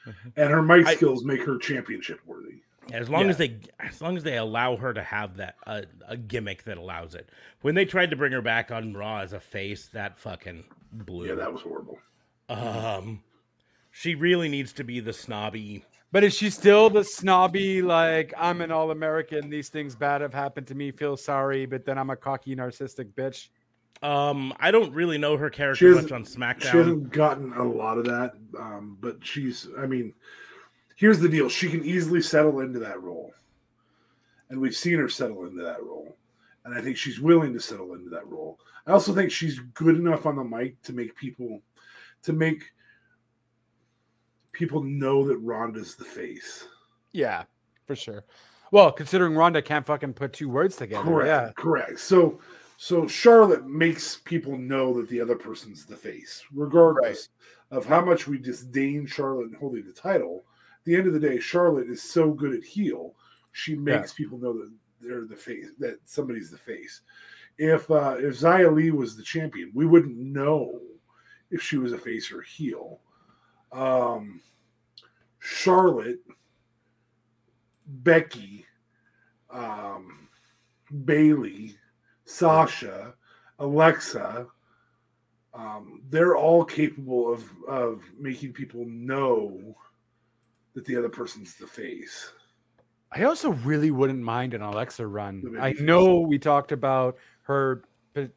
Mhm. 0.07 0.33
and 0.37 0.51
her 0.51 0.63
mic 0.63 0.87
I- 0.87 0.95
skills 0.97 1.25
make 1.25 1.43
her 1.45 1.57
championship 1.59 2.21
worthy. 2.27 2.61
As 2.93 3.09
long 3.09 3.25
Yeah. 3.25 3.31
as 3.31 3.37
they 3.39 3.59
as 3.79 4.01
long 4.01 4.17
as 4.17 4.23
they 4.23 4.37
allow 4.37 4.77
her 4.77 4.93
to 4.93 5.03
have 5.03 5.37
that 5.37 5.57
uh, 5.67 5.83
a 6.07 6.17
gimmick 6.17 6.65
that 6.65 6.79
allows 6.79 7.15
it. 7.15 7.29
When 7.63 7.75
they 7.75 7.85
tried 7.85 8.11
to 8.11 8.17
bring 8.17 8.33
her 8.33 8.43
back 8.43 8.71
on 8.71 8.95
Raw 8.95 9.19
as 9.21 9.33
a 9.33 9.41
face, 9.41 9.89
that 9.93 10.19
fucking 10.19 10.65
blew. 10.93 11.29
Yeah, 11.29 11.35
that 11.35 11.53
was 11.53 11.63
horrible. 11.63 11.99
Um, 12.49 13.23
she 13.91 14.15
really 14.15 14.49
needs 14.49 14.73
to 14.75 14.85
be 14.85 15.01
the 15.01 15.13
snobby. 15.13 15.85
But 16.13 16.23
is 16.23 16.35
she 16.35 16.49
still 16.51 16.91
the 16.91 17.03
snobby, 17.03 17.83
like, 17.83 18.33
I'm 18.39 18.61
an 18.61 18.71
all 18.71 18.93
American, 18.93 19.51
these 19.51 19.69
things 19.69 19.97
bad 19.97 20.21
have 20.21 20.33
happened 20.33 20.69
to 20.69 20.75
me, 20.77 20.93
feel 20.93 21.17
sorry, 21.17 21.67
but 21.67 21.85
then 21.85 21.99
I'm 21.99 22.11
a 22.11 22.17
cocky, 22.17 22.55
narcissistic 22.55 23.13
bitch? 23.15 23.49
Um, 24.01 24.53
I 24.61 24.71
don't 24.71 24.93
really 24.93 25.19
know 25.19 25.37
her 25.37 25.51
character 25.51 25.93
much 25.95 26.13
on 26.13 26.25
SmackDown. 26.25 26.71
She 26.71 26.77
hasn't 26.77 27.11
gotten 27.11 27.53
a 27.55 27.65
lot 27.65 27.99
of 27.99 28.05
that, 28.05 28.35
um, 28.57 28.97
but 29.01 29.25
she's. 29.27 29.67
I 29.79 29.87
mean, 29.87 30.13
here's 30.97 31.19
the 31.19 31.29
deal: 31.29 31.49
she 31.49 31.69
can 31.69 31.85
easily 31.85 32.23
settle 32.23 32.61
into 32.61 32.79
that 32.81 33.03
role, 33.03 33.33
and 34.51 34.61
we've 34.61 34.77
seen 34.77 34.99
her 34.99 35.09
settle 35.09 35.45
into 35.47 35.63
that 35.63 35.83
role, 35.83 36.17
and 36.65 36.75
I 36.75 36.81
think 36.81 36.97
she's 36.97 37.21
willing 37.21 37.53
to 37.53 37.61
settle 37.61 37.95
into 37.95 38.11
that 38.11 38.27
role. 38.27 38.59
I 38.87 38.93
also 38.93 39.15
think 39.15 39.31
she's 39.31 39.59
good 39.75 39.97
enough 39.97 40.27
on 40.27 40.37
the 40.37 40.45
mic 40.45 40.81
to 40.83 40.93
make 40.93 41.17
people, 41.17 41.61
to 42.23 42.33
make 42.33 42.65
people 44.53 44.83
know 44.83 45.27
that 45.27 45.39
Ronda's 45.39 45.95
the 45.95 46.05
face. 46.05 46.67
Yeah, 47.13 47.45
for 47.87 47.97
sure. 47.97 48.25
Well, 48.71 48.91
considering 48.91 49.35
Ronda 49.35 49.63
can't 49.63 49.87
fucking 49.87 50.15
put 50.15 50.33
two 50.33 50.49
words 50.49 50.77
together. 50.77 51.05
Correct. 51.05 51.29
Yeah. 51.29 51.53
Correct. 51.57 52.01
So 52.01 52.41
so 52.77 53.07
Charlotte 53.07 53.67
makes 53.67 54.17
people 54.25 54.59
know 54.59 54.93
that 54.95 55.09
the 55.09 55.21
other 55.21 55.37
person's 55.37 55.85
the 55.87 55.97
face, 55.97 56.43
regardless 56.53 57.29
of 57.71 57.87
how 57.87 58.05
much 58.05 58.27
we 58.27 58.39
disdain 58.39 59.07
Charlotte 59.07 59.55
holding 59.55 59.87
the 59.87 59.93
title. 59.93 60.45
The 60.85 60.95
end 60.97 61.07
of 61.07 61.15
the 61.15 61.21
day, 61.21 61.39
Charlotte 61.41 61.89
is 61.89 62.03
so 62.03 62.31
good 62.33 62.55
at 62.55 62.63
heel, 62.63 63.15
she 63.53 63.75
makes 63.75 64.13
people 64.13 64.39
know 64.39 64.53
that 64.53 64.73
they're 65.01 65.27
the 65.27 65.37
face, 65.37 65.67
that 65.79 65.99
somebody's 66.05 66.51
the 66.51 66.59
face. 66.59 67.03
If 67.57 67.91
uh 67.91 68.17
if 68.19 68.41
Xia 68.41 68.75
Li 68.75 68.91
was 68.91 69.17
the 69.17 69.23
champion, 69.23 69.71
we 69.75 69.87
wouldn't 69.87 70.17
know 70.17 70.81
if 71.51 71.63
she 71.63 71.77
was 71.77 71.93
a 71.93 71.99
face 71.99 72.33
or 72.33 72.43
heel. 72.43 73.01
Um 73.73 74.41
Charlotte, 75.39 76.21
Becky, 77.87 78.65
um, 79.51 80.29
Bayley, 81.05 81.77
Sasha, 82.25 83.15
Alexa, 83.59 84.47
um, 85.53 86.03
they're 86.09 86.35
all 86.37 86.65
capable 86.65 87.33
of 87.33 87.45
of 87.69 88.03
making 88.19 88.53
people 88.55 88.85
know 88.87 89.77
that 90.75 90.85
the 90.85 90.97
other 90.97 91.09
person's 91.09 91.55
the 91.57 91.67
face. 91.67 92.33
I 93.13 93.25
also 93.25 93.51
really 93.51 93.91
wouldn't 93.93 94.21
mind 94.21 94.55
an 94.55 94.63
Alexa 94.63 95.07
run. 95.07 95.57
I 95.61 95.73
babyface. 95.73 95.81
know 95.81 96.21
we 96.21 96.39
talked 96.39 96.73
about 96.73 97.17
her 97.43 97.85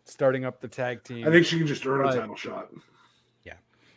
starting 0.06 0.46
up 0.46 0.62
the 0.62 0.68
tag 0.68 1.04
team. 1.04 1.28
I 1.28 1.32
think 1.32 1.46
she 1.46 1.58
can 1.58 1.68
just 1.68 1.86
earn 1.86 2.02
Right. 2.02 2.16
a 2.16 2.20
title 2.20 2.36
shot. 2.36 2.70
Yeah. 3.44 3.54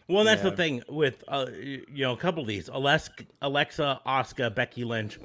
Well, 0.09 0.25
that's 0.25 0.43
Yeah. 0.43 0.51
the 0.51 0.57
thing 0.57 0.83
with 0.89 1.23
uh, 1.29 1.47
you 1.53 1.85
know 1.91 2.13
a 2.13 2.17
couple 2.17 2.41
of 2.43 2.49
these 2.49 2.69
Alexa, 2.69 3.13
Alexa, 3.43 4.01
Asuka, 4.07 4.55
Becky 4.55 4.85
Lynch, 4.85 5.19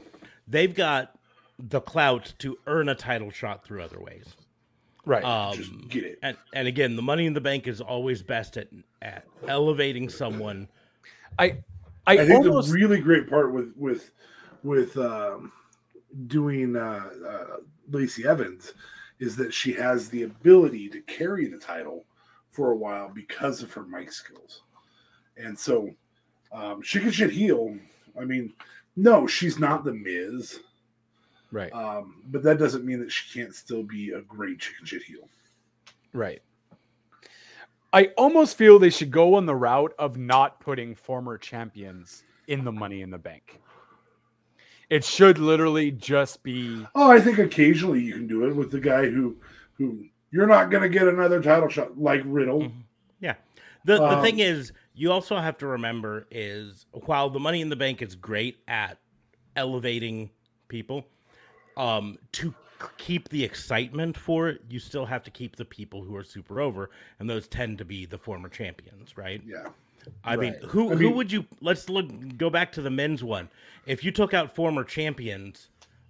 they've 0.48 0.74
got 0.76 1.18
the 1.58 1.80
clout 1.80 2.34
to 2.40 2.58
earn 2.68 2.90
a 2.90 2.96
title 2.96 3.32
shot 3.32 3.64
through 3.66 3.82
other 3.82 4.00
ways. 4.02 4.36
right. 5.06 5.24
Just 5.56 5.72
Um, 5.72 5.88
get 5.88 6.04
it. 6.04 6.20
and 6.22 6.36
and 6.54 6.68
again, 6.68 6.96
the 6.98 7.02
Money 7.02 7.28
in 7.28 7.34
the 7.34 7.40
Bank 7.42 7.68
is 7.68 7.80
always 7.80 8.22
best 8.24 8.58
at 8.58 8.68
at 9.02 9.26
elevating 9.48 10.10
someone. 10.10 10.68
I, 11.40 11.64
I, 12.08 12.14
I 12.14 12.26
think 12.26 12.46
almost 12.46 12.70
the 12.70 12.76
really 12.76 13.00
great 13.00 13.30
part 13.30 13.52
with 13.52 13.74
with 13.76 14.12
with 14.64 14.98
um, 14.98 15.52
doing 16.28 16.76
uh, 16.76 17.10
uh, 17.28 17.58
Lacey 17.90 18.28
Evans 18.28 18.74
is 19.20 19.36
that 19.38 19.54
she 19.54 19.74
has 19.74 20.10
the 20.10 20.24
ability 20.24 20.90
to 20.90 21.02
carry 21.02 21.48
the 21.48 21.58
title 21.58 22.06
for 22.50 22.72
a 22.72 22.76
while 22.76 23.10
because 23.10 23.62
of 23.62 23.72
her 23.74 23.84
mic 23.84 24.12
skills, 24.12 24.62
and 25.38 25.58
so 25.58 25.90
um, 26.52 26.82
she 26.82 27.00
can 27.00 27.12
shit 27.12 27.32
heel. 27.32 27.76
I 28.20 28.26
mean, 28.26 28.54
no, 28.96 29.28
she's 29.28 29.60
not 29.60 29.84
the 29.84 29.94
Miz, 29.94 30.60
right, 31.52 31.72
um, 31.74 32.24
but 32.28 32.44
that 32.44 32.60
doesn't 32.60 32.86
mean 32.86 33.00
that 33.00 33.12
she 33.12 33.40
can't 33.40 33.54
still 33.54 33.84
be 33.84 34.12
a 34.12 34.22
great 34.22 34.60
chicken 34.60 34.86
shit 34.86 35.04
heel. 35.04 35.28
right. 36.14 36.42
I 37.96 38.10
almost 38.18 38.58
feel 38.58 38.78
they 38.78 38.90
should 38.90 39.10
go 39.10 39.36
on 39.36 39.46
the 39.46 39.56
route 39.56 39.94
of 39.98 40.18
not 40.18 40.60
putting 40.60 40.96
former 40.96 41.38
champions 41.38 42.24
in 42.48 42.66
the 42.66 42.72
Money 42.72 43.02
in 43.02 43.10
the 43.10 43.18
Bank. 43.18 43.62
It 44.90 45.06
should 45.06 45.38
literally 45.40 45.92
just 45.92 46.44
be 46.44 46.86
Oh, 46.94 47.10
I 47.10 47.22
think 47.22 47.40
occasionally 47.40 48.02
you 48.02 48.14
can 48.14 48.28
do 48.28 48.46
it 48.48 48.54
with 48.54 48.70
the 48.70 48.82
guy 48.82 49.06
who 49.10 49.38
who 49.78 50.06
you're 50.32 50.46
not 50.46 50.70
going 50.70 50.84
to 50.84 50.90
get 50.90 51.08
another 51.08 51.42
title 51.42 51.70
shot 51.70 51.98
like 51.98 52.22
Riddle. 52.26 52.64
Mhm. 52.64 52.84
Yeah. 53.22 53.36
The 53.86 53.96
the 53.98 54.18
Um, 54.18 54.22
thing 54.22 54.40
is, 54.40 54.74
you 54.94 55.12
also 55.12 55.38
have 55.38 55.58
to 55.60 55.68
remember 55.68 56.28
is 56.30 56.86
while 56.92 57.30
the 57.30 57.40
Money 57.40 57.62
in 57.62 57.70
the 57.70 57.76
Bank 57.78 58.02
is 58.02 58.14
great 58.16 58.58
at 58.68 59.00
elevating 59.56 60.30
people, 60.68 61.06
um, 61.78 62.18
to 62.34 62.54
keep 62.98 63.30
the 63.30 63.44
excitement 63.44 64.18
for 64.18 64.50
it, 64.50 64.62
you 64.70 64.80
still 64.80 65.06
have 65.06 65.24
to 65.24 65.32
keep 65.32 65.56
the 65.56 65.66
people 65.66 66.04
who 66.04 66.16
are 66.16 66.24
super 66.24 66.60
over, 66.62 66.90
and 67.20 67.30
those 67.30 67.48
tend 67.48 67.78
to 67.80 67.86
be 67.86 68.06
the 68.06 68.18
former 68.18 68.50
champions, 68.50 69.18
right? 69.18 69.42
Yeah. 69.46 69.68
I 70.24 70.36
mean, 70.36 70.54
who 70.68 70.92
I 70.92 70.96
who 70.96 71.04
mean- 71.08 71.16
would 71.16 71.32
you? 71.32 71.46
Let's 71.62 71.90
look. 71.90 72.38
Go 72.38 72.50
back 72.50 72.72
to 72.74 72.82
the 72.82 72.92
men's 72.92 73.24
one. 73.24 73.50
If 73.88 74.04
you 74.04 74.12
took 74.12 74.34
out 74.34 74.54
former 74.54 74.84
champions 74.84 75.70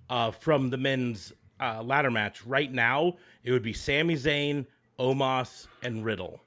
uh, 0.10 0.32
from 0.32 0.70
the 0.70 0.78
men's 0.78 1.32
uh, 1.62 1.82
ladder 1.82 2.12
match 2.12 2.46
right 2.46 2.72
now, 2.72 3.16
it 3.44 3.52
would 3.52 3.64
be 3.64 3.72
Sami 3.74 4.16
Zayn, 4.16 4.66
Omos, 5.00 5.68
and 5.82 6.04
Riddle 6.04 6.42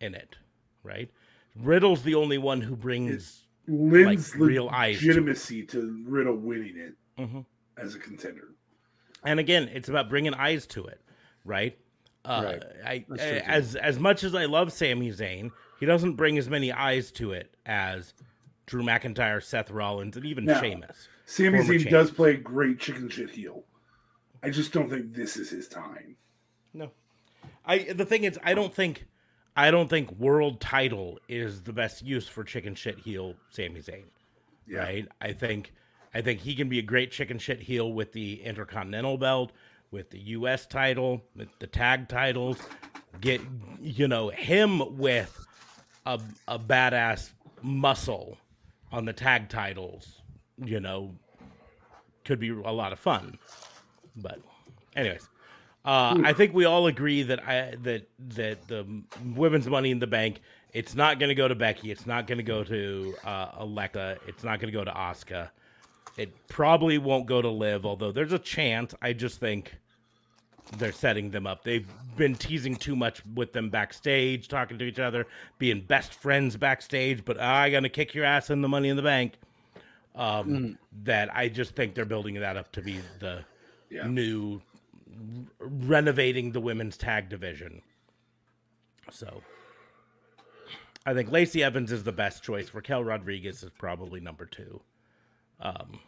in 0.00 0.14
it. 0.14 0.36
Right? 0.82 1.10
Riddle's 1.56 2.02
the 2.02 2.14
only 2.14 2.38
one 2.38 2.60
who 2.62 2.74
brings. 2.76 3.44
Lends 3.68 4.34
Like, 4.34 4.40
real 4.48 4.68
eyes 4.70 4.98
to 5.00 5.06
legitimacy 5.06 5.62
to, 5.66 6.02
Riddle 6.08 6.36
winning 6.36 6.76
it 6.78 6.94
Mhm. 7.18 7.44
as 7.76 7.94
a 7.94 7.98
contender. 7.98 8.48
And 9.24 9.38
again, 9.40 9.68
it's 9.72 9.88
about 9.88 10.08
bringing 10.08 10.34
eyes 10.34 10.66
to 10.68 10.86
it, 10.86 11.00
right? 11.44 11.78
Uh, 12.24 12.42
Right. 12.44 12.62
I, 12.84 12.98
too. 12.98 13.14
as 13.18 13.76
as 13.76 13.98
much 13.98 14.24
as 14.24 14.34
I 14.34 14.44
love 14.46 14.72
Sami 14.72 15.10
Zayn, 15.10 15.50
he 15.78 15.86
doesn't 15.86 16.14
bring 16.14 16.36
as 16.38 16.48
many 16.48 16.70
eyes 16.72 17.10
to 17.12 17.32
it 17.32 17.54
as 17.66 18.12
Drew 18.66 18.82
McIntyre, 18.82 19.42
Seth 19.42 19.70
Rollins, 19.70 20.16
and 20.16 20.26
even 20.26 20.44
No. 20.44 20.60
Sheamus. 20.60 21.08
Sami 21.24 21.58
Zayn 21.60 21.78
champ. 21.80 21.90
does 21.90 22.10
play 22.10 22.32
a 22.32 22.36
great 22.36 22.78
chicken 22.78 23.08
shit 23.08 23.30
heel. 23.30 23.64
I 24.42 24.50
just 24.50 24.72
don't 24.72 24.88
think 24.90 25.14
this 25.14 25.36
is 25.36 25.50
his 25.50 25.68
time. 25.68 26.16
No, 26.74 26.90
I. 27.64 27.78
The 27.92 28.04
thing 28.04 28.24
is, 28.24 28.38
I 28.42 28.54
don't 28.54 28.72
think, 28.74 29.06
I 29.56 29.70
don't 29.70 29.88
think 29.88 30.10
world 30.12 30.60
title 30.60 31.18
is 31.28 31.62
the 31.62 31.72
best 31.72 32.02
use 32.04 32.26
for 32.28 32.44
chicken 32.44 32.74
shit 32.74 32.98
heel 32.98 33.34
Sami 33.50 33.80
Zayn. 33.80 34.04
Yeah. 34.66 34.78
Right? 34.80 35.08
I 35.20 35.32
think, 35.32 35.72
I 36.12 36.20
think 36.20 36.40
he 36.40 36.54
can 36.54 36.68
be 36.68 36.78
a 36.78 36.82
great 36.82 37.10
chicken 37.12 37.38
shit 37.38 37.60
heel 37.60 37.92
with 37.92 38.12
the 38.12 38.42
Intercontinental 38.42 39.16
belt, 39.16 39.52
with 39.90 40.10
the 40.10 40.18
U.S. 40.18 40.66
title, 40.66 41.22
with 41.36 41.48
the 41.58 41.66
tag 41.66 42.08
titles. 42.08 42.58
Get 43.20 43.40
you 43.80 44.08
know 44.08 44.28
him 44.28 44.98
with 44.98 45.46
a 46.06 46.20
a 46.48 46.58
badass 46.58 47.30
muscle 47.62 48.38
on 48.92 49.04
the 49.04 49.12
tag 49.12 49.48
titles. 49.48 50.22
You 50.64 50.80
know, 50.80 51.14
could 52.24 52.40
be 52.40 52.50
a 52.50 52.72
lot 52.72 52.92
of 52.92 52.98
fun. 52.98 53.38
But, 54.16 54.40
anyways, 54.94 55.28
uh, 55.84 56.20
I 56.24 56.32
think 56.32 56.54
we 56.54 56.64
all 56.64 56.86
agree 56.86 57.22
that 57.22 57.46
I 57.48 57.74
that 57.82 58.08
that 58.36 58.68
the 58.68 59.02
women's 59.34 59.68
Money 59.68 59.90
in 59.90 59.98
the 59.98 60.06
Bank. 60.06 60.40
It's 60.72 60.94
not 60.94 61.18
going 61.18 61.30
to 61.30 61.34
go 61.34 61.48
to 61.48 61.54
Becky. 61.56 61.90
It's 61.90 62.06
not 62.06 62.28
going 62.28 62.38
to 62.38 62.44
go 62.44 62.62
to 62.62 63.14
uh, 63.24 63.48
Alexa. 63.58 64.18
It's 64.28 64.44
not 64.44 64.60
going 64.60 64.72
to 64.72 64.78
go 64.78 64.84
to 64.84 64.92
Asuka. 64.92 65.50
It 66.16 66.32
probably 66.48 66.98
won't 66.98 67.26
go 67.26 67.40
to 67.40 67.48
Liv, 67.48 67.86
although 67.86 68.12
there's 68.12 68.32
a 68.32 68.38
chance. 68.38 68.94
I 69.00 69.12
just 69.12 69.40
think 69.40 69.74
they're 70.78 70.92
setting 70.92 71.30
them 71.30 71.46
up. 71.46 71.64
They've 71.64 71.86
been 72.16 72.34
teasing 72.34 72.76
too 72.76 72.94
much 72.94 73.22
with 73.34 73.52
them 73.52 73.70
backstage, 73.70 74.48
talking 74.48 74.78
to 74.78 74.84
each 74.84 74.98
other, 74.98 75.26
being 75.58 75.80
best 75.80 76.14
friends 76.14 76.56
backstage. 76.56 77.24
But 77.24 77.40
I 77.40 77.70
gonna 77.70 77.88
kick 77.88 78.14
your 78.14 78.24
ass 78.24 78.50
in 78.50 78.60
the 78.60 78.68
Money 78.68 78.88
in 78.88 78.96
the 78.96 79.02
Bank. 79.02 79.34
Um, 80.14 80.78
That 81.04 81.34
I 81.34 81.48
just 81.48 81.74
think 81.74 81.94
they're 81.94 82.04
building 82.04 82.34
that 82.34 82.56
up 82.56 82.70
to 82.72 82.82
be 82.82 83.00
the 83.20 83.44
Yeah. 83.88 84.06
new 84.06 84.60
renovating 85.58 86.52
the 86.52 86.60
women's 86.60 86.96
tag 86.96 87.28
division. 87.28 87.82
So 89.10 89.42
I 91.06 91.14
think 91.14 91.30
Lacey 91.30 91.62
Evans 91.64 91.90
is 91.92 92.04
the 92.04 92.12
best 92.12 92.42
choice. 92.42 92.72
Raquel 92.74 93.02
Rodriguez 93.04 93.62
is 93.62 93.70
probably 93.70 94.20
number 94.20 94.46
two. 94.46 94.80
Um, 95.60 96.00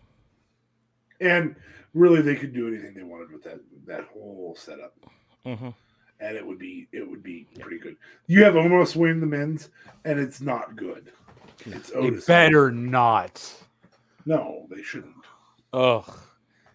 And 1.20 1.54
really, 1.94 2.22
they 2.22 2.34
could 2.36 2.52
do 2.52 2.66
anything 2.68 2.94
they 2.94 3.02
wanted 3.02 3.30
with 3.32 3.44
that 3.44 3.60
that 3.86 4.04
whole 4.12 4.54
setup, 4.58 4.94
hmm 5.44 5.70
and 6.20 6.36
it 6.36 6.46
would 6.46 6.58
be 6.58 6.88
it 6.92 7.08
would 7.08 7.22
be 7.22 7.48
Yeah. 7.54 7.62
pretty 7.62 7.78
good. 7.78 7.96
You 8.26 8.44
have 8.44 8.56
almost 8.56 8.96
win 8.96 9.20
the 9.20 9.26
men's, 9.26 9.70
and 10.04 10.18
it's 10.18 10.40
not 10.40 10.76
good. 10.76 11.12
It's 11.66 11.90
They 11.90 11.98
Otis. 11.98 12.26
better 12.26 12.70
not. 12.70 13.64
No, 14.24 14.66
they 14.70 14.82
shouldn't. 14.82 15.14
Ugh. 15.72 16.04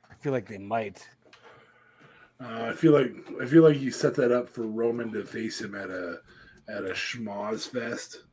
I 0.10 0.14
feel 0.16 0.32
like 0.34 0.48
they 0.48 0.58
might. 0.58 1.08
Uh, 2.40 2.68
I 2.70 2.74
feel 2.74 2.92
like 2.94 3.14
I 3.42 3.46
feel 3.46 3.64
like 3.64 3.80
you 3.80 3.90
set 3.92 4.14
that 4.16 4.32
up 4.32 4.48
for 4.48 4.64
Roman 4.64 5.12
to 5.14 5.26
face 5.26 5.60
him 5.62 5.76
at 5.76 5.90
a 5.90 6.22
at 6.70 6.84
a 6.86 6.92
schmoz 6.92 7.68
fest. 7.70 8.24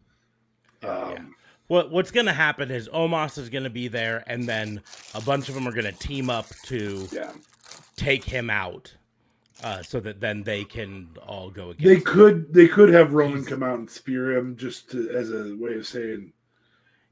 Um, 0.83 0.89
yeah. 1.11 1.25
What 1.69 1.91
what's 1.91 2.11
gonna 2.11 2.33
happen 2.35 2.71
is 2.71 2.89
Omos 2.91 3.39
is 3.39 3.49
gonna 3.49 3.71
be 3.71 3.89
there, 3.89 4.23
and 4.27 4.45
then 4.47 4.83
a 5.15 5.21
bunch 5.21 5.49
of 5.49 5.55
them 5.55 5.67
are 5.67 5.73
gonna 5.73 5.93
team 5.93 6.29
up 6.29 6.47
to 6.65 7.09
yeah. 7.11 7.33
take 7.97 8.23
him 8.23 8.51
out, 8.51 8.95
uh, 9.63 9.83
so 9.83 9.99
that 10.01 10.21
then 10.21 10.43
they 10.43 10.65
can 10.65 11.09
all 11.27 11.49
go 11.51 11.71
against. 11.71 11.85
They 11.85 11.95
him. 11.97 12.03
could 12.03 12.53
they 12.55 12.69
could 12.69 12.91
have 12.91 13.15
Roman 13.15 13.39
He's- 13.39 13.49
come 13.49 13.63
out 13.63 13.79
and 13.79 13.89
spear 13.91 14.33
him 14.37 14.57
just 14.57 14.91
to, 14.91 15.09
as 15.11 15.31
a 15.31 15.57
way 15.57 15.75
of 15.75 15.87
saying 15.87 16.33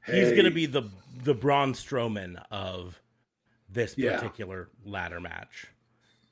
He's 0.05 0.33
gonna 0.33 0.51
be 0.51 0.65
the 0.65 0.83
the 1.23 1.33
Braun 1.33 1.73
Strowman 1.73 2.43
of 2.51 2.99
this 3.69 3.95
Yeah. 3.97 4.17
particular 4.17 4.69
ladder 4.85 5.19
match. 5.19 5.67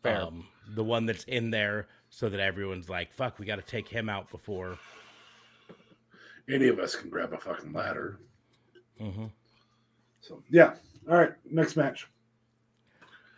Fair. 0.04 0.22
Um, 0.24 0.48
the 0.76 0.84
one 0.84 1.06
that's 1.06 1.24
in 1.24 1.50
there, 1.52 1.88
so 2.10 2.28
that 2.30 2.40
everyone's 2.40 2.90
like, 2.90 3.14
"Fuck, 3.14 3.40
we 3.40 3.46
got 3.46 3.56
to 3.56 3.62
take 3.62 3.88
him 3.88 4.10
out 4.10 4.30
before." 4.30 4.78
Any 6.50 6.68
of 6.68 6.80
us 6.80 6.96
can 6.96 7.10
grab 7.10 7.34
a 7.34 7.38
fucking 7.38 7.74
ladder. 7.74 8.20
Mm-hmm. 9.00 9.26
So 10.22 10.44
yeah. 10.50 10.74
All 11.10 11.18
right, 11.18 11.34
next 11.50 11.76
match. 11.76 12.08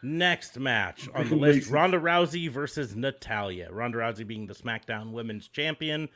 Next 0.05 0.59
match 0.59 1.07
on 1.15 1.29
the 1.29 1.35
list: 1.35 1.69
Ronda 1.69 1.97
Rousey 1.99 2.49
versus 2.49 2.93
Natalya. 2.95 3.69
Ronda 3.71 3.99
Rousey 3.99 4.27
being 4.27 4.45
the 4.47 4.53
SmackDown 4.53 5.11
Women's 5.11 5.47
Champion. 5.47 6.09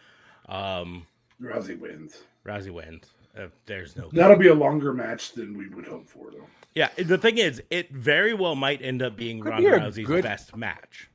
Um, 0.50 1.08
Rousey 1.42 1.80
wins. 1.80 2.18
Rousey 2.46 2.72
wins. 2.72 3.06
Uh, 3.38 3.48
there's 3.66 3.96
no. 3.96 4.10
That'll 4.12 4.36
be 4.38 4.50
a 4.50 4.54
longer 4.54 4.94
match 4.94 5.32
than 5.34 5.58
we 5.58 5.70
would 5.70 5.86
hope 5.86 6.10
for, 6.10 6.32
though. 6.32 6.48
Yeah, 6.76 6.90
the 6.98 7.18
thing 7.18 7.38
is, 7.38 7.62
it 7.70 7.90
very 7.92 8.34
well 8.34 8.56
might 8.56 8.82
end 8.82 9.02
up 9.02 9.16
being 9.16 9.40
Could 9.40 9.52
Ronda 9.52 9.70
be 9.70 9.78
Rousey's 9.78 10.08
good- 10.08 10.24
best 10.24 10.56
match. 10.56 11.10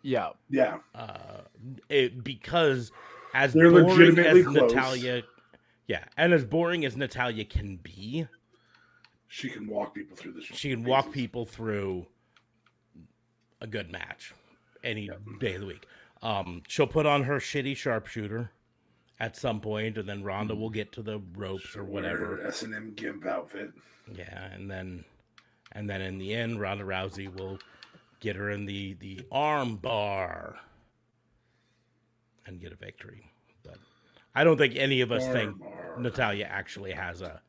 Yeah. 0.00 0.30
Yeah, 0.50 0.78
uh, 0.94 1.40
it, 1.88 2.22
because 2.24 2.90
as 3.34 3.52
They're 3.52 3.70
boring 3.70 3.86
legitimately 3.86 4.40
as 4.40 4.46
close. 4.46 4.72
Natalya, 4.72 5.22
yeah, 5.86 6.04
and 6.16 6.32
as 6.32 6.44
boring 6.44 6.84
as 6.84 6.96
Natalya 6.96 7.44
can 7.44 7.76
be, 7.76 8.26
she 9.28 9.50
can 9.50 9.66
walk 9.66 9.94
people 9.94 10.16
through 10.16 10.32
this. 10.32 10.44
she 10.44 10.70
can 10.70 10.84
walk 10.84 11.12
people 11.12 11.44
through 11.44 12.06
a 13.60 13.66
good 13.66 13.90
match 13.90 14.32
any 14.82 15.10
day 15.40 15.54
of 15.54 15.62
the 15.62 15.66
week. 15.66 15.86
Um, 16.22 16.62
she'll 16.68 16.86
put 16.86 17.04
on 17.04 17.24
her 17.24 17.36
shitty 17.36 17.76
sharpshooter 17.76 18.52
at 19.20 19.36
some 19.36 19.60
point, 19.60 19.98
and 19.98 20.08
then 20.08 20.22
Ronda 20.22 20.54
will 20.54 20.70
get 20.70 20.92
to 20.92 21.02
the 21.02 21.20
ropes 21.34 21.76
or 21.76 21.84
whatever. 21.84 22.46
S 22.46 22.62
and 22.62 22.74
M 22.74 22.92
gimp 22.94 23.26
outfit. 23.26 23.72
Yeah, 24.14 24.52
and 24.52 24.70
then 24.70 25.04
and 25.72 25.90
then 25.90 26.00
in 26.00 26.18
the 26.18 26.34
end, 26.34 26.60
Ronda 26.60 26.84
Rousey 26.84 27.34
will 27.34 27.58
get 28.20 28.36
her 28.36 28.50
in 28.50 28.64
the 28.66 28.94
the 29.00 29.20
arm 29.32 29.76
bar 29.76 30.56
and 32.46 32.60
get 32.60 32.72
a 32.72 32.76
victory. 32.76 33.30
But 33.64 33.78
I 34.34 34.44
don't 34.44 34.56
think 34.56 34.76
any 34.76 35.00
of 35.00 35.12
us 35.12 35.26
think. 35.28 35.56
Natalya 35.98 36.46
actually 36.46 36.92
has 36.92 37.22
a 37.22 37.40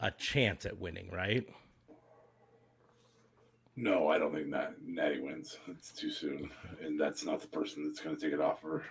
a 0.00 0.10
chance 0.12 0.64
at 0.66 0.78
winning, 0.78 1.10
right? 1.10 1.48
No, 3.76 4.08
I 4.08 4.18
don't 4.18 4.34
think 4.34 4.50
that 4.50 4.74
Natty 4.84 5.20
wins. 5.20 5.56
It's 5.68 5.92
too 5.92 6.10
soon, 6.10 6.50
and 6.80 6.98
that's 6.98 7.24
not 7.24 7.40
the 7.40 7.46
person 7.46 7.84
that's 7.84 8.00
going 8.00 8.16
to 8.16 8.22
take 8.22 8.32
it 8.32 8.40
off 8.40 8.62
her. 8.62 8.82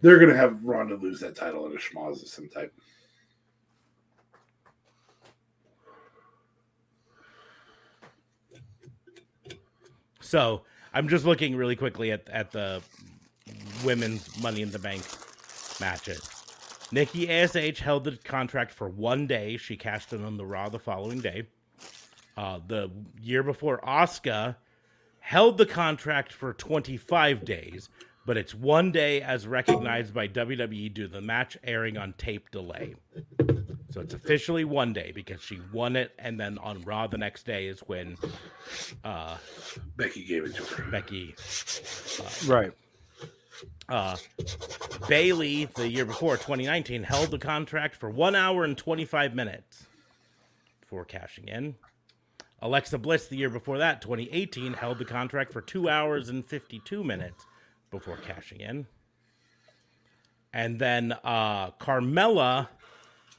They're 0.00 0.18
going 0.18 0.30
to 0.30 0.36
have 0.36 0.64
Ronda 0.64 0.94
lose 0.96 1.20
that 1.20 1.34
title 1.34 1.66
at 1.66 1.72
a 1.72 1.76
schmoz 1.76 2.22
of 2.22 2.28
some 2.28 2.48
type. 2.48 2.72
So 10.20 10.62
I'm 10.92 11.08
just 11.08 11.24
looking 11.24 11.56
really 11.56 11.76
quickly 11.76 12.12
at 12.12 12.28
at 12.28 12.50
the 12.50 12.82
women's 13.84 14.40
Money 14.42 14.62
in 14.62 14.70
the 14.70 14.78
Bank 14.78 15.02
matches. 15.80 16.28
Nikki 16.90 17.30
Ash 17.30 17.78
held 17.78 18.04
the 18.04 18.16
contract 18.16 18.72
for 18.72 18.88
one 18.88 19.26
day. 19.26 19.56
She 19.56 19.76
cashed 19.76 20.12
in 20.12 20.24
on 20.24 20.36
the 20.36 20.46
Raw 20.46 20.68
the 20.68 20.78
following 20.78 21.20
day. 21.20 21.44
Uh, 22.36 22.60
the 22.66 22.90
year 23.20 23.42
before, 23.42 23.80
Asuka 23.80 24.56
held 25.20 25.58
the 25.58 25.66
contract 25.66 26.32
for 26.32 26.54
25 26.54 27.44
days, 27.44 27.88
but 28.24 28.36
it's 28.36 28.54
one 28.54 28.92
day 28.92 29.20
as 29.20 29.46
recognized 29.46 30.14
by 30.14 30.28
WWE 30.28 30.94
due 30.94 31.08
to 31.08 31.12
the 31.12 31.20
match 31.20 31.58
airing 31.64 31.98
on 31.98 32.14
tape 32.14 32.50
delay. 32.50 32.94
So 33.90 34.00
it's 34.00 34.14
officially 34.14 34.64
one 34.64 34.92
day 34.92 35.12
because 35.14 35.42
she 35.42 35.60
won 35.72 35.96
it, 35.96 36.12
and 36.18 36.38
then 36.38 36.58
on 36.58 36.80
Raw 36.82 37.06
the 37.06 37.18
next 37.18 37.44
day 37.44 37.66
is 37.66 37.80
when 37.80 38.16
uh, 39.02 39.36
Becky 39.96 40.24
gave 40.24 40.44
it 40.44 40.54
to 40.56 40.62
her. 40.62 40.90
Becky 40.90 41.34
Right. 42.46 42.72
Uh, 43.88 44.16
Bayley 45.08 45.66
the 45.76 45.88
year 45.88 46.04
before 46.04 46.36
2019 46.36 47.02
held 47.02 47.30
the 47.30 47.38
contract 47.38 47.96
for 47.96 48.10
one 48.10 48.34
hour 48.34 48.64
and 48.64 48.76
25 48.76 49.34
minutes 49.34 49.86
before 50.80 51.04
cashing 51.04 51.48
in. 51.48 51.74
Alexa 52.60 52.98
Bliss 52.98 53.28
the 53.28 53.36
year 53.36 53.50
before 53.50 53.78
that 53.78 54.02
2018 54.02 54.74
held 54.74 54.98
the 54.98 55.04
contract 55.04 55.52
for 55.52 55.60
two 55.60 55.88
hours 55.88 56.28
and 56.28 56.44
52 56.44 57.04
minutes 57.04 57.46
before 57.90 58.16
cashing 58.16 58.60
in. 58.60 58.86
And 60.52 60.78
then 60.78 61.14
uh, 61.24 61.70
Carmella 61.72 62.68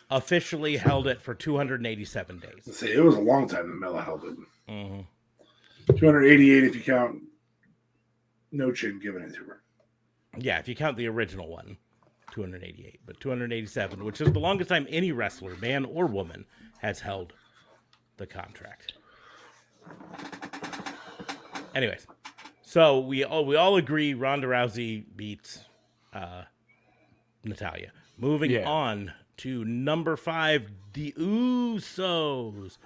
officially 0.09 0.77
held 0.77 1.07
it 1.07 1.21
for 1.21 1.33
287 1.35 2.39
days. 2.39 2.51
Let's 2.65 2.79
say 2.79 2.93
it 2.93 3.03
was 3.03 3.15
a 3.15 3.19
long 3.19 3.47
time 3.47 3.67
that 3.69 3.75
Mella 3.75 4.01
held 4.01 4.23
it. 4.23 4.37
Mhm. 4.69 5.05
288 5.97 6.63
if 6.63 6.75
you 6.75 6.81
count 6.81 7.21
no 8.51 8.71
chin 8.71 8.99
giving 8.99 9.21
it 9.23 9.33
to 9.35 9.43
her. 9.43 9.61
Yeah, 10.37 10.59
if 10.59 10.67
you 10.67 10.75
count 10.75 10.95
the 10.97 11.07
original 11.07 11.47
one, 11.47 11.77
288, 12.31 12.99
but 13.05 13.19
287, 13.19 14.03
which 14.03 14.21
is 14.21 14.31
the 14.31 14.39
longest 14.39 14.69
time 14.69 14.85
any 14.89 15.11
wrestler, 15.11 15.55
man 15.57 15.85
or 15.85 16.05
woman, 16.05 16.45
has 16.79 16.99
held 16.99 17.33
the 18.17 18.27
contract. 18.27 18.93
Anyways, 21.75 22.07
so 22.61 22.99
we 22.99 23.23
all 23.23 23.45
we 23.45 23.55
all 23.55 23.77
agree 23.77 24.13
Ronda 24.13 24.47
Rousey 24.47 25.03
beats 25.15 25.59
uh, 26.13 26.43
Natalya. 27.43 27.91
Moving 28.17 28.51
Yeah. 28.51 28.67
on 28.67 29.13
to 29.37 29.63
number 29.65 30.17
five, 30.17 30.69
the 30.93 31.13
Usos 31.17 32.77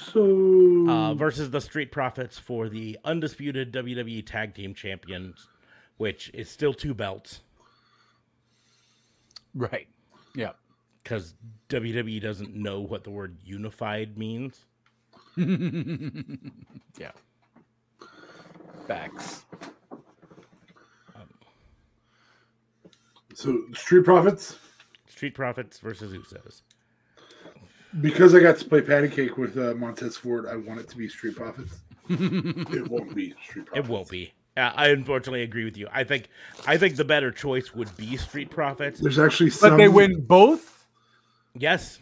so 0.00 0.90
uh, 0.90 1.14
versus 1.14 1.50
the 1.50 1.60
Street 1.60 1.90
Profits 1.90 2.38
for 2.38 2.68
the 2.68 2.98
undisputed 3.04 3.72
WWE 3.72 4.26
Tag 4.26 4.54
Team 4.54 4.74
Champions, 4.74 5.48
which 5.98 6.30
is 6.34 6.48
still 6.50 6.74
two 6.74 6.94
belts 6.94 7.40
Right. 9.54 9.88
Yeah. 10.34 10.52
because 11.02 11.34
WWE 11.70 12.20
doesn't 12.20 12.54
know 12.54 12.80
what 12.80 13.04
the 13.04 13.10
word 13.10 13.36
unified 13.44 14.16
means. 14.18 14.64
Yeah. 16.98 17.12
Facts. 18.86 19.44
so 23.34 23.60
Street 23.74 24.04
Profits. 24.04 24.56
Street 25.08 25.34
Profits 25.34 25.78
versus 25.78 26.12
Usos. 26.14 26.62
Because 28.00 28.34
I 28.34 28.40
got 28.40 28.56
to 28.58 28.64
play 28.64 28.80
patty 28.80 29.08
cake 29.08 29.36
with 29.36 29.56
uh, 29.58 29.74
Montez 29.74 30.16
Ford, 30.16 30.46
I 30.46 30.56
want 30.56 30.80
it 30.80 30.88
to 30.90 30.96
be 30.96 31.08
Street 31.08 31.36
Profits. 31.36 31.80
it 32.08 32.88
won't 32.88 33.14
be 33.14 33.34
Street 33.42 33.66
Profits. 33.66 33.86
It 33.86 33.90
won't 33.90 34.08
be. 34.08 34.32
Uh, 34.56 34.72
I 34.74 34.88
unfortunately 34.88 35.42
agree 35.42 35.64
with 35.64 35.76
you. 35.76 35.88
I 35.92 36.04
think 36.04 36.28
I 36.66 36.76
think 36.78 36.96
the 36.96 37.04
better 37.04 37.30
choice 37.30 37.74
would 37.74 37.94
be 37.96 38.16
Street 38.16 38.50
Profits. 38.50 39.00
There's 39.00 39.18
actually 39.18 39.50
some. 39.50 39.70
But 39.70 39.76
they 39.76 39.88
win 39.88 40.20
both? 40.20 40.86
Yes, 41.58 41.98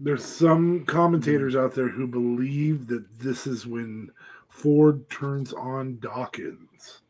There's 0.00 0.24
some 0.24 0.84
commentators 0.84 1.54
out 1.54 1.74
there 1.74 1.88
who 1.88 2.06
believe 2.06 2.88
that 2.88 3.18
this 3.20 3.46
is 3.46 3.66
when 3.66 4.10
Ford 4.48 5.08
turns 5.10 5.52
on 5.52 5.98
Dawkins. 6.00 7.02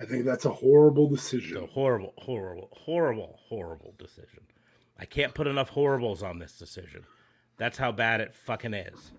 I 0.00 0.04
think 0.04 0.24
that's 0.24 0.44
a 0.44 0.50
horrible 0.50 1.12
it's 1.12 1.32
a 1.32 1.66
horrible, 1.66 2.14
horrible, 2.18 2.68
horrible, 2.72 3.38
horrible 3.48 3.94
decision. 3.98 4.40
I 4.98 5.04
can't 5.04 5.34
put 5.34 5.46
enough 5.46 5.70
horribles 5.70 6.22
on 6.22 6.38
this 6.38 6.56
decision. 6.56 7.04
That's 7.56 7.78
how 7.78 7.92
bad 7.92 8.20
it 8.20 8.32
fucking 8.32 8.74
is. 8.74 9.12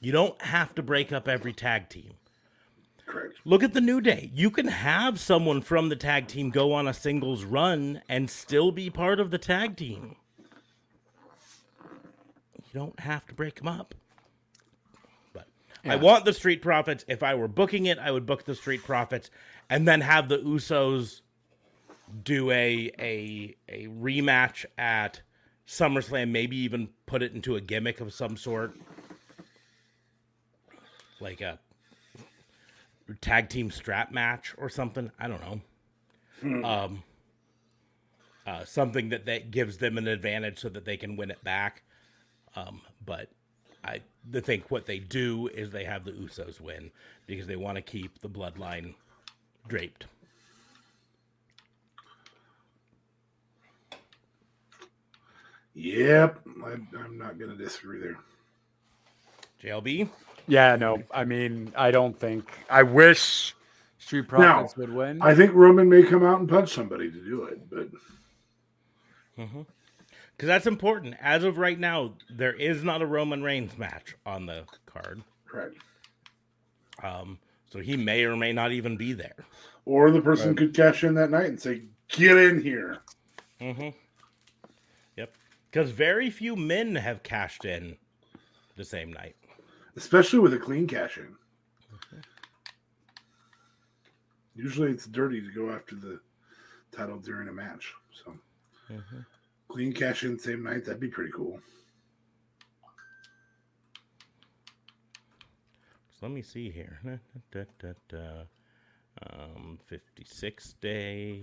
You 0.00 0.12
don't 0.12 0.40
have 0.42 0.74
to 0.74 0.82
break 0.82 1.12
up 1.12 1.28
every 1.28 1.52
tag 1.52 1.88
team. 1.88 2.12
Correct. 3.10 3.34
Look 3.44 3.62
at 3.64 3.72
the 3.72 3.80
New 3.80 4.00
Day. 4.00 4.30
You 4.32 4.50
can 4.50 4.68
have 4.68 5.18
someone 5.18 5.62
from 5.62 5.88
the 5.88 5.96
tag 5.96 6.28
team 6.28 6.50
go 6.50 6.72
on 6.72 6.86
a 6.86 6.94
singles 6.94 7.44
run 7.44 8.02
and 8.08 8.30
still 8.30 8.70
be 8.70 8.88
part 8.88 9.18
of 9.18 9.30
the 9.30 9.38
tag 9.38 9.76
team. 9.76 10.16
you 12.54 12.78
don't 12.80 13.00
have 13.00 13.26
to 13.26 13.34
break 13.34 13.56
them 13.56 13.66
up. 13.66 13.96
But 15.32 15.48
Yeah. 15.84 15.94
I 15.94 15.96
want 15.96 16.24
the 16.24 16.32
Street 16.32 16.62
Profits. 16.62 17.04
If 17.08 17.24
I 17.24 17.34
were 17.34 17.48
booking 17.48 17.86
it, 17.86 17.98
I 17.98 18.12
would 18.12 18.26
book 18.26 18.44
the 18.44 18.54
Street 18.54 18.84
Profits 18.84 19.28
and 19.68 19.88
then 19.88 20.00
have 20.02 20.28
the 20.28 20.38
Usos 20.38 21.20
do 22.22 22.50
a 22.52 22.92
a 22.98 23.56
a 23.68 23.86
rematch 23.88 24.64
at 24.78 25.20
SummerSlam. 25.66 26.30
Maybe 26.30 26.56
even 26.58 26.90
put 27.06 27.22
it 27.22 27.32
into 27.32 27.56
a 27.56 27.60
gimmick 27.60 28.00
of 28.00 28.12
some 28.12 28.36
sort, 28.36 28.76
like 31.20 31.40
a 31.40 31.58
tag 33.14 33.48
team 33.48 33.70
strap 33.70 34.12
match 34.12 34.54
or 34.58 34.68
something. 34.68 35.10
I 35.18 35.28
don't 35.28 35.40
know. 35.40 35.60
Um, 36.64 37.02
uh, 38.46 38.64
something 38.64 39.10
that 39.10 39.26
that 39.26 39.50
gives 39.50 39.76
them 39.78 39.98
an 39.98 40.08
advantage 40.08 40.58
so 40.58 40.68
that 40.70 40.84
they 40.84 40.96
can 40.96 41.16
win 41.16 41.30
it 41.30 41.42
back. 41.44 41.82
Um, 42.56 42.80
but 43.04 43.28
I 43.84 44.00
think 44.32 44.70
what 44.70 44.86
they 44.86 44.98
do 44.98 45.48
is 45.48 45.70
they 45.70 45.84
have 45.84 46.04
the 46.04 46.12
Usos 46.12 46.60
win 46.60 46.90
because 47.26 47.46
they 47.46 47.56
want 47.56 47.76
to 47.76 47.82
keep 47.82 48.20
the 48.20 48.28
bloodline 48.28 48.94
draped. 49.68 50.06
Yep, 55.74 56.40
I, 56.64 56.72
I'm 56.98 57.16
not 57.16 57.38
going 57.38 57.56
to 57.56 57.56
disagree 57.56 58.00
there. 58.00 58.18
JLB. 59.62 60.08
Yeah, 60.50 60.76
no. 60.76 61.02
I 61.12 61.24
mean, 61.24 61.72
I 61.76 61.90
don't 61.90 62.18
think. 62.18 62.50
I 62.68 62.82
wish 62.82 63.54
Street 63.98 64.28
Profits 64.28 64.76
would 64.76 64.92
win. 64.92 65.22
I 65.22 65.34
think 65.34 65.52
Roman 65.54 65.88
may 65.88 66.02
come 66.02 66.24
out 66.24 66.40
and 66.40 66.48
punch 66.48 66.74
somebody 66.74 67.10
to 67.10 67.24
do 67.24 67.44
it, 67.44 67.70
but 67.70 67.88
Because 69.36 70.46
that's 70.46 70.66
important. 70.66 71.14
As 71.20 71.44
of 71.44 71.56
right 71.56 71.78
now, 71.78 72.14
there 72.28 72.52
is 72.52 72.82
not 72.82 73.00
a 73.00 73.06
Roman 73.06 73.42
Reigns 73.42 73.78
match 73.78 74.16
on 74.26 74.46
the 74.46 74.64
card. 74.86 75.22
correct. 75.46 75.76
Um, 77.02 77.38
so 77.70 77.78
he 77.78 77.96
may 77.96 78.24
or 78.24 78.36
may 78.36 78.52
not 78.52 78.72
even 78.72 78.96
be 78.96 79.12
there. 79.12 79.46
Or 79.86 80.10
the 80.10 80.20
person 80.20 80.54
could 80.54 80.74
cash 80.74 81.04
in 81.04 81.14
that 81.14 81.30
night 81.30 81.46
and 81.46 81.60
say, 81.60 81.82
"Get 82.08 82.36
in 82.36 82.60
here." 82.60 82.98
Mm-hmm. 83.60 83.88
Yep. 85.16 85.32
Because 85.70 85.90
very 85.90 86.28
few 86.30 86.56
men 86.56 86.96
have 86.96 87.22
cashed 87.22 87.64
in 87.64 87.96
the 88.76 88.84
same 88.84 89.12
night. 89.12 89.36
Especially 89.96 90.38
with 90.38 90.54
a 90.54 90.58
clean 90.58 90.86
cash 90.86 91.18
in. 91.18 91.34
Usually 94.54 94.90
it's 94.90 95.06
dirty 95.06 95.40
to 95.40 95.50
go 95.52 95.70
after 95.70 95.94
the 95.94 96.20
title 96.92 97.18
during 97.18 97.48
a 97.48 97.52
match. 97.52 97.94
So 98.12 98.34
clean 99.68 99.92
cash 99.92 100.24
in 100.24 100.38
same 100.38 100.62
night, 100.62 100.84
that'd 100.84 101.00
be 101.00 101.08
pretty 101.08 101.30
cool. 101.32 101.60
So 106.10 106.26
let 106.26 106.32
me 106.32 106.42
see 106.42 106.70
here. 106.70 107.00
Da, 107.52 107.64
da, 107.78 107.92
da. 108.08 108.42
Um, 109.22 109.78
56 109.86 110.74
days, 110.80 111.42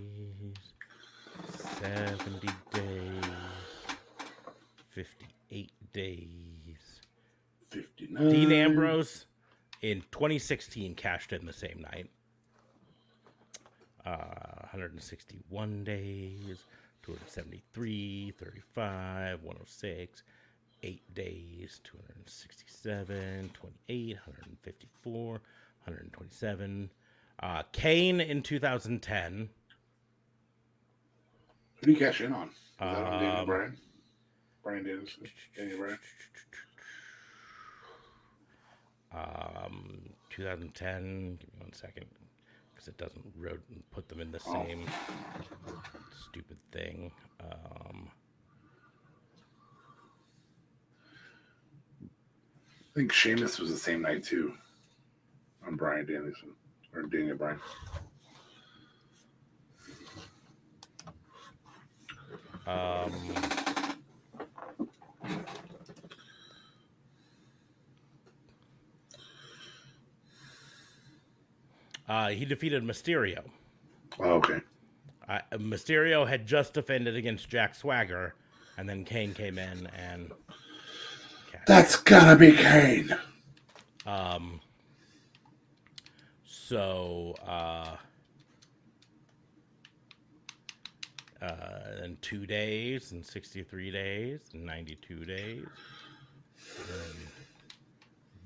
70 1.80 2.48
days, 2.72 3.24
58 4.90 5.70
days. 5.92 6.57
59. 7.70 8.30
Dean 8.30 8.52
Ambrose 8.52 9.26
in 9.82 10.02
2016 10.12 10.94
cashed 10.94 11.32
in 11.32 11.46
the 11.46 11.52
same 11.52 11.80
night. 11.92 12.08
Uh, 14.04 14.62
161 14.70 15.84
days, 15.84 16.64
273, 17.02 18.32
35, 18.38 19.42
106, 19.42 20.22
8 20.82 21.14
days, 21.14 21.80
267, 21.84 23.50
28, 23.52 24.14
154, 24.14 25.30
127. 25.32 26.90
Uh, 27.40 27.62
Kane 27.72 28.20
in 28.20 28.42
2010. 28.42 29.48
Who 31.80 31.86
do 31.86 31.92
you 31.92 31.98
cash 31.98 32.20
in 32.22 32.32
on? 32.32 32.48
Is 32.48 32.54
that 32.80 32.86
on 32.88 33.20
Daniel 33.22 33.36
Um, 33.40 33.46
Bryan? 33.46 33.76
Brian 34.62 34.84
Danielson. 34.84 35.24
Daniel 35.56 35.78
Bryan. 35.78 35.98
Um, 39.12 40.10
2010. 40.30 41.36
Give 41.40 41.48
me 41.54 41.60
one 41.60 41.72
second, 41.72 42.06
because 42.72 42.88
it 42.88 42.98
doesn't 42.98 43.24
put 43.90 44.08
them 44.08 44.20
in 44.20 44.30
the 44.30 44.40
Oh. 44.46 44.52
same 44.66 44.86
stupid 46.28 46.58
thing. 46.72 47.10
Um, 47.40 48.10
I 52.02 52.94
think 52.94 53.12
Sheamus 53.12 53.58
was 53.58 53.70
the 53.70 53.78
same 53.78 54.02
night 54.02 54.24
too. 54.24 54.54
On 55.66 55.76
Bryan 55.76 56.06
Danielson. 56.06 56.54
Or 56.94 57.02
Daniel 57.02 57.36
Bryan. 57.36 57.60
um, 62.66 63.12
uh, 72.08 72.28
he 72.28 72.44
defeated 72.44 72.82
Mysterio. 72.82 73.42
Oh, 74.18 74.34
okay. 74.34 74.60
Uh, 75.28 75.40
Mysterio 75.54 76.26
had 76.26 76.46
just 76.46 76.72
defended 76.74 77.16
against 77.16 77.48
Jack 77.48 77.74
Swagger, 77.74 78.34
and 78.76 78.88
then 78.88 79.04
Kane 79.04 79.34
came 79.34 79.58
in 79.58 79.86
and. 79.88 80.32
That's 81.66 81.96
gotta 81.96 82.36
be 82.36 82.52
Kane. 82.52 83.14
Um. 84.06 84.60
So, 86.44 87.34
uh, 87.46 87.96
uh, 91.40 91.46
and 92.02 92.20
two 92.20 92.44
days, 92.44 93.12
and 93.12 93.24
sixty-three 93.24 93.90
days, 93.90 94.40
and 94.52 94.66
ninety-two 94.66 95.24
days, 95.24 95.66
and 96.76 97.18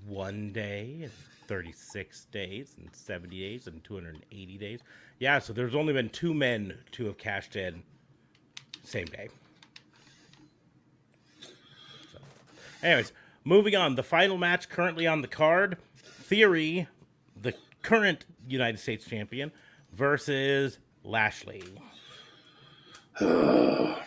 one 0.06 0.52
day, 0.52 1.00
and 1.02 1.12
thirty-six 1.46 2.26
days, 2.26 2.74
and 2.78 2.88
seventy 2.94 3.40
days, 3.40 3.66
and 3.66 3.82
two 3.84 3.94
hundred 3.94 4.14
and 4.14 4.24
eighty 4.32 4.58
days. 4.58 4.80
Yeah, 5.18 5.38
so 5.38 5.52
there's 5.52 5.74
only 5.74 5.92
been 5.92 6.08
two 6.08 6.34
men 6.34 6.74
to 6.92 7.06
have 7.06 7.18
cashed 7.18 7.56
in 7.56 7.82
same 8.84 9.06
day. 9.06 9.28
So, 11.40 12.18
anyways, 12.82 13.12
moving 13.44 13.76
on. 13.76 13.94
The 13.94 14.02
final 14.02 14.38
match 14.38 14.68
currently 14.68 15.06
on 15.06 15.22
the 15.22 15.28
card: 15.28 15.76
Theory, 15.96 16.88
the 17.40 17.54
current 17.82 18.24
United 18.48 18.78
States 18.78 19.04
champion, 19.04 19.52
versus 19.92 20.78
Lashley. 21.04 21.64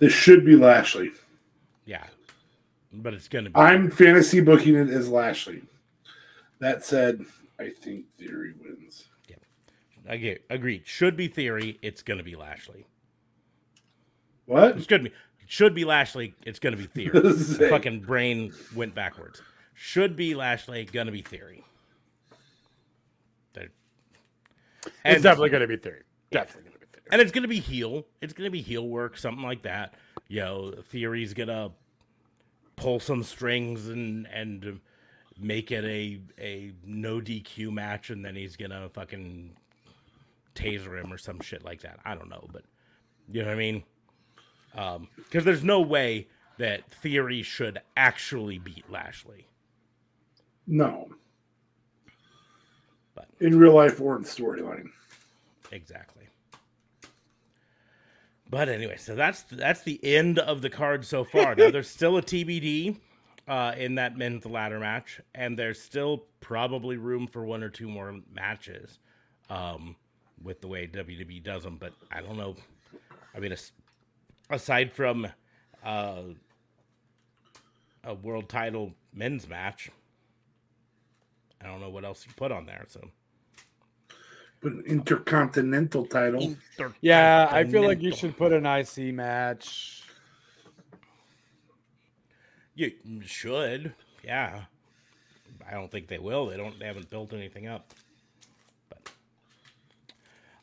This 0.00 0.14
should 0.14 0.46
be 0.46 0.56
Lashley. 0.56 1.10
Yeah, 1.84 2.06
but 2.90 3.12
it's 3.12 3.28
gonna 3.28 3.50
be. 3.50 3.56
I'm 3.56 3.90
fantasy 3.90 4.40
booking 4.40 4.74
it 4.74 4.88
as 4.88 5.10
Lashley. 5.10 5.62
That 6.60 6.84
said, 6.84 7.24
I 7.58 7.70
think 7.70 8.10
Theory 8.12 8.54
wins. 8.60 9.06
Again, 10.06 10.38
agreed. 10.48 10.82
Should 10.86 11.16
be 11.16 11.28
Theory. 11.28 11.78
It's 11.82 12.02
gonna 12.02 12.22
be 12.22 12.34
Lashley. 12.34 12.86
What? 14.46 14.76
It's 14.78 14.86
gonna 14.86 15.04
be. 15.04 15.12
Should 15.46 15.74
be 15.74 15.84
Lashley. 15.84 16.34
It's 16.46 16.58
gonna 16.58 16.76
be 16.76 16.84
Theory. 16.94 17.32
Say. 17.34 17.68
Fucking 17.68 18.00
brain 18.00 18.52
went 18.74 18.94
backwards. 18.94 19.42
Should 19.74 20.16
be 20.16 20.34
Lashley. 20.34 20.84
Gonna 20.86 21.12
be 21.12 21.22
Theory. 21.22 21.64
They're- 23.52 23.70
it's 25.04 25.22
definitely 25.22 25.50
going 25.50 25.60
to 25.60 25.66
be 25.68 25.76
theory. 25.76 26.02
Definitely 26.30 26.62
going 26.70 26.72
to 26.74 26.80
be 26.80 26.86
theory. 26.86 27.06
and 27.12 27.20
it's 27.20 27.32
gonna 27.32 27.48
be 27.48 27.60
heel. 27.60 28.06
It's 28.22 28.32
gonna 28.32 28.50
be 28.50 28.62
heel 28.62 28.88
work, 28.88 29.18
something 29.18 29.44
like 29.44 29.62
that. 29.62 29.94
You 30.28 30.40
know, 30.40 30.72
Theory's 30.90 31.34
gonna 31.34 31.70
pull 32.76 32.98
some 33.00 33.22
strings 33.22 33.88
and 33.88 34.26
and 34.28 34.80
make 35.40 35.70
it 35.70 35.84
a 35.84 36.20
a 36.38 36.72
no 36.84 37.20
DQ 37.20 37.72
match, 37.72 38.10
and 38.10 38.24
then 38.24 38.34
he's 38.34 38.56
gonna 38.56 38.88
fucking 38.90 39.56
taser 40.54 41.00
him 41.02 41.12
or 41.12 41.18
some 41.18 41.40
shit 41.40 41.64
like 41.64 41.80
that. 41.82 41.98
I 42.04 42.14
don't 42.14 42.28
know, 42.28 42.48
but 42.52 42.62
you 43.30 43.42
know 43.42 43.48
what 43.48 43.54
I 43.54 43.58
mean? 43.58 43.82
Um, 44.76 45.08
because 45.16 45.44
there's 45.44 45.64
no 45.64 45.80
way 45.80 46.28
that 46.58 46.88
Theory 46.90 47.42
should 47.42 47.80
actually 47.96 48.58
beat 48.58 48.84
Lashley. 48.90 49.46
No. 50.66 51.08
But 53.14 53.28
In 53.40 53.58
real 53.58 53.74
life 53.74 54.00
or 54.00 54.16
in 54.16 54.24
storyline. 54.24 54.90
Exactly. 55.72 56.24
But 58.50 58.68
anyway, 58.68 58.96
so 58.98 59.14
that's 59.14 59.42
that's 59.42 59.82
the 59.82 60.00
end 60.04 60.38
of 60.40 60.60
the 60.60 60.70
card 60.70 61.04
so 61.04 61.24
far. 61.24 61.54
Now 61.54 61.70
there's 61.70 61.88
still 61.88 62.16
a 62.16 62.22
TBD 62.22 62.96
uh, 63.50 63.74
in 63.76 63.96
that 63.96 64.16
men's 64.16 64.46
ladder 64.46 64.78
match, 64.78 65.20
and 65.34 65.58
there's 65.58 65.80
still 65.80 66.24
probably 66.38 66.96
room 66.96 67.26
for 67.26 67.44
one 67.44 67.64
or 67.64 67.68
two 67.68 67.88
more 67.88 68.14
matches 68.32 69.00
um, 69.50 69.96
with 70.40 70.60
the 70.60 70.68
way 70.68 70.86
WWE 70.86 71.42
does 71.42 71.64
them. 71.64 71.76
But 71.76 71.92
I 72.12 72.20
don't 72.20 72.36
know. 72.36 72.54
I 73.34 73.40
mean, 73.40 73.50
as, 73.50 73.72
aside 74.50 74.92
from 74.92 75.26
uh, 75.84 76.22
a 78.04 78.14
world 78.14 78.48
title 78.48 78.92
men's 79.12 79.48
match. 79.48 79.90
I 81.60 81.66
don't 81.66 81.80
know 81.80 81.90
what 81.90 82.04
else 82.04 82.24
you 82.24 82.32
put 82.36 82.52
on 82.52 82.66
there. 82.66 82.84
So 82.86 83.00
But 84.60 84.72
an 84.72 84.84
intercontinental 84.86 86.06
title. 86.06 86.54
Yeah, 87.00 87.48
I 87.50 87.64
feel 87.64 87.82
like 87.82 88.00
you 88.00 88.14
should 88.14 88.36
put 88.36 88.52
an 88.52 88.64
IC 88.64 89.12
match. 89.12 90.04
You 92.74 92.92
should, 93.24 93.94
yeah. 94.22 94.62
I 95.68 95.74
don't 95.74 95.90
think 95.90 96.08
they 96.08 96.18
will. 96.18 96.46
They 96.46 96.56
don't. 96.56 96.78
They 96.78 96.86
haven't 96.86 97.10
built 97.10 97.32
anything 97.32 97.66
up. 97.68 97.92
But, 98.88 99.10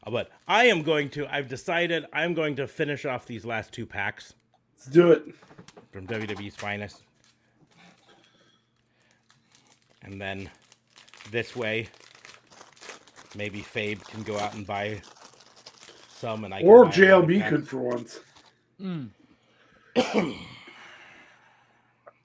uh, 0.05 0.11
but 0.11 0.29
I 0.47 0.65
am 0.65 0.83
going 0.83 1.09
to. 1.11 1.27
I've 1.33 1.47
decided 1.47 2.05
I'm 2.11 2.33
going 2.33 2.55
to 2.57 2.67
finish 2.67 3.05
off 3.05 3.25
these 3.25 3.45
last 3.45 3.71
two 3.71 3.85
packs 3.85 4.33
Let's 4.75 4.87
do 4.87 5.11
it. 5.11 5.23
from 5.91 6.07
WWE's 6.07 6.55
finest, 6.55 7.03
and 10.03 10.19
then 10.19 10.49
this 11.31 11.55
way, 11.55 11.87
maybe 13.35 13.61
Fabe 13.61 14.03
can 14.07 14.23
go 14.23 14.37
out 14.37 14.53
and 14.55 14.65
buy 14.65 15.01
some, 16.09 16.43
and 16.43 16.53
I 16.53 16.59
can 16.59 16.67
Or 16.67 16.85
buy 16.85 16.91
JLB 16.91 17.49
could 17.49 17.67
for 17.67 17.77
once. 17.77 18.19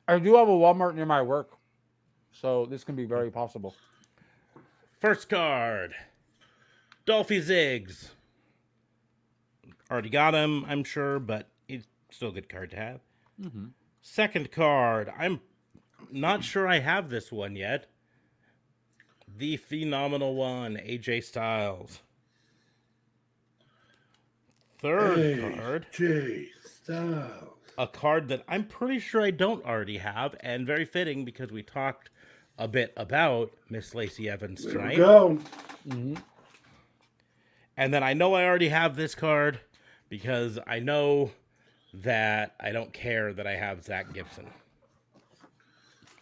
I 0.09 0.19
do 0.19 0.37
have 0.37 0.49
a 0.49 0.53
Walmart 0.53 0.95
near 0.95 1.07
my 1.07 1.23
work, 1.23 1.53
so 2.33 2.67
this 2.67 2.85
can 2.85 2.97
be 2.97 3.05
very 3.05 3.31
possible. 3.31 3.75
First 5.01 5.29
card, 5.29 5.95
Dolphy 7.07 7.43
Ziggs. 7.43 8.11
Already 9.91 10.11
got 10.11 10.35
him, 10.35 10.65
I'm 10.67 10.85
sure, 10.85 11.19
but 11.19 11.49
it's 11.69 11.87
still 12.11 12.29
a 12.29 12.33
good 12.33 12.49
card 12.49 12.71
to 12.71 12.77
have. 12.77 13.01
Mm-hmm. 13.41 13.67
Second 14.01 14.51
card, 14.51 15.13
I'm 15.19 15.41
not 16.11 16.43
sure 16.43 16.67
I 16.67 16.79
have 16.79 17.11
this 17.11 17.31
one 17.31 17.57
yet. 17.57 17.87
The 19.37 19.57
phenomenal 19.57 20.35
one, 20.35 20.77
AJ 20.77 21.25
Styles. 21.25 22.01
Third 24.79 25.57
card, 25.57 25.87
J 25.93 26.49
Styles. 26.65 27.52
A 27.79 27.87
card 27.87 28.29
that 28.29 28.45
I'm 28.49 28.65
pretty 28.65 28.99
sure 28.99 29.23
I 29.23 29.31
don't 29.31 29.65
already 29.65 29.99
have, 29.99 30.35
and 30.41 30.67
very 30.67 30.85
fitting 30.85 31.25
because 31.25 31.51
we 31.51 31.63
talked 31.63 32.11
a 32.59 32.69
bit 32.69 32.93
about 32.97 33.51
Miss 33.71 33.95
Lacey 33.95 34.29
Evans 34.29 34.65
There 34.65 34.75
tonight. 34.75 34.97
go. 34.97 35.39
Mm-hmm. 35.89 36.15
And 37.77 37.95
then 37.95 38.03
I 38.03 38.13
know 38.13 38.35
I 38.35 38.45
already 38.45 38.69
have 38.69 38.97
this 38.97 39.15
card 39.15 39.61
because 40.11 40.59
I 40.67 40.79
know 40.79 41.31
that 41.95 42.55
I 42.61 42.73
don't 42.73 42.93
care 42.93 43.33
that 43.33 43.47
I 43.47 43.57
have 43.57 43.83
Zack 43.83 44.13
Gibson. 44.13 44.47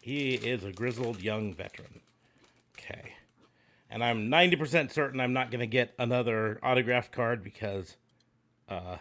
he 0.00 0.34
is 0.34 0.62
a 0.64 0.72
grizzled 0.72 1.20
young 1.20 1.54
veteran. 1.54 1.99
Okay. 3.90 3.94
And 3.94 4.04
I'm 4.04 4.28
90% 4.30 4.92
certain 4.92 5.20
I'm 5.20 5.32
not 5.32 5.50
going 5.50 5.60
to 5.60 5.66
get 5.66 5.94
another 5.98 6.60
autographed 6.62 7.12
card 7.12 7.42
because 7.42 7.96
uh, 8.68 8.96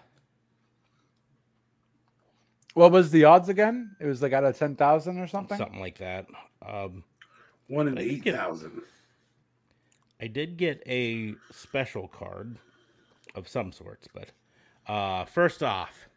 What 2.73 2.91
was 2.91 3.11
the 3.11 3.25
odds 3.25 3.49
again? 3.49 3.95
It 3.99 4.05
was 4.05 4.21
like 4.21 4.33
out 4.33 4.43
of 4.43 4.57
ten 4.57 4.75
thousand 4.75 5.19
or 5.19 5.27
something. 5.27 5.57
something 5.57 5.79
like 5.79 5.97
that. 5.99 6.27
Um, 6.65 7.03
One 7.67 7.87
in 7.87 7.95
But 7.95 8.05
you 8.05 8.11
eight 8.13 8.23
get- 8.23 8.35
thousand. 8.35 8.81
I 10.21 10.27
did 10.27 10.57
get 10.57 10.83
a 10.85 11.35
special 11.51 12.07
card 12.09 12.57
of 13.35 13.47
some 13.47 13.71
sorts, 13.71 14.05
but 14.13 14.29
uh, 14.85 15.23
first 15.23 15.63
off, 15.63 16.09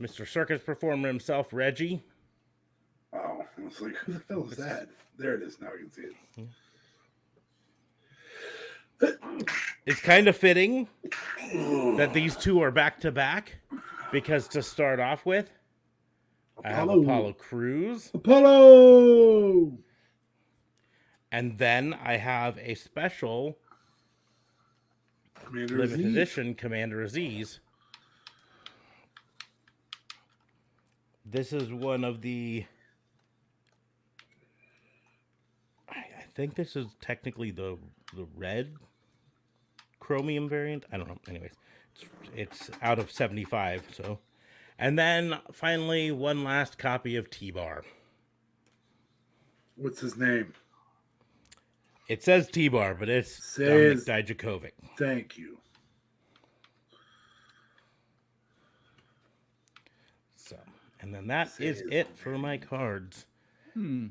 Mr. 0.00 0.26
Circus 0.26 0.62
performer 0.62 1.08
himself, 1.08 1.48
Reggie. 1.52 2.02
Oh, 3.14 3.44
I 3.58 3.64
was 3.64 3.80
like, 3.80 3.94
who 3.96 4.12
the 4.14 4.22
hell 4.28 4.48
is 4.50 4.56
that? 4.56 4.88
There 5.18 5.34
it 5.34 5.42
is. 5.42 5.60
Now 5.60 5.68
you 5.72 5.88
can 5.88 5.92
see 5.92 6.02
it. 9.02 9.18
It's 9.86 10.00
kind 10.00 10.28
of 10.28 10.36
fitting 10.36 10.88
that 11.96 12.12
these 12.14 12.36
two 12.36 12.60
are 12.62 12.70
back 12.70 13.00
to 13.00 13.12
back 13.12 13.56
because 14.12 14.48
to 14.48 14.62
start 14.62 14.98
off 15.00 15.26
with, 15.26 15.50
I 16.64 16.70
have 16.70 16.84
Apollo. 16.84 17.02
Apollo 17.02 17.32
Crews, 17.34 18.10
Apollo. 18.14 19.72
and 21.32 21.58
then 21.58 21.92
I 22.02 22.16
have 22.16 22.56
a 22.58 22.74
special 22.74 23.58
Commander 25.44 25.78
limited 25.78 26.06
Azeez. 26.06 26.10
edition 26.10 26.54
Commander 26.54 27.04
Azeez. 27.04 27.58
This 31.26 31.52
is 31.52 31.72
one 31.72 32.04
of 32.04 32.22
the. 32.22 32.64
I, 35.88 35.96
I 35.98 36.23
think 36.34 36.54
this 36.54 36.76
is 36.76 36.86
technically 37.00 37.50
the 37.50 37.78
the 38.14 38.26
red 38.36 38.74
chromium 40.00 40.48
variant. 40.48 40.84
I 40.92 40.96
don't 40.98 41.08
know. 41.08 41.18
Anyways, 41.28 41.52
it's, 41.94 42.04
it's 42.34 42.70
out 42.82 42.98
of 42.98 43.10
seventy 43.10 43.44
five. 43.44 43.82
So, 43.92 44.18
and 44.78 44.98
then 44.98 45.38
finally 45.52 46.10
one 46.10 46.44
last 46.44 46.78
copy 46.78 47.16
of 47.16 47.30
T 47.30 47.50
Bar. 47.50 47.84
What's 49.76 50.00
his 50.00 50.16
name? 50.16 50.52
It 52.08 52.22
says 52.22 52.48
T 52.48 52.68
Bar, 52.68 52.94
but 52.94 53.08
it's 53.08 53.32
Says- 53.44 54.04
Dominik 54.04 54.26
Dijakovic. 54.26 54.72
Thank 54.98 55.38
you. 55.38 55.58
So, 60.36 60.56
and 61.00 61.14
then 61.14 61.26
that 61.28 61.48
is 61.58 61.78
Says 61.78 61.82
it 61.90 62.08
for 62.16 62.36
my 62.36 62.58
cards. 62.58 63.26
Hmm. 63.72 64.08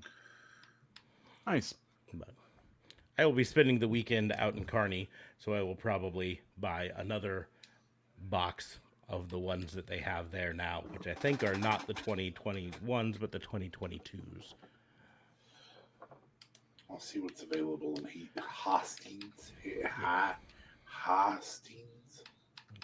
Nice. 1.46 1.76
But 3.16 3.24
I 3.24 3.26
will 3.26 3.34
be 3.34 3.44
spending 3.44 3.80
the 3.80 3.88
weekend 3.88 4.32
out 4.32 4.56
in 4.56 4.66
Kearney, 4.66 5.10
so 5.40 5.54
I 5.54 5.62
will 5.62 5.76
probably 5.76 6.42
buy 6.58 6.92
another 6.96 7.48
box 8.30 8.80
of 9.10 9.30
the 9.30 9.40
ones 9.40 9.74
that 9.74 9.88
they 9.88 10.00
have 10.00 10.32
there 10.32 10.54
now, 10.54 10.84
which 10.92 11.08
I 11.08 11.14
think 11.14 11.44
are 11.44 11.56
not 11.56 11.86
the 11.86 11.94
2021s, 11.94 13.20
but 13.20 13.32
the 13.32 13.40
2022s. 13.40 14.54
I'll 16.90 17.00
see 17.00 17.20
what's 17.20 17.44
available 17.44 17.96
in 17.98 18.06
Heat. 18.06 18.30
Hostings. 18.38 19.52
Yeah, 19.66 19.88
Ha- 19.88 20.38
Hostings. 21.06 22.24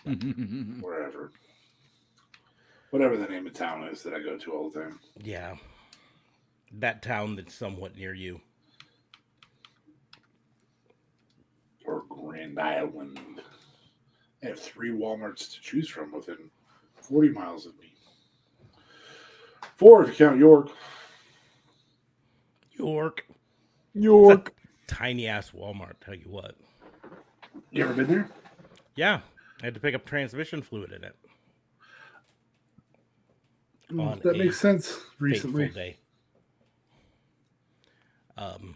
Wherever. 0.82 1.32
Whatever 2.90 3.18
the 3.18 3.28
name 3.28 3.46
of 3.46 3.54
town 3.54 3.84
is 3.84 4.02
that 4.04 4.14
I 4.14 4.20
go 4.20 4.38
to 4.38 4.52
all 4.52 4.70
the 4.70 4.80
time. 4.82 5.00
Yeah. 5.22 5.56
That 6.72 7.02
town 7.04 7.36
that's 7.36 7.54
somewhat 7.54 7.96
near 7.96 8.14
you. 8.16 8.42
Island. 12.58 13.20
I 14.44 14.48
have 14.48 14.60
three 14.60 14.92
Walmarts 14.92 15.54
to 15.54 15.62
choose 15.62 15.90
from 15.90 16.12
within 16.12 16.50
40 17.02 17.30
miles 17.30 17.66
of 17.66 17.78
me. 17.80 17.94
Four 19.76 20.04
if 20.04 20.20
you 20.20 20.28
count 20.28 20.40
York. 20.40 20.72
York. 22.72 23.26
York. 23.94 24.54
Tiny 24.88 25.28
ass 25.28 25.52
Walmart, 25.52 25.94
tell 26.04 26.16
you 26.16 26.30
what. 26.30 26.56
You 27.72 27.84
ever 27.84 27.94
been 27.94 28.08
there? 28.08 28.30
Yeah. 28.96 29.20
I 29.62 29.66
had 29.66 29.74
to 29.74 29.80
pick 29.80 29.94
up 29.94 30.06
transmission 30.06 30.62
fluid 30.62 30.92
in 30.92 31.04
it. 31.04 31.16
Mm, 33.92 34.22
that 34.22 34.38
makes 34.38 34.60
sense 34.60 35.00
recently. 35.20 35.70
day. 35.70 35.98
Um, 38.38 38.76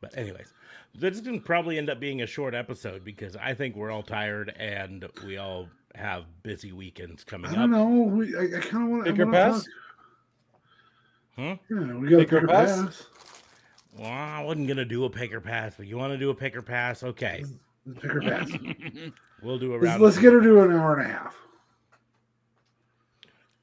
but 0.00 0.16
anyways, 0.16 0.52
this 0.94 1.14
is 1.14 1.20
gonna 1.20 1.38
probably 1.40 1.78
end 1.78 1.90
up 1.90 2.00
being 2.00 2.22
a 2.22 2.26
short 2.26 2.54
episode 2.54 3.04
because 3.04 3.36
I 3.36 3.54
think 3.54 3.76
we're 3.76 3.90
all 3.90 4.02
tired 4.02 4.54
and 4.58 5.06
we 5.24 5.36
all 5.38 5.68
have 5.94 6.24
busy 6.42 6.72
weekends 6.72 7.24
coming 7.24 7.50
I 7.50 7.54
up. 7.54 7.58
don't 7.58 7.70
know. 7.70 7.88
We, 7.88 8.36
I, 8.36 8.58
I 8.58 8.60
kind 8.60 8.84
of 8.84 8.90
want 8.90 9.04
Picker 9.04 9.24
to 9.24 9.30
pass? 9.30 9.66
Hmm? 11.36 11.42
Yeah, 11.42 11.94
we 11.96 12.08
got 12.08 12.16
a 12.16 12.18
Picker 12.24 12.40
picker 12.40 12.46
pass? 12.48 12.80
pass. 12.82 13.06
Well, 13.98 14.08
I 14.10 14.42
wasn't 14.42 14.68
gonna 14.68 14.84
do 14.84 15.04
a 15.04 15.10
picker 15.10 15.40
pass, 15.40 15.74
but 15.76 15.86
you 15.86 15.96
want 15.96 16.12
to 16.12 16.18
do 16.18 16.30
a 16.30 16.34
picker 16.34 16.62
pass? 16.62 17.02
Okay, 17.02 17.44
Picker 18.00 18.20
pass. 18.20 18.48
we'll 19.42 19.58
do 19.58 19.72
a 19.72 19.74
let's, 19.74 19.84
round. 19.84 20.02
let's 20.02 20.18
get 20.18 20.32
her 20.32 20.40
to 20.40 20.62
an 20.62 20.72
hour 20.72 20.96
and 20.98 21.10
a 21.10 21.12
half. 21.12 21.36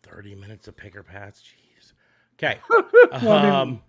thirty 0.04 0.36
minutes 0.36 0.68
of 0.68 0.76
picker 0.76 1.04
pass. 1.04 1.42
Jeez. 1.42 1.94
Okay. 2.40 2.60
Well, 2.70 3.32
I 3.32 3.42
mean- 3.44 3.52
um. 3.52 3.82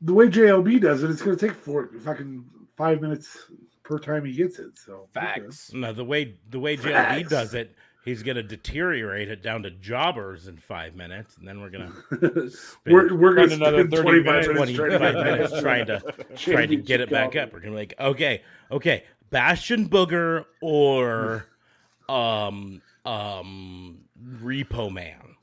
The 0.00 0.14
way 0.14 0.28
JLB 0.28 0.80
does 0.80 1.02
it, 1.02 1.10
it's 1.10 1.22
going 1.22 1.36
to 1.36 1.46
take 1.48 1.56
four 1.56 1.90
fucking 2.04 2.44
five 2.76 3.00
minutes 3.00 3.50
per 3.88 3.98
time 3.98 4.24
he 4.24 4.32
gets 4.32 4.58
it. 4.58 4.78
So 4.78 5.08
Facts. 5.12 5.72
No, 5.72 5.92
the 5.92 6.04
way 6.04 6.36
the 6.50 6.60
way 6.60 6.76
JLB 6.76 7.28
does 7.28 7.54
it, 7.54 7.74
he's 8.04 8.22
gonna 8.22 8.42
deteriorate 8.42 9.28
it 9.28 9.42
down 9.42 9.62
to 9.62 9.70
jobbers 9.70 10.46
in 10.46 10.56
five 10.58 10.94
minutes, 10.94 11.36
and 11.38 11.48
then 11.48 11.60
we're 11.60 11.70
gonna 11.70 11.92
we're 12.86 13.14
we're 13.14 13.34
going 13.34 13.48
to 13.48 13.56
Spend 13.56 13.62
another 13.62 13.88
spend 13.88 13.90
30 13.90 14.02
25 14.02 14.24
minutes, 14.24 14.48
minutes 14.48 14.72
trying 14.72 14.90
to 14.90 14.98
25 14.98 15.14
minutes 15.24 15.60
trying 15.60 15.86
to 15.86 16.00
trying 16.36 16.68
to 16.68 16.76
get 16.76 17.00
it 17.00 17.10
back 17.10 17.34
up. 17.34 17.52
We're 17.52 17.60
gonna 17.60 17.72
be 17.72 17.78
like, 17.78 17.94
okay, 17.98 18.42
okay, 18.70 19.04
Bastion 19.30 19.88
Booger 19.88 20.44
or 20.60 21.46
um 22.08 22.82
um 23.06 23.98
Repo 24.42 24.92
Man. 24.92 25.36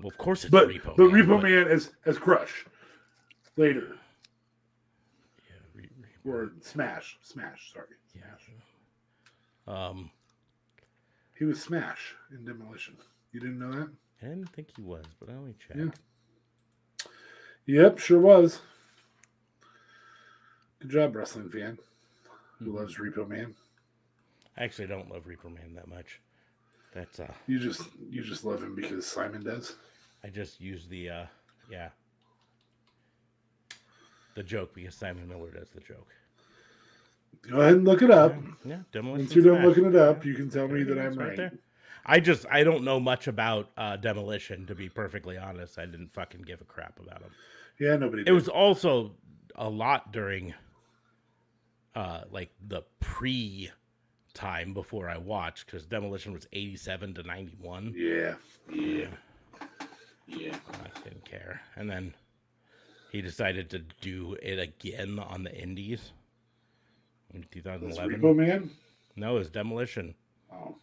Well, 0.00 0.08
of 0.08 0.18
course 0.18 0.44
it's 0.44 0.50
But 0.50 0.68
Repo 0.68 0.96
but 0.96 1.10
Man. 1.10 1.26
Repo 1.26 1.42
Man 1.42 1.68
as 1.68 1.90
as 2.06 2.16
Crush 2.16 2.64
later 3.56 3.96
Yeah, 5.48 5.56
re 5.74 5.88
or 6.24 6.52
Smash 6.60 7.18
Smash. 7.22 7.72
Sorry, 7.72 7.86
Yeah. 8.14 8.22
Um, 9.66 10.10
he 11.38 11.44
was 11.44 11.60
Smash 11.62 12.14
in 12.30 12.44
Demolition. 12.44 12.96
You 13.32 13.40
didn't 13.40 13.58
know 13.58 13.72
that? 13.72 13.88
I 14.22 14.26
didn't 14.26 14.50
think 14.50 14.68
he 14.76 14.82
was, 14.82 15.04
but 15.18 15.28
I 15.28 15.34
only 15.34 15.54
check. 15.66 15.76
Yeah. 15.76 15.90
Yep, 17.66 17.98
sure 17.98 18.20
was. 18.20 18.60
Good 20.80 20.90
job, 20.90 21.14
wrestling 21.14 21.48
fan 21.48 21.78
who 22.58 22.76
loves 22.76 22.96
Repo 22.96 23.28
Man. 23.28 23.54
I 24.56 24.64
actually 24.64 24.88
don't 24.88 25.10
love 25.10 25.24
Repo 25.26 25.52
Man 25.52 25.74
that 25.74 25.88
much. 25.88 26.20
That's 26.92 27.20
uh, 27.20 27.32
You 27.46 27.58
just 27.58 27.82
you 28.10 28.22
just 28.22 28.44
love 28.44 28.62
him 28.62 28.74
because 28.74 29.06
Simon 29.06 29.42
does. 29.42 29.76
I 30.22 30.28
just 30.28 30.60
use 30.60 30.86
the 30.88 31.08
uh, 31.08 31.24
yeah, 31.70 31.88
the 34.34 34.42
joke 34.42 34.74
because 34.74 34.94
Simon 34.94 35.28
Miller 35.28 35.50
does 35.50 35.70
the 35.70 35.80
joke. 35.80 36.08
Go 37.50 37.60
ahead 37.60 37.74
and 37.74 37.84
look 37.84 38.02
it 38.02 38.10
up. 38.10 38.34
Yeah, 38.64 38.78
demolition. 38.92 39.26
Once 39.26 39.34
you're 39.34 39.44
done 39.44 39.54
Smash. 39.56 39.66
looking 39.66 39.84
it 39.86 39.96
up, 39.96 40.24
you 40.24 40.34
can 40.34 40.48
tell 40.48 40.68
me 40.68 40.84
that 40.84 40.98
I'm 40.98 41.12
is, 41.12 41.16
right. 41.18 41.36
there. 41.36 41.52
I 42.06 42.20
just 42.20 42.46
I 42.50 42.64
don't 42.64 42.84
know 42.84 43.00
much 43.00 43.26
about 43.26 43.70
uh, 43.76 43.96
demolition 43.96 44.66
to 44.66 44.74
be 44.74 44.88
perfectly 44.88 45.38
honest. 45.38 45.78
I 45.78 45.86
didn't 45.86 46.12
fucking 46.12 46.42
give 46.42 46.60
a 46.60 46.64
crap 46.64 46.98
about 47.00 47.22
him. 47.22 47.30
Yeah, 47.78 47.96
nobody. 47.96 48.22
It 48.22 48.26
Did. 48.26 48.32
was 48.32 48.48
also 48.48 49.12
a 49.54 49.68
lot 49.68 50.12
during 50.12 50.54
uh 51.94 52.22
like 52.30 52.50
the 52.68 52.82
pre 53.00 53.70
time 54.34 54.72
before 54.72 55.08
I 55.08 55.18
watched 55.18 55.66
because 55.66 55.84
demolition 55.84 56.32
was 56.32 56.46
87 56.52 57.14
to 57.14 57.22
91. 57.22 57.92
Yeah, 57.94 58.34
yeah, 58.72 59.06
yeah. 60.26 60.56
I 60.72 61.00
didn't 61.04 61.24
care. 61.24 61.60
And 61.76 61.90
then 61.90 62.14
he 63.12 63.20
decided 63.20 63.68
to 63.68 63.78
do 64.00 64.38
it 64.42 64.58
again 64.58 65.18
on 65.18 65.42
the 65.42 65.54
Indies 65.54 66.12
in 67.34 67.44
2011. 67.50 68.20
Repo 68.20 68.34
Man. 68.34 68.70
No, 69.16 69.36
it's 69.36 69.50
demolition. 69.50 70.14
Oh, 70.50 70.76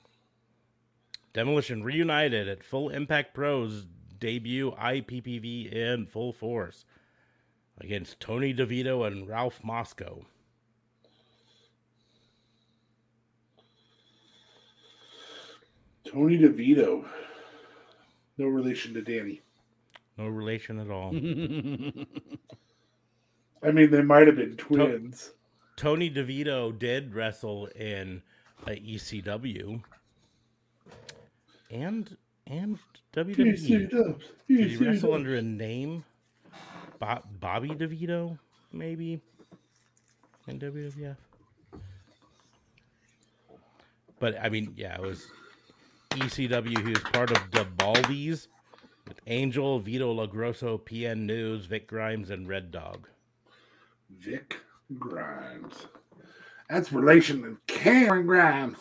Demolition 1.34 1.84
reunited 1.84 2.47
at 2.47 2.63
Full 2.63 2.89
Impact 2.89 3.34
Pros 3.34 3.88
debut 4.19 4.71
IPPV 4.71 5.73
in 5.73 6.05
full 6.05 6.32
force 6.32 6.86
against 7.82 8.19
Tony 8.19 8.53
DeVito 8.53 9.07
and 9.07 9.27
Ralph 9.27 9.59
Moscow. 9.63 10.23
Tony 16.05 16.38
DeVito. 16.38 17.05
No 18.38 18.45
relation 18.45 18.93
to 18.93 19.01
Danny. 19.01 19.41
No 20.20 20.28
relation 20.28 20.78
at 20.80 20.91
all. 20.91 21.09
I 23.63 23.72
mean, 23.72 23.89
they 23.89 24.01
might 24.01 24.28
have 24.28 24.36
been 24.36 24.57
twins. 24.57 25.32
Tony 25.78 26.11
DeVito 26.11 26.78
did 26.78 27.15
wrestle 27.15 27.67
in 27.67 28.22
uh, 28.67 28.72
a 28.72 28.80
ECW 28.82 29.82
and 31.72 32.17
and 32.47 32.78
WWE. 33.13 33.88
Did 33.88 34.22
he 34.47 34.76
wrestle 34.76 35.13
under 35.13 35.36
a 35.36 35.41
name? 35.41 36.03
Bo- 36.99 37.24
Bobby 37.39 37.70
DeVito, 37.70 38.38
maybe 38.74 39.22
in 40.47 40.59
WWF. 40.59 41.15
But 44.20 44.38
I 44.41 44.49
mean, 44.49 44.74
yeah, 44.76 44.95
it 44.95 45.01
was 45.01 45.26
ECW. 46.11 46.78
He 46.86 46.89
was 46.89 47.03
part 47.03 47.32
of 47.32 47.39
the 47.51 47.65
Baldies 47.78 48.47
with 49.10 49.20
Angel, 49.28 49.80
Vito 49.80 50.14
LoGrasso, 50.14 50.80
PN 50.80 51.26
News, 51.26 51.66
Vic 51.66 51.88
Grimes, 51.88 52.30
and 52.30 52.47
Red 52.47 52.72
Dog. 52.72 53.10
Vic 54.10 54.57
Grimes. 54.97 55.88
That's 56.70 56.93
relation 56.93 57.41
to 57.41 57.57
Cameron 57.68 58.28
Grimes. 58.28 58.78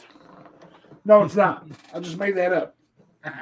No, 1.06 1.24
it's 1.24 1.34
not. 1.34 1.66
I 1.94 2.00
just 2.00 2.18
made 2.18 2.36
that 2.36 2.52
up. 2.52 2.76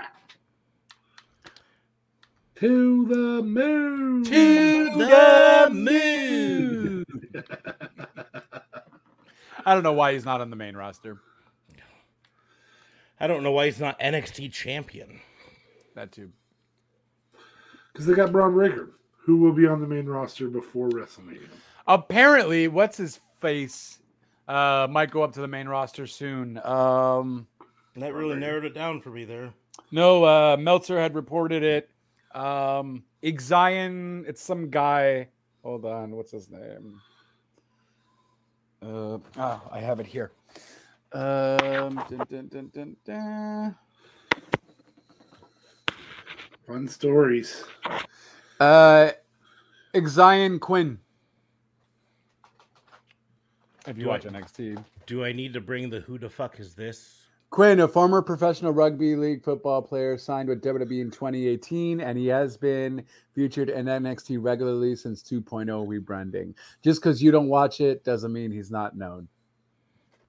to 2.57 3.07
the 3.07 3.43
moon. 3.43 4.24
To 4.24 4.84
the 4.95 5.68
moon. 5.72 7.05
I 9.66 9.74
don't 9.74 9.82
know 9.82 9.93
why 9.93 10.12
he's 10.12 10.24
not 10.24 10.41
on 10.41 10.51
the 10.51 10.57
main 10.57 10.76
roster. 10.76 11.18
I 13.18 13.26
don't 13.26 13.43
know 13.43 13.51
why 13.51 13.66
he's 13.66 13.80
not 13.80 13.99
NXT 13.99 14.53
champion. 14.53 15.18
That 15.97 16.12
too. 16.12 16.30
Because 17.97 18.05
they 18.09 18.12
got 18.14 18.30
Bron 18.30 18.53
Breakker, 18.53 18.90
who 19.16 19.38
will 19.38 19.55
be 19.55 19.66
on 19.66 19.80
the 19.80 19.86
main 19.86 20.05
roster 20.05 20.49
before 20.51 20.90
WrestleMania. 20.90 21.49
Apparently, 21.86 22.68
what's 22.68 22.99
his 22.99 23.18
face? 23.40 24.01
Uh, 24.47 24.86
might 24.90 25.11
go 25.11 25.22
up 25.22 25.32
to 25.32 25.40
the 25.40 25.49
main 25.49 25.66
roster 25.66 26.07
soon. 26.07 26.59
Um, 26.62 27.47
That 27.97 28.12
really 28.12 28.36
narrowed 28.36 28.66
it 28.66 28.74
down 28.74 29.01
for 29.01 29.09
me 29.09 29.24
there. 29.24 29.55
no, 29.90 30.24
uh, 30.24 30.59
Meltzer 30.61 31.01
had 31.01 31.14
reported 31.14 31.62
it. 31.62 31.88
Um, 32.34 33.03
Xyon, 33.22 34.28
it's 34.28 34.42
some 34.42 34.68
guy. 34.68 35.28
Hold 35.62 35.86
on, 35.86 36.11
what's 36.16 36.32
his 36.32 36.51
name? 36.51 37.01
Uh, 38.82 39.16
oh, 39.38 39.62
I 39.72 39.80
have 39.80 40.01
it 40.01 40.07
here. 40.07 40.32
Um, 41.14 41.94
dun, 42.11 42.26
dun, 42.28 42.49
dun, 42.49 42.70
dun, 42.74 42.97
dun. 43.07 43.76
Fun 46.67 46.89
stories. 46.89 47.64
Uh, 48.59 49.11
Xyon 49.95 50.59
Quinn. 50.61 50.99
If 53.87 53.97
you 53.97 54.05
Do 54.05 54.11
I- 54.11 54.12
watch 54.14 54.25
NXT. 54.25 54.83
Do 55.07 55.25
I 55.25 55.33
need 55.33 55.53
to 55.55 55.61
bring 55.61 55.89
the 55.89 56.01
who 56.01 56.19
the 56.19 56.29
fuck 56.29 56.59
is 56.59 56.75
this? 56.75 57.23
Quinn, 57.51 57.79
a 57.79 57.87
former 57.87 58.21
professional 58.21 58.73
rugby 58.73 59.14
league 59.14 59.45
football 59.45 59.81
player, 59.81 60.19
signed 60.19 60.49
with 60.49 60.61
WWE 60.62 61.01
in 61.01 61.11
2018, 61.12 62.01
and 62.01 62.19
he 62.19 62.27
has 62.27 62.57
been 62.57 63.05
featured 63.33 63.71
in 63.71 63.87
NXT 63.87 64.39
regularly 64.41 64.97
since 64.97 65.23
2.0 65.23 65.67
rebranding. 65.87 66.55
Just 66.83 67.01
because 67.01 67.23
you 67.23 67.31
don't 67.31 67.47
watch 67.49 67.81
it 67.81 68.03
doesn't 68.03 68.33
mean 68.33 68.51
he's 68.51 68.73
not 68.73 68.97
known. 68.97 69.29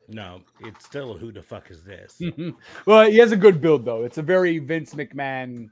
No, 0.07 0.41
it's 0.59 0.85
still 0.85 1.13
a 1.13 1.17
who 1.17 1.31
the 1.31 1.41
fuck 1.41 1.71
is 1.71 1.83
this? 1.83 2.21
well, 2.85 3.09
he 3.09 3.17
has 3.17 3.31
a 3.31 3.35
good 3.37 3.59
build 3.59 3.83
though. 3.83 4.03
It's 4.03 4.19
a 4.19 4.23
very 4.23 4.59
Vince 4.59 4.93
McMahon 4.93 5.69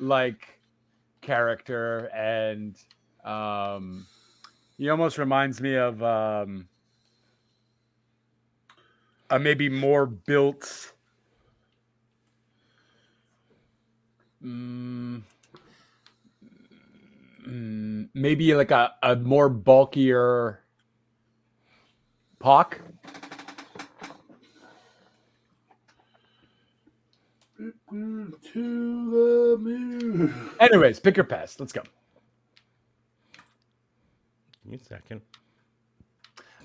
like 0.00 0.60
character, 1.20 2.10
and 2.14 2.76
um, 3.24 4.06
he 4.78 4.88
almost 4.88 5.18
reminds 5.18 5.60
me 5.60 5.74
of 5.74 6.02
um, 6.02 6.68
a 9.30 9.38
maybe 9.38 9.68
more 9.68 10.06
built. 10.06 10.92
Mm, 14.44 15.22
mm, 17.48 18.08
maybe 18.14 18.54
like 18.54 18.70
a, 18.70 18.92
a 19.02 19.16
more 19.16 19.48
bulkier 19.48 20.60
Pac. 22.38 22.80
To 27.90 28.34
the 28.52 29.58
moon. 29.60 30.50
Anyways, 30.58 30.98
pick 30.98 31.16
your 31.16 31.24
pass. 31.24 31.58
Let's 31.60 31.72
go. 31.72 31.82
Give 34.64 34.72
me 34.72 34.78
a 34.78 34.84
second. 34.84 35.20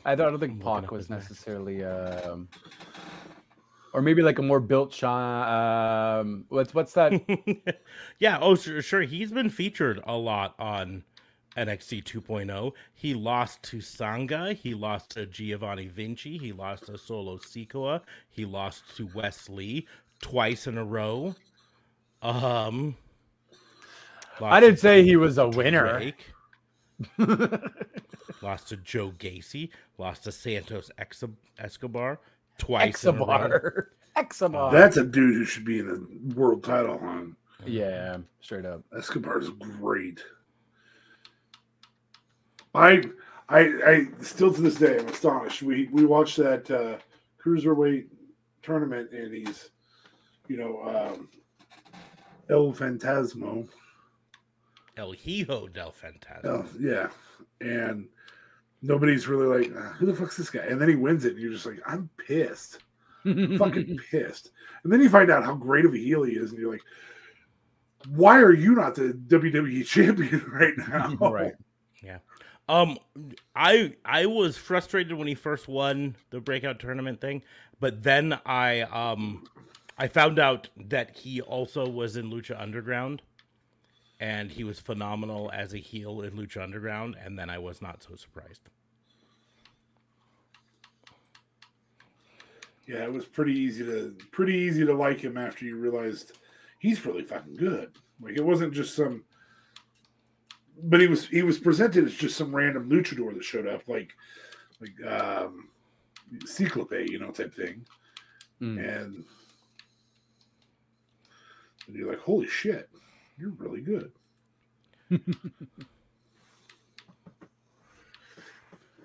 I 0.03 0.15
don't, 0.15 0.27
I 0.27 0.29
don't 0.31 0.39
think 0.39 0.53
I'm 0.53 0.81
Pac 0.81 0.91
was 0.91 1.11
necessarily, 1.11 1.83
um, 1.83 2.47
or 3.93 4.01
maybe 4.01 4.23
like 4.23 4.39
a 4.39 4.41
more 4.41 4.59
built 4.59 4.91
Sean. 4.91 6.19
Um, 6.19 6.45
what's 6.49 6.73
what's 6.73 6.93
that? 6.93 7.13
yeah, 8.19 8.39
oh 8.41 8.55
sure, 8.55 8.81
sure. 8.81 9.01
He's 9.01 9.31
been 9.31 9.49
featured 9.49 10.01
a 10.07 10.17
lot 10.17 10.55
on 10.57 11.03
NXT 11.55 12.03
2.0. 12.03 12.71
He 12.95 13.13
lost 13.13 13.61
to 13.63 13.79
Sanga. 13.79 14.53
He 14.53 14.73
lost 14.73 15.11
to 15.11 15.27
Giovanni 15.27 15.87
Vinci. 15.87 16.39
He 16.39 16.51
lost 16.51 16.87
to 16.87 16.97
Solo 16.97 17.37
Sikoa. 17.37 18.01
He 18.29 18.45
lost 18.45 18.95
to 18.97 19.07
Wes 19.13 19.49
Lee 19.49 19.85
twice 20.21 20.67
in 20.67 20.77
a 20.77 20.83
row. 20.83 21.35
Um, 22.21 22.95
I 24.41 24.59
didn't 24.59 24.79
say 24.79 25.03
he 25.03 25.15
was 25.15 25.37
a 25.37 25.47
winner. 25.47 26.13
Lost 28.41 28.69
to 28.69 28.77
Joe 28.77 29.11
Gacy. 29.19 29.69
Lost 29.97 30.23
to 30.23 30.31
Santos 30.31 30.89
Escobar 31.59 32.19
twice. 32.57 33.03
in 33.03 33.15
a 33.15 33.17
row. 33.17 33.25
Exabar. 33.25 33.83
Exabar. 34.17 34.71
That's 34.71 34.97
a 34.97 35.03
dude 35.05 35.35
who 35.35 35.45
should 35.45 35.65
be 35.65 35.79
in 35.79 35.89
a 35.89 36.35
world 36.35 36.63
title 36.63 36.97
hunt. 36.99 37.35
yeah, 37.65 38.17
straight 38.41 38.65
up. 38.65 38.83
Escobar's 38.95 39.49
great. 39.49 40.23
I 42.73 43.03
I, 43.49 43.59
I 43.59 44.07
still 44.21 44.53
to 44.53 44.61
this 44.61 44.75
day 44.75 44.97
I'm 44.99 45.07
astonished. 45.07 45.61
We 45.61 45.89
we 45.91 46.05
watched 46.05 46.37
that 46.37 46.69
uh, 46.71 46.97
cruiserweight 47.43 48.05
tournament 48.63 49.11
and 49.11 49.33
he's, 49.33 49.69
you 50.51 50.57
know, 50.57 50.81
um, 50.83 51.29
El 52.49 52.73
Fantasmo. 52.73 53.67
El 54.97 55.13
Hijo 55.13 55.69
del 55.69 55.93
Fantasma. 55.93 56.45
Oh, 56.45 56.65
yeah, 56.77 57.07
and 57.61 58.09
nobody's 58.81 59.27
really 59.27 59.59
like, 59.59 59.75
"Uh, 59.75 59.89
who 59.93 60.05
the 60.05 60.13
fuck's 60.13 60.35
this 60.35 60.49
guy? 60.49 60.63
And 60.63 60.79
then 60.79 60.89
he 60.89 60.95
wins 60.95 61.23
it, 61.23 61.33
and 61.33 61.41
you're 61.41 61.53
just 61.53 61.65
like, 61.65 61.79
I'm 61.85 62.09
pissed, 62.17 62.79
fucking 63.23 63.97
pissed. 64.11 64.51
And 64.83 64.91
then 64.91 65.01
you 65.01 65.09
find 65.09 65.31
out 65.31 65.45
how 65.45 65.55
great 65.55 65.85
of 65.85 65.93
a 65.93 65.97
heel 65.97 66.23
he 66.23 66.33
is, 66.33 66.51
and 66.51 66.59
you're 66.59 66.71
like, 66.71 66.83
why 68.09 68.41
are 68.41 68.53
you 68.53 68.75
not 68.75 68.95
the 68.95 69.13
WWE 69.27 69.85
champion 69.87 70.43
right 70.51 70.73
now? 70.77 71.15
right. 71.31 71.53
Yeah. 72.03 72.17
Um, 72.67 72.97
I 73.55 73.95
I 74.03 74.25
was 74.25 74.57
frustrated 74.57 75.13
when 75.13 75.27
he 75.27 75.35
first 75.35 75.69
won 75.69 76.15
the 76.29 76.41
breakout 76.41 76.79
tournament 76.79 77.21
thing, 77.21 77.43
but 77.79 78.03
then 78.03 78.37
I 78.45 78.81
um 78.81 79.45
I 80.01 80.07
found 80.07 80.39
out 80.39 80.67
that 80.87 81.15
he 81.15 81.41
also 81.41 81.87
was 81.87 82.15
in 82.15 82.31
Lucha 82.31 82.59
Underground, 82.59 83.21
and 84.19 84.49
he 84.49 84.63
was 84.63 84.79
phenomenal 84.79 85.51
as 85.53 85.75
a 85.75 85.77
heel 85.77 86.21
in 86.21 86.31
Lucha 86.31 86.63
Underground, 86.63 87.15
and 87.23 87.37
then 87.37 87.51
I 87.51 87.59
was 87.59 87.83
not 87.83 88.01
so 88.01 88.15
surprised. 88.15 88.61
Yeah, 92.87 93.03
it 93.03 93.13
was 93.13 93.25
pretty 93.25 93.53
easy 93.53 93.85
to 93.85 94.15
pretty 94.31 94.57
easy 94.57 94.87
to 94.87 94.93
like 94.95 95.19
him 95.19 95.37
after 95.37 95.65
you 95.65 95.75
realized 95.75 96.35
he's 96.79 97.05
really 97.05 97.23
fucking 97.23 97.57
good. 97.57 97.91
Like 98.19 98.37
it 98.37 98.43
wasn't 98.43 98.73
just 98.73 98.95
some 98.95 99.23
but 100.81 100.99
he 100.99 101.05
was 101.05 101.27
he 101.27 101.43
was 101.43 101.59
presented 101.59 102.05
as 102.05 102.15
just 102.15 102.35
some 102.35 102.55
random 102.55 102.89
luchador 102.89 103.35
that 103.35 103.43
showed 103.43 103.67
up 103.67 103.87
like 103.87 104.15
like 104.79 104.95
um 105.13 105.69
Cyclope, 106.45 106.91
you 107.07 107.19
know, 107.19 107.29
type 107.29 107.53
thing. 107.53 107.85
Mm. 108.59 108.97
And 108.97 109.25
and 111.87 111.95
you're 111.95 112.09
like, 112.09 112.19
holy 112.19 112.47
shit, 112.47 112.89
you're 113.37 113.51
really 113.51 113.81
good. 113.81 114.11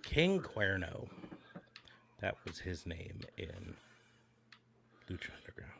Kane 0.02 0.40
Cuerno, 0.40 1.08
that 2.20 2.36
was 2.46 2.58
his 2.58 2.86
name 2.86 3.20
in 3.36 3.74
Lucha 5.10 5.30
Underground. 5.36 5.72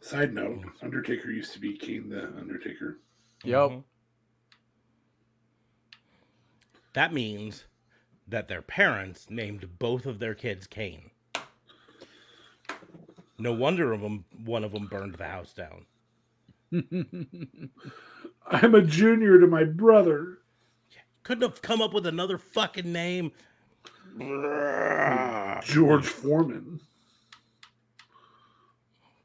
Side 0.00 0.32
note, 0.32 0.64
Undertaker 0.82 1.30
used 1.30 1.52
to 1.52 1.60
be 1.60 1.76
King 1.76 2.08
the 2.08 2.24
Undertaker. 2.38 2.98
Yep. 3.44 3.70
Mhm. 3.70 3.84
That 6.94 7.12
means 7.12 7.66
that 8.26 8.48
their 8.48 8.62
parents 8.62 9.28
named 9.28 9.78
both 9.78 10.06
of 10.06 10.18
their 10.18 10.34
kids 10.34 10.66
Kane. 10.66 11.10
No 13.38 13.52
wonder 13.52 13.92
of 13.92 14.02
'em- 14.02 14.24
one 14.44 14.64
of 14.64 14.72
them 14.72 14.86
burned 14.86 15.14
the 15.14 15.24
house 15.28 15.52
down. 15.54 15.86
I'm 18.46 18.74
a 18.74 18.82
junior 18.82 19.38
to 19.38 19.46
my 19.46 19.64
brother. 19.64 20.38
Couldn't 21.22 21.42
have 21.48 21.62
come 21.62 21.80
up 21.80 21.92
with 21.94 22.06
another 22.06 22.38
fucking 22.38 22.90
name. 22.92 23.32
George 24.18 26.06
Foreman. 26.06 26.80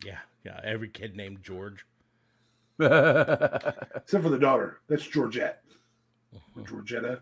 Yeah, 0.05 0.19
yeah. 0.45 0.59
Every 0.63 0.89
kid 0.89 1.15
named 1.15 1.41
George. 1.41 1.85
Except 2.79 4.23
for 4.23 4.29
the 4.29 4.37
daughter. 4.39 4.81
That's 4.87 5.05
Georgette. 5.07 5.63
Georgetta. 6.59 7.21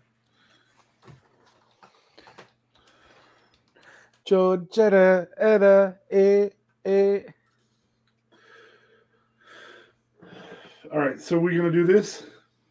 Georgetta, 4.26 5.26
Etta, 5.36 5.96
eh, 6.10 6.48
eh. 6.84 7.20
All 10.92 10.98
right, 10.98 11.20
so 11.20 11.38
we're 11.38 11.56
gonna 11.56 11.70
do 11.72 11.84
this? 11.84 12.26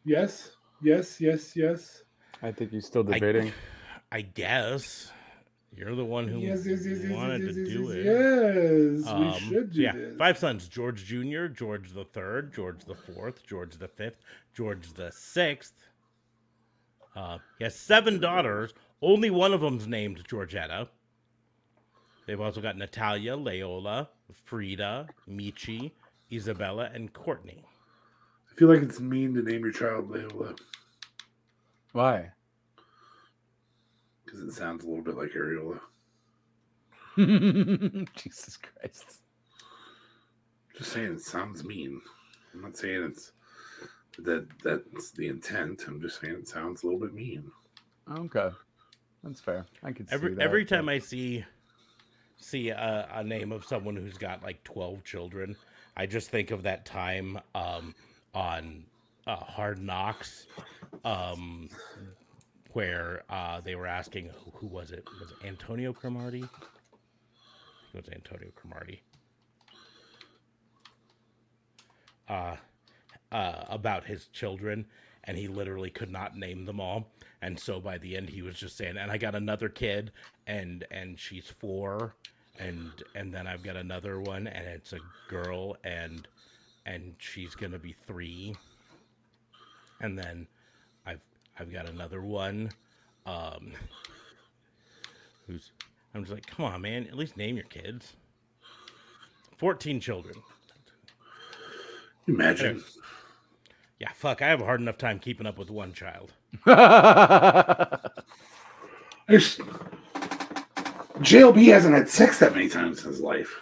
Yes, 0.05 0.51
yes, 0.81 1.19
yes, 1.19 1.55
yes. 1.55 2.03
I 2.43 2.51
think 2.51 2.71
you're 2.71 2.81
still 2.81 3.03
debating. 3.03 3.51
I 4.11 4.21
guess 4.21 5.11
you're 5.75 5.95
the 5.95 6.05
one 6.05 6.27
who 6.27 6.39
Yes, 6.39 6.65
yes, 6.65 6.85
yes, 6.85 6.99
yes, 7.01 7.11
wanted 7.11 7.41
yes, 7.43 7.55
to 7.55 7.65
do 7.65 7.83
yes, 7.83 7.95
it. 7.95 8.97
Yes, 8.99 9.07
Um, 9.07 9.33
we 9.33 9.39
should 9.39 9.71
do 9.73 9.81
yeah, 9.81 9.91
this. 9.93 10.17
five 10.17 10.37
sons: 10.37 10.67
George 10.67 11.05
Junior, 11.05 11.47
George 11.47 11.93
the 11.93 12.05
Third, 12.05 12.53
George 12.53 12.83
the 12.85 12.95
Fourth, 12.95 13.45
George 13.47 13.77
the 13.77 13.87
Fifth, 13.87 14.17
George 14.53 14.93
the 14.93 15.11
Sixth. 15.11 15.73
Uh, 17.15 17.39
he 17.57 17.63
has 17.63 17.75
seven 17.75 18.19
daughters. 18.19 18.73
Only 19.01 19.31
one 19.31 19.53
of 19.53 19.61
them's 19.61 19.87
named 19.87 20.23
Georgetta. 20.27 20.87
They've 22.25 22.39
also 22.39 22.61
got 22.61 22.77
Natalia, 22.77 23.35
Leola, 23.35 24.09
Frida, 24.45 25.07
Michi, 25.29 25.91
Isabella, 26.31 26.89
and 26.93 27.11
Courtney. 27.13 27.63
I 28.51 28.55
feel 28.55 28.67
like 28.67 28.81
it's 28.81 28.99
mean 28.99 29.33
to 29.35 29.41
name 29.41 29.61
your 29.63 29.71
child 29.71 30.09
Leola 30.09 30.55
Why? 31.93 32.31
because 34.25 34.41
it 34.47 34.53
sounds 34.53 34.83
a 34.85 34.87
little 34.87 35.03
bit 35.03 35.17
like 35.17 35.31
Areola. 35.31 35.79
Jesus 38.15 38.57
Christ. 38.57 39.21
Just 40.77 40.93
saying, 40.93 41.13
it 41.13 41.21
sounds 41.21 41.63
mean. 41.65 41.99
I'm 42.53 42.61
not 42.61 42.77
saying 42.77 43.03
it's 43.03 43.33
that 44.19 44.47
that's 44.63 45.11
the 45.11 45.27
intent. 45.27 45.83
I'm 45.87 46.01
just 46.01 46.21
saying 46.21 46.35
it 46.35 46.47
sounds 46.47 46.83
a 46.83 46.85
little 46.85 47.01
bit 47.01 47.13
mean. 47.13 47.51
Okay. 48.17 48.49
That's 49.23 49.41
fair. 49.41 49.65
I 49.83 49.91
could 49.91 50.07
see 50.09 50.15
Every 50.15 50.33
that. 50.35 50.41
every 50.43 50.65
time 50.65 50.87
I 50.87 50.99
see 50.99 51.43
see 52.41 52.69
a, 52.69 53.07
a 53.13 53.23
name 53.23 53.51
of 53.51 53.65
someone 53.65 53.95
who's 53.95 54.17
got 54.17 54.43
like 54.43 54.63
twelve 54.63 55.03
children, 55.03 55.55
I 55.95 56.05
just 56.05 56.29
think 56.29 56.51
of 56.51 56.63
that 56.63 56.85
time 56.85 57.39
um, 57.55 57.93
on 58.33 58.83
uh, 59.27 59.35
Hard 59.35 59.81
Knocks, 59.81 60.47
um, 61.05 61.69
where 62.73 63.23
uh, 63.29 63.61
they 63.61 63.75
were 63.75 63.87
asking 63.87 64.29
who, 64.29 64.51
who 64.55 64.67
was 64.67 64.91
it? 64.91 65.05
Was 65.19 65.31
it 65.31 65.47
Antonio 65.47 65.93
Cromartie? 65.93 66.43
It 67.93 67.97
was 67.97 68.09
Antonio 68.09 68.49
Cromartie. 68.55 69.01
Uh, 72.27 72.55
uh, 73.31 73.65
about 73.69 74.05
his 74.05 74.27
children, 74.27 74.85
and 75.25 75.37
he 75.37 75.47
literally 75.47 75.89
could 75.89 76.11
not 76.11 76.37
name 76.37 76.65
them 76.65 76.79
all. 76.79 77.07
And 77.41 77.59
so 77.59 77.79
by 77.79 77.97
the 77.97 78.15
end, 78.17 78.29
he 78.29 78.41
was 78.41 78.55
just 78.55 78.77
saying, 78.77 78.97
"And 78.97 79.11
I 79.11 79.17
got 79.17 79.35
another 79.35 79.69
kid, 79.69 80.11
and 80.47 80.85
and 80.91 81.19
she's 81.19 81.47
four, 81.47 82.15
and 82.59 82.91
and 83.15 83.33
then 83.33 83.47
I've 83.47 83.63
got 83.63 83.75
another 83.75 84.19
one, 84.19 84.47
and 84.47 84.67
it's 84.67 84.93
a 84.93 84.99
girl, 85.27 85.77
and 85.83 86.27
and 86.85 87.15
she's 87.17 87.55
gonna 87.55 87.79
be 87.79 87.95
three, 88.05 88.55
and 90.01 90.17
then 90.17 90.47
I've 91.05 91.21
I've 91.59 91.71
got 91.71 91.89
another 91.89 92.21
one, 92.21 92.71
um, 93.25 93.73
who's 95.47 95.71
I'm 96.13 96.23
just 96.23 96.33
like, 96.33 96.45
come 96.45 96.65
on, 96.65 96.81
man, 96.81 97.07
at 97.07 97.15
least 97.15 97.37
name 97.37 97.55
your 97.55 97.65
kids. 97.65 98.13
Fourteen 99.57 99.99
children. 99.99 100.35
Imagine. 102.27 102.83
Yeah, 104.01 104.09
fuck. 104.15 104.41
I 104.41 104.47
have 104.47 104.61
a 104.61 104.65
hard 104.65 104.81
enough 104.81 104.97
time 104.97 105.19
keeping 105.19 105.45
up 105.45 105.59
with 105.59 105.69
one 105.69 105.93
child. 105.93 106.33
JLB 111.19 111.71
hasn't 111.71 111.93
had 111.93 112.09
sex 112.09 112.39
that 112.39 112.53
many 112.55 112.67
times 112.67 113.03
in 113.03 113.11
his 113.11 113.21
life. 113.21 113.55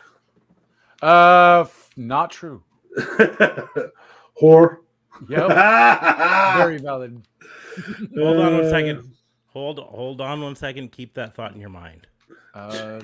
uh, 1.02 1.66
not 1.98 2.32
true. 2.32 2.64
Whore. 4.42 4.78
Yep. 5.28 5.48
Very 6.58 6.78
valid. 6.78 7.22
Hold 8.18 8.38
on 8.40 8.58
one 8.60 8.70
Uh. 8.70 9.04
Hold 9.48 9.80
hold 9.80 10.22
on 10.22 10.40
one 10.42 10.56
second. 10.56 10.94
Keep 10.94 11.16
that 11.16 11.36
thought 11.36 11.54
in 11.54 11.60
your 11.60 11.70
mind. 11.70 12.08
Uh, 12.56 13.02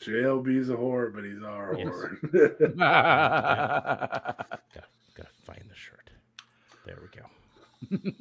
JLB's 0.00 0.70
a 0.70 0.74
whore, 0.74 1.12
but 1.12 1.24
he's 1.24 1.42
our 1.42 1.74
Yes. 1.76 1.88
whore. 1.88 2.76
Gotta, 4.72 4.86
gotta 5.16 5.28
find 5.42 5.64
the 5.68 5.74
shirt. 5.74 6.10
There 6.86 6.98
we 7.00 7.08
go. 7.18 7.26
Mm. 7.96 8.14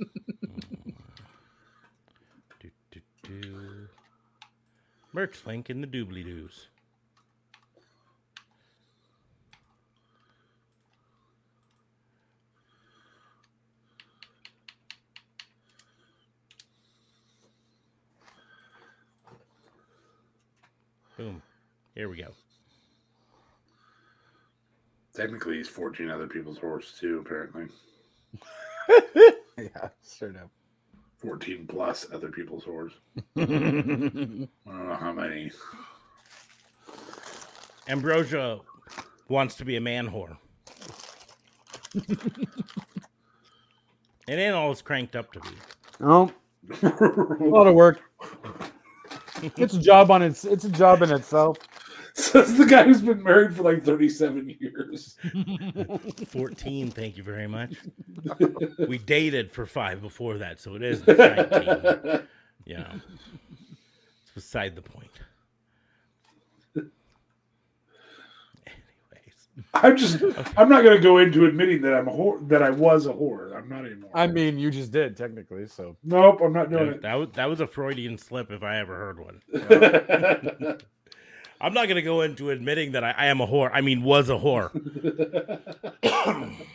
do, 2.61 2.69
do, 2.91 2.99
do. 3.23 3.87
Merch 5.23 5.45
link 5.45 5.69
in 5.69 5.79
the 5.79 5.87
doobly 5.87 6.21
doos. 6.21 6.67
Boom. 21.15 21.41
Here 21.95 22.09
we 22.09 22.17
go. 22.17 22.27
Technically, 25.15 25.55
he's 25.55 25.69
14 25.69 26.09
other 26.09 26.27
people's 26.27 26.57
horse, 26.57 26.97
too, 26.99 27.23
apparently. 27.25 27.67
yeah, 29.57 29.87
sure 30.05 30.31
enough. 30.31 30.49
14 31.23 31.65
plus 31.67 32.05
other 32.13 32.29
people's 32.29 32.65
whores. 32.65 32.91
I 33.37 33.45
don't 33.45 34.49
know 34.65 34.95
how 34.95 35.13
many. 35.13 35.51
Ambrosia 37.87 38.59
wants 39.29 39.55
to 39.55 39.65
be 39.65 39.77
a 39.77 39.81
man 39.81 40.09
whore. 40.09 40.37
it 41.95 42.09
ain't 44.27 44.53
all 44.53 44.71
it's 44.71 44.81
cranked 44.81 45.15
up 45.15 45.31
to 45.33 45.39
be. 45.39 45.49
Oh, 46.01 46.31
a 46.81 47.43
lot 47.43 47.67
of 47.67 47.75
work. 47.75 48.01
It's 49.57 49.75
a 49.75 49.79
job 49.79 50.11
on 50.11 50.21
its. 50.21 50.43
It's 50.43 50.65
a 50.65 50.69
job 50.69 51.01
in 51.03 51.11
itself. 51.11 51.57
Says 52.33 52.57
the 52.57 52.65
guy 52.65 52.83
who's 52.83 52.99
been 52.99 53.21
married 53.21 53.55
for 53.55 53.61
like 53.61 53.83
37 53.83 54.55
years. 54.59 55.17
14, 56.29 56.89
thank 56.89 57.15
you 57.15 57.21
very 57.21 57.47
much. 57.47 57.75
We 58.87 58.97
dated 58.97 59.51
for 59.51 59.67
five 59.67 60.01
before 60.01 60.39
that, 60.39 60.59
so 60.59 60.73
it 60.73 60.81
is 60.81 61.05
19. 61.07 62.25
yeah. 62.65 62.93
it's 64.23 64.31
beside 64.33 64.75
the 64.75 64.81
point. 64.81 65.11
Anyways, 66.75 66.87
I'm 69.75 69.95
just, 69.95 70.23
I'm 70.57 70.69
not 70.69 70.83
going 70.83 70.97
to 70.97 71.03
go 71.03 71.19
into 71.19 71.45
admitting 71.45 71.83
that 71.83 71.93
I'm 71.93 72.07
a 72.07 72.11
whore, 72.11 72.47
that 72.49 72.63
I 72.63 72.71
was 72.71 73.05
a 73.05 73.13
whore. 73.13 73.55
I'm 73.55 73.69
not 73.69 73.85
anymore. 73.85 74.09
I 74.15 74.25
mean, 74.25 74.57
you 74.57 74.71
just 74.71 74.91
did 74.91 75.15
technically. 75.15 75.67
So 75.67 75.95
nope, 76.03 76.41
I'm 76.43 76.53
not 76.53 76.71
doing 76.71 76.87
it. 76.93 77.01
that 77.03 77.13
was, 77.13 77.29
that 77.33 77.47
was 77.47 77.59
a 77.59 77.67
Freudian 77.67 78.17
slip 78.17 78.51
if 78.51 78.63
I 78.63 78.79
ever 78.79 78.95
heard 78.95 79.19
one. 79.19 80.79
It. 81.63 81.67
I'm 81.67 81.73
not 81.73 81.85
going 81.85 81.95
to 81.95 82.01
go 82.01 82.21
into 82.21 82.49
admitting 82.49 82.91
that 82.93 83.03
I, 83.03 83.11
I 83.11 83.25
am 83.27 83.41
a 83.41 83.47
whore. 83.47 83.69
I 83.73 83.81
mean, 83.81 84.03
was 84.03 84.29
a 84.29 84.33
whore. 84.33 84.71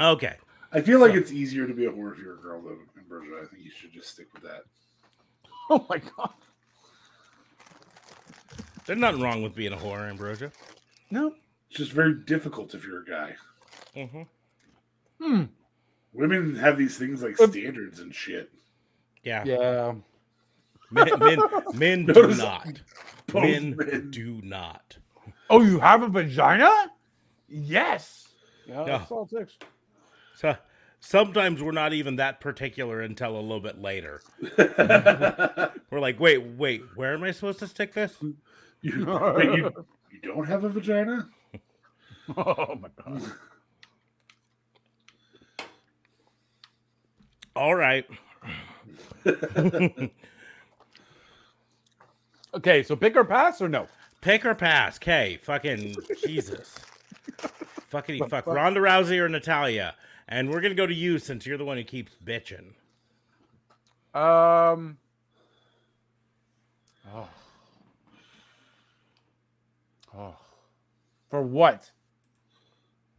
okay. 0.00 0.36
I 0.72 0.80
feel 0.80 1.00
like 1.00 1.14
it's 1.14 1.32
easier 1.32 1.66
to 1.66 1.74
be 1.74 1.86
a 1.86 1.90
whore 1.90 2.12
if 2.12 2.18
you're 2.18 2.34
a 2.34 2.40
girl, 2.40 2.60
though, 2.62 2.76
Ambrosia. 2.98 3.42
I 3.42 3.46
think 3.46 3.64
you 3.64 3.70
should 3.70 3.92
just 3.92 4.10
stick 4.10 4.26
with 4.34 4.42
that. 4.42 4.64
oh 5.70 5.86
my 5.88 5.98
god, 6.16 6.30
There's 8.84 8.98
nothing 8.98 9.20
wrong 9.20 9.42
with 9.42 9.54
being 9.54 9.72
a 9.72 9.76
whore, 9.76 10.08
Ambrosia. 10.08 10.52
no. 11.10 11.34
It's 11.68 11.78
just 11.78 11.92
very 11.92 12.14
difficult 12.14 12.74
if 12.74 12.84
you're 12.86 13.02
a 13.02 13.04
guy. 13.04 13.34
Mm-hmm. 13.96 14.22
Hmm. 15.20 15.44
Women 16.12 16.54
have 16.56 16.78
these 16.78 16.96
things 16.96 17.22
like 17.22 17.36
standards 17.36 17.98
and 17.98 18.14
shit. 18.14 18.50
Yeah. 19.26 19.42
Yeah. 19.44 19.94
Men, 20.92 21.18
men, 21.18 21.38
men 21.74 22.06
do 22.06 22.28
not. 22.36 22.80
Men 23.34 23.74
men. 23.76 24.10
do 24.12 24.40
not. 24.44 24.96
Oh, 25.50 25.60
you 25.60 25.80
have 25.80 26.02
a 26.02 26.08
vagina? 26.08 26.72
Yes. 27.48 28.28
Yeah, 28.68 28.86
Yeah. 28.86 28.98
that's 28.98 29.10
all 29.10 29.28
it. 29.32 29.52
So 30.36 30.54
sometimes 31.00 31.60
we're 31.60 31.72
not 31.72 31.92
even 31.92 32.16
that 32.16 32.40
particular 32.40 33.00
until 33.00 33.36
a 33.36 33.40
little 33.42 33.60
bit 33.60 33.80
later. 33.80 34.22
We're 35.90 36.00
like, 36.00 36.20
wait, 36.20 36.38
wait, 36.56 36.82
where 36.94 37.14
am 37.14 37.24
I 37.24 37.32
supposed 37.32 37.58
to 37.60 37.66
stick 37.66 37.92
this? 37.94 38.14
you, 38.80 39.04
wait, 39.06 39.58
you, 39.58 39.86
you 40.10 40.20
don't 40.22 40.46
have 40.46 40.62
a 40.62 40.68
vagina? 40.68 41.28
Oh 42.36 42.76
my 42.76 42.88
god. 43.04 43.22
All 47.56 47.74
right. 47.74 48.04
Okay, 52.56 52.82
so 52.82 52.96
pick 52.96 53.16
or 53.16 53.24
pass 53.24 53.60
or 53.60 53.68
no? 53.68 53.86
Pick 54.22 54.46
or 54.46 54.54
pass. 54.54 54.98
K. 54.98 55.38
Fucking 55.42 55.94
Jesus. 56.24 56.74
Fuckity 57.92 58.26
fuck. 58.30 58.46
Ronda 58.46 58.80
Rousey 58.80 59.18
or 59.18 59.28
Natalya. 59.28 59.94
And 60.26 60.50
we're 60.50 60.62
gonna 60.62 60.74
go 60.74 60.86
to 60.86 60.94
you 60.94 61.18
since 61.18 61.44
you're 61.44 61.58
the 61.58 61.66
one 61.66 61.76
who 61.76 61.84
keeps 61.84 62.12
bitching. 62.24 62.72
Um. 64.14 64.96
Oh. 67.14 67.28
Oh. 70.16 70.34
For 71.28 71.42
what? 71.42 71.90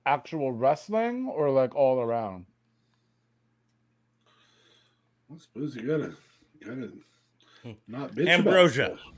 Actual 0.08 0.52
wrestling 0.52 1.28
or 1.28 1.52
like 1.52 1.76
all 1.76 2.02
around? 2.02 2.47
I 5.34 5.38
suppose 5.40 5.76
you 5.76 5.82
gotta, 5.84 6.14
gotta 6.66 6.92
not 7.88 8.12
bitch. 8.14 8.28
Ambrosia. 8.28 8.98
stuff. 8.98 9.14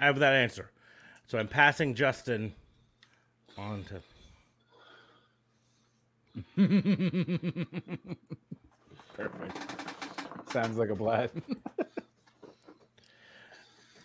I 0.00 0.06
have 0.06 0.18
that 0.20 0.34
answer. 0.34 0.70
So 1.26 1.38
I'm 1.38 1.48
passing 1.48 1.94
Justin 1.94 2.54
on 3.58 3.84
to 3.84 4.00
Perfect. 9.16 9.58
Sounds 10.50 10.76
like 10.76 10.90
a 10.90 10.96
plan. 10.96 11.28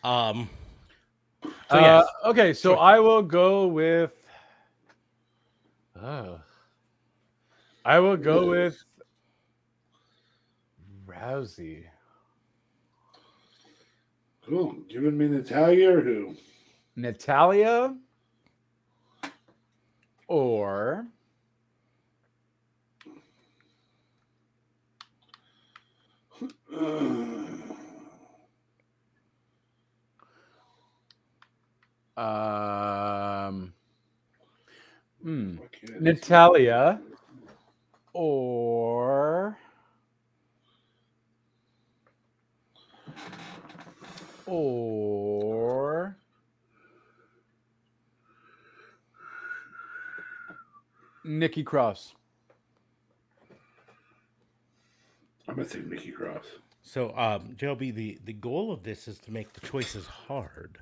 um 0.03 0.49
so 1.43 1.49
Uh, 1.77 1.79
yes. 1.81 2.07
okay, 2.25 2.53
so 2.53 2.75
I 2.75 2.99
will 2.99 3.21
go 3.21 3.67
with. 3.67 4.11
Oh. 6.01 6.39
I 7.85 7.99
will 7.99 8.17
go 8.17 8.47
with 8.47 8.83
Rousey. 11.21 11.83
Cool. 14.47 14.75
Giving 14.89 15.17
me 15.17 15.27
Natalya 15.27 15.97
or 15.97 16.01
who? 16.01 16.35
Natalya 16.95 17.95
or 20.27 21.05
um 32.17 33.73
hmm, 35.21 35.57
What 35.57 35.71
can 35.71 35.95
I 35.95 35.99
do? 35.99 36.03
Natalya 36.03 36.99
or 38.13 39.57
or 44.51 46.17
Nikki 51.23 51.63
Cross. 51.63 52.15
I'm 55.47 55.55
gonna 55.55 55.67
say 55.67 55.79
Nikki 55.87 56.11
Cross. 56.11 56.45
So 56.81 57.17
um 57.17 57.55
JLB, 57.55 57.95
the, 57.95 58.19
the 58.25 58.33
goal 58.33 58.73
of 58.73 58.83
this 58.83 59.07
is 59.07 59.19
to 59.19 59.31
make 59.31 59.53
the 59.53 59.65
choices 59.65 60.05
hard. 60.05 60.79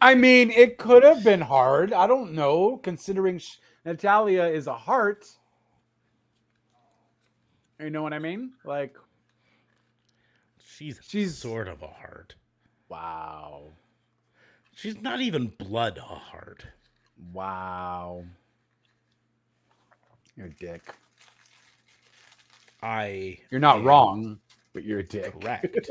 I 0.00 0.14
mean, 0.14 0.50
it 0.50 0.78
could 0.78 1.04
have 1.04 1.22
been 1.22 1.40
hard. 1.40 1.92
I 1.92 2.06
don't 2.06 2.32
know, 2.32 2.76
considering 2.78 3.38
sh- 3.38 3.56
Natalya 3.84 4.44
is 4.46 4.66
a 4.66 4.74
Hart. 4.74 5.26
You 7.80 7.90
know 7.90 8.02
what 8.02 8.12
I 8.12 8.18
mean? 8.20 8.52
Like, 8.64 8.96
She's 10.78 11.00
She's- 11.02 11.34
sort 11.36 11.66
of 11.66 11.82
a 11.82 11.88
Hart. 11.88 12.36
wow, 12.88 13.72
She's 14.76 15.00
not 15.00 15.20
even 15.20 15.48
blood 15.48 15.98
a 15.98 16.02
Hart. 16.02 16.64
wow. 17.32 18.24
You're 20.36 20.46
a 20.46 20.50
dick. 20.54 20.94
I 22.80 23.38
You're 23.50 23.58
not 23.60 23.82
wrong, 23.82 24.38
but 24.72 24.84
you're 24.84 25.00
a 25.00 25.04
dick. 25.04 25.32
Correct. 25.40 25.90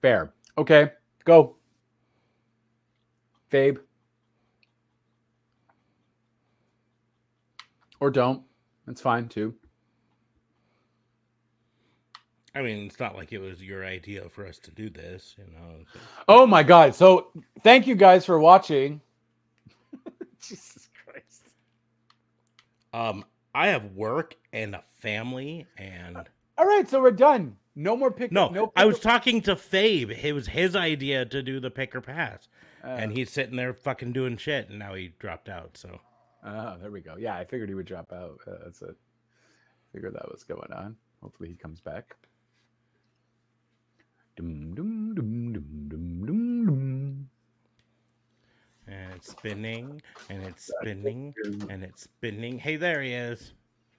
Fair. 0.00 0.32
Okay, 0.56 0.92
go. 1.24 1.56
Fabe. 3.50 3.78
Or 8.00 8.10
don't. 8.10 8.42
That's 8.88 9.02
fine 9.02 9.28
too. 9.28 9.54
I 12.54 12.62
mean, 12.62 12.86
it's 12.86 12.98
not 12.98 13.14
like 13.14 13.32
it 13.34 13.38
was 13.38 13.62
your 13.62 13.84
idea 13.84 14.26
for 14.30 14.46
us 14.46 14.58
to 14.60 14.70
do 14.70 14.88
this, 14.88 15.34
you 15.36 15.44
know. 15.52 15.84
so- 15.92 16.00
Oh 16.26 16.46
my 16.46 16.62
god. 16.62 16.94
So 16.94 17.28
thank 17.62 17.86
you 17.86 17.94
guys 17.94 18.24
for 18.24 18.38
watching. 18.38 19.02
Jesus 20.40 20.88
Christ. 21.04 21.42
Um, 22.94 23.26
I 23.54 23.68
have 23.68 23.92
work 23.94 24.34
and 24.54 24.74
a 24.74 24.82
family, 25.00 25.66
and 25.76 26.16
All 26.56 26.64
right, 26.66 26.88
so 26.88 27.00
we're 27.02 27.10
done. 27.10 27.56
No 27.76 27.94
more 27.94 28.10
pick. 28.10 28.32
no, 28.32 28.48
no 28.48 28.72
I 28.74 28.84
pick- 28.84 28.88
was 28.92 29.00
talking 29.00 29.42
to 29.42 29.54
Fabe. 29.54 30.10
It 30.24 30.32
was 30.32 30.46
his 30.48 30.74
idea 30.74 31.26
to 31.26 31.42
do 31.42 31.60
the 31.60 31.70
pick 31.70 31.94
or 31.94 32.00
pass, 32.00 32.48
Uh, 32.82 32.86
and 32.88 33.12
he's 33.12 33.30
sitting 33.30 33.56
there 33.56 33.74
fucking 33.74 34.12
doing 34.12 34.38
shit, 34.38 34.70
and 34.70 34.78
now 34.78 34.94
he 34.94 35.12
dropped 35.18 35.50
out. 35.50 35.76
So 35.76 36.00
Oh, 36.44 36.76
there 36.80 36.90
we 36.90 37.00
go. 37.00 37.16
Yeah, 37.18 37.36
I 37.36 37.44
figured 37.44 37.68
he 37.68 37.74
would 37.74 37.86
drop 37.86 38.12
out. 38.12 38.38
Uh, 38.46 38.64
that's 38.64 38.82
it. 38.82 38.96
Figured 39.92 40.14
that 40.14 40.30
was 40.30 40.44
going 40.44 40.72
on. 40.72 40.96
Hopefully 41.22 41.48
he 41.48 41.56
comes 41.56 41.80
back. 41.80 42.16
Dum, 44.36 44.74
dum, 44.74 45.14
dum, 45.14 45.52
dum, 45.52 45.88
dum, 45.88 46.26
dum, 46.26 46.66
dum. 46.66 47.28
And 48.86 49.12
it's 49.14 49.30
spinning, 49.30 50.00
and 50.30 50.42
it's 50.44 50.70
spinning, 50.80 51.34
and 51.68 51.82
it's 51.82 52.04
spinning. 52.04 52.58
Hey, 52.58 52.76
there 52.76 53.02
he 53.02 53.12
is. 53.12 53.52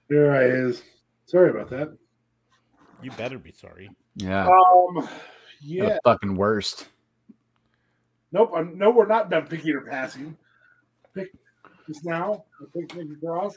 There 0.08 0.32
I 0.32 0.44
is. 0.44 0.82
Sorry 1.26 1.50
about 1.50 1.68
that. 1.70 1.96
You 3.02 3.10
better 3.12 3.38
be 3.38 3.52
sorry. 3.52 3.90
Yeah. 4.16 4.48
Um. 4.48 5.08
Yeah. 5.60 5.90
The 5.90 6.00
fucking 6.04 6.34
worst. 6.34 6.88
Nope. 8.32 8.52
I'm, 8.56 8.78
no, 8.78 8.90
we're 8.90 9.06
not 9.06 9.30
done 9.30 9.46
picking 9.46 9.74
or 9.74 9.82
passing. 9.82 10.36
Pick 11.14 11.30
just 11.92 12.04
now. 12.04 12.44
I 12.60 12.64
picked 12.78 12.94
Nikki 12.96 13.16
Cross. 13.24 13.54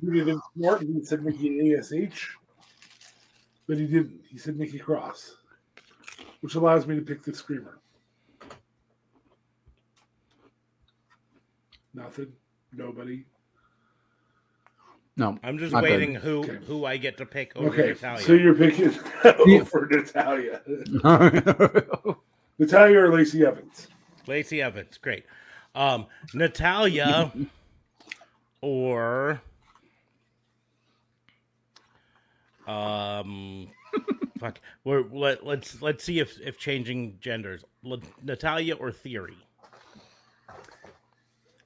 He 0.00 0.06
didn't 0.10 0.40
smart. 0.56 0.82
He 0.82 1.04
said 1.04 1.24
Nikki 1.24 1.72
ASH, 1.74 2.36
but 3.66 3.78
he 3.78 3.86
didn't. 3.86 4.20
He 4.28 4.38
said 4.38 4.56
Nikki 4.58 4.78
Cross, 4.78 5.36
which 6.40 6.54
allows 6.54 6.86
me 6.86 6.96
to 6.96 7.02
pick 7.02 7.22
the 7.22 7.34
screamer. 7.34 7.78
Nothing. 11.94 12.32
Nobody. 12.72 13.24
No. 15.16 15.38
I'm 15.42 15.56
just 15.58 15.72
Not 15.72 15.82
good. 15.82 15.90
waiting 15.92 16.14
who 16.14 16.40
Okay. 16.40 16.58
who 16.66 16.84
I 16.84 16.98
get 16.98 17.16
to 17.18 17.26
pick 17.26 17.56
over 17.56 17.68
Okay, 17.68 17.88
Natalya. 17.88 18.22
so 18.22 18.32
you're 18.34 18.54
picking 18.54 18.90
for 19.64 19.86
Natalya. 19.90 20.60
Natalya 22.58 22.98
or 23.00 23.14
Lacey 23.14 23.44
Evans? 23.46 23.88
Lacey 24.26 24.60
Evans, 24.60 24.98
great. 24.98 25.24
Um, 25.76 26.06
Natalya 26.32 27.30
or 28.62 29.42
um, 32.66 33.68
fuck. 34.38 34.58
We're, 34.84 35.04
let, 35.12 35.46
let's 35.46 35.80
let's 35.82 36.02
see 36.02 36.18
if 36.18 36.40
if 36.40 36.58
changing 36.58 37.18
genders. 37.20 37.62
Natalya 38.22 38.74
or 38.74 38.90
Theory. 38.90 39.36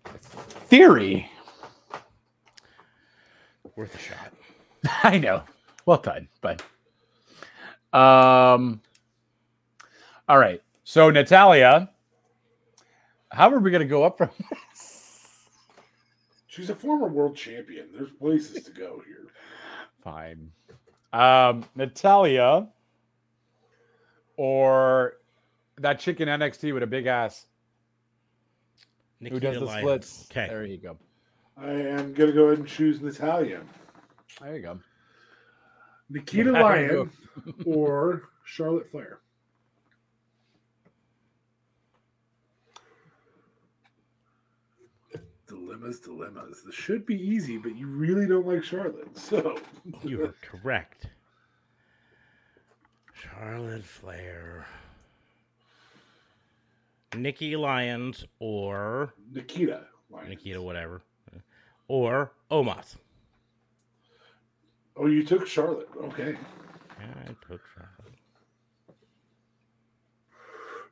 Theory. 0.05 1.31
Worth 3.77 3.95
a 3.95 3.99
shot. 3.99 4.32
I 5.05 5.19
know. 5.19 5.43
Well 5.87 5.99
done, 5.99 6.28
but 6.41 6.62
um 7.97 8.81
all 10.28 10.39
right. 10.39 10.61
So 10.85 11.11
Natalya, 11.11 11.91
how 13.31 13.51
are 13.51 13.59
we 13.59 13.70
gonna 13.70 13.85
go 13.85 14.02
up 14.02 14.19
from 14.19 14.31
this? 14.51 15.28
She's 16.47 16.70
a 16.70 16.74
former 16.74 17.07
world 17.07 17.36
champion. 17.36 17.89
There's 17.93 18.11
places 18.11 18.65
to 18.65 18.73
go 18.73 19.02
here. 19.07 19.27
fine? 20.02 20.51
Um 21.12 21.65
Natalya 21.74 22.69
or 24.36 25.15
that 25.78 25.98
chick 25.98 26.20
in 26.20 26.28
NXT 26.28 26.73
with 26.74 26.82
a 26.82 26.86
big 26.86 27.07
ass 27.07 27.47
Nikita 29.20 29.35
who 29.35 29.40
does 29.40 29.61
the 29.61 29.66
Lyons. 29.66 29.82
splits. 29.82 30.28
Okay. 30.31 30.47
There 30.48 30.65
you 30.65 30.78
go. 30.78 30.97
I 31.57 31.70
am 31.70 32.12
gonna 32.15 32.32
go 32.32 32.47
ahead 32.47 32.59
and 32.59 32.69
choose 32.69 33.01
Natalya. 33.01 33.62
There 34.40 34.57
you 34.57 34.62
go. 34.62 34.78
Nikita 36.09 36.52
There 36.52 36.86
you 36.86 36.89
Lyon 36.89 37.11
or 37.66 38.31
Charlotte 38.44 38.90
Flair. 38.90 39.20
Dilemmas, 45.81 46.01
dilemmas. 46.01 46.62
This 46.65 46.74
should 46.74 47.07
be 47.07 47.16
easy, 47.16 47.57
but 47.57 47.74
you 47.74 47.86
really 47.86 48.27
don't 48.27 48.47
like 48.47 48.62
Charlotte. 48.62 49.16
So 49.16 49.59
You 50.02 50.24
are 50.24 50.35
correct. 50.43 51.07
Charlotte 53.15 53.85
Flair. 53.85 54.66
Nikki 57.16 57.57
Lyons 57.57 58.24
or 58.40 59.15
Nikita 59.32 59.85
Lyons. 60.11 60.28
Nikita, 60.28 60.61
whatever. 60.62 61.01
Or 61.89 62.32
Omos. 62.51 62.97
Oh, 64.97 65.07
you 65.07 65.24
took 65.24 65.47
Charlotte. 65.47 65.89
Okay. 66.05 66.36
Yeah, 67.01 67.07
I 67.24 67.28
took 67.51 67.61
Charlotte. 67.74 68.15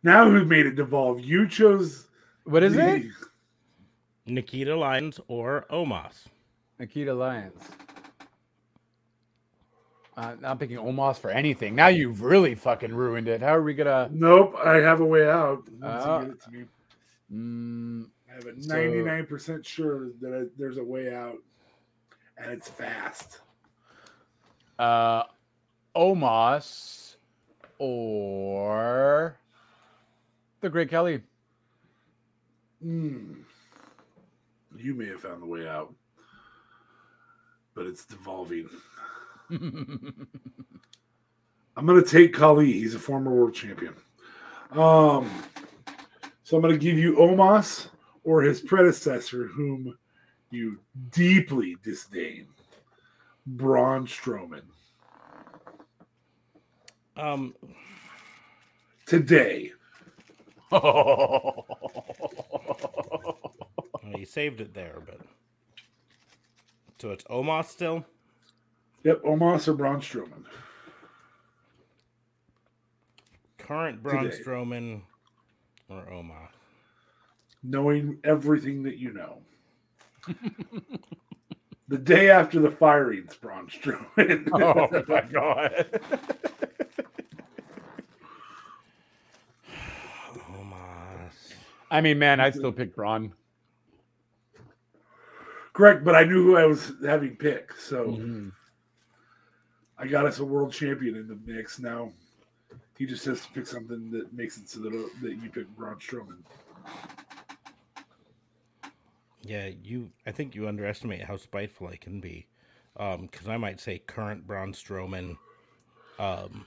Now 0.03 0.31
who 0.31 0.45
made 0.45 0.65
it 0.67 0.77
devolve? 0.77 1.21
You 1.21 1.47
chose 1.47 2.07
What 2.45 2.63
is 2.63 2.75
the- 2.75 2.97
it? 2.97 3.07
Nikita 4.31 4.75
Lyons 4.77 5.21
or 5.29 5.67
Omos. 5.71 6.25
Nikita 6.79 7.13
Lyons. 7.15 7.63
Uh, 10.17 10.35
not 10.41 10.59
picking 10.59 10.77
Omos 10.79 11.17
for 11.17 11.31
anything. 11.31 11.75
Now 11.77 11.87
you've 11.89 12.23
really 12.23 12.55
fucking 12.57 12.93
ruined 12.93 13.29
it. 13.29 13.41
How 13.41 13.55
are 13.55 13.63
we 13.63 13.73
gonna? 13.75 14.09
Nope, 14.13 14.55
I 14.65 14.77
have 14.77 15.01
a 15.01 15.05
way 15.05 15.29
out. 15.29 15.69
Once 15.81 16.05
you 16.05 16.27
get 16.27 16.31
it 16.31 16.43
to 16.43 16.51
me. 16.51 16.65
Mm, 17.33 18.09
I 18.31 18.35
have 18.35 18.47
a 18.47 18.63
So- 18.63 18.75
99% 18.75 19.65
sure 19.65 20.09
that 20.21 20.35
I, 20.35 20.43
there's 20.59 20.79
a 20.79 20.83
way 20.85 21.15
out, 21.15 21.37
and 22.37 22.51
it's 22.51 22.69
fast. 22.69 23.41
uh, 24.81 25.25
Omos 25.97 27.17
or 27.79 29.37
the 30.61 30.69
Great 30.69 30.91
Khali. 30.91 31.23
Hmm. 32.83 33.35
You 34.79 34.95
may 34.95 35.07
have 35.07 35.21
found 35.21 35.43
the 35.43 35.47
way 35.47 35.67
out, 35.67 35.93
but 37.75 37.87
it's 37.87 38.05
devolving. 38.05 38.69
I'm 39.51 40.27
going 41.87 42.03
to 42.03 42.09
take 42.09 42.33
Khali. 42.33 42.73
He's 42.73 42.95
a 42.95 42.99
former 42.99 43.31
world 43.31 43.55
champion. 43.55 43.95
Um, 44.73 45.31
so 46.45 46.57
I'm 46.57 46.63
going 46.63 46.75
to 46.75 46.79
give 46.79 46.97
you 46.97 47.17
Omos 47.17 47.89
or 48.25 48.43
his 48.43 48.61
predecessor, 48.61 49.47
whom 49.47 49.99
you 50.51 50.79
deeply 51.11 51.77
disdain, 51.83 52.47
Braun 53.47 54.07
Strowman. 54.07 54.63
Um, 57.17 57.55
Today, 59.09 59.73
well, 64.11 64.21
you 64.21 64.27
saved 64.27 64.61
it 64.61 64.75
there, 64.75 65.03
but 65.05 65.21
so 66.99 67.11
it's 67.11 67.25
Omos 67.25 67.67
still. 67.67 68.05
yep, 69.05 69.23
Omos 69.23 69.69
or 69.69 69.75
Braun 69.75 70.01
Strowman. 70.01 70.45
Current 73.59 74.03
Braun 74.03 74.25
Today. 74.25 74.37
Strowman 74.43 75.03
or 75.89 76.07
Omos. 76.11 76.49
knowing 77.63 78.19
everything 78.25 78.83
that 78.85 78.97
you 78.97 79.13
know. 79.13 79.39
the 81.89 81.99
day 81.99 82.31
after 82.31 82.61
the 82.61 82.71
firings, 82.71 83.37
Braun 83.37 83.69
Strowman. 83.69 84.49
oh 84.55 84.89
my 85.07 85.21
god! 85.23 86.01
Omos. 90.51 91.53
I 91.91 92.01
mean, 92.01 92.19
man, 92.19 92.41
I 92.41 92.51
still 92.51 92.73
pick 92.73 92.97
Braun. 92.97 93.33
Correct, 95.79 96.03
but 96.03 96.17
I 96.17 96.25
knew 96.25 96.43
who 96.43 96.57
I 96.57 96.67
was 96.67 96.91
having 97.05 97.37
pick, 97.37 97.73
so 97.75 98.07
Mhm. 98.07 98.51
I 99.97 100.09
got 100.09 100.27
us 100.27 100.41
a 100.41 100.45
world 100.45 100.73
champion 100.73 101.15
in 101.15 101.29
the 101.29 101.37
mix. 101.37 101.79
Now 101.79 102.13
he 102.97 103.07
just 103.07 103.25
has 103.27 103.47
to 103.47 103.53
pick 103.53 103.65
something 103.65 104.11
that 104.11 104.33
makes 104.33 104.59
it 104.59 104.69
so 104.69 104.81
that, 104.81 104.91
that 105.23 105.37
you 105.37 105.49
pick 105.49 105.69
Braun 105.77 106.01
Strowman. 106.01 106.43
Yeah, 109.43 109.67
you. 109.69 110.11
I 110.27 110.33
think 110.33 110.57
you 110.57 110.67
underestimate 110.67 111.23
how 111.23 111.37
spiteful 111.37 111.87
I 111.87 111.97
can 111.97 112.21
be, 112.21 112.49
because 112.95 113.47
I 113.47 113.57
might 113.57 113.79
say 113.79 114.01
current 114.01 114.49
Braun 114.49 114.73
Strowman, 114.73 115.39
um, 116.19 116.67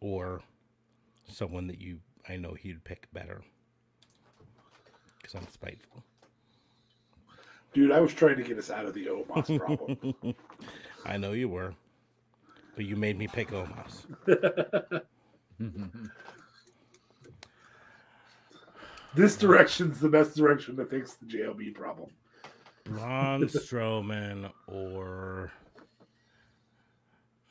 or 0.00 0.40
someone 1.28 1.66
that 1.66 1.78
you 1.78 2.00
I 2.26 2.38
know 2.38 2.54
he'd 2.54 2.84
pick 2.84 3.12
better, 3.12 3.42
because 5.18 5.34
I'm 5.34 5.46
spiteful. 5.48 6.02
Dude, 7.72 7.90
I 7.90 8.00
was 8.00 8.12
trying 8.12 8.36
to 8.36 8.42
get 8.42 8.58
us 8.58 8.70
out 8.70 8.84
of 8.84 8.94
the 8.94 9.06
Omos 9.06 9.58
problem. 9.58 10.34
I 11.06 11.16
know 11.16 11.32
you 11.32 11.48
were, 11.48 11.74
but 12.76 12.84
you 12.84 12.96
made 12.96 13.18
me 13.18 13.26
pick 13.26 13.48
Omos. 13.48 14.04
this 19.14 19.36
direction's 19.36 20.00
the 20.00 20.08
best 20.08 20.36
direction 20.36 20.76
to 20.76 20.84
fix 20.84 21.14
the 21.14 21.26
JLB 21.26 21.74
problem. 21.74 22.10
Braun 22.84 23.42
Strowman 23.48 24.50
or 24.66 25.50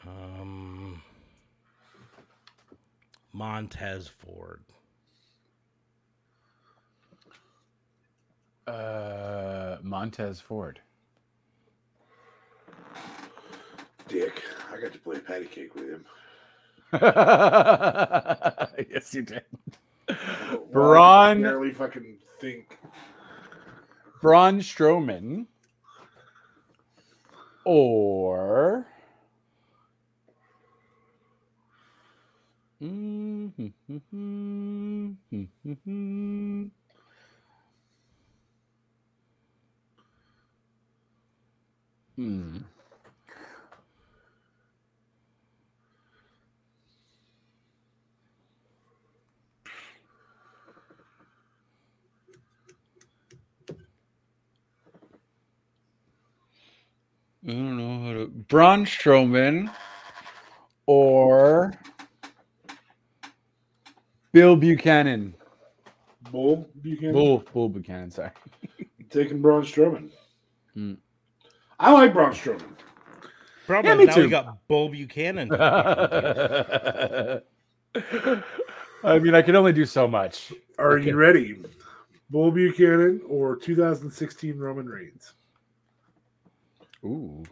um 0.06 1.02
Montez 3.34 4.08
Ford. 4.08 4.62
Uh, 8.68 9.78
Montez 9.82 10.40
Ford. 10.40 10.80
Dick, 14.08 14.44
I 14.72 14.80
got 14.80 14.94
to 14.94 15.00
play 15.00 15.20
patty 15.20 15.46
cake 15.46 15.74
with 15.76 15.90
him. 15.90 16.06
yes, 18.90 19.14
you 19.14 19.22
did. 19.22 19.44
Braun- 20.72 21.42
barely 21.42 21.72
fucking 21.72 22.18
think. 22.40 22.78
Braun 24.22 24.60
Strowman 24.60 25.48
or 27.64 28.86
mm-hmm, 32.82 33.68
mm-hmm, 33.90 35.12
mm-hmm, 35.34 36.64
Hmm. 42.16 42.58
I 57.44 57.54
don't 57.54 57.78
know 57.78 58.06
how 58.06 58.14
to. 58.14 58.28
Braun 58.28 58.86
Strowman 58.86 59.74
or 60.86 61.74
Bill 64.32 64.56
Buchanan. 64.56 65.34
Bull 66.32 66.70
Buchanan. 66.82 67.14
Bull, 67.14 67.44
Bull 67.52 67.70
Buchanan, 67.70 68.12
sorry. 68.12 68.32
Taking 69.10 69.42
Braun 69.42 69.64
Strowman. 69.64 70.12
Hmm. 70.76 70.94
I 71.82 71.92
like 71.92 72.14
Braun 72.14 72.32
Strowman. 72.32 72.76
Problem 73.66 73.98
me 73.98 74.06
now 74.06 74.16
too. 74.16 74.22
we 74.22 74.30
got 74.30 74.68
Bull 74.68 74.90
Buchanan. 74.90 75.50
I 79.04 79.18
mean, 79.20 79.34
I 79.34 79.42
can 79.42 79.56
only 79.56 79.74
do 79.74 79.86
so 79.88 80.08
much. 80.08 80.54
Are 80.78 80.98
Okay. 80.98 81.10
you 81.10 81.16
ready? 81.16 81.58
Bull 82.30 82.52
Buchanan 82.52 83.22
or 83.28 83.56
2016 83.56 84.60
Roman 84.60 84.86
Reigns? 84.88 85.34
Ooh. 87.04 87.44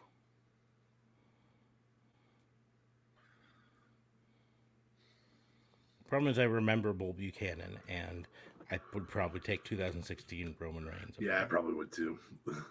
Problem 6.07 6.31
is 6.31 6.37
I 6.37 6.43
remember 6.43 6.93
Bull 6.93 7.13
Buchanan, 7.13 7.79
and 7.87 8.27
I 8.71 8.79
would 8.93 9.07
probably 9.07 9.39
take 9.39 9.63
2016 9.63 10.55
Roman 10.59 10.85
Reigns. 10.85 11.15
Yeah, 11.19 11.41
I 11.41 11.45
probably 11.45 11.73
would 11.73 11.91
too. 11.91 12.19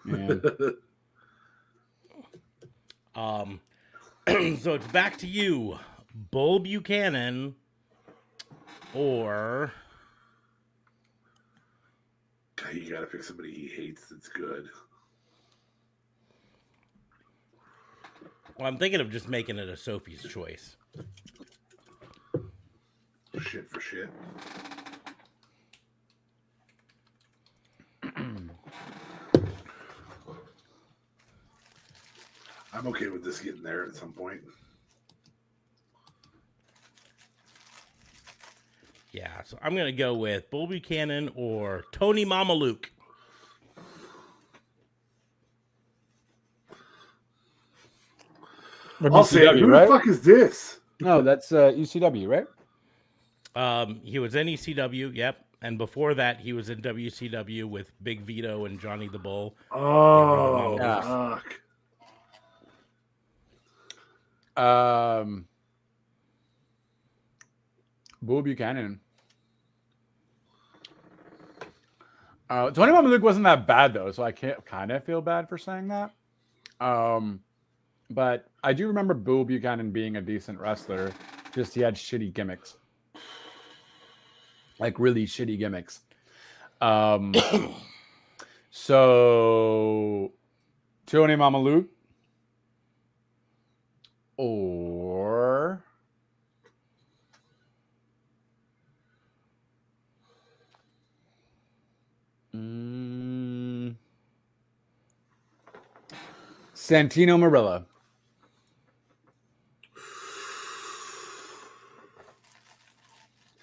Man. 0.05 0.41
Um, 3.19 3.59
so 4.61 4.75
it's 4.75 4.87
back 4.87 5.17
to 5.17 5.27
you, 5.27 5.77
Bull 6.31 6.59
Buchanan, 6.59 7.53
or 8.93 9.73
God, 12.55 12.73
you 12.75 12.89
gotta 12.89 13.07
pick 13.07 13.23
somebody 13.23 13.53
he 13.53 13.67
hates 13.67 14.07
that's 14.09 14.29
good. 14.29 14.69
well, 18.57 18.67
I'm 18.69 18.77
thinking 18.77 19.01
of 19.01 19.11
just 19.11 19.27
making 19.27 19.57
it 19.57 19.67
a 19.67 19.75
Sophie's 19.75 20.23
choice. 20.23 20.77
Shit 23.41 23.69
for 23.69 23.81
shit. 23.81 24.09
I'm 32.79 32.87
okay 32.87 33.07
with 33.07 33.25
this 33.25 33.41
getting 33.41 33.61
there 33.61 33.85
at 33.85 33.93
some 33.93 34.13
point. 34.13 34.39
Yeah, 39.11 39.43
so 39.43 39.57
I'm 39.61 39.75
gonna 39.75 39.91
go 39.91 40.13
with 40.13 40.49
Bull 40.49 40.65
Buchanan 40.65 41.29
or 41.35 41.83
Tony 41.91 42.25
Mamaluke. 42.25 42.85
I'll 49.11 49.25
say, 49.25 49.59
who 49.59 49.67
right? 49.67 49.81
the 49.81 49.93
fuck 49.93 50.07
is 50.07 50.21
this? 50.21 50.79
No, 51.01 51.21
that's 51.21 51.51
uh, 51.51 51.71
UCW, 51.71 52.27
right? 52.27 52.47
Um, 53.55 53.99
he 54.05 54.19
was 54.19 54.35
in 54.35 54.47
ECW, 54.47 55.13
yep, 55.15 55.45
and 55.61 55.77
before 55.77 56.13
that 56.13 56.39
he 56.39 56.53
was 56.53 56.69
in 56.69 56.81
WCW 56.81 57.65
with 57.65 57.91
Big 58.03 58.21
Vito 58.21 58.65
and 58.65 58.79
Johnny 58.79 59.09
the 59.09 59.19
Bull. 59.19 59.57
Oh, 59.71 60.77
Yeah. 60.77 61.01
fuck. 61.01 61.59
Um, 64.59 65.45
Bull 68.21 68.41
Buchanan. 68.41 68.99
Uh, 72.49 72.71
Tony 72.71 72.91
Mamaluke 72.91 73.21
wasn't 73.21 73.45
that 73.45 73.67
bad 73.67 73.93
though, 73.93 74.11
so 74.11 74.23
I 74.23 74.31
can't 74.31 74.65
kind 74.65 74.91
of 74.91 75.03
feel 75.03 75.21
bad 75.21 75.47
for 75.47 75.57
saying 75.57 75.87
that. 75.89 76.11
Um, 76.81 77.41
but 78.09 78.47
I 78.63 78.73
do 78.73 78.87
remember 78.87 79.13
Bull 79.13 79.45
Buchanan 79.45 79.91
being 79.91 80.17
a 80.17 80.21
decent 80.21 80.59
wrestler. 80.59 81.13
Just 81.53 81.73
he 81.73 81.81
had 81.81 81.95
shitty 81.95 82.33
gimmicks, 82.33 82.75
like 84.79 84.99
really 84.99 85.25
shitty 85.25 85.57
gimmicks. 85.57 86.01
Um, 86.81 87.33
so 88.71 90.33
Tony 91.05 91.35
Mamaluke 91.35 91.87
or 94.39 95.83
Mm. 102.55 103.95
Santino 106.73 107.37
Marella. 107.37 107.85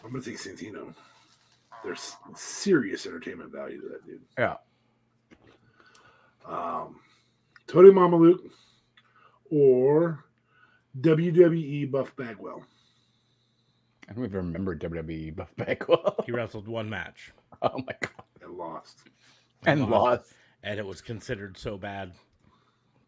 I'm 0.05 0.13
gonna 0.13 0.23
take 0.23 0.37
Santino. 0.37 0.95
There's 1.83 2.17
serious 2.37 3.07
entertainment 3.07 3.51
value 3.51 3.81
to 3.81 3.89
that 3.89 4.07
dude. 4.07 4.21
Yeah. 4.39 4.57
Um, 6.45 7.01
Tony 7.67 7.91
Mamaluke 7.91 8.51
or 9.51 10.26
WWE 11.01 11.91
Buff 11.91 12.15
Bagwell. 12.17 12.63
I 14.09 14.13
don't 14.13 14.25
even 14.25 14.37
remember 14.39 14.77
WWE 14.77 15.35
Buff 15.35 15.55
Bagwell. 15.57 16.17
He 16.25 16.33
wrestled 16.33 16.69
one 16.69 16.89
match 16.89 17.33
oh 17.63 17.79
my 17.79 17.95
god. 18.01 18.13
And 18.43 18.53
lost. 18.57 18.99
And 19.65 19.81
Lost. 19.83 19.91
lost. 19.91 20.35
and 20.63 20.79
it 20.79 20.87
was 20.87 21.01
considered 21.01 21.57
so 21.59 21.77
bad 21.77 22.13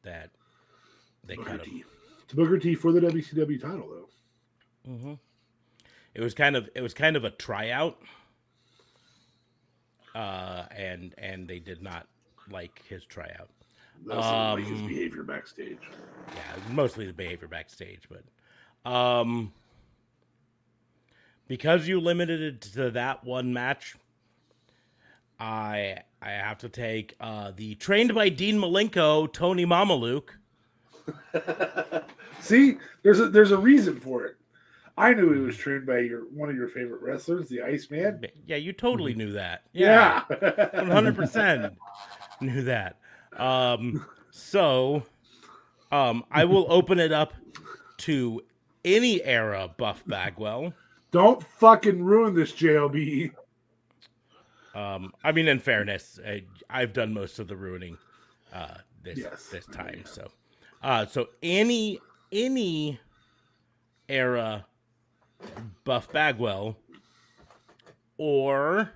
that 0.03 0.31
they 1.25 1.37
Booker 1.37 1.51
cut 1.51 1.61
him. 1.67 1.73
T. 1.73 1.85
It's 2.25 2.35
Booker 2.35 2.59
T 2.59 2.75
for 2.75 2.93
the 2.93 3.01
WCW 3.01 3.61
title 3.61 3.89
though. 3.89 4.91
hmm 4.93 5.15
It 6.15 6.21
was 6.21 6.35
kind 6.35 6.57
of 6.57 6.69
it 6.75 6.81
was 6.83 6.95
kind 6.95 7.17
of 7.17 7.25
a 7.25 7.31
tryout, 7.31 7.99
uh, 10.15 10.65
and 10.71 11.15
and 11.19 11.47
they 11.49 11.59
did 11.59 11.83
not 11.83 12.07
like 12.51 12.83
his 12.89 13.05
tryout. 13.05 13.51
That's 14.07 14.19
like 14.21 14.65
his 14.65 14.81
Um, 14.81 14.87
behavior 14.89 15.23
backstage. 15.23 15.79
Yeah, 16.35 16.43
mostly 16.73 17.07
the 17.07 17.13
behavior 17.13 17.49
backstage, 17.49 18.03
but 18.09 18.91
um, 18.91 19.53
because 21.47 21.89
you 21.89 22.01
limited 22.01 22.41
it 22.41 22.61
to 22.75 22.91
that 22.93 23.25
one 23.25 23.53
match, 23.53 23.97
I 25.41 25.99
I 26.21 26.31
have 26.31 26.59
to 26.59 26.69
take 26.69 27.15
uh, 27.21 27.53
the 27.57 27.75
trained 27.77 28.15
by 28.15 28.29
Dean 28.29 28.59
Malenko, 28.59 29.33
Tony 29.33 29.65
Mamaluke. 29.67 30.31
See, 32.41 32.77
there's 33.03 33.21
a 33.21 33.29
there's 33.29 33.51
a 33.53 33.59
reason 33.59 33.99
for 34.01 34.25
it. 34.27 34.37
I 34.97 35.15
knew 35.15 35.33
he 35.33 35.39
was 35.41 35.57
trained 35.57 35.87
by 35.87 36.01
your 36.01 36.23
one 36.35 36.51
of 36.51 36.57
your 36.57 36.69
favorite 36.69 37.01
wrestlers, 37.03 37.49
the 37.49 37.63
Iceman. 37.63 38.27
Yeah, 38.47 38.57
you 38.57 38.73
totally 38.73 39.15
knew 39.15 39.33
that. 39.33 39.63
Yeah. 39.73 40.23
One 40.75 40.91
hundred 40.91 41.15
percent 41.17 41.75
knew 42.41 42.63
that. 42.65 42.97
Um, 43.39 44.05
so, 44.31 45.03
um, 45.93 46.25
I 46.31 46.45
will 46.45 46.67
open 46.69 46.99
it 46.99 47.13
up 47.13 47.33
to 47.99 48.43
any 48.85 49.23
era 49.23 49.71
Buff 49.77 50.03
Bagwell. 50.07 50.73
Don't 51.11 51.43
fucking 51.43 52.03
ruin 52.03 52.35
this, 52.35 52.53
JLB. 52.53 53.31
Um, 54.75 55.13
I 55.25 55.33
mean, 55.33 55.49
in 55.49 55.59
fairness, 55.59 56.21
I, 56.27 56.45
I've 56.71 56.93
done 56.93 57.13
most 57.13 57.39
of 57.39 57.49
the 57.49 57.57
ruining 57.57 57.97
uh, 58.53 58.75
this 59.03 59.19
Yes. 59.19 59.47
this 59.49 59.67
time. 59.67 60.03
So, 60.05 60.29
uh, 60.83 61.07
so 61.07 61.29
any 61.43 61.99
any 62.31 63.01
era 64.09 64.67
Buff 65.85 66.13
Bagwell 66.13 66.77
or 68.19 68.91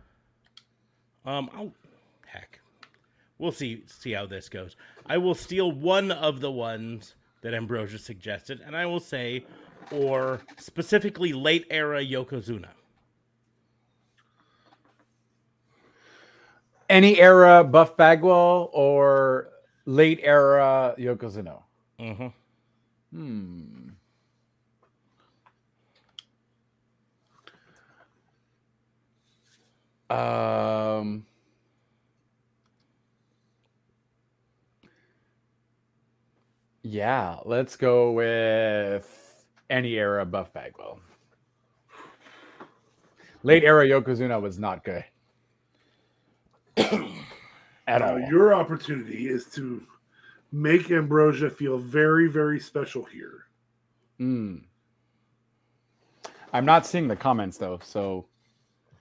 um, 1.25 1.49
heck, 1.57 1.69
we'll 3.43 3.53
see 3.53 3.83
see 3.87 4.13
how 4.13 4.25
this 4.25 4.49
goes. 4.49 4.77
I 5.05 5.19
will 5.19 5.35
steal 5.35 5.73
one 5.73 6.13
of 6.13 6.41
the 6.41 6.51
ones 6.51 7.17
that 7.43 7.53
Ambrosia 7.53 7.99
suggested, 7.99 8.63
and 8.65 8.77
I 8.77 8.87
will 8.87 9.01
say, 9.01 9.45
or 9.91 10.41
specifically 10.59 11.33
late 11.33 11.67
era 11.69 12.03
Yokozuna. 12.03 12.69
Any 16.89 17.19
era 17.19 17.65
Buff 17.65 17.97
Bagwell 17.97 18.71
or 18.73 19.49
late 19.87 20.21
era 20.23 20.95
Yokozuna? 20.99 21.63
hmm 21.99 22.29
Hmm. 23.11 23.89
Um. 30.09 31.27
Yeah, 36.97 37.39
let's 37.47 37.75
go 37.77 38.13
with 38.13 39.47
any 39.71 39.95
era 39.95 40.27
Buff 40.27 40.53
Bagwell. 40.53 41.01
Late 43.45 43.65
era 43.65 43.87
Yokozuna 43.87 44.39
was 44.43 44.59
not 44.59 44.85
good 44.85 45.03
at 46.77 46.91
Now, 48.03 48.13
all. 48.13 48.21
your 48.21 48.53
opportunity 48.53 49.27
is 49.31 49.47
to 49.55 49.83
make 50.53 50.91
Ambrosia 50.91 51.49
feel 51.49 51.79
very, 51.79 52.29
very 52.29 52.61
special 52.61 53.05
here. 53.05 53.47
Mm. 54.21 54.61
I'm 56.53 56.67
not 56.67 56.85
seeing 56.85 57.09
the 57.09 57.17
comments 57.17 57.57
though, 57.57 57.81
so 57.83 58.27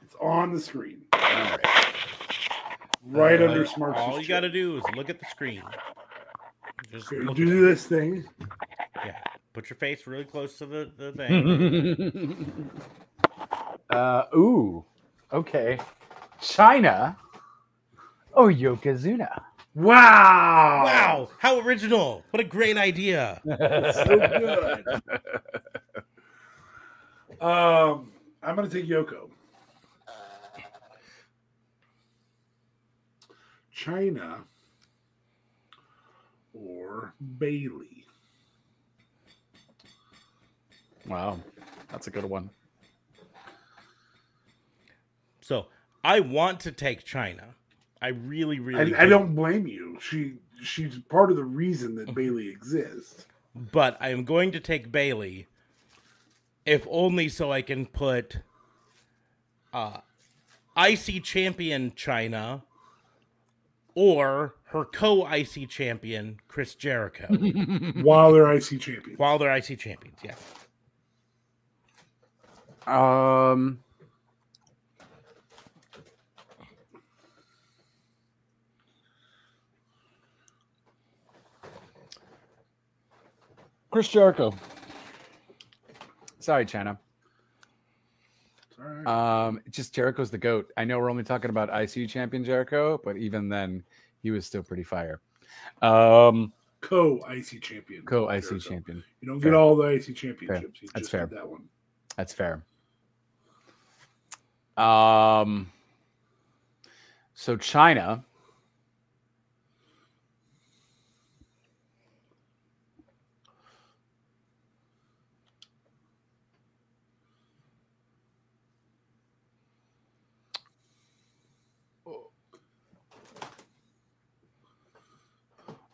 It's 0.02 0.16
on 0.22 0.54
the 0.54 0.62
screen, 0.62 1.02
all 1.12 1.20
right. 1.20 1.60
right 3.08 3.42
Uh, 3.42 3.50
under 3.50 3.66
Smarts. 3.66 4.00
All 4.00 4.22
you 4.22 4.30
got 4.30 4.40
to 4.40 4.50
do 4.50 4.78
is 4.78 4.84
look 4.96 5.10
at 5.10 5.20
the 5.20 5.26
screen. 5.26 5.62
Just 6.92 7.12
look 7.12 7.38
do 7.38 7.66
this 7.66 7.86
thing. 7.86 8.26
Yeah. 9.06 9.18
Put 9.54 9.70
your 9.70 9.78
face 9.78 10.06
really 10.08 10.26
close 10.26 10.58
to 10.58 10.66
the, 10.66 10.92
the 10.98 11.12
thing. 12.44 12.82
uh, 13.90 14.24
ooh, 14.36 14.84
okay. 15.32 15.80
Chyna. 16.42 17.16
Oh, 18.34 18.48
Yokozuna. 18.48 19.42
Wow! 19.74 20.84
wow. 20.86 21.30
How 21.40 21.60
original. 21.62 22.24
What 22.32 22.42
a 22.42 22.44
great 22.44 22.78
idea. 22.78 23.40
so 23.46 24.06
good. 24.06 24.84
Um, 27.42 28.12
I'm 28.44 28.56
gonna 28.56 28.70
take 28.70 28.86
Yoko. 28.86 29.30
Chyna 33.76 34.44
or 36.64 37.14
Bayley. 37.38 38.06
Wow, 41.08 41.40
that's 41.90 42.08
a 42.08 42.12
good 42.12 42.26
one. 42.26 42.50
So 45.42 45.68
I 46.04 46.20
want 46.20 46.60
to 46.62 46.72
take 46.72 47.04
Chyna. 47.04 47.44
I 48.02 48.10
really, 48.10 48.60
really. 48.60 48.96
I, 48.96 49.02
I 49.02 49.04
do. 49.04 49.10
don't 49.10 49.36
blame 49.36 49.68
you. 49.68 49.98
She 50.00 50.34
she's 50.62 51.00
part 51.10 51.32
of 51.32 51.38
the 51.38 51.44
reason 51.44 51.96
that 51.96 52.14
Bayley 52.14 52.50
exists. 52.50 53.26
but 53.56 53.98
I 54.00 54.10
am 54.10 54.24
going 54.24 54.52
to 54.52 54.60
take 54.60 54.92
Bayley, 54.92 55.48
if 56.66 56.88
only 56.90 57.30
so 57.30 57.52
I 57.52 57.62
can 57.62 57.86
put 57.88 58.38
uh, 59.74 59.98
IC 60.78 61.24
champion 61.24 61.92
Chyna 61.92 62.62
or 63.96 64.56
her 64.72 64.86
co 64.86 65.28
IC 65.28 65.68
champion 65.68 66.40
Chris 66.48 66.76
Jericho 66.76 67.28
while 68.02 68.32
they're 68.32 68.52
IC 68.54 68.80
champions. 68.80 69.20
while 69.20 69.38
they're 69.38 69.54
IC 69.56 69.78
champions. 69.78 70.18
Yeah. 70.24 70.36
Um. 72.88 73.80
Chris 83.92 84.08
Jericho. 84.08 84.54
Sorry, 86.40 86.66
Chyna. 86.66 86.98
It's 88.70 88.80
all 88.80 88.86
right. 88.86 89.48
Um, 89.48 89.62
just 89.70 89.94
Jericho's 89.94 90.32
the 90.32 90.38
goat. 90.38 90.72
I 90.78 90.86
know 90.86 90.98
we're 90.98 91.10
only 91.12 91.26
talking 91.26 91.50
about 91.50 91.70
IC 91.70 92.08
champion 92.08 92.46
Jericho, 92.46 93.02
but 93.04 93.18
even 93.18 93.50
then, 93.50 93.84
he 94.24 94.32
was 94.32 94.46
still 94.46 94.64
pretty 94.64 94.84
fire. 94.84 95.20
Um, 95.82 96.54
Co 96.82 97.18
IC 97.30 97.62
champion. 97.62 98.04
co 98.04 98.30
IC 98.30 98.44
Jericho. 98.44 98.58
champion. 98.70 99.04
You 99.22 99.28
don't 99.28 99.40
Fair. 99.40 99.52
get 99.52 99.58
all 99.58 99.76
the 99.76 99.84
IC 99.88 100.16
championships. 100.16 100.82
You 100.82 100.88
That's 100.94 101.02
just 101.10 101.12
fair. 101.12 101.26
that 101.28 101.48
one. 101.48 101.64
That's 102.18 102.34
fair. 102.34 102.64
Um, 104.78 105.72
so 107.34 107.58
Chyna. 107.58 108.24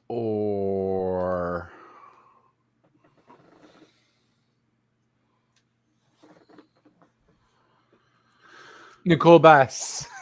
Or 0.09 1.71
Nicole 9.05 9.39
Bass. 9.39 10.07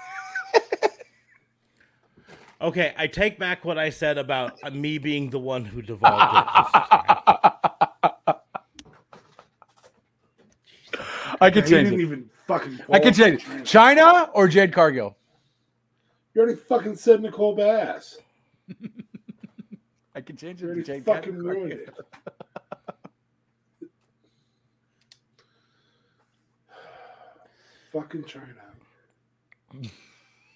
Okay, 2.61 2.93
I 2.97 3.05
take 3.07 3.37
back 3.37 3.65
what 3.65 3.77
I 3.77 3.89
said 3.89 4.17
about 4.17 4.53
uh, 4.63 4.71
me 4.71 4.97
being 4.97 5.29
the 5.29 5.37
one 5.39 5.65
who 5.65 5.81
devolved 5.81 6.33
it. 6.33 6.45
I 11.41 11.49
Yeah, 11.49 11.49
could 11.49 11.67
change 11.67 11.89
didn't 11.89 11.99
it. 11.99 11.99
even 11.99 12.29
fucking. 12.47 12.79
I 12.91 12.99
could 12.99 13.13
change. 13.13 13.43
Chyna 13.43 14.29
or 14.33 14.47
Jade 14.47 14.73
Cargill. 14.73 15.17
You 16.33 16.41
already 16.41 16.57
fucking 16.57 16.95
said 16.95 17.21
Nicole 17.21 17.55
Bass. 17.55 18.17
I 20.15 20.21
can 20.21 20.37
change 20.37 20.61
You 20.61 20.67
it. 20.67 20.69
already 20.71 20.83
to 20.83 20.93
Jade 20.93 21.05
fucking 21.05 21.33
Cargill. 21.33 21.51
ruined 21.51 21.71
it. 21.73 21.89
fucking 27.91 28.23
Chyna. 28.23 29.89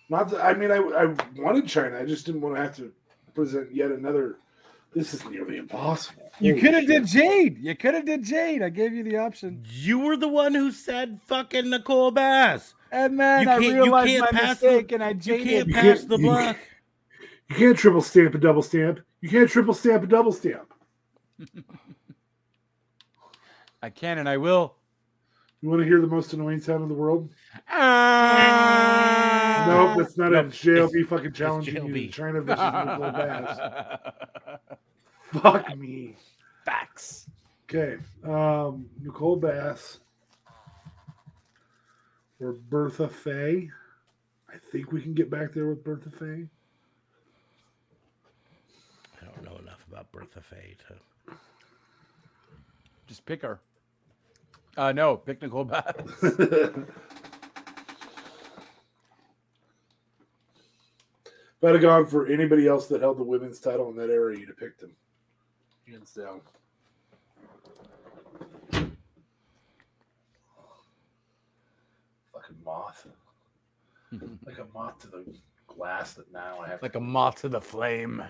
Not 0.09 0.29
that 0.29 0.43
I 0.43 0.53
mean 0.53 0.71
I 0.71 0.77
I 0.77 1.05
wanted 1.37 1.65
Chyna. 1.65 2.01
I 2.01 2.05
just 2.05 2.25
didn't 2.25 2.41
want 2.41 2.55
to 2.55 2.61
have 2.61 2.75
to 2.77 2.91
present 3.33 3.73
yet 3.73 3.91
another. 3.91 4.37
This 4.93 5.13
is 5.13 5.23
nearly 5.25 5.57
impossible. 5.57 6.31
You 6.39 6.55
could 6.55 6.73
have 6.73 6.87
did 6.87 7.05
Jade. 7.05 7.59
You 7.59 7.75
could 7.75 7.93
have 7.93 8.05
did 8.05 8.23
Jade. 8.23 8.63
I 8.63 8.69
gave 8.69 8.91
you 8.91 9.03
the 9.03 9.17
option, 9.17 9.63
You 9.69 9.99
were 9.99 10.17
the 10.17 10.27
one 10.27 10.55
who 10.55 10.71
said 10.71 11.19
fucking 11.27 11.69
Nicole 11.69 12.09
Bass. 12.09 12.73
and 12.91 13.19
then 13.19 13.43
You 13.43 13.49
I 13.49 13.59
can't- 13.59 13.63
you 13.65 13.83
realized 13.83 14.07
can't 14.09 14.33
my 14.33 14.39
pass 14.39 14.59
the- 14.59 14.65
mistake, 14.67 14.91
and 14.93 15.03
I 15.03 15.09
You 15.09 15.13
jaded. 15.15 15.47
can't 15.47 15.67
You 15.67 15.73
pass 15.75 15.83
can't- 15.83 16.09
the 16.09 16.17
you 16.17 16.25
buck. 16.25 16.57
You 17.51 17.55
can't 17.55 17.77
triple 17.77 18.01
stamp 18.01 18.33
a 18.33 18.37
double 18.39 18.63
stamp. 18.63 18.99
You 19.21 19.29
can't 19.29 19.49
triple 19.49 19.73
stamp 19.73 20.03
a 20.03 20.07
double 20.07 20.31
stamp. 20.31 20.73
I 23.81 23.89
can, 23.89 24.17
and 24.17 24.27
I 24.27 24.37
will. 24.37 24.75
You 25.61 25.69
want 25.69 25.81
to 25.81 25.85
hear 25.87 25.99
the 26.01 26.07
most 26.07 26.31
annoying 26.33 26.59
sound 26.61 26.83
in 26.83 26.89
the 26.89 26.95
world? 26.95 27.29
Ah. 27.69 29.65
nope, 29.67 29.97
that's 29.97 30.17
not 30.17 30.31
Nope, 30.31 30.45
a 30.47 30.49
JLB 30.49 31.05
fucking 31.07 31.33
challenging 31.33 31.75
you. 31.75 31.81
JLB. 31.81 32.11
Chyna 32.13 32.43
versus 32.43 32.73
Nicole 32.85 33.11
Bass. 33.11 33.59
Fuck 35.41 35.77
me. 35.77 36.15
Facts. 36.65 37.27
Okay. 37.69 37.97
Um, 38.23 38.89
Nicole 39.01 39.35
Bass 39.35 39.99
or 42.39 42.53
Bertha 42.53 43.09
Faye. 43.09 43.69
I 44.51 44.57
think 44.71 44.91
we 44.93 45.01
can 45.01 45.13
get 45.13 45.29
back 45.29 45.51
there 45.53 45.67
with 45.67 45.83
Bertha 45.83 46.09
Faye. 46.09 46.47
I 49.21 49.25
don't 49.25 49.43
know 49.43 49.57
enough 49.57 49.78
about 49.91 50.11
Bertha 50.11 50.41
Faye 50.41 50.75
to. 50.87 51.33
Just 53.07 53.25
pick 53.25 53.41
her. 53.41 53.59
Uh, 54.77 54.91
no, 54.91 55.17
pick 55.17 55.41
Nicole 55.41 55.65
Bass. 55.65 55.93
If 61.61 61.67
I'd 61.67 61.73
have 61.73 61.81
gone 61.81 62.05
for 62.05 62.25
anybody 62.25 62.67
else 62.67 62.87
that 62.87 63.01
held 63.01 63.17
the 63.17 63.23
women's 63.23 63.59
title 63.59 63.89
in 63.89 63.97
that 63.97 64.09
era, 64.09 64.33
you'd 64.37 64.47
have 64.47 64.57
picked 64.57 64.81
him. 64.81 64.95
Hands 65.89 66.13
down. 66.13 66.39
Fucking 72.31 72.55
moth. 72.63 73.07
like 74.45 74.57
a 74.59 74.67
moth 74.73 74.99
to 74.99 75.07
the 75.07 75.25
glass 75.67 76.13
that 76.13 76.31
now 76.31 76.59
I 76.59 76.69
have 76.69 76.81
like 76.81 76.93
to 76.93 76.99
a 76.99 77.01
moth 77.01 77.41
to 77.41 77.49
the 77.49 77.59
flame. 77.59 78.23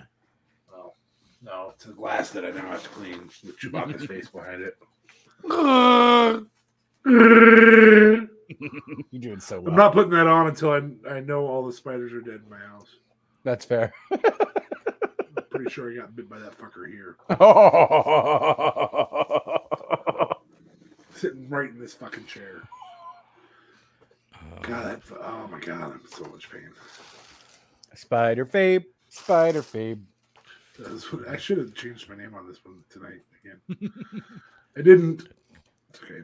No, 1.42 1.72
it's 1.74 1.86
the 1.86 1.94
glass 1.94 2.30
that 2.32 2.46
I 2.46 2.52
now 2.52 2.68
have 2.68 2.84
to 2.84 2.90
clean 2.90 3.30
with 3.46 3.58
Chewbacca's 3.60 4.06
face 4.06 4.28
behind 4.30 4.62
it. 4.62 4.78
You're 7.06 8.28
doing 9.22 9.40
so 9.40 9.62
well. 9.62 9.72
I'm 9.72 9.78
not 9.78 9.94
putting 9.94 10.12
that 10.12 10.28
on 10.28 10.48
until 10.48 10.72
I 10.72 10.82
I 11.10 11.22
know 11.22 11.48
all 11.48 11.66
the 11.66 11.72
spiders 11.72 12.12
are 12.12 12.20
dead 12.22 12.42
in 12.44 12.50
my 12.50 12.58
house. 12.58 12.98
That's 13.44 13.64
fair. 13.66 13.94
Pretty 15.50 15.72
sure 15.72 15.92
I 15.92 15.96
got 15.96 16.16
bit 16.16 16.30
by 16.30 16.40
that 16.40 16.58
fucker 16.58 16.88
here, 16.88 17.16
sitting 21.16 21.50
right 21.50 21.70
in 21.70 21.80
this 21.80 21.94
fucking 21.94 22.26
chair. 22.26 22.62
Um, 24.36 24.42
god, 24.62 24.86
that, 24.86 25.02
oh 25.22 25.48
my 25.52 25.60
god, 25.60 25.82
I'm 25.82 25.92
in 25.94 26.08
so 26.08 26.26
much 26.26 26.50
pain. 26.52 26.70
Spider 27.96 28.46
Fabe, 28.46 28.86
Spider 29.10 29.64
Fabe. 29.64 30.02
I 31.30 31.38
should 31.38 31.58
have 31.58 31.74
changed 31.74 32.10
my 32.10 32.16
name 32.16 32.34
on 32.36 32.48
this 32.48 32.64
one 32.64 32.84
tonight 32.90 33.22
again. 33.44 33.92
I 34.78 34.82
didn't. 34.82 35.28
It's 35.90 36.04
okay. 36.04 36.22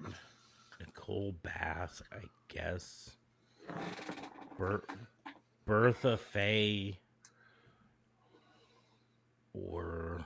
Nicole 0.80 1.36
Bass, 1.44 2.02
I 2.12 2.24
guess. 2.48 3.12
Ber- 4.58 4.84
Bertha 5.66 6.18
Faye. 6.18 6.98
Or 9.54 10.26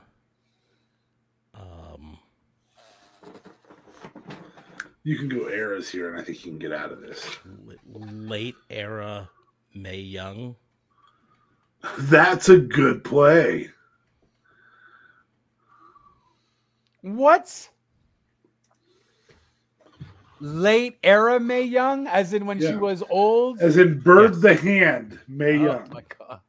um 1.54 2.18
You 5.02 5.16
can 5.16 5.28
go 5.28 5.48
eras 5.48 5.88
here, 5.88 6.10
and 6.10 6.20
I 6.20 6.24
think 6.24 6.44
you 6.44 6.50
can 6.52 6.58
get 6.58 6.72
out 6.72 6.92
of 6.92 7.00
this. 7.00 7.38
late 7.94 8.56
era 8.68 9.30
Mae 9.74 10.00
Young. 10.00 10.56
That's 11.98 12.48
a 12.48 12.58
good 12.58 13.02
play. 13.04 13.70
What? 17.02 17.68
Late 20.40 20.98
era 21.02 21.38
Mae 21.38 21.62
Young, 21.62 22.06
as 22.06 22.32
in 22.32 22.46
when 22.46 22.60
she 22.60 22.74
was 22.74 23.02
old. 23.10 23.60
As 23.60 23.76
in 23.76 24.00
Bird 24.00 24.32
Yes. 24.32 24.42
the 24.42 24.54
Hand, 24.54 25.18
Mae 25.28 25.58
Oh 25.58 25.64
Young. 25.64 25.90
my 25.92 26.02
god. 26.18 26.40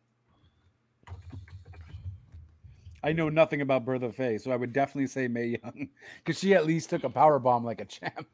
I 3.03 3.13
know 3.13 3.29
nothing 3.29 3.61
about 3.61 3.83
Bertha 3.83 4.11
Faye, 4.11 4.37
so 4.37 4.51
I 4.51 4.55
would 4.55 4.73
definitely 4.73 5.07
say 5.07 5.27
Mae 5.27 5.59
Young 5.63 5.89
because 6.23 6.39
she 6.39 6.53
at 6.53 6.65
least 6.65 6.89
took 6.89 7.03
a 7.03 7.09
power 7.09 7.39
bomb 7.39 7.65
like 7.65 7.81
a 7.81 7.85
champ. 7.85 8.27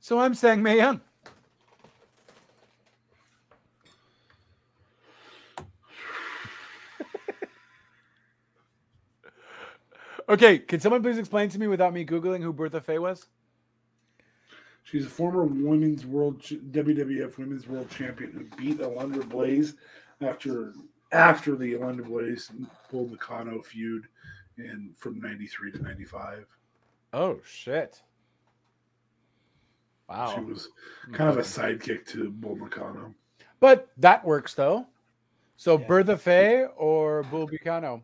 So 0.00 0.18
I'm 0.18 0.34
saying 0.34 0.62
Mae 0.62 0.76
Young. 0.76 1.00
Okay, 10.28 10.58
can 10.58 10.80
someone 10.80 11.02
please 11.02 11.18
explain 11.18 11.48
to 11.50 11.58
me 11.58 11.66
without 11.66 11.92
me 11.92 12.04
googling 12.04 12.42
who 12.42 12.52
Bertha 12.52 12.80
Faye 12.80 12.98
was? 12.98 13.26
She's 14.84 15.06
a 15.06 15.10
former 15.10 15.44
women's 15.44 16.04
world 16.04 16.42
WWF 16.42 17.38
Women's 17.38 17.66
World 17.66 17.88
Champion 17.90 18.32
who 18.32 18.56
beat 18.56 18.78
Alundra 18.78 19.26
Blaze 19.28 19.74
after 20.20 20.74
after 21.12 21.56
the 21.56 21.72
Alundra 21.74 22.06
Blaze 22.06 22.50
Bull 22.90 23.08
Nakano 23.08 23.62
feud 23.62 24.06
in 24.58 24.90
from 24.96 25.18
'93 25.20 25.72
to 25.72 25.82
'95. 25.82 26.46
Oh 27.14 27.40
shit! 27.46 28.02
Wow, 30.08 30.34
she 30.34 30.40
was 30.44 30.68
kind 31.12 31.30
of 31.30 31.38
a 31.38 31.42
sidekick 31.42 32.06
to 32.08 32.30
Bull 32.30 32.56
Nakano. 32.56 33.14
But 33.60 33.88
that 33.96 34.22
works 34.24 34.52
though. 34.52 34.86
So 35.56 35.78
Yeah. 35.78 35.86
Bertha 35.86 36.18
Faye 36.18 36.66
or 36.76 37.22
Bull 37.24 37.48
Bucano? 37.48 38.02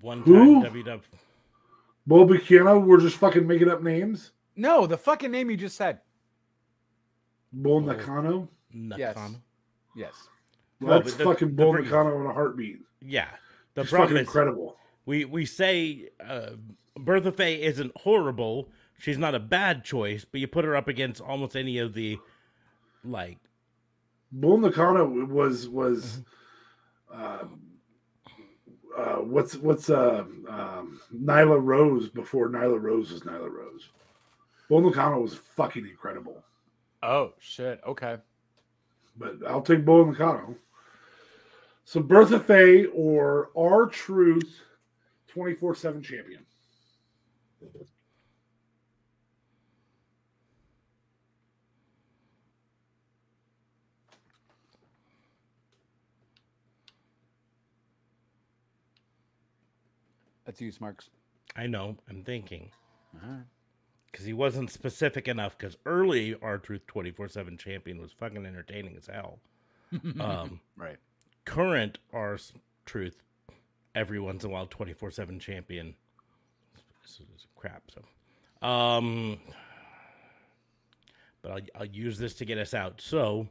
One 0.00 0.22
Who? 0.22 0.62
time 0.62 0.72
WW. 0.72 1.00
Bull 2.06 2.24
Buchanan, 2.24 2.86
we're 2.86 3.00
just 3.00 3.16
fucking 3.16 3.46
making 3.46 3.68
up 3.70 3.82
names. 3.82 4.32
No, 4.56 4.86
the 4.86 4.96
fucking 4.96 5.30
name 5.30 5.50
you 5.50 5.56
just 5.56 5.76
said. 5.76 6.00
Bull 7.52 7.76
Oh. 7.76 7.80
Nakano. 7.80 8.48
Yes. 8.72 9.16
Yes. 9.96 10.14
Well, 10.80 10.98
That's 11.00 11.12
but 11.12 11.18
the- 11.18 11.24
fucking 11.24 11.48
the 11.48 11.54
Bull 11.54 11.72
bring- 11.72 11.84
Nakano 11.84 12.20
in 12.20 12.26
a 12.26 12.32
heartbeat. 12.32 12.80
Yeah. 13.00 13.28
The 13.74 13.82
It's 13.82 13.90
fucking 13.90 14.16
is 14.16 14.20
incredible. 14.22 14.76
we 15.06 15.24
we 15.24 15.44
say 15.46 16.08
uh, 16.24 16.50
Bertha 16.96 17.32
Faye 17.32 17.62
isn't 17.62 17.92
horrible. 17.96 18.70
She's 18.98 19.18
not 19.18 19.34
a 19.34 19.40
bad 19.40 19.84
choice, 19.84 20.24
but 20.24 20.40
you 20.40 20.46
put 20.48 20.64
her 20.64 20.76
up 20.76 20.88
against 20.88 21.20
almost 21.20 21.56
any 21.56 21.78
of 21.78 21.94
the 21.94 22.18
like 23.04 23.38
Bull 24.32 24.58
Nakano 24.58 25.06
was 25.26 25.68
was 25.68 26.22
Mm-hmm. 27.12 27.22
um, 27.44 27.60
uh, 29.00 29.16
what's 29.16 29.56
what's 29.56 29.88
uh, 29.90 30.24
um, 30.48 31.00
Nyla 31.14 31.58
Rose 31.62 32.08
before 32.08 32.48
Nyla 32.50 32.80
Rose 32.80 33.10
was 33.10 33.22
Nyla 33.22 33.50
Rose. 33.50 33.88
Bull 34.68 34.82
Nakano 34.82 35.20
was 35.20 35.34
fucking 35.34 35.86
incredible, 35.86 36.44
Oh 37.02 37.32
shit. 37.40 37.80
Okay. 37.86 38.18
but 39.16 39.36
I'll 39.48 39.62
take 39.62 39.84
Bull 39.84 40.06
Nakano. 40.06 40.54
So 41.84 42.00
Bertha 42.00 42.38
Faye 42.38 42.84
or 42.86 43.50
R 43.56 43.86
Truth, 43.86 44.60
twenty 45.26 45.54
four 45.54 45.74
seven 45.74 46.02
champion. 46.02 46.44
That's 60.50 60.60
you, 60.60 60.72
Smarks. 60.72 61.10
I 61.54 61.68
know 61.68 61.96
I'm 62.08 62.24
thinking 62.24 62.70
Alright. 63.24 63.44
because 64.10 64.26
he 64.26 64.32
wasn't 64.32 64.72
specific 64.72 65.28
enough. 65.28 65.56
Because 65.56 65.76
early 65.86 66.34
R 66.42 66.58
Truth 66.58 66.88
twenty 66.88 67.12
four 67.12 67.28
seven 67.28 67.56
champion 67.56 68.00
was 68.00 68.10
fucking 68.10 68.44
entertaining 68.44 68.96
as 68.96 69.06
hell. 69.06 69.38
Um, 70.20 70.58
Right. 70.76 70.96
current 71.44 71.98
R 72.12 72.36
Truth 72.84 73.22
every 73.94 74.18
once 74.18 74.42
in 74.42 74.50
a 74.50 74.52
while 74.52 74.66
twenty 74.66 74.92
four 74.92 75.12
seven 75.12 75.38
champion. 75.38 75.94
This 77.04 77.20
is 77.20 77.46
crap. 77.54 77.84
So, 77.94 78.66
um, 78.68 79.38
but 81.42 81.52
I'll 81.52 81.60
I'll 81.82 81.86
use 81.86 82.18
this 82.18 82.34
to 82.34 82.44
get 82.44 82.58
us 82.58 82.74
out. 82.74 83.00
So, 83.00 83.46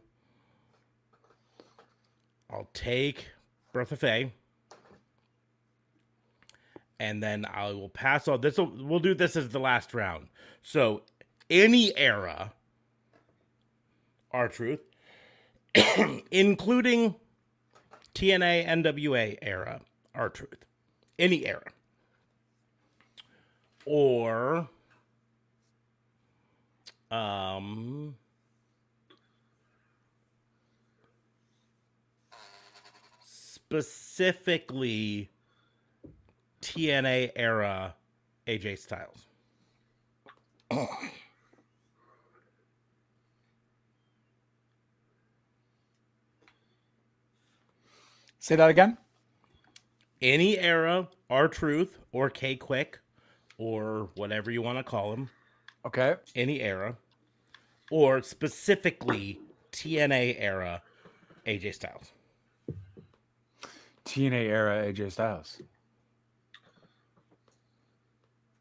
I'll 2.50 2.68
take 2.74 3.26
Bertha 3.72 3.96
Faye. 3.96 4.34
And 7.00 7.24
then 7.24 7.46
I 7.46 7.72
will 7.72 7.90
pass 7.90 8.28
on 8.28 8.42
this. 8.42 8.58
We'll 8.58 9.00
do 9.00 9.14
this 9.14 9.36
as 9.36 9.50
the 9.50 9.60
last 9.60 9.94
round. 9.94 10.28
So, 10.62 11.04
any 11.50 11.96
era, 11.98 12.52
R 14.32 14.50
Truth, 14.50 14.82
including 16.32 17.16
TNA 18.14 18.68
NWA 18.68 19.38
era, 19.42 19.82
R 20.14 20.30
Truth, 20.30 20.66
any 21.18 21.46
era, 21.46 21.72
or 23.86 24.68
um, 27.12 28.16
specifically 33.24 35.30
TNA 36.80 37.32
era 37.36 37.94
AJ 38.48 38.80
Styles. 38.80 39.26
Say 48.40 48.56
that 48.56 48.70
again. 48.70 48.98
Any 50.22 50.58
era, 50.58 51.08
R 51.30 51.48
Truth 51.48 52.00
or 52.12 52.30
K 52.30 52.56
Kwik 52.56 52.96
or 53.58 54.10
whatever 54.16 54.50
you 54.52 54.62
want 54.62 54.78
to 54.78 54.84
call 54.84 55.14
him, 55.14 55.30
Okay. 55.86 56.16
any 56.36 56.62
era, 56.62 56.96
or 57.92 58.22
specifically 58.22 59.40
TNA 59.72 60.36
era 60.40 60.82
AJ 61.46 61.76
Styles. 61.76 62.12
TNA 64.06 64.48
era 64.48 64.92
AJ 64.94 65.12
Styles. 65.12 65.62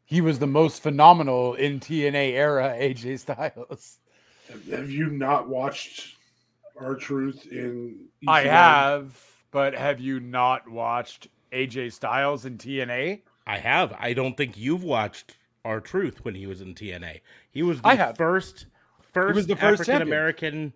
He 0.09 0.21
was 0.21 0.39
the 0.39 0.47
most 0.47 0.81
phenomenal 0.81 1.53
in 1.53 1.79
TNA 1.79 2.31
era 2.33 2.75
AJ 2.79 3.19
Styles. 3.19 3.99
Have 4.71 4.89
you 4.89 5.11
not 5.11 5.47
watched 5.47 6.15
R 6.75 6.95
Truth 6.95 7.45
in? 7.51 8.07
I 8.27 8.41
have, 8.41 9.15
but 9.51 9.75
have 9.75 9.99
you 9.99 10.19
not 10.19 10.67
watched 10.67 11.27
AJ 11.53 11.93
Styles 11.93 12.45
in 12.45 12.57
TNA? 12.57 13.21
I 13.45 13.57
have. 13.59 13.95
I 13.99 14.13
don't 14.13 14.35
think 14.35 14.57
you've 14.57 14.83
watched 14.83 15.37
R 15.63 15.79
Truth 15.79 16.25
when 16.25 16.33
he 16.33 16.47
was 16.47 16.61
in 16.61 16.73
TNA. 16.73 17.21
He 17.51 17.61
was 17.61 17.79
the 17.79 17.89
I 17.89 17.95
have. 17.95 18.17
first 18.17 18.65
first, 19.13 19.35
was 19.35 19.45
the 19.45 19.55
first 19.55 19.81
African 19.81 20.01
American 20.01 20.73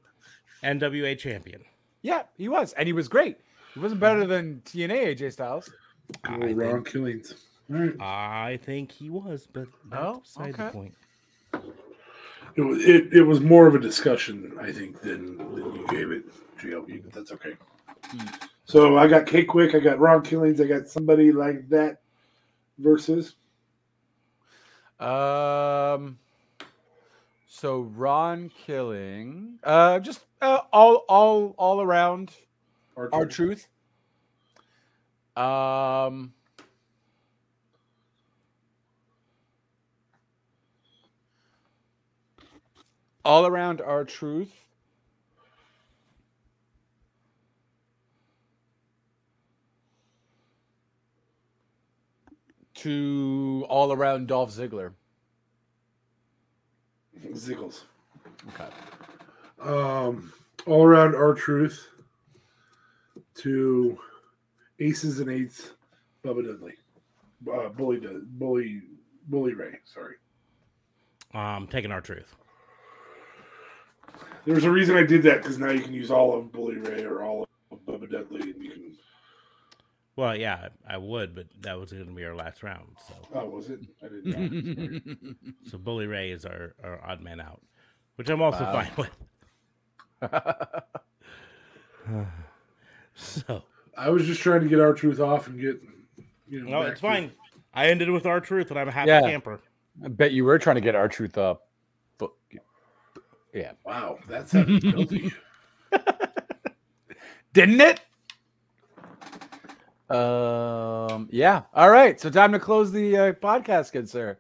NWA 0.64 1.18
champion. 1.18 1.64
Yeah, 2.03 2.23
he 2.38 2.49
was, 2.49 2.73
and 2.73 2.85
he 2.85 2.93
was 2.93 3.07
great. 3.07 3.38
He 3.73 3.80
wasn't 3.80 3.99
better 3.99 4.27
than 4.27 4.61
TNA 4.65 5.18
AJ 5.18 5.34
Styles. 5.34 5.72
I 6.23 6.27
Cool, 6.38 6.53
Ron 6.53 6.73
think, 6.76 6.91
Killings. 6.91 7.34
All 7.72 7.80
right. 7.80 8.02
I 8.02 8.60
think 8.64 8.91
he 8.91 9.10
was, 9.10 9.48
but 9.52 9.68
that's 9.90 10.03
Oh, 10.03 10.19
beside 10.19 10.56
the 10.56 10.72
point. 10.72 10.94
It 12.56 12.61
was 12.61 12.84
it, 12.85 13.11
it 13.14 13.23
was 13.23 13.41
more 13.41 13.68
of 13.68 13.76
a 13.76 13.80
discussion, 13.80 14.56
I 14.61 14.72
think, 14.72 15.02
than, 15.02 15.38
than 15.38 15.76
you 15.76 15.88
gave 15.90 16.11
it, 16.11 16.26
GLB, 16.60 17.03
but 17.03 17.14
that's 17.14 17.31
okay. 17.31 17.53
So 18.65 18.98
I 18.98 19.07
got 19.07 19.26
K 19.26 19.44
Kwik, 19.45 19.76
I 19.76 19.80
got 19.80 19.99
Ron 19.99 20.22
Killings, 20.22 20.61
I 20.61 20.65
got 20.65 20.88
somebody 20.88 21.31
like 21.31 21.68
that 21.69 22.02
versus 22.77 23.35
Um. 24.99 26.19
So 27.48 27.81
Ron 27.81 28.49
Killing, 28.49 29.60
uh, 29.64 29.99
just 29.99 30.26
uh, 30.41 30.61
all 30.72 31.06
all 31.10 31.56
all 31.57 31.81
around 31.81 32.31
our, 32.98 33.10
R 33.11 33.26
Truth. 33.26 33.68
Um. 35.35 36.34
All 43.25 43.45
around 43.45 43.81
R 43.81 44.03
Truth. 44.05 44.53
To 52.75 53.65
all 53.69 53.91
around 53.93 54.27
Dolph 54.27 54.51
Ziggler. 54.51 54.93
Ziggles. 57.33 57.81
Okay. 58.49 58.67
Um, 59.61 60.33
all 60.65 60.83
around 60.83 61.15
R 61.15 61.33
Truth 61.33 61.87
to 63.35 63.97
aces 64.79 65.19
and 65.19 65.29
eights, 65.29 65.71
Bubba 66.25 66.43
Dudley, 66.45 66.73
uh, 67.51 67.69
bully, 67.69 67.99
Dud- 67.99 68.37
bully, 68.39 68.81
bully 69.27 69.53
Ray. 69.53 69.77
Sorry, 69.85 70.15
Um, 71.33 71.67
taking 71.67 71.91
R 71.91 72.01
Truth. 72.01 72.35
There's 74.45 74.64
a 74.65 74.72
reason 74.72 74.95
I 74.98 75.03
did 75.03 75.24
that 75.24 75.38
because 75.41 75.57
now 75.57 75.70
you 75.72 75.82
can 75.82 75.94
use 75.94 76.11
all 76.11 76.38
of 76.38 76.52
Bully 76.52 76.78
Ray 76.78 77.03
or 77.03 77.24
all 77.24 77.48
of 77.72 77.80
Bubba 77.86 78.10
Dudley, 78.11 78.41
and 78.52 78.61
you 78.64 78.72
can. 78.72 78.84
Well, 80.15 80.36
yeah, 80.38 80.68
I 80.88 80.98
would, 80.98 81.34
but 81.34 81.48
that 81.61 81.80
was 81.80 81.91
going 81.91 82.06
to 82.06 82.11
be 82.14 82.24
our 82.24 82.36
last 82.36 82.61
round. 82.61 82.98
So, 83.07 83.14
Oh, 83.34 83.45
was 83.49 83.70
it? 83.72 83.80
I 84.03 84.10
didn't 84.10 85.06
know. 85.24 85.34
so 85.72 85.78
Bully 85.80 86.06
Ray 86.06 86.30
is 86.32 86.45
our, 86.45 86.76
our 86.84 87.03
odd 87.03 87.22
man 87.22 87.41
out, 87.41 87.61
which 88.18 88.30
I'm 88.30 88.41
also 88.41 88.64
Wow. 88.64 88.84
fine 88.84 88.91
with. 88.95 89.10
so, 93.15 93.64
I 93.98 94.10
was 94.10 94.26
just 94.26 94.41
trying 94.41 94.61
to 94.61 94.68
get 94.68 94.80
R 94.80 94.94
Truth 94.94 95.20
off 95.20 95.48
and 95.48 95.60
get. 95.60 95.82
You 96.48 96.61
know, 96.64 96.72
no, 96.72 96.80
back 96.84 96.91
it's 96.91 97.02
to- 97.02 97.07
fine. 97.07 97.32
I 97.74 97.88
ended 97.88 98.10
with 98.11 98.26
R 98.26 98.40
Truth, 98.40 98.70
and 98.70 98.80
I'm 98.80 98.88
a 98.88 98.91
happy 98.91 99.07
Yeah. 99.10 99.22
camper. 99.22 99.60
I 100.03 100.07
bet 100.10 100.32
you 100.32 100.44
were 100.45 100.60
trying 100.60 100.76
to 100.76 100.82
get 100.82 100.95
R 100.95 101.07
Truth 101.07 101.38
up. 101.38 101.68
But 102.20 102.32
yeah. 103.53 103.71
Wow, 103.85 104.19
that 104.27 104.49
sounds 104.49 104.84
filthy. 104.84 105.31
Didn't 107.53 107.81
it? 107.81 108.01
Um 110.09 111.27
yeah. 111.31 111.63
All 111.73 111.89
right. 111.89 112.19
So 112.19 112.30
time 112.30 112.51
to 112.51 112.59
close 112.59 112.91
the 112.91 113.17
uh, 113.17 113.34
podcast, 113.34 113.91
good 113.91 114.09
sir. 114.09 114.38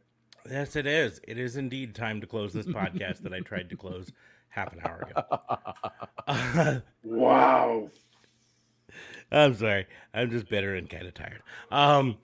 Yes, 0.49 0.75
it 0.75 0.85
is. 0.85 1.21
It 1.27 1.37
is 1.37 1.55
indeed 1.55 1.95
time 1.95 2.19
to 2.21 2.27
close 2.27 2.51
this 2.53 2.65
podcast 2.65 3.19
that 3.19 3.33
I 3.33 3.39
tried 3.39 3.69
to 3.69 3.77
close 3.77 4.11
half 4.49 4.73
an 4.73 4.81
hour 4.83 5.07
ago. 5.09 6.81
Wow. 7.03 7.89
I'm 9.31 9.55
sorry. 9.55 9.87
I'm 10.13 10.29
just 10.29 10.47
bitter 10.47 10.75
and 10.75 10.89
kind 10.89 11.07
of 11.07 11.13
tired. 11.13 11.41
Um, 11.71 12.17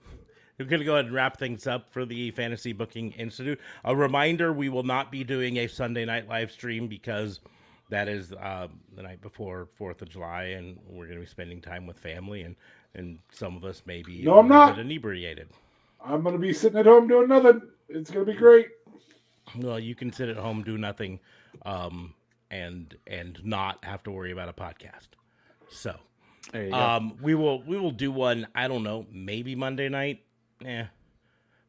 we're 0.60 0.70
going 0.70 0.80
to 0.80 0.86
go 0.86 0.94
ahead 0.94 1.06
and 1.06 1.14
wrap 1.14 1.38
things 1.38 1.66
up 1.66 1.90
for 1.90 2.04
the 2.04 2.30
Fantasy 2.32 2.72
Booking 2.72 3.12
Institute. 3.12 3.58
A 3.84 3.96
reminder 3.96 4.52
we 4.52 4.68
will 4.68 4.82
not 4.82 5.10
be 5.10 5.24
doing 5.24 5.56
a 5.58 5.66
Sunday 5.66 6.04
night 6.04 6.28
live 6.28 6.50
stream 6.50 6.86
because 6.86 7.40
that 7.88 8.08
is 8.08 8.32
uh, 8.32 8.68
the 8.94 9.02
night 9.02 9.20
before 9.20 9.68
4th 9.80 10.02
of 10.02 10.08
July, 10.10 10.44
and 10.44 10.78
we're 10.86 11.06
going 11.06 11.18
to 11.18 11.24
be 11.24 11.30
spending 11.30 11.60
time 11.60 11.86
with 11.86 11.98
family, 11.98 12.42
and, 12.42 12.56
and 12.94 13.18
some 13.32 13.56
of 13.56 13.64
us 13.64 13.82
may 13.86 14.02
be 14.02 14.22
No, 14.22 14.38
I'm 14.38 14.48
not. 14.48 14.78
inebriated. 14.78 15.48
I'm 16.02 16.22
gonna 16.22 16.38
be 16.38 16.54
sitting 16.54 16.78
at 16.78 16.86
home 16.86 17.08
doing 17.08 17.28
nothing. 17.28 17.60
It's 17.90 18.10
gonna 18.10 18.24
be 18.24 18.32
great. 18.32 18.68
Well, 19.58 19.78
you 19.78 19.94
can 19.94 20.10
sit 20.12 20.30
at 20.30 20.38
home, 20.38 20.62
do 20.62 20.78
nothing, 20.78 21.20
um, 21.66 22.14
and 22.50 22.96
and 23.06 23.38
not 23.44 23.84
have 23.84 24.02
to 24.04 24.10
worry 24.10 24.32
about 24.32 24.48
a 24.48 24.54
podcast. 24.54 25.08
So. 25.68 25.94
There 26.52 26.64
you 26.64 26.70
go. 26.70 26.76
Um, 26.78 27.18
we 27.20 27.34
will 27.34 27.62
we 27.64 27.78
will 27.78 27.90
do 27.90 28.10
one. 28.10 28.46
I 28.54 28.66
don't 28.66 28.82
know, 28.82 29.04
maybe 29.12 29.54
Monday 29.54 29.90
night. 29.90 30.22
Yeah, 30.64 30.86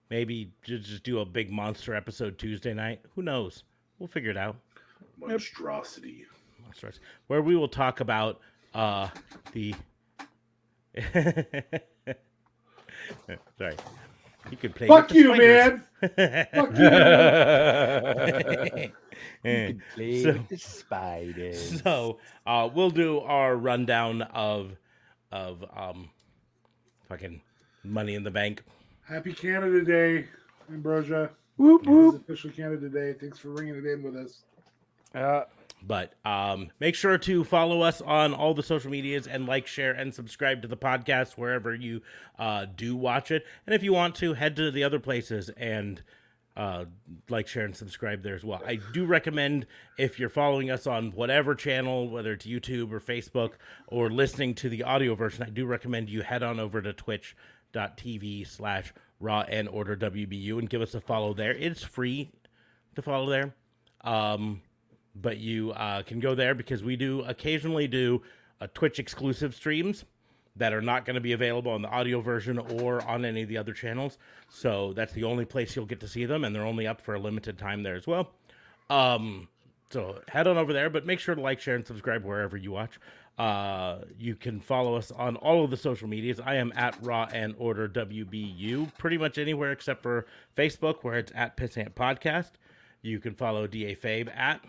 maybe 0.09 0.51
just 0.63 0.83
just 0.89 1.03
do 1.03 1.19
a 1.19 1.25
big 1.25 1.49
monster 1.51 1.95
episode 1.95 2.37
Tuesday 2.37 2.73
night. 2.73 3.01
Who 3.15 3.21
knows? 3.21 3.63
We'll 3.99 4.07
figure 4.07 4.31
it 4.31 4.37
out. 4.37 4.55
Monstrosity. 5.19 6.25
Monsters, 6.63 6.99
where 7.27 7.41
we 7.41 7.55
will 7.55 7.67
talk 7.69 7.99
about 7.99 8.39
uh 8.73 9.09
the. 9.53 9.73
Sorry, 13.57 13.75
you 14.49 14.57
could 14.57 14.75
play. 14.75 14.87
Fuck 14.87 15.09
with 15.09 15.13
the 15.13 15.19
you, 15.19 15.33
spiders. 15.35 15.79
man. 16.17 16.47
Fuck 16.53 16.77
you. 18.77 18.91
Eh, 19.43 19.73
Play 19.95 20.21
so- 20.23 20.33
with 20.33 20.47
the 20.49 20.57
spiders. 20.57 21.81
so 21.83 22.19
uh, 22.45 22.69
we'll 22.73 22.89
do 22.91 23.19
our 23.21 23.55
rundown 23.55 24.21
of 24.21 24.71
of 25.31 25.63
um 25.75 26.09
fucking 27.09 27.41
money 27.83 28.13
in 28.15 28.23
the 28.23 28.29
bank. 28.31 28.61
Happy 29.11 29.33
Canada 29.33 29.83
Day, 29.83 30.25
Ambrosia. 30.71 31.29
Whoop 31.57 31.85
whoop. 31.85 32.21
officially 32.21 32.53
Canada 32.53 32.87
Day. 32.87 33.13
Thanks 33.19 33.37
for 33.37 33.49
bringing 33.49 33.75
it 33.75 33.85
in 33.85 34.01
with 34.01 34.15
us. 34.15 34.43
Uh, 35.13 35.43
But 35.83 36.13
um, 36.23 36.69
make 36.79 36.95
sure 36.95 37.17
to 37.17 37.43
follow 37.43 37.81
us 37.81 38.01
on 38.01 38.33
all 38.33 38.53
the 38.53 38.63
social 38.63 38.89
medias 38.89 39.27
and 39.27 39.47
like, 39.47 39.67
share, 39.67 39.91
and 39.91 40.13
subscribe 40.13 40.61
to 40.61 40.67
the 40.67 40.77
podcast 40.77 41.33
wherever 41.33 41.75
you 41.75 42.01
uh, 42.39 42.67
do 42.73 42.95
watch 42.95 43.31
it. 43.31 43.45
And 43.65 43.75
if 43.75 43.83
you 43.83 43.91
want 43.91 44.15
to, 44.15 44.33
head 44.33 44.55
to 44.55 44.71
the 44.71 44.83
other 44.83 44.99
places 44.99 45.49
and 45.57 46.01
uh, 46.55 46.85
like, 47.29 47.47
share, 47.47 47.65
and 47.65 47.75
subscribe 47.75 48.23
there 48.23 48.35
as 48.35 48.43
well. 48.43 48.61
I 48.65 48.79
do 48.93 49.05
recommend 49.05 49.65
if 49.97 50.19
you're 50.19 50.29
following 50.29 50.69
us 50.69 50.87
on 50.87 51.11
whatever 51.11 51.55
channel, 51.55 52.09
whether 52.09 52.33
it's 52.33 52.45
YouTube 52.45 52.91
or 52.91 52.99
Facebook, 52.99 53.53
or 53.87 54.09
listening 54.09 54.53
to 54.55 54.69
the 54.69 54.83
audio 54.83 55.15
version, 55.15 55.43
I 55.43 55.49
do 55.49 55.65
recommend 55.65 56.09
you 56.09 56.21
head 56.21 56.43
on 56.43 56.59
over 56.59 56.81
to 56.81 56.93
twitch.tv 57.71 58.47
slash 58.47 58.93
raw 59.19 59.41
and 59.41 59.67
order 59.69 59.95
WBU 59.95 60.59
and 60.59 60.69
give 60.69 60.81
us 60.81 60.95
a 60.95 61.01
follow 61.01 61.33
there. 61.33 61.53
It's 61.53 61.83
free 61.83 62.31
to 62.95 63.01
follow 63.01 63.29
there. 63.29 63.53
Um, 64.01 64.61
but 65.15 65.37
you 65.37 65.71
uh, 65.71 66.03
can 66.03 66.19
go 66.19 66.35
there 66.35 66.55
because 66.55 66.83
we 66.83 66.95
do 66.95 67.21
occasionally 67.21 67.87
do 67.87 68.21
uh, 68.59 68.67
Twitch 68.73 68.99
exclusive 68.99 69.53
streams 69.53 70.05
that 70.55 70.73
are 70.73 70.81
not 70.81 71.05
going 71.05 71.15
to 71.15 71.21
be 71.21 71.33
available 71.33 71.71
on 71.71 71.81
the 71.81 71.89
audio 71.89 72.19
version 72.19 72.57
or 72.57 73.01
on 73.07 73.23
any 73.25 73.43
of 73.43 73.49
the 73.49 73.57
other 73.57 73.73
channels. 73.73 74.17
So 74.49 74.93
that's 74.93 75.13
the 75.13 75.23
only 75.23 75.45
place 75.45 75.75
you'll 75.75 75.85
get 75.85 75.99
to 76.01 76.07
see 76.07 76.25
them, 76.25 76.43
and 76.43 76.55
they're 76.55 76.65
only 76.65 76.87
up 76.87 77.01
for 77.01 77.15
a 77.15 77.19
limited 77.19 77.57
time 77.57 77.83
there 77.83 77.95
as 77.95 78.07
well. 78.07 78.31
Um, 78.89 79.47
so 79.89 80.21
head 80.27 80.47
on 80.47 80.57
over 80.57 80.73
there, 80.73 80.89
but 80.89 81.05
make 81.05 81.19
sure 81.19 81.35
to 81.35 81.41
like, 81.41 81.59
share, 81.59 81.75
and 81.75 81.85
subscribe 81.85 82.23
wherever 82.23 82.57
you 82.57 82.71
watch. 82.71 82.99
Uh, 83.41 84.03
you 84.19 84.35
can 84.35 84.59
follow 84.59 84.93
us 84.93 85.09
on 85.09 85.35
all 85.37 85.63
of 85.63 85.71
the 85.71 85.77
social 85.77 86.07
medias. 86.07 86.39
I 86.39 86.55
am 86.57 86.71
at 86.75 86.95
Raw 87.01 87.27
and 87.33 87.55
Order 87.57 87.89
WBU, 87.89 88.95
pretty 88.99 89.17
much 89.17 89.39
anywhere 89.39 89.71
except 89.71 90.03
for 90.03 90.27
Facebook, 90.55 90.97
where 91.01 91.17
it's 91.17 91.31
at 91.33 91.57
Pissant 91.57 91.93
Podcast. 91.95 92.51
You 93.01 93.19
can 93.19 93.33
follow 93.33 93.65
DA 93.65 93.95
Fabe 93.95 94.29
at 94.37 94.63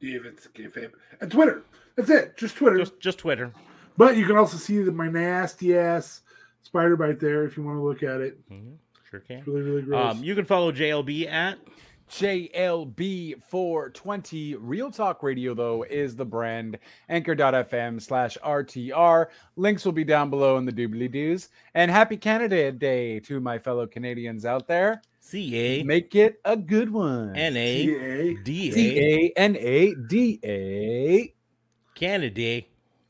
David's 0.00 0.48
Fab. 0.74 0.90
And 1.20 1.30
Twitter. 1.30 1.62
That's 1.94 2.10
it. 2.10 2.36
Just 2.36 2.56
Twitter. 2.56 2.78
just 2.78 2.98
just 2.98 3.18
Twitter. 3.18 3.52
But 3.96 4.16
you 4.16 4.26
can 4.26 4.36
also 4.36 4.56
see 4.56 4.82
the, 4.82 4.90
my 4.90 5.06
nasty 5.08 5.76
ass 5.76 6.22
spider 6.62 6.96
bite 6.96 7.20
there 7.20 7.44
if 7.44 7.56
you 7.56 7.62
want 7.62 7.76
to 7.78 7.82
look 7.82 8.02
at 8.02 8.20
it. 8.20 8.40
Mhm, 8.50 8.74
Sure 9.08 9.20
can. 9.20 9.38
It's 9.38 9.46
really, 9.46 9.62
really 9.62 9.82
gross. 9.82 10.16
Um, 10.16 10.24
you 10.24 10.34
can 10.34 10.46
follow 10.46 10.72
JLB 10.72 11.28
at 11.28 11.58
JLB420 12.08 14.56
Real 14.58 14.90
Talk 14.90 15.22
Radio, 15.22 15.54
though, 15.54 15.84
is 15.84 16.16
the 16.16 16.24
brand. 16.24 16.78
Anchor.fm 17.08 18.00
slash 18.00 18.38
RTR. 18.44 19.26
Links 19.56 19.84
will 19.84 19.92
be 19.92 20.04
down 20.04 20.30
below 20.30 20.56
in 20.56 20.64
the 20.64 20.72
doobly 20.72 21.10
doos. 21.10 21.48
And 21.74 21.90
happy 21.90 22.16
Canada 22.16 22.72
Day 22.72 23.20
to 23.20 23.40
my 23.40 23.58
fellow 23.58 23.86
Canadians 23.86 24.44
out 24.44 24.66
there. 24.66 25.02
C 25.20 25.54
A 25.56 25.82
Make 25.82 26.14
it 26.14 26.40
a 26.44 26.56
good 26.56 26.90
one. 26.90 27.36
N 27.36 27.56
A. 27.56 28.34
D 28.42 28.72
C 28.72 28.98
A 28.98 29.02
A 29.02 29.32
N 29.36 29.56
A 29.56 29.94
D 30.08 30.40
A. 30.42 31.34
Canada. 31.94 32.62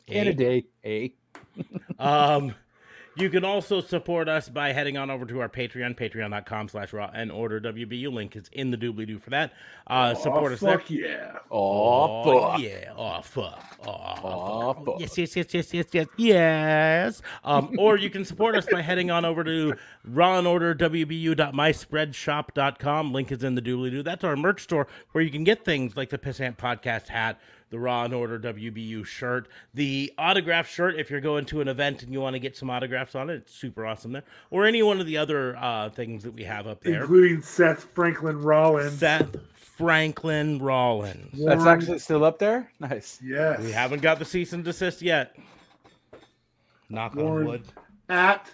Canada 0.06 0.62
A. 0.84 1.12
Um, 1.98 2.54
You 3.18 3.28
can 3.30 3.44
also 3.44 3.80
support 3.80 4.28
us 4.28 4.48
by 4.48 4.72
heading 4.72 4.96
on 4.96 5.10
over 5.10 5.26
to 5.26 5.40
our 5.40 5.48
Patreon, 5.48 5.96
patreon.com 5.96 6.68
slash 6.68 6.92
raw 6.92 7.10
and 7.12 7.32
order 7.32 7.60
WBU. 7.60 8.12
Link 8.12 8.36
is 8.36 8.48
in 8.52 8.70
the 8.70 8.76
doobly 8.76 9.08
doo 9.08 9.18
for 9.18 9.30
that. 9.30 9.52
Uh, 9.88 10.14
support 10.14 10.52
oh, 10.52 10.54
us 10.54 10.60
there. 10.60 10.78
fuck 10.78 10.88
yeah. 10.88 11.32
Oh, 11.50 12.22
Oh, 12.22 12.50
fuck. 12.52 12.60
yeah. 12.60 12.92
Oh, 12.96 13.20
fuck. 13.20 13.76
Oh, 13.84 14.14
Oh, 14.22 14.72
fuck. 14.72 14.84
fuck. 14.86 15.00
Yes, 15.00 15.18
yes, 15.18 15.34
yes, 15.34 15.52
yes, 15.52 15.74
yes, 15.74 15.86
yes, 15.92 16.06
yes. 16.16 17.20
Um, 17.42 17.74
or 17.76 17.98
you 17.98 18.08
can 18.08 18.24
support 18.24 18.54
us 18.54 18.66
by 18.70 18.82
heading 18.82 19.10
on 19.10 19.24
over 19.24 19.42
to 19.42 19.74
raw 20.04 20.38
and 20.38 20.46
order 20.46 20.72
WBU.myspreadshop.com. 20.74 23.12
Link 23.12 23.32
is 23.32 23.42
in 23.42 23.56
the 23.56 23.62
doobly 23.62 23.90
doo. 23.90 24.04
That's 24.04 24.22
our 24.22 24.36
merch 24.36 24.62
store 24.62 24.86
where 25.10 25.24
you 25.24 25.30
can 25.30 25.42
get 25.42 25.64
things 25.64 25.96
like 25.96 26.10
the 26.10 26.18
Pissant 26.18 26.56
Podcast 26.56 27.08
hat, 27.08 27.40
the 27.70 27.78
Raw 27.78 28.04
and 28.04 28.14
Order 28.14 28.38
WBU 28.38 29.04
shirt, 29.04 29.48
the 29.74 30.12
autograph 30.18 30.68
shirt 30.68 30.96
if 30.96 31.10
you're 31.10 31.20
going 31.20 31.44
to 31.46 31.60
an 31.60 31.68
event 31.68 32.02
and 32.02 32.12
you 32.12 32.20
want 32.20 32.34
to 32.34 32.40
get 32.40 32.56
some 32.56 32.70
autographs 32.70 33.14
on 33.14 33.28
it. 33.30 33.34
It's 33.34 33.54
super 33.54 33.84
awesome 33.86 34.12
there. 34.12 34.24
Or 34.50 34.64
any 34.66 34.82
one 34.82 35.00
of 35.00 35.06
the 35.06 35.18
other 35.18 35.56
uh, 35.56 35.90
things 35.90 36.22
that 36.24 36.32
we 36.32 36.44
have 36.44 36.66
up 36.66 36.82
there. 36.82 37.02
Including 37.02 37.42
Seth 37.42 37.84
Franklin 37.94 38.40
Rollins. 38.40 38.98
Seth 38.98 39.36
Franklin 39.54 40.58
Rollins. 40.58 41.30
That's 41.44 41.58
Warren- 41.62 41.68
actually 41.68 41.98
still 41.98 42.24
up 42.24 42.38
there? 42.38 42.70
Nice. 42.80 43.20
Yes. 43.22 43.60
We 43.60 43.70
haven't 43.70 44.02
got 44.02 44.18
the 44.18 44.24
cease 44.24 44.52
and 44.52 44.64
desist 44.64 45.02
yet. 45.02 45.36
Knock 46.88 47.16
on 47.16 47.44
wood. 47.44 47.62
At 48.08 48.50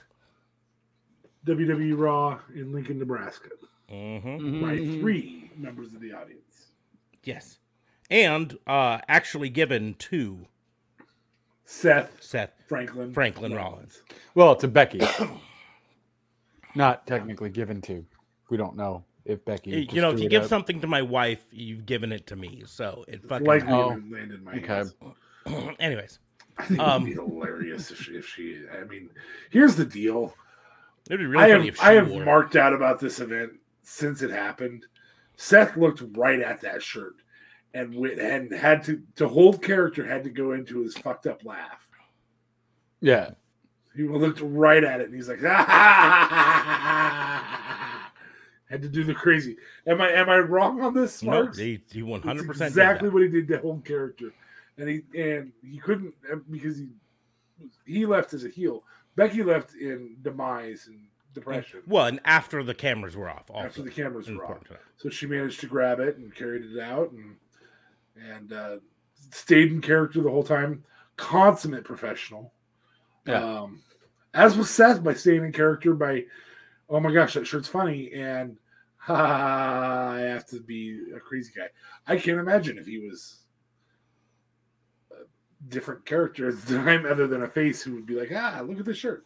WWE 1.46 1.96
Raw 1.96 2.38
in 2.54 2.72
Lincoln, 2.72 2.98
Nebraska. 2.98 3.50
hmm 3.88 4.60
By 4.60 4.76
Mhm. 4.78 5.00
three 5.00 5.50
members 5.56 5.94
of 5.94 6.00
the 6.00 6.12
audience. 6.12 6.72
Yes. 7.22 7.58
And 8.10 8.58
uh, 8.66 8.98
actually 9.08 9.48
given 9.48 9.94
to 9.94 10.46
Seth 11.64 12.12
Seth 12.20 12.50
Franklin. 12.68 13.12
Franklin 13.12 13.54
Rollins. 13.54 14.02
Well, 14.34 14.54
to 14.56 14.68
Becky. 14.68 15.00
Not 16.74 17.06
technically 17.06 17.50
given 17.50 17.80
to. 17.82 18.04
We 18.50 18.56
don't 18.56 18.76
know 18.76 19.04
if 19.24 19.44
Becky. 19.44 19.70
You 19.70 19.84
just 19.84 19.96
know, 19.96 20.10
if 20.10 20.20
you 20.20 20.28
give 20.28 20.42
out. 20.44 20.48
something 20.48 20.80
to 20.80 20.86
my 20.86 21.02
wife, 21.02 21.44
you've 21.50 21.86
given 21.86 22.12
it 22.12 22.26
to 22.28 22.36
me. 22.36 22.62
So 22.66 23.04
it 23.08 23.26
fucking. 23.26 23.46
Likely 23.46 23.72
Oh, 23.72 24.00
landed 24.10 24.42
my 24.44 24.52
okay. 24.54 24.66
hands. 24.66 24.94
Anyways, 25.78 26.18
I 26.58 26.64
think 26.66 26.80
Um, 26.80 27.02
it'd 27.06 27.16
be 27.16 27.22
hilarious 27.22 27.90
if 27.90 28.00
she, 28.02 28.12
if 28.12 28.26
she. 28.26 28.62
I 28.78 28.84
mean, 28.84 29.08
here's 29.50 29.76
the 29.76 29.84
deal. 29.84 30.34
it'd 31.08 31.20
be 31.20 31.26
really 31.26 31.44
I 31.44 31.48
funny 31.52 31.66
have 31.66 31.74
if 31.74 31.76
she 31.76 31.82
I 31.82 31.92
have 31.94 32.10
wore 32.10 32.24
marked 32.24 32.56
out 32.56 32.72
about 32.72 32.98
this 33.00 33.20
event 33.20 33.52
since 33.82 34.20
it 34.22 34.30
happened. 34.30 34.84
Seth 35.36 35.76
looked 35.76 36.02
right 36.16 36.40
at 36.40 36.60
that 36.60 36.82
shirt 36.82 37.14
and 37.74 37.94
went, 37.94 38.18
and 38.18 38.50
had 38.52 38.82
to 38.84 39.02
to 39.16 39.28
hold 39.28 39.62
character 39.62 40.06
had 40.06 40.24
to 40.24 40.30
go 40.30 40.52
into 40.52 40.82
his 40.82 40.96
fucked 40.96 41.26
up 41.26 41.44
laugh. 41.44 41.86
Yeah. 43.00 43.32
He 43.94 44.04
looked 44.04 44.40
right 44.40 44.82
at 44.82 45.00
it 45.00 45.06
and 45.06 45.14
he's 45.14 45.28
like, 45.28 45.40
ah! 45.44 47.04
had 48.70 48.82
to 48.82 48.88
do 48.88 49.04
the 49.04 49.14
crazy. 49.14 49.56
Am 49.86 50.00
I 50.00 50.10
am 50.12 50.30
I 50.30 50.38
wrong 50.38 50.80
on 50.80 50.94
this? 50.94 51.22
No, 51.22 51.46
he, 51.46 51.80
he 51.92 52.00
100% 52.00 52.48
exactly 52.48 53.08
what 53.08 53.22
he 53.22 53.28
did 53.28 53.46
to 53.48 53.58
hold 53.58 53.84
character, 53.84 54.32
and 54.78 54.88
he 54.88 55.02
and 55.16 55.52
he 55.62 55.78
couldn't 55.78 56.14
uh, 56.32 56.36
because 56.50 56.78
he 56.78 56.88
he 57.84 58.06
left 58.06 58.32
as 58.34 58.44
a 58.44 58.48
heel. 58.48 58.84
Becky 59.16 59.42
left 59.44 59.74
in 59.74 60.16
demise 60.22 60.88
and 60.88 60.98
depression 61.34 61.82
Well, 61.86 62.06
and 62.06 62.18
after 62.24 62.64
the 62.64 62.74
cameras 62.74 63.16
were 63.16 63.28
off, 63.28 63.48
also. 63.48 63.66
after 63.66 63.82
the 63.82 63.90
cameras 63.90 64.28
were 64.28 64.36
off. 64.36 64.50
Important 64.50 64.66
to 64.68 64.72
know. 64.74 64.80
So 64.96 65.08
she 65.08 65.26
managed 65.26 65.60
to 65.60 65.66
grab 65.68 66.00
it 66.00 66.16
and 66.16 66.34
carried 66.34 66.64
it 66.64 66.80
out 66.80 67.12
and 67.12 67.36
and 68.16 68.52
uh, 68.52 68.76
stayed 69.30 69.72
in 69.72 69.80
character 69.80 70.22
the 70.22 70.30
whole 70.30 70.44
time. 70.44 70.84
Consummate 71.16 71.84
professional. 71.84 72.52
Yeah. 73.26 73.42
Um, 73.42 73.80
as 74.34 74.56
was 74.56 74.68
Seth 74.70 75.02
by 75.02 75.14
staying 75.14 75.44
in 75.44 75.52
character 75.52 75.94
by, 75.94 76.24
oh 76.88 77.00
my 77.00 77.12
gosh, 77.12 77.34
that 77.34 77.46
shirt's 77.46 77.68
funny 77.68 78.12
and 78.12 78.58
ha, 78.96 80.12
I 80.16 80.20
have 80.20 80.46
to 80.48 80.60
be 80.60 81.00
a 81.14 81.20
crazy 81.20 81.52
guy. 81.56 81.68
I 82.06 82.16
can't 82.16 82.40
imagine 82.40 82.78
if 82.78 82.86
he 82.86 82.98
was 82.98 83.42
a 85.12 85.24
different 85.68 86.04
character 86.04 86.48
at 86.48 86.60
the 86.62 86.76
time 86.76 87.06
other 87.10 87.26
than 87.26 87.42
a 87.42 87.48
face 87.48 87.82
who 87.82 87.94
would 87.94 88.06
be 88.06 88.18
like, 88.18 88.30
ah, 88.34 88.62
look 88.66 88.80
at 88.80 88.84
this 88.84 88.98
shirt. 88.98 89.24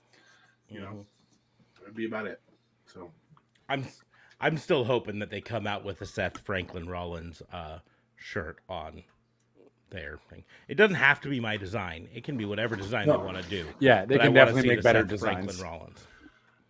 You 0.69 0.81
know, 0.81 1.06
that'd 1.81 1.97
be 1.97 2.06
about 2.06 2.27
it. 2.27 2.40
So 2.86 3.10
I'm 3.69 3.86
I'm 4.40 4.59
still 4.59 4.85
hoping 4.85 5.19
that 5.20 5.31
they 5.31 5.40
come 5.40 5.66
out 5.66 5.85
with 5.85 6.02
a 6.02 6.06
Seth 6.06 6.39
Franklin 6.39 6.86
Rollins 6.86 7.43
uh, 7.52 7.78
shirt 8.19 8.59
on 8.69 9.03
their 9.90 10.19
thing. 10.28 10.45
It 10.69 10.74
doesn't 10.74 10.97
have 10.97 11.20
to 11.23 11.28
be 11.28 11.40
my 11.40 11.57
design. 11.57 12.09
It 12.15 12.24
can 12.24 12.36
be 12.36 12.45
whatever 12.45 12.77
design 12.77 13.07
No. 13.07 13.16
they 13.19 13.24
want 13.24 13.43
to 13.43 13.49
do. 13.49 13.66
Yeah, 13.78 14.05
they 14.05 14.16
But 14.16 14.24
can 14.24 14.35
wanna 14.35 14.47
definitely 14.47 14.69
make 14.77 14.82
better 14.82 15.01
Seth 15.01 15.09
designs. 15.09 15.45
Franklin 15.47 15.61
Rollins. 15.66 16.07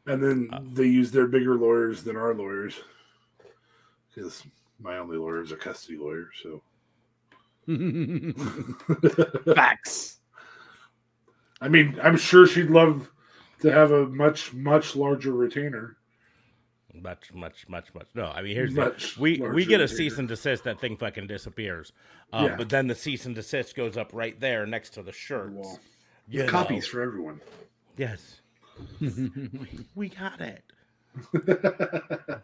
And 0.07 0.23
then 0.23 0.49
Uh, 0.53 0.61
they 0.73 0.87
use 0.87 1.11
their 1.11 1.27
bigger 1.27 1.57
lawyers 1.57 2.05
than 2.05 2.17
our 2.17 2.33
lawyers. 2.35 2.81
Because 4.15 4.47
my 4.81 4.99
only 4.99 5.17
lawyer 5.17 5.43
is 5.43 5.53
a 5.53 5.57
custody 5.57 5.99
lawyer, 5.99 6.31
so 6.43 6.63
Facts. 9.55 10.19
I 11.61 11.69
mean, 11.69 11.99
I'm 12.03 12.17
sure 12.17 12.47
she'd 12.47 12.71
love 12.71 13.11
to 13.61 13.71
have 13.73 13.91
a 13.91 14.07
much, 14.07 14.55
much 14.55 14.95
larger 14.97 15.33
retainer. 15.33 15.97
Much, 17.03 17.33
much, 17.33 17.69
much, 17.69 17.95
much. 17.95 18.09
No, 18.15 18.27
I 18.27 18.43
mean 18.43 18.55
here's 18.55 18.75
the, 18.75 18.95
we 19.19 19.41
we 19.41 19.65
get 19.65 19.81
a 19.81 19.89
cease 19.89 20.19
and 20.19 20.29
desist. 20.29 20.65
That 20.65 20.81
thing 20.81 20.97
fucking 20.97 21.27
disappears. 21.27 21.93
Uh, 22.33 22.49
Yeah. 22.51 22.57
But 22.57 22.69
then 22.69 22.87
the 22.87 22.95
cease 22.95 23.27
and 23.27 23.35
desist 23.35 23.75
goes 23.75 23.97
up 23.97 24.11
right 24.13 24.39
there 24.41 24.67
next 24.67 24.91
to 24.91 25.03
the 25.03 25.13
shirts. 25.13 25.55
Well, 25.55 25.81
know. 26.29 26.47
copies 26.47 26.87
for 26.87 27.01
everyone. 27.03 27.41
Yes, 27.97 28.41
we 29.95 30.09
got 30.09 30.41
it. 30.41 30.63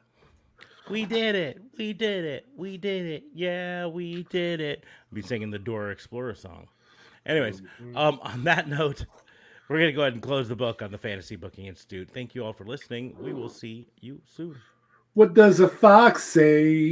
We 0.91 1.07
did 1.07 1.35
it. 1.35 1.63
We 1.79 1.93
did 1.95 2.25
it. 2.25 2.47
We 2.57 2.77
did 2.77 3.07
it. 3.07 3.25
Yeah, 3.35 3.87
we 3.87 4.25
did 4.25 4.61
it. 4.61 4.85
Be 5.13 5.23
singing 5.23 5.51
the 5.51 5.59
Dora 5.59 5.91
Explorer 5.91 6.35
song. 6.35 6.69
Anyways, 7.25 7.63
um, 7.95 8.21
on 8.23 8.45
that 8.45 8.69
note, 8.69 9.07
we're 9.69 9.79
gonna 9.79 9.93
go 9.93 10.03
ahead 10.03 10.13
and 10.13 10.23
close 10.23 10.49
the 10.49 10.57
book 10.57 10.83
on 10.83 10.91
the 10.91 10.99
Fantasy 10.99 11.37
Booking 11.37 11.67
Institute. 11.67 12.11
Thank 12.11 12.35
you 12.35 12.45
all 12.45 12.53
for 12.53 12.65
listening. 12.65 13.17
We 13.19 13.33
will 13.33 13.49
see 13.49 13.87
you 14.01 14.21
soon. 14.27 14.57
What 15.15 15.35
does 15.35 15.61
a 15.61 15.69
fox 15.69 16.25
say? 16.25 16.91